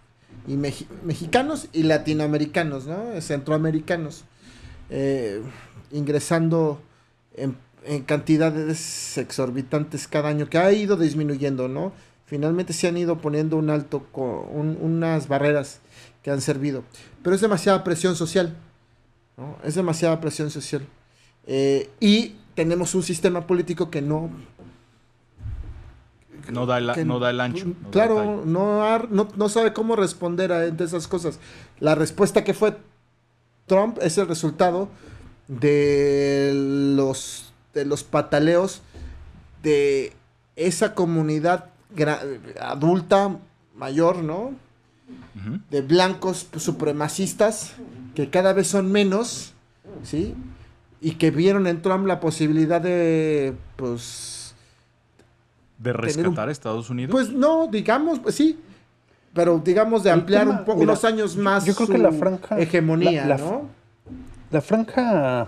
y 0.48 0.54
mexi- 0.54 0.88
mexicanos 1.04 1.68
y 1.74 1.84
latinoamericanos, 1.84 2.86
¿no? 2.88 3.20
Centroamericanos, 3.22 4.24
eh, 4.90 5.42
ingresando 5.92 6.82
en, 7.36 7.56
en 7.86 8.04
cantidades 8.04 9.18
exorbitantes 9.18 10.08
cada 10.08 10.30
año, 10.30 10.50
que 10.50 10.58
ha 10.58 10.72
ido 10.72 10.98
disminuyendo, 10.98 11.68
¿no? 11.68 11.94
Finalmente 12.26 12.74
se 12.74 12.88
han 12.88 12.98
ido 12.98 13.20
poniendo 13.20 13.58
un 13.58 13.70
alto, 13.70 14.08
co- 14.12 14.48
un- 14.52 14.78
unas 14.82 15.28
barreras 15.28 15.80
que 16.24 16.32
han 16.32 16.42
servido. 16.42 16.84
Pero 17.22 17.36
es 17.36 17.42
demasiada 17.42 17.84
presión 17.84 18.16
social, 18.16 18.56
¿no? 19.38 19.58
Es 19.64 19.76
demasiada 19.76 20.20
presión 20.22 20.50
social. 20.50 20.86
Eh, 21.46 21.90
y 22.00 22.36
tenemos 22.56 22.96
un 22.96 23.04
sistema 23.04 23.46
político 23.46 23.92
que 23.92 24.02
no... 24.02 24.30
No 26.52 26.66
da 26.66 26.78
el, 26.78 26.92
que- 26.94 27.06
no 27.06 27.20
da 27.20 27.30
el 27.30 27.40
ancho. 27.40 27.66
no 27.68 27.90
claro, 27.92 28.44
no, 28.46 28.84
ha- 28.84 29.08
no, 29.10 29.30
no 29.36 29.50
sabe 29.50 29.72
cómo 29.72 29.96
responder 29.96 30.52
a 30.52 30.60
de 30.60 30.84
esas 30.84 31.08
cosas. 31.08 31.40
La 31.80 31.96
respuesta 31.96 32.44
que 32.44 32.54
fue 32.54 32.76
Trump 33.66 33.98
es 34.02 34.18
el 34.18 34.28
resultado 34.28 34.90
de 35.48 36.52
los, 36.98 37.54
de 37.74 37.86
los 37.86 38.04
pataleos 38.04 38.82
de 39.62 40.12
esa 40.58 40.94
comunidad 40.96 41.70
adulta, 42.60 43.38
mayor, 43.76 44.18
¿no? 44.18 44.54
De 45.70 45.82
blancos 45.82 46.48
supremacistas 46.58 47.74
que 48.16 48.30
cada 48.30 48.54
vez 48.54 48.68
son 48.68 48.92
menos, 48.92 49.54
¿sí? 50.04 50.36
Y 51.02 51.12
que 51.16 51.32
vieron 51.32 51.68
en 51.68 51.82
Trump 51.82 52.06
la 52.08 52.20
posibilidad 52.20 52.80
de, 52.80 53.54
pues, 53.76 54.56
De 55.80 55.92
un- 55.92 55.98
rescatar 55.98 56.48
a 56.48 56.52
Estados 56.52 56.90
Unidos. 56.90 57.12
pues 57.12 57.30
no, 57.32 57.68
digamos, 57.68 58.20
pues 58.20 58.36
sí, 58.36 58.58
pero 59.34 59.60
digamos 59.60 60.04
de 60.04 60.12
El 60.12 60.20
ampliar 60.20 60.46
tema, 60.46 60.60
un 60.60 60.66
poco, 60.66 60.82
unos 60.82 61.04
años 61.04 61.36
más 61.36 61.66
yo 61.66 61.76
creo 61.76 61.88
que 61.90 61.98
la 61.98 62.12
franja- 62.12 62.58
hegemonía, 62.60 63.26
la- 63.26 63.38
la- 63.38 63.44
¿no? 63.44 63.70
La 64.52 64.62
franja 64.62 65.48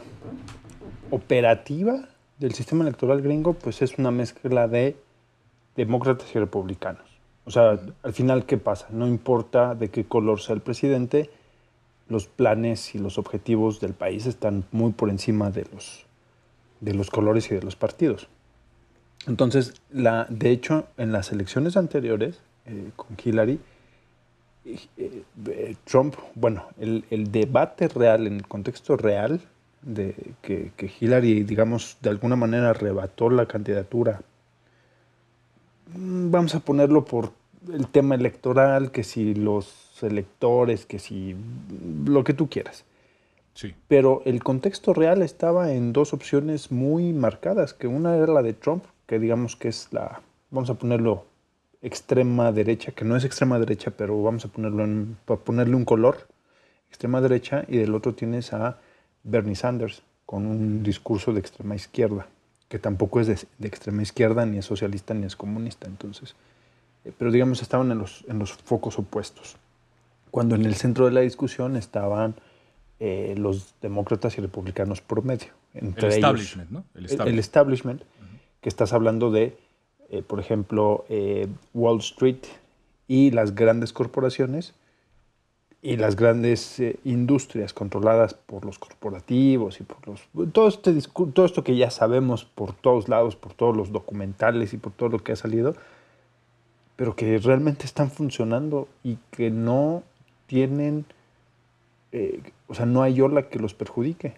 operativa 1.12 2.08
del 2.40 2.54
sistema 2.54 2.84
electoral 2.84 3.22
gringo, 3.22 3.54
pues 3.54 3.82
es 3.82 3.98
una 3.98 4.12
mezcla 4.12 4.68
de 4.68 4.98
demócratas 5.76 6.28
y 6.34 6.40
republicanos. 6.40 7.04
O 7.46 7.52
sea, 7.52 7.80
al 8.02 8.14
final, 8.14 8.46
¿qué 8.46 8.58
pasa? 8.58 8.88
No 8.90 9.08
importa 9.08 9.76
de 9.76 9.90
qué 9.90 10.06
color 10.06 10.42
sea 10.42 10.56
el 10.56 10.62
presidente, 10.62 11.30
los 12.08 12.28
planes 12.28 12.96
y 12.96 13.00
los 13.00 13.18
objetivos 13.18 13.80
del 13.80 13.94
país 13.94 14.26
están 14.26 14.66
muy 14.72 14.92
por 14.92 15.10
encima 15.10 15.52
de 15.52 15.66
los, 15.72 16.06
de 16.82 16.94
los 16.94 17.10
colores 17.10 17.52
y 17.52 17.56
de 17.56 17.62
los 17.62 17.76
partidos. 17.76 18.28
Entonces, 19.28 19.74
la, 19.92 20.26
de 20.30 20.52
hecho, 20.52 20.88
en 20.98 21.12
las 21.12 21.32
elecciones 21.32 21.78
anteriores, 21.78 22.42
eh, 22.66 22.92
con 22.96 23.16
Hillary, 23.24 23.60
eh, 24.66 25.24
eh, 25.48 25.76
Trump, 25.84 26.16
bueno, 26.34 26.68
el, 26.80 27.32
debate 27.32 27.88
real, 27.88 28.28
en 28.28 28.38
el 28.38 28.48
contexto 28.48 28.98
real, 28.98 29.42
de 29.82 30.16
que, 30.42 30.72
que 30.76 30.92
Hillary, 31.00 31.44
digamos, 31.44 31.98
de 32.02 32.10
alguna 32.10 32.36
manera 32.36 32.72
arrebató 32.72 33.30
la 33.30 33.48
candidatura, 33.48 34.22
vamos 35.94 36.56
a 36.56 36.60
ponerlo 36.60 37.06
por 37.06 37.32
el 37.72 37.88
tema 37.88 38.16
electoral, 38.16 38.92
que 38.92 39.04
si 39.04 39.34
los 39.34 40.02
electores, 40.02 40.86
que 40.86 41.00
si 41.00 41.36
lo 42.06 42.24
que 42.24 42.34
tú 42.34 42.50
quieras. 42.50 42.86
Sí. 43.54 43.74
Pero 43.88 44.22
el 44.26 44.44
contexto 44.44 44.94
real 44.94 45.22
estaba 45.22 45.72
en 45.72 45.94
dos 45.94 46.14
opciones 46.14 46.72
muy 46.72 47.14
marcadas, 47.14 47.74
que 47.74 47.88
una 47.88 48.16
era 48.16 48.28
la 48.28 48.42
de 48.42 48.54
Trump, 48.54 48.84
que 49.08 49.20
digamos 49.20 49.56
que 49.56 49.70
es 49.70 49.88
la, 49.92 50.22
vamos 50.52 50.70
a 50.70 50.76
ponerlo 50.76 51.26
extrema 51.82 52.52
derecha, 52.52 52.92
que 52.92 53.06
no 53.06 53.16
es 53.16 53.24
extrema 53.24 53.60
derecha, 53.60 53.92
pero 53.92 54.22
vamos 54.22 54.44
a 54.46 54.48
ponerlo 54.50 54.84
en, 54.84 55.18
para 55.26 55.40
ponerle 55.40 55.76
un 55.76 55.86
color, 55.86 56.28
extrema 56.90 57.22
derecha, 57.22 57.64
y 57.68 57.78
del 57.78 57.94
otro 57.94 58.14
tienes 58.14 58.54
a 58.54 58.80
Bernie 59.24 59.56
Sanders, 59.56 60.02
con 60.26 60.48
un 60.48 60.84
discurso 60.84 61.32
de 61.32 61.40
extrema 61.40 61.76
izquierda, 61.76 62.28
que 62.70 62.80
tampoco 62.80 63.20
es 63.20 63.28
de, 63.28 63.38
de 63.60 63.68
extrema 63.68 64.02
izquierda, 64.02 64.46
ni 64.46 64.58
es 64.58 64.66
socialista, 64.66 65.14
ni 65.14 65.26
es 65.26 65.36
comunista, 65.36 65.88
entonces, 65.88 66.36
eh, 67.06 67.12
pero 67.18 67.32
digamos 67.32 67.62
estaban 67.62 67.92
en 67.92 67.98
los, 68.00 68.26
en 68.28 68.40
los 68.40 68.54
focos 68.54 68.98
opuestos, 69.00 69.56
cuando 70.32 70.56
en 70.56 70.66
el 70.66 70.76
centro 70.76 71.06
de 71.06 71.12
la 71.12 71.22
discusión 71.22 71.78
estaban 71.78 72.36
eh, 73.00 73.36
los 73.38 73.76
demócratas 73.82 74.38
y 74.38 74.42
republicanos 74.42 75.02
promedio. 75.02 75.48
Entre 75.74 76.08
El 76.08 76.14
ellos, 76.14 76.16
establishment, 76.16 76.70
¿no? 76.72 76.84
El 76.96 77.06
el- 77.28 77.40
establishment. 77.40 78.02
que 78.62 78.70
estás 78.70 78.94
hablando 78.94 79.30
de, 79.32 79.58
eh, 80.10 80.22
por 80.24 80.40
ejemplo, 80.40 81.06
Wall 81.74 82.00
Street 82.00 82.40
y 83.08 83.32
las 83.32 83.54
grandes 83.54 83.92
corporaciones 83.94 84.74
y 85.88 85.98
las 85.98 86.16
grandes 86.16 86.80
eh, 86.80 86.98
industrias 87.04 87.72
controladas 87.74 88.34
por 88.34 88.66
los 88.66 88.80
corporativos 88.80 89.80
y 89.80 89.84
por 89.84 90.08
los 90.08 90.22
todo 90.52 90.68
este 90.68 90.94
todo 91.34 91.46
esto 91.46 91.64
que 91.64 91.76
ya 91.78 91.92
sabemos 91.92 92.44
por 92.44 92.74
todos 92.74 93.08
lados, 93.08 93.36
por 93.36 93.54
todos 93.54 93.78
los 93.78 93.92
documentales 93.92 94.74
y 94.74 94.78
por 94.78 94.92
todo 94.94 95.10
lo 95.10 95.20
que 95.24 95.32
ha 95.34 95.36
salido, 95.36 95.76
pero 96.96 97.16
que 97.16 97.38
realmente 97.38 97.86
están 97.86 98.10
funcionando 98.10 98.88
y 99.04 99.18
que 99.32 99.52
no 99.52 100.04
tienen, 100.48 101.06
eh, 102.12 102.42
o 102.68 102.74
sea, 102.74 102.86
no 102.86 103.04
hay 103.04 103.22
ola 103.22 103.50
que 103.50 103.60
los 103.60 103.74
perjudique 103.74 104.34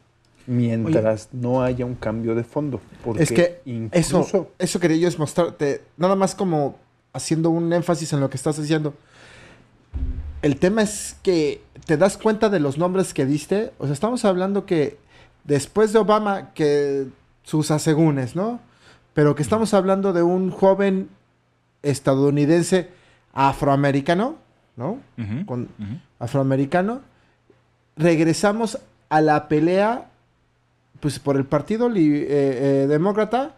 mientras 0.47 1.29
no 1.33 1.61
haya 1.63 1.85
un 1.85 1.95
cambio 1.95 2.33
de 2.35 2.43
fondo. 2.43 2.79
Porque 3.03 3.23
Es 3.23 3.31
que 3.31 3.61
eso, 3.91 4.17
incluso- 4.19 4.49
eso 4.59 4.79
quería 4.79 4.97
yo 4.97 5.07
es 5.07 5.19
mostrarte, 5.19 5.81
nada 5.97 6.15
más 6.15 6.35
como 6.35 6.77
haciendo 7.13 7.49
un 7.49 7.71
énfasis 7.73 8.13
en 8.13 8.19
lo 8.19 8.29
que 8.29 8.37
estás 8.37 8.59
diciendo. 8.59 8.93
El 10.41 10.57
tema 10.57 10.83
es 10.83 11.17
que 11.23 11.61
te 11.85 11.97
das 11.97 12.17
cuenta 12.17 12.49
de 12.49 12.59
los 12.59 12.77
nombres 12.77 13.13
que 13.13 13.25
diste. 13.25 13.73
O 13.79 13.85
sea, 13.85 13.93
estamos 13.93 14.25
hablando 14.25 14.65
que 14.65 14.97
después 15.43 15.93
de 15.93 15.99
Obama, 15.99 16.53
que 16.53 17.07
sus 17.43 17.71
asegúnes, 17.71 18.35
¿no? 18.35 18.59
Pero 19.13 19.35
que 19.35 19.41
estamos 19.41 19.73
hablando 19.73 20.13
de 20.13 20.21
un 20.21 20.51
joven 20.51 21.09
estadounidense 21.81 22.89
afroamericano, 23.33 24.35
¿no? 24.75 24.99
Con, 25.45 25.69
afroamericano, 26.19 27.01
regresamos 27.95 28.79
a 29.09 29.21
la 29.21 29.47
pelea 29.47 30.09
pues 30.99 31.19
por 31.19 31.37
el 31.37 31.45
partido 31.45 31.89
eh, 31.89 32.25
eh, 32.27 32.85
demócrata 32.87 33.55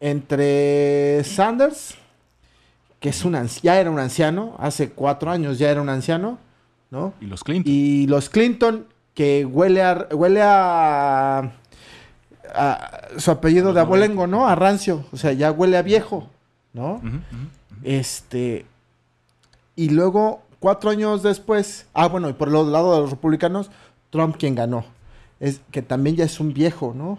entre 0.00 1.22
Sanders, 1.24 1.96
que 3.00 3.10
es 3.10 3.24
un 3.24 3.36
ya 3.62 3.80
era 3.80 3.90
un 3.90 3.98
anciano, 3.98 4.54
hace 4.58 4.90
cuatro 4.90 5.30
años 5.30 5.58
ya 5.58 5.70
era 5.70 5.82
un 5.82 5.88
anciano, 5.88 6.38
¿no? 6.90 7.12
Y 7.20 7.26
los 7.26 7.44
Clinton. 7.44 7.72
Y 7.72 8.06
los 8.06 8.28
Clinton, 8.28 8.86
que 9.14 9.44
huele 9.44 9.82
a, 9.82 10.08
huele 10.12 10.42
a, 10.42 11.52
a 12.54 12.90
su 13.18 13.30
apellido 13.30 13.72
de 13.72 13.80
abolengo, 13.80 14.26
¿no? 14.26 14.48
A 14.48 14.54
rancio, 14.54 15.04
o 15.12 15.16
sea, 15.16 15.32
ya 15.32 15.52
huele 15.52 15.76
a 15.76 15.82
viejo, 15.82 16.28
¿no? 16.72 17.00
Este. 17.82 18.66
Y 19.74 19.90
luego, 19.90 20.42
cuatro 20.58 20.90
años 20.90 21.22
después. 21.22 21.86
Ah, 21.92 22.08
bueno, 22.08 22.28
y 22.28 22.32
por 22.32 22.48
el 22.48 22.54
lado 22.54 22.94
de 22.94 23.00
los 23.02 23.10
republicanos, 23.10 23.70
Trump 24.10 24.36
quien 24.38 24.54
ganó. 24.54 24.84
Es 25.38 25.60
que 25.70 25.82
también 25.82 26.16
ya 26.16 26.24
es 26.24 26.40
un 26.40 26.54
viejo, 26.54 26.94
¿no? 26.96 27.18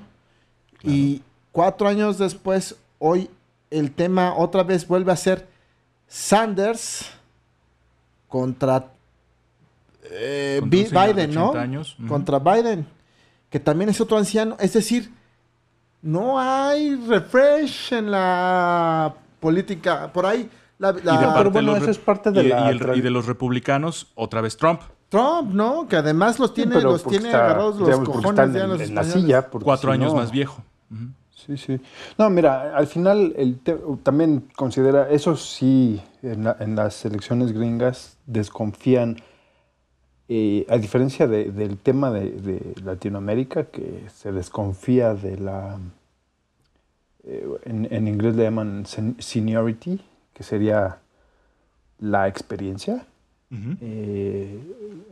Y 0.83 1.21
cuatro 1.51 1.87
años 1.87 2.17
después, 2.17 2.75
hoy 2.99 3.29
el 3.69 3.91
tema 3.91 4.33
otra 4.35 4.63
vez 4.63 4.87
vuelve 4.87 5.11
a 5.11 5.15
ser 5.15 5.47
Sanders 6.07 7.05
contra 8.27 8.85
eh, 10.09 10.57
Contra 10.61 11.07
Biden, 11.07 11.33
¿no? 11.33 11.49
80 11.49 11.61
años. 11.61 11.95
Ujú. 11.99 12.07
Contra 12.07 12.39
Biden, 12.39 12.87
que 13.49 13.59
también 13.59 13.89
es 13.89 13.99
otro 13.99 14.17
anciano. 14.17 14.55
Es 14.59 14.73
decir, 14.73 15.11
no 16.01 16.39
hay 16.39 16.95
refresh 16.95 17.93
en 17.93 18.11
la 18.11 19.13
política. 19.39 20.11
Por 20.13 20.25
ahí, 20.25 20.49
la, 20.79 20.91
la- 20.93 21.13
Y 21.13 21.17
de 21.17 21.27
pero 21.35 21.51
bueno, 21.51 21.75
eso 21.75 21.91
es 21.91 21.97
parte 21.97 22.31
de 22.31 22.43
y 22.43 22.47
la 22.49 22.67
y 22.67 22.69
el- 22.69 22.79
tra- 22.79 22.97
y 22.97 23.01
de 23.01 23.09
los 23.09 23.25
republicanos, 23.25 24.11
otra 24.15 24.41
vez 24.41 24.55
Trump. 24.57 24.81
Trump, 25.09 25.53
¿no? 25.53 25.87
Que 25.87 25.95
además 25.97 26.37
los 26.39 26.53
tiene, 26.53 26.81
los 26.81 27.03
tiene 27.03 27.25
está, 27.27 27.45
agarrados 27.45 27.77
los 27.77 27.87
digamos, 27.87 28.07
cojones 28.09 28.29
están 28.29 28.53
ya 28.53 28.63
en, 28.63 28.69
los 28.69 28.81
en 28.81 28.95
la 28.95 29.03
silla. 29.03 29.41
Cuatro 29.49 29.91
si 29.91 29.93
años 29.95 30.13
no- 30.13 30.19
más 30.19 30.31
viejo. 30.31 30.63
Ujú. 30.91 31.03
Sí, 31.47 31.55
sí. 31.57 31.81
No, 32.17 32.29
mira, 32.29 32.75
al 32.75 32.87
final 32.87 33.33
el 33.37 33.57
también 34.03 34.49
considera, 34.55 35.09
eso 35.09 35.35
sí, 35.37 36.01
en, 36.21 36.43
la- 36.43 36.57
en 36.59 36.75
las 36.75 37.05
elecciones 37.05 37.53
gringas 37.53 38.17
desconfían, 38.25 39.17
eh, 40.27 40.65
a 40.69 40.77
diferencia 40.77 41.25
de- 41.25 41.51
del 41.51 41.77
tema 41.77 42.11
de, 42.11 42.31
de 42.31 42.73
Latinoamérica, 42.83 43.65
que 43.67 44.03
se 44.13 44.33
desconfía 44.33 45.13
de 45.13 45.37
la, 45.37 45.79
eh, 47.23 47.47
en, 47.63 47.87
en 47.91 48.07
inglés 48.09 48.35
le 48.35 48.43
llaman 48.43 48.83
sen- 48.83 49.15
seniority, 49.21 50.01
que 50.33 50.43
sería 50.43 50.97
la 51.99 52.27
experiencia. 52.27 53.05
Eh, 53.79 54.59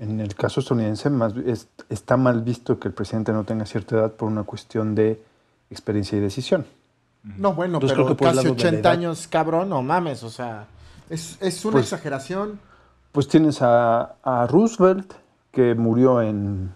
en 0.02 0.20
el 0.20 0.36
caso 0.36 0.60
estadounidense 0.60 1.10
más, 1.10 1.34
es- 1.38 1.70
está 1.90 2.18
mal 2.18 2.42
visto 2.42 2.78
que 2.78 2.90
el 2.90 2.94
presidente 2.94 3.32
no 3.32 3.46
tenga 3.46 3.66
cierta 3.66 3.96
edad 3.96 4.12
por 4.12 4.28
una 4.30 4.44
cuestión 4.44 4.94
de 4.96 5.22
experiencia 5.70 6.18
y 6.18 6.22
decisión. 6.22 6.66
No, 7.24 7.54
bueno, 7.54 7.76
Entonces, 7.78 7.96
pero 7.98 8.06
creo 8.06 8.18
que 8.18 8.24
casi 8.24 8.36
lado 8.36 8.42
de 8.44 8.50
la 8.50 8.54
80 8.70 8.80
edad- 8.80 8.92
años, 8.92 9.28
cabrón, 9.28 9.70
no 9.70 9.82
mames, 9.82 10.24
o 10.24 10.30
sea, 10.30 10.68
es, 11.10 11.38
es 11.42 11.66
una 11.66 11.74
Pues- 11.74 11.86
exageración. 11.86 12.60
Pues 13.12 13.28
tienes 13.28 13.62
a, 13.62 14.16
a 14.24 14.46
Roosevelt, 14.48 15.14
que 15.52 15.74
murió 15.74 16.22
en, 16.22 16.74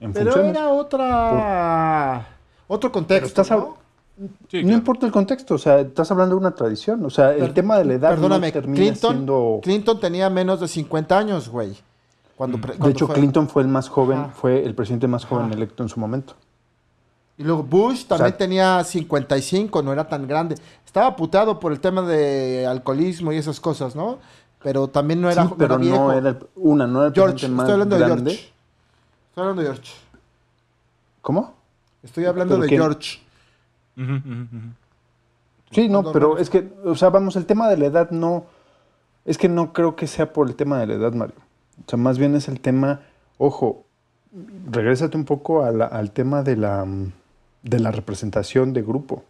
en 0.00 0.12
Pero 0.12 0.32
funciones. 0.32 0.56
era 0.56 0.68
otra... 0.70 2.26
Otro 2.66 2.92
contexto, 2.92 3.26
estás 3.28 3.50
¿no? 3.50 3.76
Sí, 4.18 4.56
no 4.58 4.62
claro. 4.62 4.68
importa 4.78 5.06
el 5.06 5.12
contexto, 5.12 5.54
o 5.54 5.58
sea, 5.58 5.78
estás 5.78 6.10
hablando 6.10 6.34
de 6.34 6.40
una 6.40 6.50
tradición. 6.50 7.04
O 7.06 7.10
sea, 7.10 7.32
el 7.32 7.54
tema 7.54 7.78
de 7.78 7.84
la 7.84 7.94
edad 7.94 8.10
Perdóname, 8.10 8.48
no 8.48 8.52
termina 8.52 8.76
Clinton, 8.76 9.12
siendo... 9.14 9.60
Clinton 9.62 10.00
tenía 10.00 10.28
menos 10.28 10.58
de 10.60 10.66
50 10.68 11.16
años, 11.16 11.48
güey. 11.48 11.76
Cuando, 12.36 12.60
pre- 12.60 12.74
De 12.76 12.90
hecho, 12.90 13.06
fue- 13.06 13.14
Clinton 13.14 13.48
fue 13.48 13.62
el 13.62 13.68
más 13.68 13.88
joven, 13.88 14.18
Ajá. 14.18 14.28
fue 14.34 14.64
el 14.66 14.74
presidente 14.74 15.06
más 15.06 15.24
joven 15.24 15.46
Ajá. 15.46 15.54
electo 15.54 15.84
en 15.84 15.88
su 15.88 16.00
momento. 16.00 16.34
Y 17.38 17.44
luego 17.44 17.62
Bush 17.62 18.04
también 18.06 18.30
sea- 18.30 18.36
tenía 18.38 18.84
55, 18.84 19.80
no 19.82 19.92
era 19.92 20.08
tan 20.08 20.26
grande. 20.26 20.56
Estaba 20.84 21.14
putado 21.14 21.60
por 21.60 21.70
el 21.72 21.78
tema 21.80 22.02
de 22.02 22.66
alcoholismo 22.66 23.32
y 23.32 23.36
esas 23.36 23.60
cosas, 23.60 23.94
¿no? 23.94 24.18
Pero 24.62 24.88
también 24.88 25.20
no 25.20 25.30
era, 25.30 25.44
sí, 25.44 25.48
no 25.50 25.56
pero 25.56 25.74
era 25.74 25.82
viejo. 25.82 25.96
no 25.98 26.12
era 26.12 26.28
el- 26.30 26.38
una, 26.56 26.86
no 26.88 26.98
era 27.00 27.08
el 27.08 27.14
George, 27.14 27.46
estoy 27.46 27.70
hablando 27.70 27.96
de. 27.96 28.04
George. 28.04 28.30
Estoy 28.32 28.52
hablando 29.42 29.62
de 29.62 29.68
George. 29.68 29.92
¿Cómo? 31.22 31.54
Estoy 32.02 32.24
hablando 32.24 32.54
¿Pero 32.54 32.62
de 32.62 32.68
quién? 32.68 32.80
George. 32.80 33.18
Sí, 35.70 35.88
no, 35.88 36.12
pero 36.12 36.38
es 36.38 36.48
que, 36.50 36.72
o 36.84 36.94
sea, 36.96 37.10
vamos, 37.10 37.36
el 37.36 37.44
tema 37.46 37.68
de 37.68 37.76
la 37.76 37.86
edad 37.86 38.10
no, 38.10 38.46
es 39.24 39.36
que 39.36 39.48
no 39.48 39.72
creo 39.72 39.96
que 39.96 40.06
sea 40.06 40.32
por 40.32 40.48
el 40.48 40.56
tema 40.56 40.78
de 40.78 40.86
la 40.86 40.94
edad, 40.94 41.12
Mario. 41.12 41.34
O 41.86 41.88
sea, 41.90 41.98
más 41.98 42.18
bien 42.18 42.34
es 42.34 42.48
el 42.48 42.60
tema, 42.60 43.02
ojo, 43.36 43.84
regrésate 44.70 45.16
un 45.16 45.24
poco 45.24 45.62
a 45.64 45.70
la- 45.70 45.86
al 45.86 46.10
tema 46.10 46.42
de 46.42 46.56
la, 46.56 46.84
mm, 46.84 47.12
de 47.62 47.80
la 47.80 47.90
representación 47.90 48.72
de 48.72 48.82
grupo. 48.82 49.24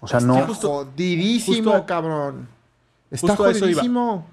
O 0.00 0.08
sea, 0.08 0.20
no, 0.20 0.38
Está 0.38 0.54
jodidísimo, 0.54 1.72
justo- 1.72 1.86
cabrón. 1.86 2.48
Está 3.10 3.36
jodidísimo. 3.36 4.26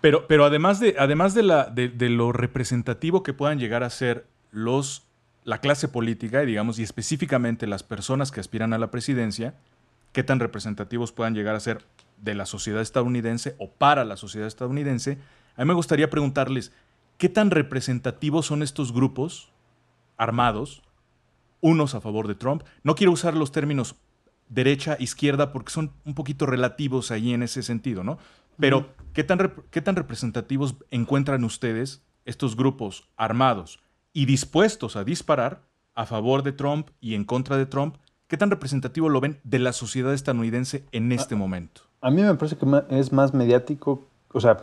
Pero, 0.00 0.26
pero 0.26 0.44
además, 0.46 0.80
de, 0.80 0.96
además 0.98 1.34
de, 1.34 1.42
la, 1.42 1.64
de, 1.66 1.88
de 1.88 2.08
lo 2.08 2.32
representativo 2.32 3.22
que 3.22 3.34
puedan 3.34 3.58
llegar 3.58 3.82
a 3.84 3.90
ser 3.90 4.26
los, 4.50 5.02
la 5.44 5.58
clase 5.58 5.88
política, 5.88 6.42
y 6.42 6.46
digamos, 6.46 6.78
y 6.78 6.82
específicamente 6.82 7.66
las 7.66 7.82
personas 7.82 8.30
que 8.32 8.40
aspiran 8.40 8.72
a 8.72 8.78
la 8.78 8.90
presidencia, 8.90 9.54
qué 10.12 10.22
tan 10.24 10.40
representativos 10.40 11.12
puedan 11.12 11.34
llegar 11.34 11.54
a 11.54 11.60
ser 11.60 11.84
de 12.16 12.34
la 12.34 12.46
sociedad 12.46 12.80
estadounidense 12.80 13.54
o 13.58 13.70
para 13.70 14.04
la 14.04 14.16
sociedad 14.16 14.48
estadounidense, 14.48 15.18
a 15.56 15.60
mí 15.62 15.68
me 15.68 15.74
gustaría 15.74 16.08
preguntarles, 16.08 16.72
¿qué 17.18 17.28
tan 17.28 17.50
representativos 17.50 18.46
son 18.46 18.62
estos 18.62 18.92
grupos 18.92 19.50
armados, 20.16 20.82
unos 21.60 21.94
a 21.94 22.00
favor 22.00 22.28
de 22.28 22.34
Trump? 22.34 22.62
No 22.82 22.94
quiero 22.94 23.12
usar 23.12 23.34
los 23.36 23.52
términos 23.52 23.96
derecha, 24.48 24.96
izquierda, 24.98 25.52
porque 25.52 25.70
son 25.72 25.92
un 26.04 26.14
poquito 26.14 26.46
relativos 26.46 27.10
ahí 27.10 27.32
en 27.32 27.42
ese 27.42 27.62
sentido, 27.62 28.02
¿no? 28.04 28.18
Pero, 28.58 28.88
¿qué 29.14 29.24
tan, 29.24 29.52
¿qué 29.70 29.80
tan 29.80 29.96
representativos 29.96 30.74
encuentran 30.90 31.44
ustedes 31.44 32.02
estos 32.24 32.56
grupos 32.56 33.08
armados 33.16 33.80
y 34.12 34.26
dispuestos 34.26 34.96
a 34.96 35.04
disparar 35.04 35.62
a 35.94 36.04
favor 36.06 36.42
de 36.42 36.52
Trump 36.52 36.88
y 37.00 37.14
en 37.14 37.24
contra 37.24 37.56
de 37.56 37.66
Trump? 37.66 37.96
¿Qué 38.26 38.36
tan 38.36 38.50
representativo 38.50 39.08
lo 39.08 39.20
ven 39.20 39.40
de 39.44 39.58
la 39.58 39.72
sociedad 39.72 40.12
estadounidense 40.14 40.84
en 40.92 41.12
este 41.12 41.36
momento? 41.36 41.82
a 42.02 42.10
mí 42.10 42.22
me 42.22 42.34
parece 42.34 42.56
que 42.56 42.66
es 42.90 43.12
más 43.12 43.34
mediático, 43.34 44.06
o 44.32 44.40
sea, 44.40 44.56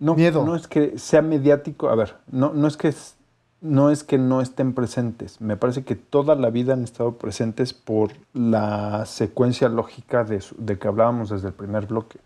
no, 0.00 0.14
Miedo. 0.14 0.44
no 0.44 0.54
es 0.56 0.66
que 0.68 0.98
sea 0.98 1.22
mediático, 1.22 1.88
a 1.88 1.94
ver, 1.94 2.16
no, 2.30 2.52
no 2.52 2.66
es 2.68 2.76
que 2.76 2.88
es- 2.88 3.16
no 3.60 3.90
es 3.90 4.04
que 4.04 4.18
no 4.18 4.40
estén 4.40 4.72
presentes. 4.72 5.40
Me 5.40 5.56
parece 5.56 5.82
que 5.84 5.96
toda 5.96 6.34
la 6.36 6.50
vida 6.50 6.74
han 6.74 6.84
estado 6.84 7.18
presentes 7.18 7.72
por 7.72 8.12
la 8.32 9.04
secuencia 9.06 9.68
lógica 9.68 10.24
de, 10.24 10.40
su- 10.40 10.54
de 10.58 10.78
que 10.78 10.86
hablábamos 10.88 11.30
desde 11.30 11.48
el 11.48 11.54
primer 11.54 11.86
bloque. 11.86 12.18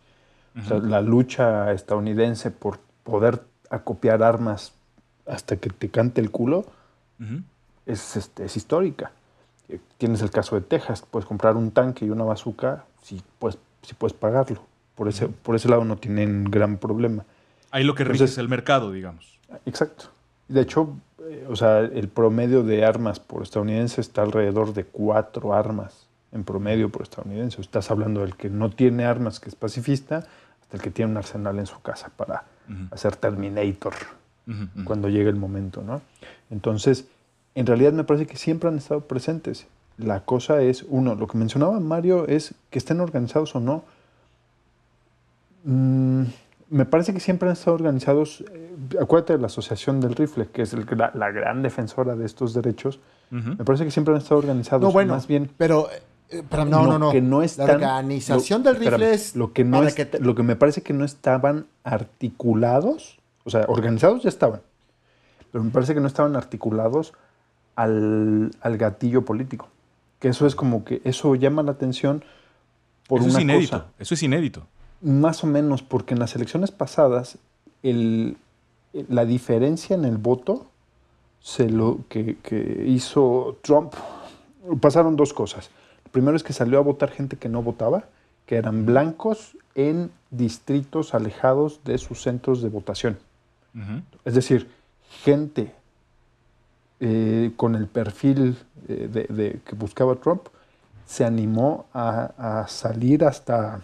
O 0.61 0.63
sea, 0.69 0.79
la 0.79 1.01
lucha 1.01 1.73
estadounidense 1.73 2.51
por 2.51 2.79
poder 3.05 3.43
acopiar 3.71 4.23
armas 4.23 4.73
hasta 5.27 5.57
que 5.57 5.71
te 5.71 5.89
cante 5.89 6.21
el 6.21 6.31
culo 6.31 6.67
es, 7.87 8.17
este, 8.17 8.45
es 8.45 8.57
histórica. 8.57 9.13
Eh, 9.71 9.79
Tienes 9.97 10.21
el 10.23 10.31
caso 10.31 10.55
de 10.57 10.61
Texas, 10.61 11.05
puedes 11.11 11.27
comprar 11.27 11.57
un 11.57 11.71
tanque 11.71 12.05
y 12.05 12.11
una 12.11 12.25
bazooka 12.25 12.85
si 13.03 13.23
puedes, 13.39 13.59
si 13.83 13.95
puedes 13.95 14.13
pagarlo. 14.13 14.63
Por 14.95 15.09
ese, 15.09 15.29
por 15.29 15.57
ese 15.57 15.69
lado 15.71 15.85
no 15.87 15.97
tienen 15.97 16.45
gran 16.45 16.77
problema. 16.77 17.25
Ahí 17.71 17.83
lo 17.85 17.95
que 17.95 18.05
rige 18.05 18.13
Entonces- 18.17 18.33
es 18.35 18.39
el 18.39 18.49
mercado, 18.51 18.93
digamos. 18.93 19.39
Exacto. 19.65 20.07
De 20.53 20.61
hecho, 20.61 20.97
eh, 21.21 21.47
o 21.49 21.57
sea, 21.57 21.81
el 21.81 22.09
promedio 22.09 22.63
de 22.63 22.85
armas 22.85 23.21
por 23.21 23.43
estadounidense 23.43 24.03
está 24.03 24.23
alrededor 24.23 24.75
de 24.75 24.85
cuatro 24.85 25.55
armas 25.55 26.07
en 26.31 26.45
promedio 26.45 26.91
por 26.91 27.03
estadounidense. 27.03 27.61
Estás 27.61 27.91
hablando 27.91 28.21
del 28.21 28.37
que 28.37 28.51
no 28.51 28.71
tiene 28.71 29.05
armas, 29.07 29.41
que 29.41 29.49
es 29.49 29.55
pacifista, 29.55 30.27
hasta 30.61 30.77
el 30.77 30.83
que 30.83 30.91
tiene 30.91 31.13
un 31.13 31.17
arsenal 31.17 31.59
en 31.59 31.67
su 31.67 31.81
casa 31.81 32.11
para 32.17 32.45
hacer 32.91 33.17
Terminator 33.17 33.95
cuando 34.85 35.09
llegue 35.09 35.29
el 35.29 35.37
momento, 35.37 35.83
¿no? 35.83 36.03
Entonces, 36.51 37.07
en 37.55 37.67
realidad 37.67 37.93
me 37.93 38.05
parece 38.05 38.27
que 38.27 38.37
siempre 38.37 38.69
han 38.69 38.77
estado 38.77 39.03
presentes. 39.03 39.67
La 39.99 40.25
cosa 40.25 40.63
es, 40.63 40.85
uno, 40.89 41.15
lo 41.15 41.27
que 41.29 41.39
mencionaba 41.39 41.79
Mario 41.81 42.27
es 42.27 42.55
que 42.71 42.79
estén 42.79 43.01
organizados 43.01 43.55
o 43.55 43.61
no. 43.61 43.85
Mm, 45.65 46.25
me 46.73 46.85
parece 46.87 47.13
que 47.15 47.21
siempre 47.21 47.49
han 47.49 47.53
estado 47.53 47.75
organizados. 47.75 48.43
eh, 48.53 48.71
acuérdate 49.01 49.35
de 49.35 49.39
la 49.41 49.47
Asociación 49.47 50.01
del 50.01 50.15
Rifle, 50.15 50.49
que 50.53 50.63
es 50.63 50.73
el 50.73 50.87
gra- 50.87 51.13
la 51.15 51.31
gran 51.31 51.63
defensora 51.63 52.17
de 52.17 52.27
estos 52.27 52.55
derechos. 52.55 52.99
Ujú. 53.31 53.51
Me 53.59 53.65
parece 53.65 53.85
que 53.85 53.91
siempre 53.91 54.15
han 54.15 54.21
estado 54.21 54.39
organizados. 54.41 54.83
No, 54.83 54.91
bueno, 54.93 55.15
más 55.15 55.27
bien. 55.27 55.51
pero, 55.57 55.89
eh, 56.31 56.43
pero 56.49 56.65
no, 56.65 56.87
no, 56.87 56.99
no. 56.99 57.11
que 57.13 57.21
no 57.21 57.43
están- 57.43 57.67
la 57.69 57.75
organización 57.75 58.63
lo- 58.63 58.71
del 58.73 58.81
rifle 58.81 58.95
espérame, 58.97 59.15
es 59.15 59.37
lo 59.37 59.53
que 59.53 59.65
no 59.65 59.83
es- 59.85 59.95
que- 59.95 60.19
lo 60.21 60.35
que 60.35 60.43
me 60.43 60.57
parece 60.57 60.83
que 60.83 60.93
no 60.93 61.05
estaban 61.05 61.67
articulados, 62.27 63.19
o 63.45 63.51
sea, 63.51 63.65
organizados 63.69 64.23
ya 64.23 64.29
estaban, 64.29 64.61
pero 65.51 65.65
me 65.65 65.71
parece 65.71 65.95
que 65.95 66.01
no 66.01 66.07
estaban 66.07 66.37
articulados 66.37 67.13
al, 67.77 68.51
al 68.61 68.77
gatillo 68.79 69.25
político. 69.25 69.69
Que 70.21 70.29
eso 70.29 70.47
es 70.47 70.55
como 70.55 70.85
que 70.85 71.03
eso 71.05 71.35
llama 71.35 71.63
la 71.63 71.73
atención 71.73 72.25
por 73.09 73.21
Eso 73.21 73.29
una 73.31 73.39
es 73.39 73.43
inédito. 73.45 73.79
cosa. 73.79 73.91
Eso 73.99 74.15
es 74.15 74.23
inédito. 74.23 74.67
Más 75.03 75.43
o 75.45 75.47
menos, 75.47 75.83
porque 75.83 76.15
en 76.15 76.21
las 76.21 76.35
elecciones 76.37 76.71
pasadas 76.71 77.39
el- 77.83 78.37
la 79.09 79.25
diferencia 79.25 79.95
en 79.97 80.05
el 80.05 80.17
voto 80.19 80.67
se 81.41 81.69
lo 81.69 81.99
que, 82.09 82.37
que 82.43 82.85
hizo 82.87 83.57
Trump 83.63 83.95
pasaron 84.81 85.17
dos 85.17 85.33
cosas. 85.33 85.71
Lo 86.05 86.13
primero 86.13 86.37
es 86.37 86.43
que 86.45 86.53
salió 86.53 86.79
a 86.79 86.83
votar 86.83 87.11
gente 87.11 87.37
que 87.37 87.49
no 87.49 87.63
votaba, 87.63 88.05
que 88.47 88.57
eran 88.57 88.87
blancos 88.87 89.57
en 89.75 90.11
distritos 90.31 91.15
alejados 91.15 91.81
de 91.85 91.99
sus 91.99 92.23
centros 92.23 92.63
de 92.63 92.69
votación. 92.69 93.19
Es 94.25 94.35
decir, 94.35 94.69
gente 95.25 95.73
eh, 97.01 97.51
con 97.57 97.75
el 97.75 97.87
perfil 97.89 98.57
eh, 98.89 99.09
de, 99.11 99.25
de- 99.25 99.61
que 99.65 99.75
buscaba 99.75 100.15
Trump 100.17 100.43
se 101.07 101.25
animó 101.25 101.87
a, 101.93 102.61
a 102.63 102.69
salir 102.69 103.25
hasta 103.25 103.81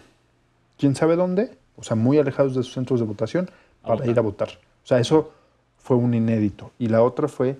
quién 0.79 0.95
sabe 0.95 1.15
dónde, 1.15 1.55
o 1.75 1.83
sea, 1.83 1.95
muy 1.95 2.17
alejados 2.17 2.55
de 2.55 2.63
sus 2.63 2.73
centros 2.73 2.99
de 2.99 3.05
votación, 3.05 3.49
A 3.83 3.89
para 3.89 4.07
ir 4.07 4.17
a 4.17 4.21
votar. 4.21 4.49
O 4.83 4.87
sea, 4.87 4.99
eso 4.99 5.31
fue 5.77 5.97
un 5.97 6.13
inédito. 6.13 6.71
Y 6.79 6.87
la 6.87 7.03
otra 7.03 7.27
fue 7.27 7.57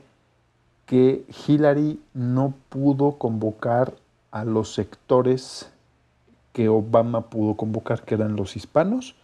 que 0.85 1.23
Hillary 1.47 1.99
no 2.13 2.53
pudo 2.69 3.17
convocar 3.17 3.93
a 4.31 4.45
los 4.45 4.73
sectores 4.73 5.69
que 6.53 6.69
Obama 6.69 7.29
pudo 7.29 7.55
convocar, 7.55 8.03
que 8.03 8.15
eran 8.15 8.35
los 8.35 8.55
hispanos, 8.55 9.15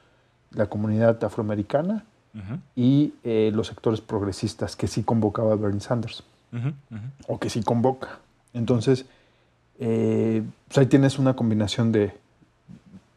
la 0.51 0.67
comunidad 0.67 1.23
afroamericana 1.23 2.05
y 2.76 3.13
eh, 3.23 3.49
los 3.53 3.67
sectores 3.67 4.01
progresistas 4.01 4.76
que 4.76 4.88
sí 4.88 5.03
convocaba 5.03 5.55
Bernie 5.55 5.80
Sanders 5.80 6.23
o 7.27 7.39
que 7.39 7.49
sí 7.49 7.63
convoca. 7.63 8.19
Entonces, 8.53 9.05
eh, 9.80 10.43
pues 10.67 10.77
ahí 10.77 10.85
tienes 10.85 11.17
una 11.17 11.35
combinación 11.35 11.91
de, 11.91 12.13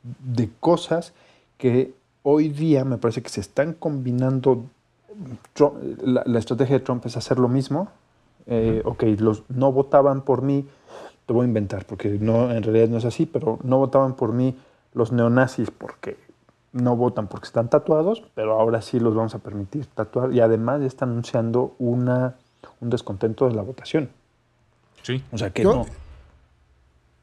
de 0.03 0.51
cosas 0.61 1.13
que 1.59 1.93
hoy 2.23 2.49
día 2.49 2.85
me 2.85 2.99
parece 2.99 3.23
que 3.23 3.29
se 3.29 3.41
están 3.41 3.73
combinando. 3.75 4.65
Trump- 5.55 5.77
la, 6.03 6.23
la 6.27 6.39
estrategia 6.39 6.79
de 6.79 6.85
Trump 6.85 7.05
es 7.07 7.17
hacer 7.17 7.39
lo 7.39 7.49
mismo. 7.49 7.89
Eh, 8.47 8.83
ok, 8.85 9.03
los 9.19 9.43
no 9.49 9.73
votaban 9.73 10.23
por 10.23 10.43
mí, 10.43 10.67
te 11.27 11.33
voy 11.35 11.45
a 11.45 11.49
inventar, 11.49 11.85
porque 11.85 12.09
no, 12.21 12.51
en 12.51 12.63
realidad 12.63 12.89
no 12.89 12.97
es 12.97 13.05
así, 13.05 13.27
pero 13.27 13.59
no 13.63 13.77
votaban 13.79 14.15
por 14.15 14.33
mí 14.33 14.57
los 14.95 15.13
neonazis 15.13 15.71
porque 15.71 16.17
no 16.73 16.97
votan 16.97 17.27
porque 17.27 17.47
están 17.47 17.69
tatuados, 17.69 18.23
pero 18.35 18.59
ahora 18.59 18.81
sí 18.81 19.01
los 19.01 19.15
vamos 19.15 19.35
a 19.35 19.39
permitir 19.39 19.87
tatuar 19.87 20.33
y 20.33 20.41
además 20.41 20.81
ya 20.81 20.87
está 20.87 21.05
anunciando 21.05 21.75
una, 21.79 22.37
un 22.81 22.89
descontento 22.89 23.47
de 23.49 23.55
la 23.55 23.63
votación. 23.63 24.09
Sí. 25.03 25.23
O 25.33 25.37
sea 25.39 25.51
que 25.51 25.63
Yo- 25.65 25.75
no. 25.75 25.87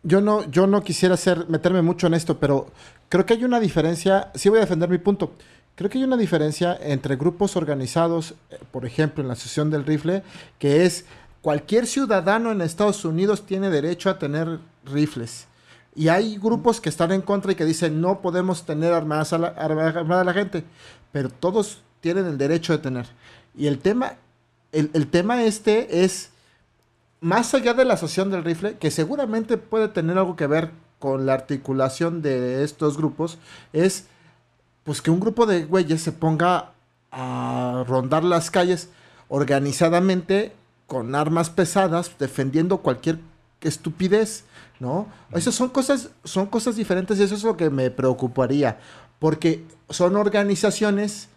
Yo 0.07 0.21
no, 0.21 0.47
yo 0.51 0.67
no 0.67 0.83
quisiera 0.83 1.15
hacer, 1.15 1.49
meterme 1.49 1.81
mucho 1.81 2.05
en 2.05 2.13
esto, 2.13 2.37
pero 2.39 2.67
creo 3.09 3.25
que 3.25 3.33
hay 3.33 3.43
una 3.43 3.59
diferencia, 3.59 4.31
sí 4.35 4.49
voy 4.49 4.59
a 4.59 4.61
defender 4.61 4.87
mi 4.87 4.99
punto, 4.99 5.31
creo 5.73 5.89
que 5.89 5.97
hay 5.97 6.03
una 6.03 6.15
diferencia 6.15 6.77
entre 6.79 7.15
grupos 7.15 7.55
organizados, 7.55 8.35
eh, 8.51 8.59
por 8.71 8.85
ejemplo, 8.85 9.23
en 9.23 9.29
la 9.29 9.33
Asociación 9.33 9.71
del 9.71 9.83
Rifle, 9.83 10.21
que 10.59 10.85
es 10.85 11.05
cualquier 11.41 11.87
ciudadano 11.87 12.51
en 12.51 12.61
Estados 12.61 13.03
Unidos 13.03 13.47
tiene 13.47 13.71
derecho 13.71 14.11
a 14.11 14.19
tener 14.19 14.59
rifles. 14.85 15.47
Y 15.95 16.09
hay 16.09 16.37
grupos 16.37 16.79
que 16.79 16.89
están 16.89 17.11
en 17.11 17.21
contra 17.21 17.53
y 17.53 17.55
que 17.55 17.65
dicen 17.65 17.99
no 17.99 18.21
podemos 18.21 18.63
tener 18.63 18.93
armadas 18.93 19.33
a 19.33 19.39
la, 19.39 19.47
arma- 19.55 19.87
armada 19.87 20.21
a 20.21 20.25
la 20.25 20.33
gente, 20.33 20.63
pero 21.11 21.29
todos 21.29 21.81
tienen 22.01 22.27
el 22.27 22.37
derecho 22.37 22.73
de 22.73 22.79
tener. 22.79 23.07
Y 23.57 23.65
el 23.65 23.79
tema, 23.79 24.13
el, 24.71 24.91
el 24.93 25.07
tema 25.07 25.43
este 25.43 26.03
es 26.03 26.29
más 27.25 27.55
allá 27.55 27.73
de 27.73 27.85
la 27.85 27.95
asociación 27.95 28.29
del 28.29 28.43
rifle, 28.43 28.77
que 28.77 28.91
seguramente 28.91 29.57
puede 29.57 29.87
tener 29.87 30.19
algo 30.19 30.35
que 30.35 30.45
ver 30.45 30.69
con 30.99 31.25
la 31.25 31.33
articulación 31.33 32.21
de 32.21 32.63
estos 32.63 32.97
grupos, 32.97 33.39
es 33.73 34.05
pues 34.83 35.01
que 35.01 35.09
un 35.09 35.19
grupo 35.19 35.47
de 35.47 35.65
güeyes 35.65 36.03
se 36.03 36.11
ponga 36.11 36.73
a 37.09 37.83
rondar 37.87 38.23
las 38.23 38.51
calles 38.51 38.89
organizadamente 39.27 40.53
con 40.85 41.15
armas 41.15 41.49
pesadas, 41.49 42.11
defendiendo 42.19 42.77
cualquier 42.77 43.17
estupidez, 43.61 44.43
¿no? 44.79 45.07
Esas 45.31 45.55
son 45.55 45.69
cosas, 45.69 46.11
son 46.25 46.45
cosas 46.45 46.75
diferentes 46.75 47.17
y 47.17 47.23
eso 47.23 47.33
es 47.33 47.43
lo 47.43 47.57
que 47.57 47.71
me 47.71 47.89
preocuparía, 47.89 48.77
porque 49.17 49.65
son 49.89 50.15
organizaciones 50.15 51.29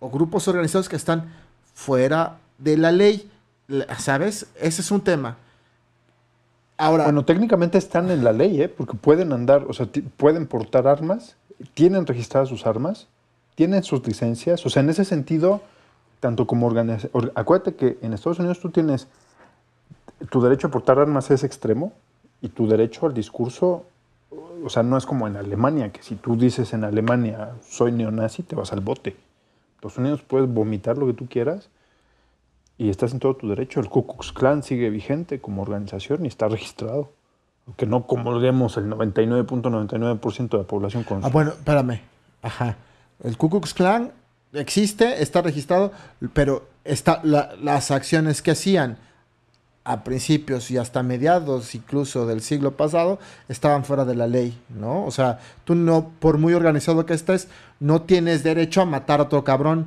o 0.00 0.10
grupos 0.10 0.48
organizados 0.48 0.88
que 0.88 0.96
están 0.96 1.32
fuera 1.74 2.40
de 2.58 2.76
la 2.76 2.90
ley, 2.90 3.30
¿sabes? 3.98 4.46
Ese 4.60 4.80
es 4.80 4.90
un 4.90 5.00
tema. 5.00 5.36
Ahora, 6.78 7.04
Bueno, 7.04 7.24
técnicamente 7.24 7.78
están 7.78 8.10
en 8.10 8.22
la 8.22 8.32
ley, 8.32 8.60
¿eh? 8.60 8.68
porque 8.68 8.96
pueden 8.96 9.32
andar, 9.32 9.64
o 9.68 9.72
sea, 9.72 9.88
pueden 10.16 10.46
portar 10.46 10.86
armas, 10.86 11.36
tienen 11.72 12.06
registradas 12.06 12.50
sus 12.50 12.66
armas, 12.66 13.08
tienen 13.54 13.82
sus 13.82 14.06
licencias, 14.06 14.66
o 14.66 14.70
sea, 14.70 14.82
en 14.82 14.90
ese 14.90 15.06
sentido, 15.06 15.62
tanto 16.20 16.46
como 16.46 16.66
organización, 16.66 17.32
acuérdate 17.34 17.76
que 17.76 17.98
en 18.02 18.12
Estados 18.12 18.40
Unidos 18.40 18.60
tú 18.60 18.70
tienes, 18.70 19.08
tu 20.30 20.42
derecho 20.42 20.66
a 20.66 20.70
portar 20.70 20.98
armas 20.98 21.30
es 21.30 21.44
extremo 21.44 21.94
y 22.42 22.50
tu 22.50 22.68
derecho 22.68 23.06
al 23.06 23.14
discurso, 23.14 23.86
o 24.62 24.68
sea, 24.68 24.82
no 24.82 24.98
es 24.98 25.06
como 25.06 25.26
en 25.26 25.36
Alemania, 25.36 25.90
que 25.90 26.02
si 26.02 26.14
tú 26.14 26.36
dices 26.36 26.74
en 26.74 26.84
Alemania 26.84 27.52
soy 27.66 27.90
neonazi, 27.92 28.42
te 28.42 28.54
vas 28.54 28.72
al 28.74 28.80
bote. 28.80 29.10
En 29.10 29.16
Estados 29.76 29.96
Unidos 29.96 30.22
puedes 30.22 30.46
vomitar 30.52 30.98
lo 30.98 31.06
que 31.06 31.14
tú 31.14 31.26
quieras 31.26 31.70
y 32.78 32.90
estás 32.90 33.12
en 33.12 33.18
todo 33.20 33.36
tu 33.36 33.48
derecho. 33.48 33.80
El 33.80 33.88
Ku 33.88 34.06
Klux 34.06 34.32
Klan 34.32 34.62
sigue 34.62 34.90
vigente 34.90 35.40
como 35.40 35.62
organización 35.62 36.24
y 36.24 36.28
está 36.28 36.48
registrado. 36.48 37.12
Aunque 37.66 37.86
no 37.86 38.06
comulguemos 38.06 38.76
el 38.76 38.86
99.99% 38.90 40.48
de 40.50 40.58
la 40.58 40.64
población 40.64 41.02
con 41.04 41.24
ah, 41.24 41.28
bueno, 41.28 41.50
espérame. 41.50 42.00
Ajá. 42.42 42.76
El 43.24 43.36
Ku 43.36 43.50
Klux 43.50 43.74
Klan 43.74 44.12
existe, 44.52 45.22
está 45.22 45.42
registrado, 45.42 45.92
pero 46.32 46.68
está, 46.84 47.20
la- 47.24 47.54
las 47.60 47.90
acciones 47.90 48.42
que 48.42 48.52
hacían 48.52 48.98
a 49.84 50.02
principios 50.02 50.70
y 50.72 50.78
hasta 50.78 51.02
mediados 51.04 51.74
incluso 51.76 52.26
del 52.26 52.40
siglo 52.40 52.72
pasado 52.76 53.18
estaban 53.48 53.84
fuera 53.84 54.04
de 54.04 54.16
la 54.16 54.26
ley, 54.26 54.58
¿no? 54.68 55.04
O 55.04 55.10
sea, 55.12 55.38
tú 55.64 55.76
no, 55.76 56.10
por 56.18 56.38
muy 56.38 56.54
organizado 56.54 57.06
que 57.06 57.14
estés, 57.14 57.48
no 57.78 58.02
tienes 58.02 58.42
derecho 58.42 58.80
a 58.80 58.84
matar 58.84 59.20
a 59.20 59.24
otro 59.24 59.44
cabrón, 59.44 59.86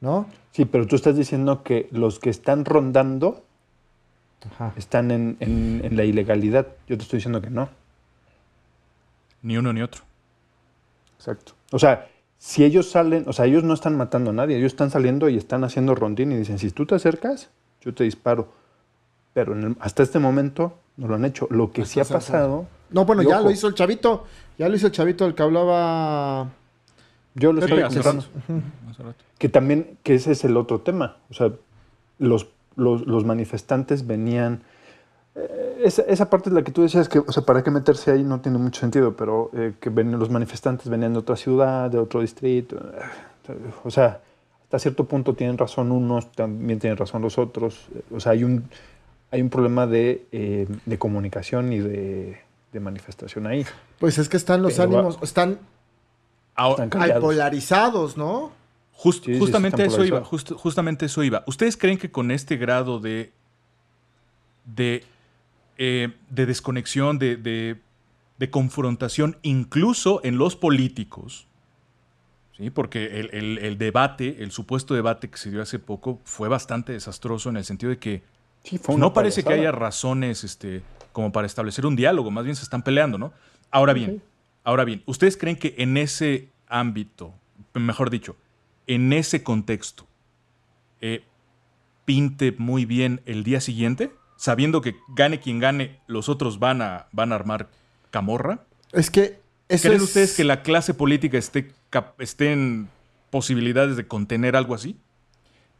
¿no? 0.00 0.26
Sí, 0.52 0.64
pero 0.64 0.86
tú 0.86 0.96
estás 0.96 1.16
diciendo 1.16 1.62
que 1.62 1.88
los 1.92 2.18
que 2.18 2.30
están 2.30 2.64
rondando 2.64 3.44
Ajá. 4.52 4.72
están 4.76 5.10
en, 5.10 5.36
en- 5.40 5.80
en 5.84 5.96
la 5.96 6.04
ilegalidad. 6.04 6.66
Yo 6.88 6.96
te 6.96 7.02
estoy 7.04 7.18
diciendo 7.18 7.40
que 7.40 7.50
no. 7.50 7.68
Ni 9.42 9.56
uno 9.56 9.72
ni 9.72 9.82
otro. 9.82 10.02
Exacto. 11.16 11.52
O 11.70 11.78
sea, 11.78 12.08
si 12.38 12.64
ellos 12.64 12.90
salen, 12.90 13.24
o 13.26 13.32
sea, 13.32 13.44
ellos 13.46 13.62
no 13.64 13.74
están 13.74 13.96
matando 13.96 14.30
a 14.30 14.34
nadie, 14.34 14.56
ellos 14.56 14.72
están 14.72 14.90
saliendo 14.90 15.28
y 15.28 15.36
están 15.36 15.62
haciendo 15.64 15.94
rondín 15.94 16.32
y 16.32 16.36
dicen, 16.36 16.58
si 16.58 16.70
tú 16.70 16.84
te 16.86 16.94
acercas, 16.94 17.50
yo 17.82 17.94
te 17.94 18.04
disparo. 18.04 18.52
Pero 19.32 19.52
en 19.52 19.62
el- 19.62 19.76
hasta 19.80 20.02
este 20.02 20.18
momento 20.18 20.78
no 20.96 21.06
lo 21.06 21.14
han 21.14 21.24
hecho. 21.24 21.46
Lo 21.50 21.70
que 21.70 21.84
sí 21.86 22.00
ha 22.00 22.04
pasado, 22.04 22.66
No, 22.90 23.04
bueno, 23.04 23.22
ya 23.22 23.36
ojo. 23.36 23.44
lo 23.44 23.50
hizo 23.52 23.68
el 23.68 23.74
chavito. 23.74 24.26
Ya 24.58 24.68
lo 24.68 24.74
hizo 24.76 24.86
el 24.88 24.92
chavito, 24.92 25.26
el 25.26 25.34
que 25.34 25.42
hablaba. 25.42 26.50
Yo 27.34 27.52
lo 27.52 27.60
estoy 27.60 27.80
hace 27.80 28.02
rato. 28.02 28.24
Que 29.38 29.48
también, 29.48 29.96
que 30.02 30.14
ese 30.14 30.32
es 30.32 30.44
el 30.44 30.56
otro 30.56 30.80
tema. 30.80 31.16
O 31.30 31.34
sea, 31.34 31.52
los, 32.18 32.48
los, 32.76 33.06
los 33.06 33.24
manifestantes 33.24 34.06
venían... 34.06 34.62
eh, 35.34 35.82
esa, 35.84 36.02
esa 36.02 36.28
parte 36.28 36.50
es 36.50 36.54
la 36.54 36.62
que 36.62 36.72
tú 36.72 36.82
decías 36.82 37.08
que, 37.08 37.20
o 37.20 37.32
sea, 37.32 37.44
¿para 37.44 37.62
qué 37.62 37.70
meterse 37.70 38.10
ahí? 38.10 38.22
No 38.22 38.40
tiene 38.40 38.58
mucho 38.58 38.80
sentido, 38.80 39.16
pero 39.16 39.50
eh, 39.54 39.72
que 39.80 39.88
ven- 39.90 40.18
los 40.18 40.28
manifestantes 40.30 40.88
venían 40.88 41.12
de 41.14 41.20
otra 41.20 41.36
ciudad, 41.36 41.90
de 41.90 41.98
otro 41.98 42.20
distrito. 42.20 42.76
eh, 43.48 43.52
O 43.84 43.90
sea, 43.90 44.20
hasta 44.64 44.78
cierto 44.78 45.04
punto 45.04 45.34
tienen 45.34 45.56
razón 45.56 45.90
unos, 45.92 46.30
también 46.32 46.78
tienen 46.78 46.96
razón 46.96 47.22
los 47.22 47.38
otros. 47.38 47.88
eh, 47.94 48.02
O 48.10 48.20
sea, 48.20 48.32
hay 48.32 48.44
un, 48.44 48.64
hay 49.30 49.40
un 49.40 49.48
problema 49.48 49.86
de, 49.86 50.26
eh, 50.32 50.66
de 50.84 50.98
comunicación 50.98 51.72
y 51.72 51.78
de, 51.78 52.38
de 52.72 52.80
manifestación 52.80 53.46
ahí. 53.46 53.64
Pues 53.98 54.18
es 54.18 54.28
que 54.28 54.36
están 54.36 54.60
los 54.62 54.74
Pero 54.74 54.82
ánimos, 54.84 55.18
están 55.22 55.58
Ahora, 56.60 56.84
Están 56.84 57.00
ay, 57.02 57.08
callados. 57.08 57.24
polarizados, 57.24 58.16
¿no? 58.16 58.52
Just- 58.92 59.24
Sí, 59.24 59.32
sí, 59.32 59.38
justamente 59.38 59.84
eso 59.86 60.04
iba, 60.04 60.22
just- 60.24 60.52
justamente 60.52 61.06
eso 61.06 61.22
iba. 61.22 61.42
¿Ustedes 61.46 61.76
creen 61.78 61.96
que 61.96 62.10
con 62.10 62.30
este 62.30 62.56
grado 62.58 63.00
de 63.00 63.32
de, 64.66 65.04
eh, 65.78 66.12
de 66.28 66.46
desconexión, 66.46 67.18
de, 67.18 67.36
de- 67.36 67.80
de 68.38 68.50
confrontación, 68.50 69.36
incluso 69.42 70.20
en 70.22 70.36
los 70.38 70.54
políticos, 70.54 71.46
¿sí? 72.56 72.70
porque 72.70 73.20
el, 73.20 73.30
el- 73.32 73.58
el 73.58 73.78
debate, 73.78 74.42
el 74.42 74.50
supuesto 74.52 74.94
debate 74.94 75.28
que 75.30 75.38
se 75.38 75.50
dio 75.50 75.62
hace 75.62 75.78
poco, 75.78 76.20
fue 76.24 76.48
bastante 76.48 76.92
desastroso 76.92 77.48
en 77.48 77.56
el 77.56 77.64
sentido 77.64 77.90
de 77.90 77.98
que 77.98 78.22
Sí, 78.64 78.76
fue 78.78 78.94
una 78.96 79.06
no 79.06 79.12
parece 79.14 79.42
que 79.42 79.54
haya 79.54 79.72
razones 79.72 80.44
este, 80.44 80.82
como 81.12 81.32
para 81.32 81.46
establecer 81.46 81.86
un 81.86 81.96
diálogo, 81.96 82.30
más 82.30 82.44
bien 82.44 82.54
se 82.56 82.62
están 82.64 82.82
peleando, 82.82 83.16
¿no? 83.16 83.32
Ahora 83.70 83.92
bien, 83.94 84.22
ahora 84.70 84.84
bien, 84.84 85.02
¿ustedes 85.06 85.36
creen 85.36 85.56
que 85.56 85.74
en 85.78 85.96
ese 85.96 86.48
ámbito, 86.68 87.34
mejor 87.74 88.08
dicho, 88.08 88.36
en 88.86 89.12
ese 89.12 89.42
contexto, 89.42 90.06
eh, 91.00 91.24
pinte 92.04 92.52
muy 92.56 92.84
bien 92.84 93.20
el 93.26 93.42
día 93.42 93.60
siguiente, 93.60 94.12
sabiendo 94.36 94.80
que 94.80 94.94
gane 95.08 95.40
quien 95.40 95.58
gane, 95.58 95.98
los 96.06 96.28
otros 96.28 96.58
van 96.60 96.82
a, 96.82 97.06
van 97.12 97.32
a 97.32 97.34
armar 97.34 97.68
camorra? 98.10 98.60
Es 98.92 99.10
que 99.10 99.40
eso 99.68 99.82
¿Creen 99.88 99.96
es- 99.96 100.02
ustedes 100.02 100.36
que 100.36 100.44
la 100.44 100.62
clase 100.62 100.94
política 100.94 101.36
esté, 101.36 101.72
esté 102.18 102.52
en 102.52 102.88
posibilidades 103.30 103.96
de 103.96 104.06
contener 104.06 104.54
algo 104.56 104.74
así? 104.74 104.96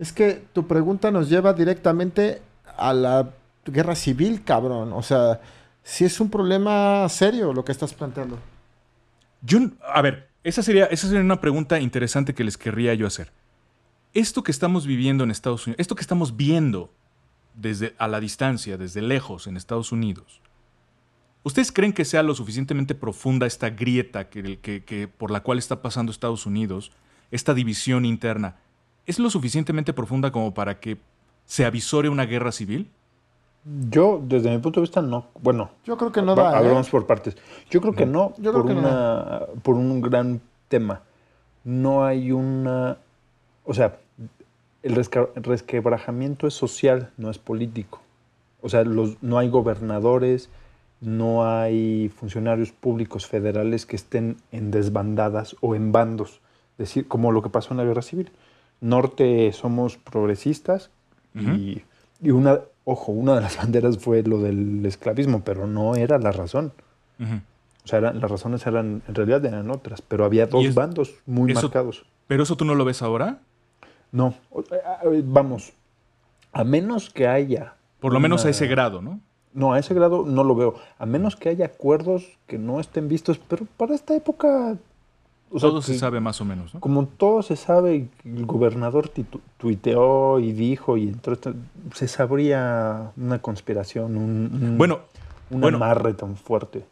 Es 0.00 0.12
que 0.12 0.42
tu 0.52 0.66
pregunta 0.66 1.10
nos 1.12 1.28
lleva 1.28 1.52
directamente 1.52 2.42
a 2.76 2.92
la 2.92 3.30
guerra 3.66 3.94
civil, 3.94 4.42
cabrón. 4.44 4.92
O 4.92 5.02
sea, 5.02 5.40
si 5.82 6.04
es 6.04 6.20
un 6.20 6.28
problema 6.30 7.08
serio 7.08 7.52
lo 7.52 7.64
que 7.64 7.72
estás 7.72 7.92
planteando. 7.94 8.38
A 9.94 10.02
ver, 10.02 10.28
esa 10.44 10.62
sería, 10.62 10.86
esa 10.86 11.06
sería 11.06 11.22
una 11.22 11.40
pregunta 11.40 11.80
interesante 11.80 12.34
que 12.34 12.44
les 12.44 12.56
querría 12.58 12.94
yo 12.94 13.06
hacer. 13.06 13.32
Esto 14.12 14.42
que 14.42 14.50
estamos 14.50 14.86
viviendo 14.86 15.24
en 15.24 15.30
Estados 15.30 15.66
Unidos, 15.66 15.80
esto 15.80 15.94
que 15.94 16.02
estamos 16.02 16.36
viendo 16.36 16.92
desde 17.54 17.94
a 17.98 18.08
la 18.08 18.20
distancia, 18.20 18.76
desde 18.76 19.02
lejos 19.02 19.46
en 19.46 19.56
Estados 19.56 19.92
Unidos, 19.92 20.40
¿ustedes 21.42 21.72
creen 21.72 21.92
que 21.92 22.04
sea 22.04 22.22
lo 22.22 22.34
suficientemente 22.34 22.94
profunda 22.94 23.46
esta 23.46 23.70
grieta 23.70 24.28
que- 24.28 25.08
por 25.16 25.30
la 25.30 25.40
cual 25.40 25.58
está 25.58 25.80
pasando 25.82 26.10
Estados 26.12 26.46
Unidos, 26.46 26.92
esta 27.30 27.54
división 27.54 28.04
interna, 28.04 28.56
es 29.06 29.18
lo 29.18 29.30
suficientemente 29.30 29.92
profunda 29.92 30.30
como 30.32 30.52
para 30.54 30.80
que 30.80 30.98
se 31.44 31.64
avisore 31.64 32.08
una 32.08 32.26
guerra 32.26 32.52
civil? 32.52 32.90
Yo, 33.90 34.20
desde 34.24 34.50
mi 34.50 34.58
punto 34.58 34.80
de 34.80 34.84
vista, 34.84 35.02
no. 35.02 35.26
Bueno, 35.42 35.70
Yo 35.84 35.96
creo 35.98 36.10
que 36.12 36.22
no 36.22 36.34
va- 36.34 36.44
da. 36.44 36.52
¿eh? 36.52 36.56
hablamos 36.56 36.88
por 36.88 37.06
partes. 37.06 37.36
Yo 37.70 37.80
creo 37.80 37.94
que 37.94 38.06
no, 38.06 38.32
Yo 38.38 38.52
creo 38.52 38.62
por, 38.64 38.74
que 38.74 38.74
no. 38.74 38.80
una, 38.88 39.40
por 39.62 39.74
un 39.76 40.00
gran 40.00 40.40
tema. 40.68 41.02
No 41.64 42.04
hay 42.04 42.32
una... 42.32 42.96
O 43.64 43.74
sea, 43.74 43.96
el 44.82 44.94
resquebrajamiento 45.36 46.46
es 46.46 46.54
social, 46.54 47.10
no 47.18 47.30
es 47.30 47.38
político. 47.38 48.00
O 48.62 48.68
sea, 48.68 48.82
los, 48.84 49.22
no 49.22 49.38
hay 49.38 49.48
gobernadores, 49.50 50.48
no 51.00 51.44
hay 51.46 52.08
funcionarios 52.08 52.72
públicos 52.72 53.26
federales 53.26 53.84
que 53.86 53.96
estén 53.96 54.36
en 54.52 54.70
desbandadas 54.70 55.54
o 55.60 55.74
en 55.74 55.92
bandos. 55.92 56.40
Es 56.72 56.88
decir, 56.88 57.06
como 57.08 57.30
lo 57.32 57.42
que 57.42 57.50
pasó 57.50 57.74
en 57.74 57.78
la 57.78 57.84
guerra 57.84 58.02
civil. 58.02 58.30
Norte 58.80 59.52
somos 59.52 59.98
progresistas 59.98 60.88
y, 61.34 61.82
y 62.22 62.30
una, 62.30 62.60
ojo, 62.90 63.12
una 63.12 63.34
de 63.36 63.40
las 63.42 63.56
banderas 63.62 63.98
fue 63.98 64.22
lo 64.22 64.38
del 64.40 64.84
esclavismo, 64.86 65.42
pero 65.44 65.66
no 65.66 65.94
era 65.96 66.18
la 66.18 66.32
razón. 66.32 66.72
O 67.20 67.86
sea, 67.88 67.98
eran- 67.98 68.20
las 68.20 68.30
razones 68.30 68.66
eran, 68.66 69.02
en 69.08 69.14
realidad 69.14 69.44
eran 69.44 69.70
otras, 69.70 70.00
pero 70.02 70.24
había 70.24 70.46
dos 70.46 70.64
es- 70.64 70.74
bandos 70.74 71.14
muy 71.26 71.52
eso- 71.52 71.62
marcados. 71.62 72.04
¿Pero 72.26 72.42
eso 72.44 72.56
tú 72.56 72.64
no 72.64 72.74
lo 72.74 72.84
ves 72.84 73.02
ahora? 73.02 73.38
No, 74.12 74.34
eh, 74.54 74.62
eh, 75.12 75.22
vamos, 75.24 75.72
a 76.52 76.64
menos 76.64 77.10
que 77.10 77.26
haya... 77.26 77.74
Por 78.00 78.12
lo 78.12 78.20
menos 78.20 78.44
a 78.44 78.50
ese 78.50 78.66
grado, 78.66 79.02
¿no? 79.02 79.20
No, 79.52 79.72
a 79.72 79.78
ese 79.78 79.94
grado 79.94 80.24
no 80.24 80.44
lo 80.44 80.54
veo. 80.54 80.74
A 80.98 81.06
menos 81.06 81.36
que 81.36 81.48
haya 81.48 81.66
acuerdos 81.66 82.38
que 82.46 82.56
no 82.58 82.78
estén 82.80 83.08
vistos, 83.08 83.38
pero 83.48 83.66
para 83.76 83.94
esta 83.94 84.14
época... 84.14 84.76
o 85.50 85.58
sea, 85.58 85.68
Todo 85.70 85.82
se 85.82 85.98
sabe 85.98 86.20
más 86.20 86.40
o 86.40 86.44
menos, 86.44 86.72
¿no? 86.74 86.80
Como 86.80 87.06
todo 87.06 87.42
se 87.42 87.56
sabe, 87.56 88.08
el 88.24 88.46
gobernador 88.46 89.12
titu- 89.12 89.40
tuiteó 89.58 90.38
y 90.38 90.52
dijo, 90.52 90.96
y 90.96 91.08
entonces 91.08 91.54
se 91.94 92.06
sabría 92.08 93.12
una 93.16 93.40
conspiración, 93.40 94.16
un, 94.16 94.50
un- 94.62 94.78
Bueno, 94.78 95.00
un 95.50 95.60
bueno. 95.60 95.76
amarre 95.78 96.14
tan 96.14 96.36
fuerte. 96.36 96.84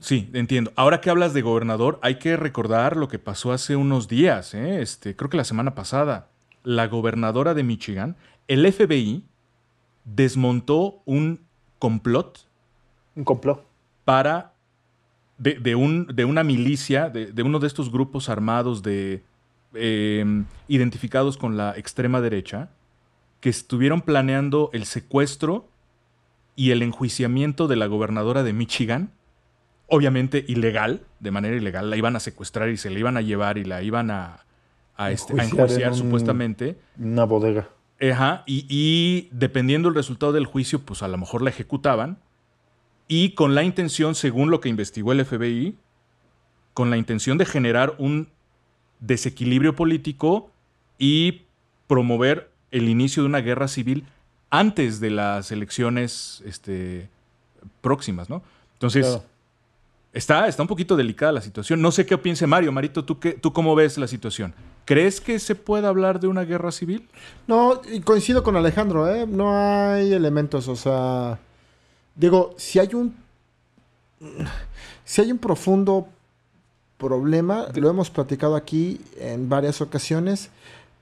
Sí, 0.00 0.30
entiendo. 0.34 0.70
Ahora 0.76 1.00
que 1.00 1.10
hablas 1.10 1.32
de 1.34 1.42
gobernador, 1.42 1.98
hay 2.02 2.18
que 2.18 2.36
recordar 2.36 2.96
lo 2.96 3.08
que 3.08 3.18
pasó 3.18 3.52
hace 3.52 3.74
unos 3.74 4.06
días, 4.06 4.52
¿eh? 4.54 4.80
este, 4.82 5.16
creo 5.16 5.30
que 5.30 5.36
la 5.36 5.44
semana 5.44 5.74
pasada. 5.74 6.28
La 6.62 6.86
gobernadora 6.88 7.52
de 7.54 7.62
Michigan, 7.62 8.16
el 8.48 8.70
FBI 8.72 9.24
desmontó 10.04 11.02
un 11.04 11.40
complot 11.78 12.46
Un 13.16 13.24
complot. 13.24 13.64
para 14.04 14.53
de, 15.38 15.54
de 15.54 15.74
un, 15.74 16.06
de 16.06 16.24
una 16.24 16.44
milicia, 16.44 17.10
de, 17.10 17.32
de 17.32 17.42
uno 17.42 17.58
de 17.58 17.66
estos 17.66 17.90
grupos 17.90 18.28
armados 18.28 18.82
de 18.82 19.22
eh, 19.74 20.44
identificados 20.68 21.36
con 21.36 21.56
la 21.56 21.76
extrema 21.76 22.20
derecha, 22.20 22.70
que 23.40 23.50
estuvieron 23.50 24.00
planeando 24.00 24.70
el 24.72 24.86
secuestro 24.86 25.68
y 26.56 26.70
el 26.70 26.82
enjuiciamiento 26.82 27.68
de 27.68 27.76
la 27.76 27.86
gobernadora 27.86 28.42
de 28.42 28.52
Michigan, 28.52 29.10
obviamente 29.88 30.44
ilegal, 30.48 31.02
de 31.20 31.30
manera 31.30 31.56
ilegal, 31.56 31.90
la 31.90 31.96
iban 31.96 32.16
a 32.16 32.20
secuestrar 32.20 32.70
y 32.70 32.76
se 32.76 32.90
la 32.90 32.98
iban 32.98 33.16
a 33.16 33.20
llevar 33.20 33.58
y 33.58 33.64
la 33.64 33.82
iban 33.82 34.10
a, 34.10 34.44
a, 34.96 35.10
este, 35.10 35.38
a 35.38 35.44
Enjuiciar 35.44 35.92
en 35.92 35.94
supuestamente. 35.94 36.78
Una 36.98 37.24
bodega. 37.24 37.68
Ajá, 38.00 38.44
y, 38.46 38.66
y 38.68 39.28
dependiendo 39.32 39.88
del 39.88 39.96
resultado 39.96 40.32
del 40.32 40.46
juicio, 40.46 40.80
pues 40.80 41.02
a 41.02 41.08
lo 41.08 41.18
mejor 41.18 41.42
la 41.42 41.50
ejecutaban. 41.50 42.18
Y 43.08 43.30
con 43.30 43.54
la 43.54 43.62
intención, 43.64 44.14
según 44.14 44.50
lo 44.50 44.60
que 44.60 44.68
investigó 44.68 45.12
el 45.12 45.24
FBI, 45.24 45.76
con 46.72 46.90
la 46.90 46.96
intención 46.96 47.38
de 47.38 47.44
generar 47.46 47.94
un 47.98 48.28
desequilibrio 49.00 49.76
político 49.76 50.50
y 50.98 51.42
promover 51.86 52.50
el 52.70 52.88
inicio 52.88 53.22
de 53.22 53.28
una 53.28 53.40
guerra 53.40 53.68
civil 53.68 54.06
antes 54.50 55.00
de 55.00 55.10
las 55.10 55.52
elecciones 55.52 56.42
este, 56.46 57.08
próximas, 57.80 58.30
¿no? 58.30 58.42
Entonces, 58.74 59.06
Claro. 59.06 59.24
está, 60.12 60.48
está 60.48 60.62
un 60.62 60.68
poquito 60.68 60.96
delicada 60.96 61.32
la 61.32 61.40
situación. 61.40 61.80
No 61.82 61.92
sé 61.92 62.06
qué 62.06 62.16
piense 62.18 62.46
Mario. 62.46 62.72
Marito, 62.72 63.04
¿tú, 63.04 63.18
qué, 63.18 63.32
¿tú 63.32 63.52
cómo 63.52 63.74
ves 63.74 63.98
la 63.98 64.06
situación? 64.06 64.54
¿Crees 64.84 65.20
que 65.20 65.38
se 65.38 65.54
puede 65.54 65.86
hablar 65.86 66.20
de 66.20 66.26
una 66.26 66.42
guerra 66.42 66.72
civil? 66.72 67.08
No, 67.46 67.80
coincido 68.04 68.42
con 68.42 68.56
Alejandro, 68.56 69.08
¿eh? 69.14 69.26
No 69.26 69.52
hay 69.56 70.12
elementos, 70.12 70.68
o 70.68 70.76
sea... 70.76 71.38
Digo, 72.14 72.54
si 72.56 72.78
hay 72.78 72.94
un... 72.94 73.14
Si 75.04 75.20
hay 75.20 75.30
un 75.30 75.38
profundo 75.38 76.08
problema, 76.96 77.66
lo 77.74 77.90
hemos 77.90 78.08
platicado 78.08 78.56
aquí 78.56 79.00
en 79.18 79.48
varias 79.48 79.80
ocasiones, 79.82 80.48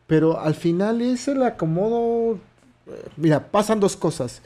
pero 0.07 0.41
al 0.41 0.55
final 0.55 1.01
es 1.01 1.29
el 1.29 1.43
acomodo... 1.43 2.39
eh, 2.87 3.09
Mira, 3.17 3.51
pasan 3.51 3.79
dos 3.79 3.97
cosas. 3.97 4.43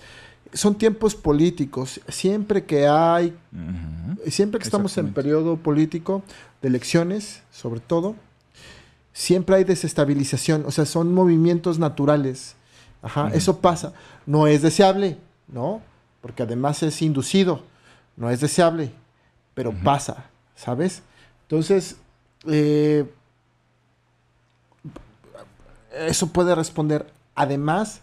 Son 0.53 0.77
tiempos 0.77 1.15
políticos. 1.15 2.01
Siempre 2.09 2.65
que 2.65 2.87
hay 2.87 3.35
siempre 4.27 4.59
que 4.59 4.65
estamos 4.65 4.97
en 4.99 5.13
periodo 5.13 5.57
político, 5.57 6.23
de 6.63 6.69
elecciones, 6.69 7.43
sobre 7.51 7.81
todo, 7.81 8.17
siempre 9.13 9.57
hay 9.57 9.65
desestabilización, 9.65 10.65
o 10.67 10.71
sea, 10.71 10.85
son 10.85 11.15
movimientos 11.15 11.79
naturales. 11.79 12.57
Ajá, 13.03 13.31
eso 13.33 13.61
pasa. 13.61 13.93
No 14.27 14.47
es 14.47 14.63
deseable, 14.63 15.19
¿no? 15.49 15.81
Porque 16.27 16.43
además 16.43 16.83
es 16.83 17.03
inducido, 17.03 17.61
no 18.17 18.29
es 18.31 18.41
deseable, 18.41 18.91
pero 19.55 19.73
pasa, 19.73 20.25
¿sabes? 20.57 21.05
Entonces, 21.43 21.99
eh, 22.49 23.09
eso 25.93 26.27
puede 26.33 26.53
responder. 26.57 27.07
Además 27.37 28.01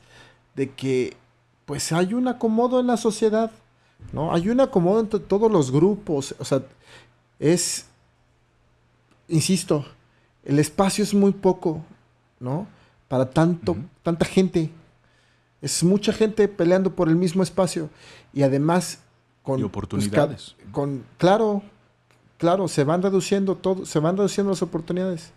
de 0.56 0.72
que 0.72 1.18
pues 1.66 1.92
hay 1.92 2.14
un 2.14 2.30
acomodo 2.30 2.80
en 2.80 2.88
la 2.88 2.96
sociedad, 2.96 3.52
¿no? 4.14 4.34
Hay 4.34 4.48
un 4.48 4.62
acomodo 4.62 5.02
entre 5.02 5.20
todos 5.20 5.52
los 5.52 5.70
grupos, 5.70 6.34
o 6.40 6.46
sea, 6.46 6.64
es, 7.40 7.88
insisto, 9.28 9.86
el 10.46 10.60
espacio 10.60 11.04
es 11.04 11.14
muy 11.14 11.34
poco, 11.34 11.82
¿no? 12.40 12.68
Para 13.10 13.30
tanto, 13.30 13.76
tanta 14.02 14.24
gente. 14.24 14.70
Es 15.64 15.84
mucha 15.84 16.14
gente 16.14 16.48
peleando 16.48 16.92
por 16.92 17.10
el 17.10 17.16
mismo 17.16 17.42
espacio. 17.42 17.90
Y 18.34 18.44
además, 18.44 19.00
con. 19.42 19.60
Y 19.60 19.64
oportunidades. 19.64 20.54
pues, 20.58 20.66
ca- 20.68 20.72
con, 20.72 21.04
claro, 21.18 21.64
claro, 22.38 22.68
se 22.68 22.84
van 22.84 23.02
reduciendo 23.02 23.56
todo, 23.56 23.86
se 23.86 23.98
van 24.00 24.16
reduciendo 24.18 24.52
las 24.52 24.62
oportunidades. 24.62 25.32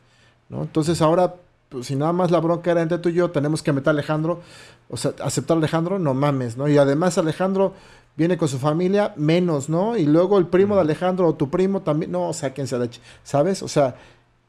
¿no? 0.49 0.63
Entonces 0.63 1.01
ahora, 1.01 1.35
pues, 1.69 1.87
si 1.87 1.97
nada 1.97 2.13
más 2.13 2.31
la 2.31 2.41
bronca 2.41 2.71
era 2.71 2.83
entre 2.83 2.99
tú 2.99 3.09
y 3.09 3.15
yo, 3.15 3.31
tenemos 3.31 3.63
que 3.63 3.73
meter 3.73 3.89
a 3.89 3.91
Alejandro, 3.93 4.41
o 4.89 4.97
sea, 4.97 5.13
aceptar 5.25 5.57
a 5.57 5.59
Alejandro, 5.59 5.99
no 5.99 6.13
mames, 6.15 6.57
¿no? 6.57 6.69
Y 6.69 6.77
además 6.79 7.19
Alejandro 7.19 7.73
viene 8.17 8.37
con 8.39 8.49
su 8.49 8.59
familia, 8.59 9.13
menos, 9.17 9.69
¿no? 9.69 9.97
Y 9.97 10.07
luego 10.07 10.39
el 10.39 10.47
primo 10.47 10.75
de 10.77 10.81
Alejandro 10.83 11.27
o 11.29 11.35
tu 11.35 11.51
primo 11.51 11.83
también, 11.83 12.13
no, 12.13 12.33
sáquense 12.33 12.79
la 12.79 12.87
ch- 12.87 13.01
¿sabes? 13.25 13.63
O 13.63 13.69
sea, 13.69 13.97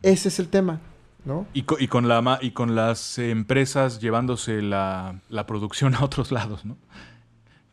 ese 0.03 0.27
es 0.29 0.39
el 0.39 0.47
tema, 0.49 0.79
¿no? 1.27 1.45
Y, 1.53 1.63
co- 1.63 1.77
y 1.79 1.87
con, 1.87 2.07
la, 2.07 2.39
y 2.41 2.51
con 2.51 2.73
las 2.75 3.19
empresas 3.19 3.99
llevándose 3.99 4.61
la, 4.61 5.21
producción 5.45 5.93
a 5.95 6.03
otros 6.03 6.31
lados, 6.31 6.65
¿no? 6.65 6.77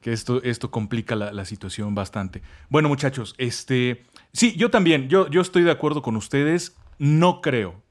Que 0.00 0.12
esto, 0.12 0.42
esto 0.42 0.70
complica 0.70 1.16
la, 1.16 1.32
situación 1.46 1.94
bastante. 1.94 2.42
Bueno, 2.68 2.90
muchachos, 2.90 3.34
este. 3.38 4.04
Sí, 4.34 4.54
yo 4.56 4.70
también, 4.70 5.08
yo, 5.08 5.28
estoy 5.40 5.62
de 5.62 5.70
acuerdo 5.70 6.02
con 6.02 6.16
ustedes. 6.16 6.76
No 6.98 7.40
creo 7.40 7.82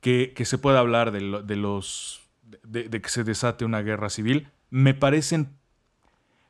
que, 0.00 0.32
que 0.34 0.44
se 0.44 0.58
pueda 0.58 0.80
hablar 0.80 1.12
de, 1.12 1.20
lo- 1.22 1.42
de 1.42 1.56
los. 1.56 2.20
De, 2.62 2.88
de 2.90 3.00
que 3.00 3.08
se 3.08 3.24
desate 3.24 3.64
una 3.64 3.80
guerra 3.80 4.10
civil. 4.10 4.48
Me 4.68 4.92
parecen. 4.92 5.56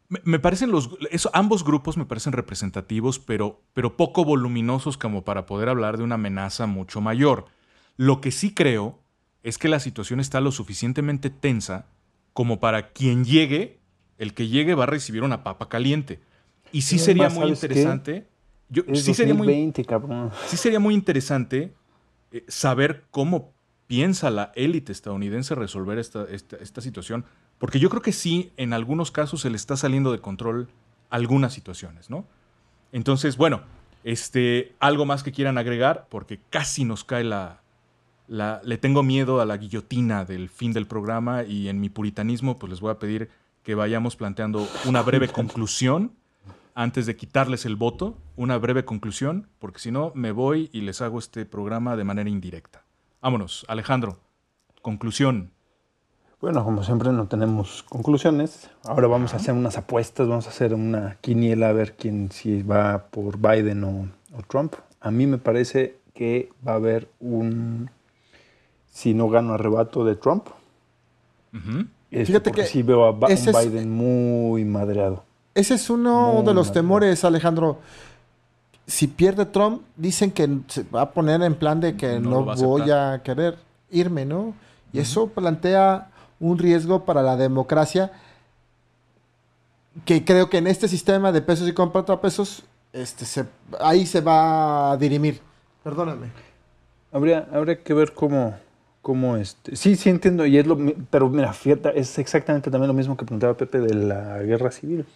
Me, 0.09 0.21
me 0.25 0.39
parecen 0.41 0.73
los. 0.73 0.91
eso- 1.12 1.31
ambos 1.35 1.62
grupos 1.62 1.97
me 1.97 2.05
parecen 2.07 2.33
representativos, 2.33 3.21
pero, 3.21 3.62
pero 3.75 3.97
poco 3.97 4.25
voluminosos 4.25 4.99
como 4.99 5.23
para 5.23 5.47
poder 5.47 5.69
hablar 5.69 5.99
de 5.99 6.03
una 6.03 6.17
amenaza 6.17 6.67
mucho 6.67 7.01
mayor. 7.01 7.47
Lo 8.01 8.22
que 8.22 8.31
sí 8.31 8.55
creo 8.55 8.98
es 9.43 9.59
que 9.59 9.68
la 9.68 9.78
situación 9.78 10.20
está 10.20 10.40
lo 10.40 10.52
suficientemente 10.52 11.28
tensa 11.28 11.85
como 12.32 12.59
para 12.59 12.93
quien 12.93 13.27
llegue, 13.27 13.78
el 14.16 14.32
que 14.32 14.48
llegue 14.48 14.74
va 14.74 14.85
a 14.85 14.86
recibir 14.86 15.22
una 15.22 15.44
papa 15.44 15.68
caliente. 15.68 16.18
Y 16.72 16.81
sí 16.81 16.98
sería 16.98 17.24
más, 17.24 17.35
muy 17.35 17.51
interesante. 17.51 18.27
Yo, 18.70 18.85
sí, 18.94 19.12
sería 19.12 19.35
muy, 19.35 19.48
2020, 19.48 19.85
cabrón. 19.85 20.31
sí 20.47 20.56
sería 20.56 20.81
muy 20.81 20.94
interesante 20.94 21.74
eh, 22.32 22.43
saber 22.48 23.05
cómo 23.10 23.52
piensa 23.86 24.31
la 24.31 24.51
élite 24.55 24.93
estadounidense 24.93 25.55
resolver 25.55 25.98
esta, 25.98 26.24
esta, 26.31 26.56
esta 26.56 26.81
situación. 26.81 27.27
Porque 27.59 27.81
yo 27.81 27.90
creo 27.90 28.01
que 28.01 28.12
sí, 28.12 28.51
en 28.56 28.72
algunos 28.72 29.10
casos 29.10 29.43
se 29.43 29.51
le 29.51 29.56
está 29.56 29.77
saliendo 29.77 30.10
de 30.10 30.20
control 30.20 30.70
algunas 31.10 31.52
situaciones, 31.52 32.09
¿no? 32.09 32.24
Entonces, 32.93 33.36
bueno, 33.36 33.60
este, 34.05 34.74
algo 34.81 35.05
más 35.05 35.22
que 35.22 35.32
quieran 35.32 35.59
agregar, 35.59 36.06
porque 36.09 36.40
casi 36.48 36.86
nos 36.86 37.05
cae 37.05 37.24
la, 37.24 37.60
la- 38.31 38.61
le 38.65 38.78
tengo 38.78 39.02
miedo 39.02 39.40
a 39.40 39.44
la 39.44 39.57
guillotina 39.57 40.24
del 40.24 40.48
fin 40.48 40.73
del 40.73 40.86
programa 40.86 41.43
y 41.43 41.69
en 41.69 41.81
mi 41.81 41.89
puritanismo, 41.89 42.59
pues 42.61 42.70
les 42.70 42.81
voy 42.81 42.93
a 42.93 42.98
pedir 43.01 43.28
que 43.65 43.74
vayamos 43.74 44.15
planteando 44.15 44.66
una 44.86 45.02
breve 45.02 45.27
conclusión 45.32 46.12
antes 46.77 47.07
de 47.07 47.16
quitarles 47.16 47.66
el 47.66 47.74
voto, 47.74 48.16
una 48.36 48.57
breve 48.57 48.85
conclusión, 48.85 49.48
porque 49.59 49.81
si 49.81 49.90
no 49.90 50.12
me 50.15 50.31
voy 50.31 50.70
y 50.73 50.82
les 50.82 51.01
hago 51.02 51.19
este 51.19 51.44
programa 51.44 51.97
de 51.97 52.05
manera 52.05 52.31
indirecta. 52.31 52.85
Vámonos, 53.20 53.66
Alejandro, 53.69 54.19
conclusión. 54.81 55.51
Bueno, 56.40 56.62
como 56.65 56.85
siempre 56.85 57.11
no 57.12 57.27
tenemos 57.27 57.82
conclusiones. 57.82 58.70
Ahora 58.85 59.09
vamos 59.09 59.35
a 59.35 59.39
hacer 59.39 59.55
unas 59.55 59.77
apuestas, 59.77 60.28
vamos 60.28 60.47
a 60.47 60.51
hacer 60.51 60.73
una 60.73 61.16
quiniela 61.20 61.69
a 61.69 61.73
ver 61.73 61.97
quién 61.97 62.31
si 62.31 62.62
va 62.62 63.07
por 63.11 63.39
Biden 63.39 63.82
o, 63.85 64.09
o 64.39 64.43
Trump. 64.48 64.74
A 65.01 65.11
mí 65.11 65.27
me 65.27 65.36
parece 65.39 65.98
que 66.15 66.51
va 66.66 66.73
a 66.73 66.77
haber 66.77 67.11
un, 67.20 67.90
si 68.91 69.15
no 69.15 69.29
gano 69.29 69.55
arrebato 69.55 70.05
de 70.05 70.17
Trump, 70.17 70.47
este, 72.11 72.27
Fíjate 72.27 72.53
que 72.53 72.65
sí 72.67 72.83
veo 72.83 73.05
a 73.07 73.12
Ba- 73.12 73.29
ese 73.29 73.51
un 73.51 73.57
es- 73.57 73.65
Biden 73.71 73.91
muy 73.91 74.65
madreado. 74.65 75.25
Ese 75.55 75.75
es 75.75 75.91
uno 75.91 76.35
Muy 76.35 76.45
de 76.45 76.55
los 76.55 76.73
temores, 76.73 77.25
Alejandro. 77.25 77.79
Si 78.87 79.07
pierde 79.09 79.47
Trump, 79.47 79.83
dicen 79.97 80.31
que 80.31 80.49
se 80.69 80.83
va 80.85 81.03
a 81.03 81.11
poner 81.11 81.43
en 81.43 81.55
plan 81.55 81.81
de 81.81 81.97
que 81.97 82.19
No 82.21 82.51
a 82.51 82.55
voy 82.57 82.91
a 82.91 83.21
querer 83.25 83.57
irme, 83.91 84.25
¿no? 84.25 84.55
Y 84.93 84.99
eso 85.01 85.29
plantea 85.29 86.11
un 86.41 86.59
riesgo 86.59 87.05
para 87.05 87.23
la 87.23 87.37
democracia 87.37 88.11
que 90.05 90.25
creo 90.25 90.49
que 90.49 90.59
en 90.59 90.67
este 90.67 90.89
sistema 90.89 91.33
de 91.33 91.43
pesos 91.43 91.69
y 91.69 91.73
contrapesos, 91.73 92.62
este, 92.93 93.25
se, 93.25 93.45
ahí 93.81 94.07
se 94.07 94.21
va 94.21 94.93
a 94.93 94.97
dirimir. 94.97 95.41
Perdóname. 95.85 96.29
Habría, 97.12 97.49
habría 97.53 97.83
que 97.83 97.93
ver 97.95 98.15
cómo, 98.15 98.55
cómo 99.02 99.36
este. 99.36 99.77
Sí, 99.77 99.97
sí 99.97 100.10
entiendo, 100.10 100.47
y 100.47 100.59
es 100.59 100.66
lo 100.66 100.77
pero 101.10 101.28
mira, 101.28 101.52
fíjate, 101.52 101.98
es 101.98 102.18
exactamente 102.18 102.70
también 102.70 102.89
lo 102.89 102.94
mismo 102.94 103.16
que 103.16 103.24
preguntaba 103.24 103.55
Pepe 103.56 103.81
de 103.81 103.94
la 103.94 104.39
guerra 104.43 104.70
civil. 104.70 105.06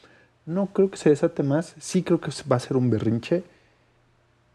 No 0.46 0.66
creo 0.66 0.90
que 0.90 0.96
se 0.96 1.10
desate 1.10 1.42
más, 1.42 1.74
sí 1.78 2.02
creo 2.02 2.20
que 2.20 2.30
va 2.50 2.56
a 2.56 2.60
ser 2.60 2.76
un 2.76 2.90
berrinche 2.90 3.44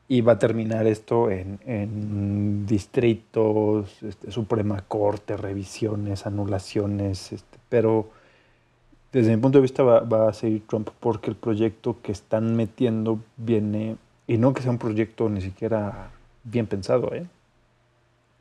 y 0.07 0.22
va 0.22 0.34
a 0.34 0.39
terminar 0.39 0.88
esto 0.88 1.30
en, 1.31 2.65
distritos, 2.68 4.01
este, 4.03 4.31
Suprema 4.31 4.84
Corte, 4.88 5.38
revisiones, 5.38 6.26
anulaciones, 6.26 7.31
este, 7.31 7.57
pero 7.69 8.10
desde 9.11 9.35
mi 9.35 9.41
punto 9.41 9.60
de 9.60 9.64
vista 9.64 9.84
va 9.84 10.30
a 10.30 10.34
seguir 10.34 10.64
Trump 10.68 10.89
porque 10.99 11.30
el 11.31 11.35
proyecto 11.35 11.97
que 12.01 12.11
están 12.11 12.56
metiendo 12.56 13.19
viene, 13.38 13.97
y 14.27 14.38
no 14.38 14.53
que 14.53 14.61
sea 14.61 14.72
un 14.72 14.77
proyecto 14.80 15.30
ni 15.30 15.41
siquiera 15.41 16.11
bien 16.43 16.68
pensado, 16.68 17.14
¿eh? 17.14 17.26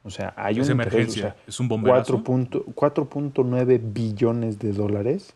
O 0.09 0.11
sea, 0.11 0.33
hay 0.37 0.59
Es 0.59 0.67
un 0.67 0.73
interés, 0.73 0.93
emergencia, 0.95 1.27
o 1.27 1.31
sea, 1.33 1.37
es 1.47 1.61
un 1.61 1.69
bomberazo. 1.69 2.23
4.9 2.25 2.65
4.9 2.75 3.79
billones 3.93 4.59
de 4.59 4.73
dólares, 4.73 5.35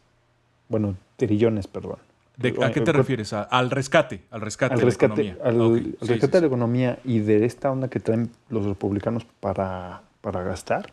bueno, 0.69 0.97
trillones, 1.17 1.67
perdón. 1.67 1.99
¿De- 2.39 2.55
¿A 2.65 2.73
qué 2.73 2.81
te 2.81 2.91
refieres? 2.93 3.35
¿A- 3.35 3.43
al 3.43 3.71
rescate, 3.71 4.23
al 4.31 4.41
rescate 4.41 4.73
al 4.73 4.81
de 4.81 4.87
la 4.87 4.93
economía. 4.93 5.37
al, 5.45 5.61
Ok, 5.61 5.77
al 5.77 5.85
sí, 5.85 5.91
rescate 6.01 6.19
sí, 6.19 6.27
de 6.33 6.41
la 6.41 6.41
sí. 6.41 6.47
economía 6.47 6.99
y 7.05 7.19
de 7.19 7.45
esta 7.45 7.71
onda 7.71 7.89
que 7.89 8.01
traen 8.01 8.31
los 8.49 8.65
republicanos 8.65 9.27
para, 9.41 10.03
para 10.23 10.43
gastar, 10.43 10.91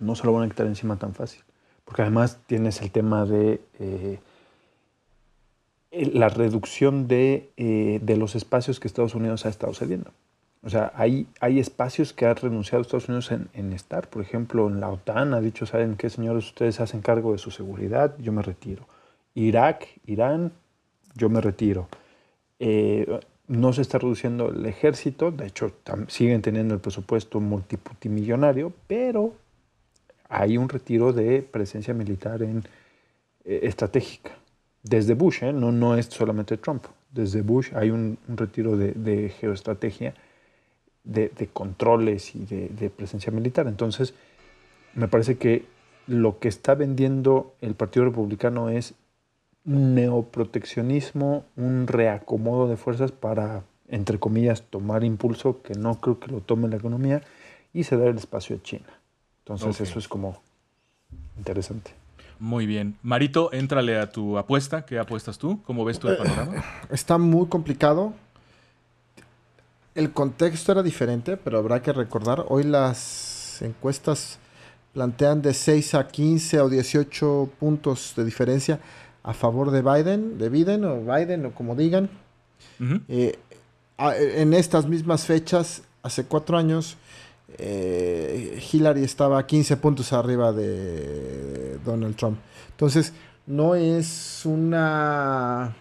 no 0.00 0.16
se 0.16 0.24
lo 0.26 0.32
van 0.32 0.46
a 0.46 0.48
quitar 0.48 0.66
encima 0.66 0.96
tan 0.96 1.14
fácil. 1.14 1.42
Porque 1.84 2.02
además 2.02 2.38
tienes 2.48 2.82
el 2.82 2.90
tema 2.90 3.24
de 3.24 3.60
eh, 3.78 4.18
la 5.92 6.28
reducción 6.28 7.06
de, 7.06 7.50
eh, 7.56 8.00
de 8.02 8.16
los 8.16 8.34
espacios 8.34 8.80
que 8.80 8.88
Estados 8.88 9.14
Unidos 9.14 9.46
ha 9.46 9.48
estado 9.48 9.72
cediendo. 9.74 10.10
O 10.62 10.68
sea, 10.68 10.92
hay, 10.94 11.26
hay 11.40 11.58
espacios 11.58 12.12
que 12.12 12.26
ha 12.26 12.34
renunciado 12.34 12.82
Estados 12.82 13.08
Unidos 13.08 13.30
en, 13.32 13.48
en 13.54 13.72
estar. 13.72 14.08
Por 14.08 14.22
ejemplo, 14.22 14.68
en 14.68 14.80
la 14.80 14.90
OTAN 14.90 15.32
ha 15.34 15.40
dicho, 15.40 15.64
¿saben 15.64 15.96
qué, 15.96 16.10
señores? 16.10 16.44
Ustedes 16.46 16.80
hacen 16.80 17.00
cargo 17.00 17.32
de 17.32 17.38
su 17.38 17.50
seguridad, 17.50 18.14
yo 18.18 18.32
me 18.32 18.42
retiro. 18.42 18.86
Irak, 19.34 19.86
Irán, 20.06 20.52
yo 21.14 21.28
me 21.28 21.40
retiro. 21.40 21.88
Eh, 22.58 23.20
no 23.48 23.72
se 23.72 23.82
está 23.82 23.98
reduciendo 23.98 24.50
el 24.50 24.64
ejército, 24.66 25.32
de 25.32 25.46
hecho 25.46 25.72
siguen 26.06 26.40
teniendo 26.40 26.74
el 26.74 26.80
presupuesto 26.80 27.40
multiputimillonario, 27.40 28.72
pero 28.86 29.34
hay 30.28 30.56
un 30.56 30.68
retiro 30.68 31.12
de 31.12 31.42
presencia 31.42 31.92
militar 31.92 32.42
en, 32.42 32.62
eh, 33.44 33.60
estratégica. 33.64 34.30
Desde 34.82 35.14
Bush, 35.14 35.42
¿eh? 35.42 35.52
no, 35.52 35.72
no 35.72 35.96
es 35.96 36.06
solamente 36.06 36.56
Trump. 36.58 36.84
Desde 37.10 37.42
Bush 37.42 37.74
hay 37.74 37.90
un, 37.90 38.18
un 38.28 38.36
retiro 38.36 38.76
de, 38.76 38.92
de 38.92 39.30
geoestrategia, 39.30 40.14
de, 41.04 41.28
de 41.28 41.46
controles 41.46 42.34
y 42.34 42.44
de, 42.44 42.68
de 42.68 42.90
presencia 42.90 43.32
militar. 43.32 43.66
Entonces, 43.66 44.14
me 44.94 45.08
parece 45.08 45.38
que 45.38 45.64
lo 46.06 46.38
que 46.38 46.48
está 46.48 46.74
vendiendo 46.74 47.54
el 47.60 47.74
Partido 47.74 48.04
Republicano 48.04 48.68
es 48.68 48.94
un 49.64 49.94
neoproteccionismo, 49.94 51.44
un 51.56 51.86
reacomodo 51.86 52.66
de 52.68 52.76
fuerzas 52.76 53.12
para, 53.12 53.62
entre 53.88 54.18
comillas, 54.18 54.62
tomar 54.62 55.04
impulso, 55.04 55.62
que 55.62 55.74
no 55.74 56.00
creo 56.00 56.18
que 56.18 56.32
lo 56.32 56.40
tome 56.40 56.68
la 56.68 56.76
economía, 56.76 57.22
y 57.72 57.84
ceder 57.84 58.08
el 58.08 58.16
espacio 58.16 58.56
a 58.56 58.62
China. 58.62 58.88
Entonces 59.44 59.80
eso 59.80 59.98
es 59.98 60.08
como 60.08 60.40
interesante. 61.36 61.92
Muy 62.38 62.66
bien. 62.66 62.96
Marito, 63.02 63.52
éntrale 63.52 63.98
a 63.98 64.10
tu 64.10 64.38
apuesta. 64.38 64.86
¿Qué 64.86 64.98
apuestas 64.98 65.38
tú? 65.38 65.62
¿Cómo 65.64 65.84
ves 65.84 65.98
tú 65.98 66.08
el 66.08 66.16
panorama? 66.16 66.64
Está 66.90 67.18
muy 67.18 67.46
complicado. 67.48 68.14
El 69.94 70.12
contexto 70.12 70.72
era 70.72 70.82
diferente, 70.82 71.36
pero 71.36 71.58
habrá 71.58 71.82
que 71.82 71.92
recordar, 71.92 72.44
hoy 72.48 72.62
las 72.64 73.60
encuestas 73.60 74.38
plantean 74.92 75.42
de 75.42 75.52
6 75.54 75.94
a 75.94 76.06
15 76.08 76.60
o 76.60 76.68
18 76.68 77.50
puntos 77.58 78.14
de 78.16 78.24
diferencia 78.24 78.80
a 79.22 79.34
favor 79.34 79.70
de 79.70 79.82
Biden, 79.82 80.38
de 80.38 80.48
Biden 80.48 80.84
o 80.84 81.00
Biden 81.02 81.46
o 81.46 81.50
como 81.54 81.74
digan. 81.74 82.08
Eh, 83.08 83.38
a- 83.98 84.16
en 84.16 84.54
estas 84.54 84.86
mismas 84.86 85.24
fechas, 85.26 85.82
hace 86.02 86.24
cuatro 86.24 86.56
años, 86.56 86.96
eh, 87.58 88.62
Hillary 88.72 89.02
estaba 89.04 89.38
a 89.38 89.46
15 89.46 89.76
puntos 89.76 90.12
arriba 90.12 90.52
de 90.52 91.78
Donald 91.84 92.16
Trump. 92.16 92.38
Entonces, 92.70 93.12
no 93.46 93.74
es 93.74 94.42
una... 94.44 95.74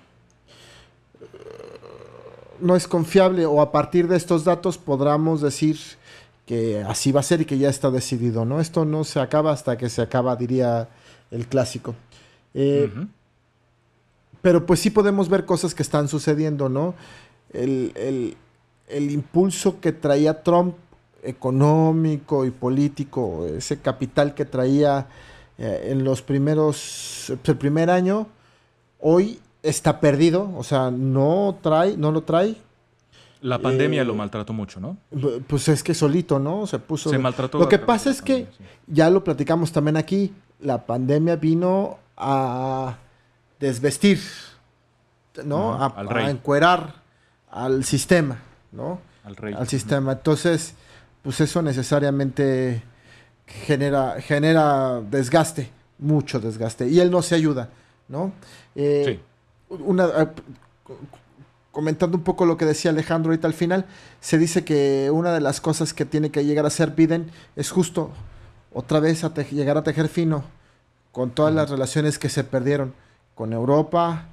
No 2.62 2.76
es 2.76 2.88
confiable 2.88 3.46
o 3.46 3.62
a 3.62 3.72
partir 3.72 4.08
de 4.08 4.18
estos 4.18 4.44
datos 4.44 4.78
podamos 4.78 5.42
decir 5.42 5.78
que 6.46 6.82
así 6.88 7.12
va 7.12 7.20
a 7.20 7.24
ser 7.24 7.42
y 7.42 7.46
que 7.46 7.58
ya 7.58 7.70
está 7.70 7.92
decidido, 7.92 8.44
¿no? 8.46 8.60
Esto 8.60 8.84
no 8.86 9.04
se 9.04 9.20
acaba 9.20 9.52
hasta 9.52 9.78
que 9.78 9.90
se 9.90 10.02
acaba, 10.02 10.36
diría 10.36 10.90
el 11.32 11.48
clásico. 11.48 11.96
Eh, 12.54 12.92
pero 14.42 14.66
pues 14.66 14.80
sí 14.80 14.90
podemos 14.90 15.30
ver 15.30 15.46
cosas 15.46 15.76
que 15.76 15.84
están 15.84 16.08
sucediendo, 16.08 16.70
¿no? 16.70 16.96
El, 17.54 17.92
el- 17.96 18.38
el 18.88 19.12
impulso 19.12 19.80
que 19.80 19.92
traía 19.92 20.42
Trump 20.42 20.74
económico 21.22 22.46
y 22.46 22.50
político, 22.52 23.46
ese 23.46 23.80
capital 23.80 24.34
que 24.34 24.46
traía 24.46 25.06
eh, 25.60 25.90
en 25.92 26.04
los 26.04 26.24
primeros, 26.24 27.32
el 27.44 27.58
primer 27.58 27.92
año, 27.92 28.26
hoy 29.00 29.40
está 29.64 30.00
perdido, 30.00 30.52
o 30.58 30.64
sea, 30.64 30.92
no 30.92 31.58
trae, 31.62 31.98
no 31.98 32.12
lo 32.12 32.22
trae, 32.22 32.56
La 33.42 33.60
pandemia 33.60 34.02
Eh, 34.02 34.06
lo 34.06 34.16
maltrató 34.16 34.52
mucho, 34.52 34.80
¿no? 34.80 34.98
Pues 35.48 35.70
es 35.70 35.82
que 35.82 35.94
solito, 35.94 36.40
¿no? 36.40 36.68
Se 36.68 36.78
puso... 36.78 37.10
Se 37.10 37.18
maltrató. 37.18 37.58
Lo 37.58 37.70
que 37.70 37.78
a 37.78 37.86
pasa 37.86 38.10
es 38.10 38.22
que, 38.22 38.48
sí. 38.58 38.64
ya 38.88 39.10
lo 39.10 39.24
platicamos 39.24 39.72
también 39.72 39.96
aquí, 39.96 40.34
la 40.60 40.86
pandemia 40.86 41.38
vino 41.38 42.00
a 42.18 42.98
desvestir, 43.60 44.20
¿no? 45.46 45.74
A, 45.74 45.88
al 45.88 46.10
a 46.10 46.14
rey. 46.14 46.30
encuerar 46.30 46.96
al 47.50 47.86
sistema, 47.86 48.40
¿no? 48.74 49.00
Al 49.24 49.36
rey. 49.38 49.54
Al 49.58 49.68
sistema. 49.70 50.14
Entonces, 50.14 50.74
pues 51.22 51.40
eso 51.40 51.62
necesariamente 51.62 52.84
genera, 53.46 54.20
genera 54.22 55.02
desgaste, 55.02 55.70
mucho 55.98 56.42
desgaste. 56.42 56.90
Y 56.90 57.00
él 57.00 57.10
no 57.10 57.22
se 57.22 57.36
ayuda, 57.36 57.70
¿no? 58.10 58.34
Eh, 58.76 59.20
una, 59.70 60.06
eh, 60.06 60.28
comentando 61.72 62.18
un 62.18 62.24
poco 62.24 62.46
lo 62.46 62.58
que 62.58 62.66
decía 62.66 62.92
Alejandro 62.92 63.32
ahorita 63.32 63.48
al 63.48 63.54
final, 63.54 63.86
se 64.20 64.38
dice 64.38 64.64
que 64.64 65.10
una 65.12 65.34
de 65.34 65.42
las 65.42 65.62
cosas 65.62 65.94
que 65.94 66.06
tiene 66.06 66.30
que 66.32 66.46
llegar 66.46 66.66
a 66.66 66.70
ser 66.70 66.92
Biden 66.92 67.32
es 67.56 67.70
justo 67.72 68.12
otra 68.74 69.00
vez 69.00 69.24
a 69.24 69.34
llegar 69.34 69.78
a 69.78 69.84
tejer 69.84 70.10
fino 70.10 70.44
con 71.12 71.32
todas 71.32 71.54
las 71.54 71.70
relaciones 71.70 72.20
que 72.20 72.30
se 72.30 72.44
perdieron 72.44 72.94
con 73.36 73.54
Europa, 73.54 74.26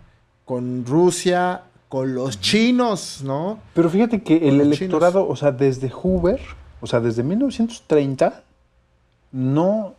con 0.44 0.84
Rusia, 0.84 1.62
con 1.88 2.14
los 2.14 2.40
chinos, 2.40 3.22
¿no? 3.24 3.58
Pero 3.74 3.88
fíjate 3.88 4.22
que 4.22 4.48
el 4.48 4.60
electorado, 4.60 5.26
o 5.28 5.36
sea, 5.36 5.52
desde 5.52 5.90
Hoover, 5.90 6.40
o 6.80 6.86
sea, 6.86 7.00
desde 7.00 7.22
1930, 7.22 8.42
no, 9.32 9.94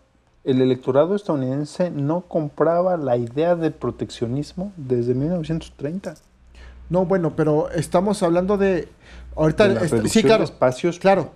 el 0.47 0.61
electorado 0.61 1.13
estadounidense 1.15 1.91
no 1.91 2.21
compraba 2.21 2.95
la 2.95 3.17
idea 3.17 3.55
de 3.55 3.69
proteccionismo 3.69 4.71
desde 4.77 5.13
1930. 5.13 6.15
No, 6.89 7.05
bueno, 7.05 7.35
pero 7.35 7.69
estamos 7.71 8.23
hablando 8.23 8.57
de 8.57 8.87
ahorita 9.35 9.67
De 9.67 9.73
la 9.73 10.09
sí, 10.09 10.23
claro, 10.23 10.39
de 10.39 10.45
espacios 10.45 10.99
claro. 10.99 11.33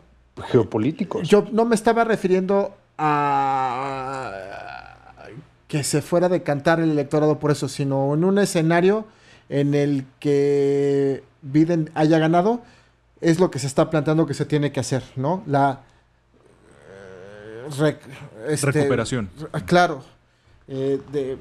geopolíticos. 0.48 1.28
Yo 1.28 1.46
no 1.52 1.66
me 1.66 1.76
estaba 1.76 2.06
refiriendo 2.06 2.74
a 2.98 4.32
que 5.68 5.84
se 5.84 6.02
fuera 6.02 6.28
a 6.28 6.30
decantar 6.30 6.80
el 6.80 6.92
electorado 6.92 7.38
por 7.38 7.52
eso, 7.52 7.68
sino 7.68 8.14
en 8.14 8.24
un 8.24 8.38
escenario 8.40 9.06
en 9.50 9.74
el 9.74 10.06
que 10.20 11.24
Biden 11.42 11.92
haya 11.96 12.18
ganado, 12.18 12.62
es 13.20 13.42
lo 13.42 13.52
que 13.52 13.60
se 13.60 13.68
está 13.68 13.90
planteando 13.90 14.26
que 14.26 14.34
se 14.34 14.46
tiene 14.46 14.72
que 14.72 14.80
hacer, 14.80 15.04
¿no? 15.18 15.44
La 15.46 15.82
eh, 16.90 17.92
este, 18.48 18.72
Recuperación. 18.72 19.30
re- 19.54 19.66
claro, 19.66 20.04
eh, 20.68 21.00
de, 21.12 21.38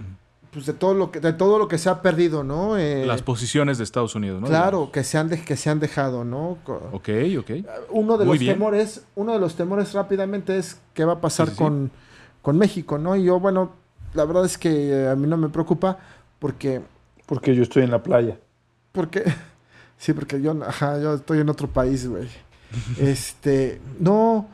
pues 0.52 0.66
de 0.66 0.72
todo 0.72 0.94
lo 0.94 1.10
que 1.12 1.20
de 1.20 1.32
todo 1.32 1.58
lo 1.58 1.68
que 1.68 1.78
se 1.78 1.88
ha 1.88 2.02
perdido, 2.02 2.42
¿no? 2.42 2.76
Eh, 2.76 3.04
Las 3.06 3.22
posiciones 3.22 3.78
de 3.78 3.84
Estados 3.84 4.14
Unidos, 4.14 4.40
¿no? 4.40 4.48
claro, 4.48 4.90
que 4.92 5.04
se 5.04 5.16
han 5.18 5.28
de- 5.28 5.42
que 5.44 5.56
se 5.56 5.70
han 5.70 5.78
dejado, 5.80 6.24
¿no? 6.24 6.58
Ok, 6.92 7.08
ok. 7.38 7.50
uno 7.90 8.18
de 8.18 8.24
Muy 8.24 8.34
los 8.34 8.38
bien. 8.40 8.54
temores, 8.54 9.04
uno 9.14 9.32
de 9.32 9.38
los 9.38 9.54
temores 9.54 9.92
rápidamente 9.92 10.58
es 10.58 10.78
qué 10.94 11.04
va 11.04 11.14
a 11.14 11.20
pasar 11.20 11.46
Sí, 11.46 11.52
sí, 11.52 11.56
sí. 11.58 11.62
con, 11.64 11.90
con 12.42 12.58
México, 12.58 12.98
¿no? 12.98 13.14
Y 13.16 13.24
yo, 13.24 13.38
bueno, 13.38 13.72
la 14.14 14.24
verdad 14.24 14.44
es 14.44 14.58
que 14.58 14.90
eh, 14.90 15.08
a 15.08 15.14
mí 15.14 15.28
no 15.28 15.36
me 15.36 15.48
preocupa 15.50 15.98
porque, 16.40 16.80
Porque 17.26 17.54
yo 17.54 17.62
estoy 17.62 17.84
en 17.84 17.90
la 17.92 18.02
playa. 18.02 18.36
porque, 18.90 19.22
sí, 19.98 20.12
porque 20.14 20.40
yo, 20.42 20.56
ajá, 20.66 21.00
yo 21.00 21.14
estoy 21.14 21.38
en 21.38 21.48
otro 21.48 21.68
país, 21.68 22.08
güey. 22.08 22.28
este, 22.98 23.80
no, 24.00 24.48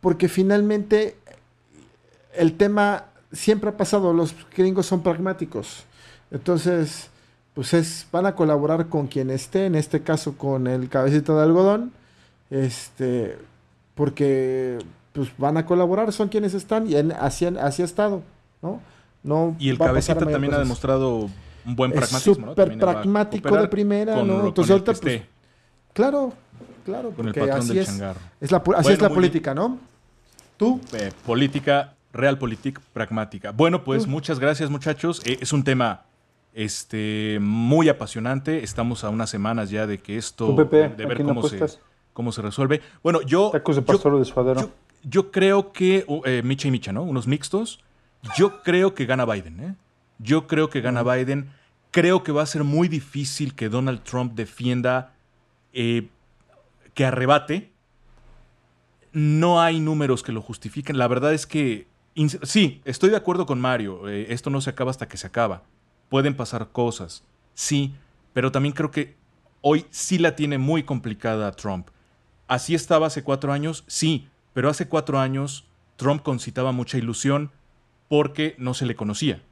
porque 0.00 0.28
finalmente 0.28 1.16
el 2.38 2.54
tema 2.56 3.04
siempre 3.32 3.70
ha 3.70 3.76
pasado, 3.76 4.12
los 4.12 4.34
gringos 4.56 4.86
son 4.86 5.02
pragmáticos. 5.02 5.84
Entonces, 6.30 7.10
pues 7.54 7.72
es, 7.74 8.06
van 8.12 8.26
a 8.26 8.34
colaborar 8.34 8.86
con 8.88 9.06
quien 9.06 9.30
esté, 9.30 9.66
en 9.66 9.74
este 9.74 10.02
caso 10.02 10.36
con 10.36 10.66
el 10.66 10.88
cabecito 10.88 11.36
de 11.36 11.42
algodón, 11.44 11.92
este, 12.50 13.38
porque 13.94 14.78
pues 15.12 15.30
van 15.38 15.56
a 15.56 15.64
colaborar, 15.66 16.12
son 16.12 16.28
quienes 16.28 16.52
están 16.54 16.88
y 16.88 16.96
en- 16.96 17.12
así, 17.12 17.46
así 17.46 17.82
ha 17.82 17.84
estado, 17.86 18.22
¿no? 18.60 18.80
no 19.22 19.56
Y 19.58 19.70
el 19.70 19.78
cabecita 19.78 20.18
también 20.18 20.52
ha 20.52 20.58
demostrado 20.58 21.30
un 21.64 21.74
buen 21.76 21.92
Es 21.92 21.98
pragmatismo, 21.98 22.46
¿no? 22.46 22.54
También 22.54 22.78
va 22.80 22.90
a 22.90 22.94
pragmático 22.94 23.56
de 23.56 23.68
primera, 23.68 24.14
con 24.14 24.28
¿no? 24.28 24.46
Entonces 24.46 24.70
el 24.70 24.80
ahorita, 24.82 24.92
pues, 25.00 25.22
Claro, 25.94 26.32
claro, 26.84 27.10
con 27.12 27.26
el 27.28 27.32
porque 27.32 27.40
patrón 27.40 27.58
así 27.60 27.68
del 27.70 27.78
es, 27.78 27.88
es 28.42 28.52
la, 28.52 28.62
pu- 28.62 28.74
así 28.74 28.82
Bueno, 28.82 28.94
es 28.94 29.00
la 29.00 29.08
política, 29.08 29.54
¿no? 29.54 29.78
¿Tú? 30.58 30.80
Eh, 30.92 31.10
política, 31.24 31.94
realpolitik 32.16 32.80
pragmática. 32.92 33.52
Bueno, 33.52 33.84
pues 33.84 34.06
muchas 34.06 34.38
gracias, 34.38 34.70
muchachos. 34.70 35.22
Eh, 35.26 35.38
es 35.40 35.52
un 35.52 35.64
tema 35.64 36.04
este, 36.54 37.38
muy 37.40 37.88
apasionante. 37.88 38.64
Estamos 38.64 39.04
a 39.04 39.10
unas 39.10 39.30
semanas 39.30 39.70
ya 39.70 39.86
de 39.86 39.98
que 39.98 40.16
esto, 40.16 40.54
de 40.54 40.84
¿a 40.84 41.06
ver 41.06 41.22
cómo 41.22 41.46
se, 41.48 41.64
cómo 42.12 42.32
se 42.32 42.42
resuelve. 42.42 42.80
Bueno, 43.02 43.20
yo, 43.22 43.50
Tacos 43.50 43.76
de 43.76 43.82
yo- 43.82 43.86
pastor 43.86 44.12
creo 45.30 45.72
que, 45.72 46.04
eh, 46.24 46.42
Micha 46.44 46.68
y 46.68 46.70
Micha, 46.70 46.92
¿no? 46.92 47.02
Unos 47.02 47.26
mixtos. 47.26 47.80
Yo 48.36 48.62
creo 48.62 48.94
que 48.94 49.06
gana 49.06 49.24
Biden, 49.24 49.60
¿eh? 49.60 49.74
Yo 50.18 50.46
creo 50.46 50.70
que 50.70 50.80
gana 50.80 51.02
Biden. 51.02 51.50
Creo 51.90 52.22
que 52.22 52.32
va 52.32 52.42
a 52.42 52.46
ser 52.46 52.64
muy 52.64 52.88
difícil 52.88 53.54
que 53.54 53.68
Donald 53.68 54.02
Trump 54.02 54.34
defienda, 54.34 55.12
eh, 55.72 56.08
que 56.94 57.04
arrebate. 57.04 57.70
No 59.12 59.60
hay 59.60 59.80
números 59.80 60.22
que 60.22 60.32
lo 60.32 60.42
justifiquen. 60.42 60.98
La 60.98 61.08
verdad 61.08 61.32
es 61.32 61.46
que, 61.46 61.86
sí, 62.42 62.80
estoy 62.84 63.10
de 63.10 63.16
acuerdo 63.16 63.46
con 63.46 63.60
Mario. 63.60 64.08
eh, 64.08 64.26
esto 64.30 64.50
no 64.50 64.60
se 64.60 64.70
acaba 64.70 64.90
hasta 64.90 65.08
que 65.08 65.16
se 65.16 65.26
acaba. 65.26 65.62
Pueden 66.08 66.36
pasar 66.36 66.70
cosas, 66.70 67.24
sí, 67.54 67.94
pero 68.32 68.52
también 68.52 68.74
creo 68.74 68.90
que 68.90 69.16
hoy 69.60 69.86
sí 69.90 70.18
la 70.18 70.36
tiene 70.36 70.58
muy 70.58 70.82
complicada 70.84 71.50
Trump. 71.52 71.88
Así 72.48 72.74
estaba 72.74 73.08
hace 73.08 73.24
cuatro 73.24 73.52
años, 73.52 73.84
sí, 73.86 74.28
pero 74.52 74.68
hace 74.68 74.88
cuatro 74.88 75.18
años 75.18 75.66
Trump 75.96 76.22
concitaba 76.22 76.72
mucha 76.72 76.98
ilusión 76.98 77.50
porque 78.08 78.54
no 78.58 78.74
se 78.74 78.86
le 78.86 78.94
conocía. 78.94 79.42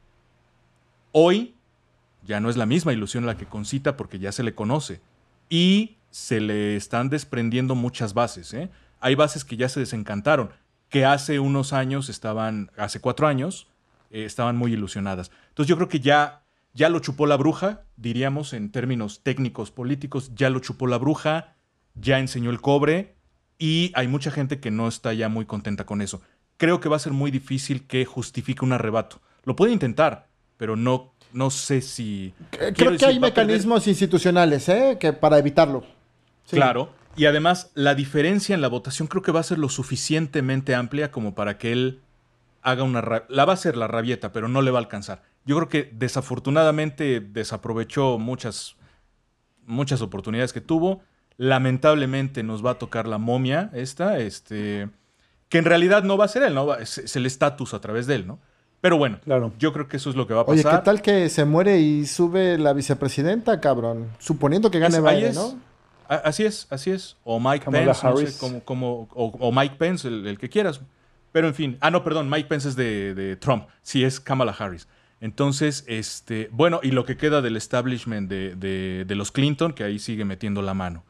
Hoy 1.12 1.54
ya 2.22 2.40
no 2.40 2.50
es 2.50 2.56
la 2.56 2.66
misma 2.66 2.92
ilusión 2.92 3.26
la 3.26 3.36
que 3.36 3.46
concita 3.46 3.96
porque 3.96 4.18
ya 4.18 4.32
se 4.32 4.42
le 4.42 4.54
conoce 4.54 5.00
y 5.48 5.96
se 6.10 6.40
le 6.40 6.76
están 6.76 7.08
desprendiendo 7.08 7.74
muchas 7.74 8.14
bases. 8.14 8.54
¿eh? 8.54 8.70
Hay 9.00 9.14
bases 9.14 9.44
que 9.44 9.56
ya 9.56 9.68
se 9.68 9.80
desencantaron, 9.80 10.50
que 10.94 11.04
hace 11.04 11.40
unos 11.40 11.72
años 11.72 12.08
estaban, 12.08 12.70
hace 12.76 13.00
cuatro 13.00 13.26
años, 13.26 13.66
eh, 14.12 14.24
estaban 14.24 14.54
muy 14.56 14.74
ilusionadas. 14.74 15.32
Entonces 15.48 15.68
yo 15.68 15.74
creo 15.74 15.88
que 15.88 15.98
ya, 15.98 16.44
ya 16.72 16.88
lo 16.88 17.00
chupó 17.00 17.26
la 17.26 17.36
bruja, 17.36 17.82
diríamos 17.96 18.52
en 18.52 18.70
términos 18.70 19.20
técnicos 19.24 19.72
políticos, 19.72 20.30
ya 20.36 20.50
lo 20.50 20.60
chupó 20.60 20.86
la 20.86 20.98
bruja, 20.98 21.56
ya 21.96 22.20
enseñó 22.20 22.50
el 22.50 22.60
cobre 22.60 23.16
y 23.58 23.90
hay 23.96 24.06
mucha 24.06 24.30
gente 24.30 24.60
que 24.60 24.70
no 24.70 24.86
está 24.86 25.12
ya 25.14 25.28
muy 25.28 25.46
contenta 25.46 25.84
con 25.84 26.00
eso. 26.00 26.22
Creo 26.58 26.78
que 26.78 26.88
va 26.88 26.94
a 26.94 27.00
ser 27.00 27.12
muy 27.12 27.32
difícil 27.32 27.88
que 27.88 28.04
justifique 28.04 28.64
un 28.64 28.72
arrebato. 28.72 29.20
Lo 29.42 29.56
puede 29.56 29.72
intentar, 29.72 30.28
pero 30.56 30.76
no, 30.76 31.12
no 31.32 31.50
sé 31.50 31.80
si... 31.80 32.34
Creo 32.50 32.72
que 32.72 32.84
decir, 32.90 33.08
hay 33.08 33.16
perder- 33.16 33.20
mecanismos 33.20 33.88
institucionales, 33.88 34.68
¿eh? 34.68 34.96
Que 35.00 35.12
para 35.12 35.38
evitarlo. 35.38 35.82
Sí. 36.44 36.54
Claro. 36.54 36.90
Y 37.16 37.26
además, 37.26 37.70
la 37.74 37.94
diferencia 37.94 38.54
en 38.54 38.60
la 38.60 38.68
votación 38.68 39.08
creo 39.08 39.22
que 39.22 39.32
va 39.32 39.40
a 39.40 39.44
ser 39.44 39.58
lo 39.58 39.68
suficientemente 39.68 40.74
amplia 40.74 41.10
como 41.10 41.34
para 41.34 41.58
que 41.58 41.72
él 41.72 42.00
haga 42.62 42.82
una... 42.82 43.02
La 43.28 43.44
va 43.44 43.52
a 43.52 43.54
hacer 43.54 43.76
la 43.76 43.86
rabieta, 43.86 44.32
pero 44.32 44.48
no 44.48 44.62
le 44.62 44.70
va 44.70 44.78
a 44.78 44.82
alcanzar. 44.82 45.22
Yo 45.44 45.56
creo 45.56 45.68
que 45.68 45.90
desafortunadamente 45.94 47.20
desaprovechó 47.20 48.18
muchas, 48.18 48.76
muchas 49.66 50.00
oportunidades 50.02 50.52
que 50.52 50.60
tuvo. 50.60 51.02
Lamentablemente 51.36 52.42
nos 52.42 52.64
va 52.64 52.72
a 52.72 52.78
tocar 52.78 53.06
la 53.06 53.18
momia 53.18 53.70
esta, 53.74 54.18
este, 54.18 54.88
que 55.48 55.58
en 55.58 55.64
realidad 55.64 56.02
no 56.02 56.16
va 56.16 56.24
a 56.24 56.28
ser 56.28 56.42
él, 56.44 56.54
¿no? 56.54 56.74
Es, 56.74 56.98
es 56.98 57.16
el 57.16 57.26
estatus 57.26 57.74
a 57.74 57.80
través 57.80 58.06
de 58.06 58.14
él, 58.16 58.26
¿no? 58.26 58.38
Pero 58.80 58.98
bueno, 58.98 59.18
Claro. 59.24 59.52
yo 59.58 59.72
creo 59.72 59.88
que 59.88 59.96
eso 59.96 60.10
es 60.10 60.16
lo 60.16 60.26
que 60.26 60.34
va 60.34 60.42
a 60.42 60.44
Oye, 60.44 60.62
pasar. 60.62 60.80
¿qué 60.80 60.84
tal 60.84 61.02
que 61.02 61.28
se 61.28 61.44
muere 61.44 61.80
y 61.80 62.06
sube 62.06 62.58
la 62.58 62.72
vicepresidenta, 62.72 63.60
cabrón? 63.60 64.08
Suponiendo 64.18 64.70
que 64.70 64.78
gane 64.78 65.00
Biden, 65.00 65.30
es- 65.30 65.36
¿no? 65.36 65.58
Así 66.08 66.44
es, 66.44 66.66
así 66.70 66.90
es. 66.90 67.16
O 67.24 67.38
Mike 67.40 67.64
Kamala 67.64 67.84
Pence, 67.86 68.06
no 68.06 68.16
sé, 68.16 68.38
como, 68.38 68.60
como- 68.64 69.08
o, 69.14 69.26
o 69.38 69.52
Mike 69.52 69.76
Pence, 69.76 70.06
el, 70.08 70.26
el 70.26 70.38
que 70.38 70.48
quieras. 70.48 70.80
Pero 71.32 71.48
en 71.48 71.54
fin. 71.54 71.78
Ah, 71.80 71.90
no, 71.90 72.04
perdón, 72.04 72.30
Mike 72.30 72.48
Pence 72.48 72.68
es 72.68 72.76
de, 72.76 73.14
de 73.14 73.36
Trump. 73.36 73.66
Sí, 73.82 74.04
es 74.04 74.20
Kamala 74.20 74.54
Harris. 74.58 74.86
Entonces, 75.20 75.84
este, 75.88 76.48
bueno, 76.52 76.80
y 76.82 76.90
lo 76.90 77.04
que 77.04 77.16
queda 77.16 77.40
del 77.42 77.56
establishment 77.56 78.28
de, 78.28 78.54
de- 78.56 79.04
de 79.06 79.14
los 79.14 79.32
Clinton, 79.32 79.72
que 79.72 79.82
ahí 79.84 79.98
sigue 79.98 80.24
metiendo 80.24 80.60
la 80.62 80.74
mano. 80.74 81.04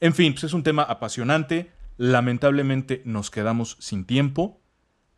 En 0.00 0.14
fin, 0.14 0.32
pues 0.32 0.44
es 0.44 0.52
un 0.52 0.62
tema 0.62 0.82
apasionante. 0.82 1.70
Lamentablemente 1.96 3.02
nos 3.04 3.30
quedamos 3.30 3.76
sin 3.80 4.04
tiempo. 4.04 4.60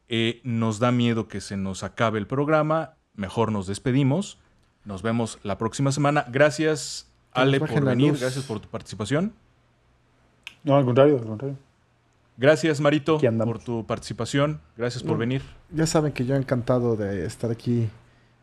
Eh, 0.08 0.40
nos 0.44 0.78
da 0.80 0.90
miedo 0.92 1.28
que 1.28 1.40
se 1.40 1.56
nos 1.56 1.82
acabe 1.84 2.18
el 2.18 2.26
programa. 2.26 2.94
Mejor 3.14 3.52
nos 3.52 3.66
despedimos. 3.66 4.38
Nos 4.84 5.02
vemos 5.02 5.38
la 5.42 5.56
próxima 5.58 5.92
semana. 5.92 6.24
Gracias, 6.30 7.09
Ale, 7.32 7.58
por 7.60 7.84
venir. 7.84 8.10
luz. 8.12 8.20
Gracias 8.20 8.44
por 8.44 8.60
tu 8.60 8.68
participación. 8.68 9.32
No, 10.64 10.76
al 10.76 10.84
contrario, 10.84 11.18
al 11.18 11.24
contrario. 11.24 11.56
Gracias, 12.36 12.80
Marito, 12.80 13.18
por 13.44 13.58
tu 13.62 13.84
participación. 13.86 14.60
Gracias 14.76 15.02
por 15.02 15.12
No. 15.12 15.18
venir. 15.18 15.42
Ya 15.70 15.86
saben 15.86 16.12
que 16.12 16.24
yo 16.24 16.36
encantado 16.36 16.96
de 16.96 17.26
estar 17.26 17.50
aquí 17.50 17.88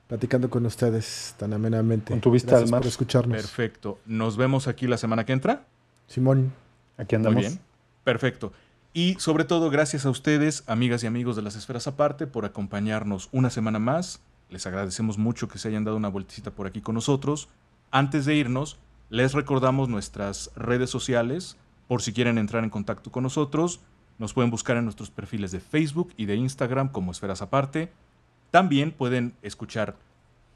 platicando 0.07 0.49
con 0.49 0.65
ustedes 0.65 1.35
tan 1.38 1.53
amenamente. 1.53 2.11
Con 2.11 2.22
tu 2.22 2.31
vista 2.31 2.51
Gracias 2.51 2.68
al 2.68 2.72
mar. 2.72 2.81
por 2.81 2.88
escucharnos. 2.88 3.35
Perfecto. 3.38 3.99
Nos 4.05 4.38
vemos 4.38 4.68
aquí 4.68 4.88
la 4.88 4.97
semana 4.97 5.26
que 5.26 5.34
entra. 5.34 5.65
Simón, 6.07 6.53
Aquí 6.97 7.15
andamos. 7.15 7.35
Muy 7.35 7.43
bien. 7.47 7.59
Perfecto. 8.03 8.53
Y 8.93 9.15
sobre 9.19 9.43
todo, 9.43 9.69
gracias 9.69 10.05
a 10.05 10.09
ustedes, 10.09 10.64
amigas 10.68 11.03
y 11.03 11.07
amigos 11.07 11.35
de 11.35 11.41
las 11.43 11.55
esferas 11.55 11.85
aparte, 11.88 12.26
por 12.26 12.45
acompañarnos 12.45 13.30
una 13.31 13.49
semana 13.49 13.77
más. 13.80 14.22
Les 14.49 14.65
agradecemos 14.65 15.18
mucho 15.18 15.47
que 15.47 15.59
se 15.59 15.68
hayan 15.68 15.84
dado 15.84 15.97
una 15.97 16.07
vueltecita 16.07 16.51
por 16.51 16.65
aquí 16.68 16.81
con 16.81 16.95
nosotros. 16.95 17.49
Antes 17.97 18.25
de 18.25 18.35
irnos, 18.35 18.77
les 19.09 19.33
recordamos 19.33 19.89
nuestras 19.89 20.51
redes 20.55 20.91
sociales 20.91 21.57
por 21.87 22.03
si 22.03 22.13
quieren 22.13 22.37
entrar 22.37 22.63
en 22.63 22.69
contacto 22.69 23.11
con 23.11 23.23
nosotros. 23.23 23.79
Nos 24.19 24.33
pueden 24.33 24.51
buscar 24.51 24.77
en 24.77 24.83
nuestros 24.83 25.09
perfiles 25.09 25.51
de 25.51 25.59
Facebook 25.59 26.13
y 26.15 26.27
de 26.27 26.35
Instagram 26.35 26.89
como 26.89 27.11
Esferas 27.11 27.41
Aparte. 27.41 27.91
También 28.51 28.91
pueden 28.91 29.33
escuchar 29.41 29.95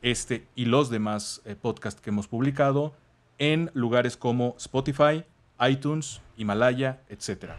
este 0.03 0.45
y 0.55 0.65
los 0.65 0.91
demás 0.91 1.41
eh, 1.45 1.55
podcasts 1.59 1.99
que 1.99 2.11
hemos 2.11 2.27
publicado 2.27 2.93
en 3.39 3.72
lugares 3.73 4.18
como 4.18 4.53
Spotify, 4.59 5.26
iTunes, 5.68 6.22
Himalaya, 6.38 7.01
etc. 7.09 7.53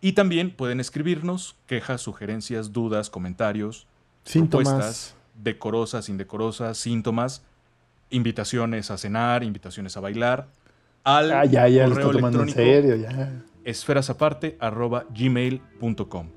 Y 0.00 0.14
también 0.14 0.50
pueden 0.50 0.80
escribirnos 0.80 1.54
quejas, 1.68 2.00
sugerencias, 2.00 2.72
dudas, 2.72 3.10
comentarios, 3.10 3.86
síntomas. 4.24 4.66
propuestas, 4.66 5.16
decorosas, 5.40 6.08
indecorosas, 6.08 6.78
síntomas, 6.78 7.44
invitaciones 8.10 8.90
a 8.90 8.98
cenar, 8.98 9.44
invitaciones 9.44 9.96
a 9.96 10.00
bailar, 10.00 10.48
al 11.04 11.30
Ah, 11.32 11.44
ya, 11.44 11.68
ya, 11.68 11.86
lo 11.86 11.94
correo 11.94 12.10
tomando 12.12 12.42
en 12.42 12.48
electrónico 12.48 12.82
serio, 12.82 12.96
ya. 12.96 13.42
esferasaparte@gmail.com. 13.64 16.28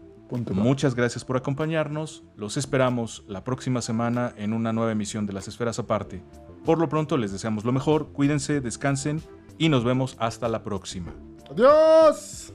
Muchas 0.51 0.93
gracias 0.93 1.23
por 1.23 1.37
acompañarnos. 1.37 2.23
Los 2.35 2.57
esperamos 2.57 3.23
la 3.27 3.43
próxima 3.43 3.81
semana 3.81 4.33
en 4.37 4.53
una 4.53 4.73
nueva 4.73 4.91
emisión 4.91 5.25
de 5.25 5.33
Las 5.33 5.47
Esferas 5.47 5.79
Aparte. 5.79 6.21
Por 6.65 6.79
lo 6.79 6.89
pronto 6.89 7.15
les 7.17 7.31
deseamos 7.31 7.63
lo 7.63 7.71
mejor, 7.71 8.09
cuídense, 8.11 8.59
descansen 8.59 9.21
y 9.57 9.69
nos 9.69 9.85
vemos 9.85 10.17
hasta 10.19 10.49
la 10.49 10.63
próxima. 10.63 11.13
¡Adiós! 11.49 12.53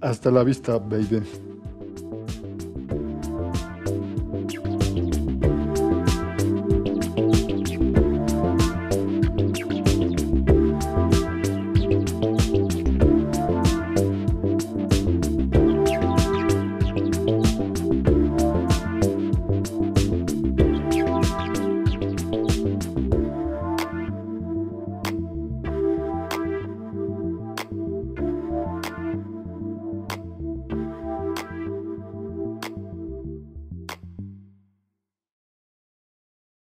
Hasta 0.00 0.32
la 0.32 0.42
vista, 0.42 0.78
baby. 0.78 1.22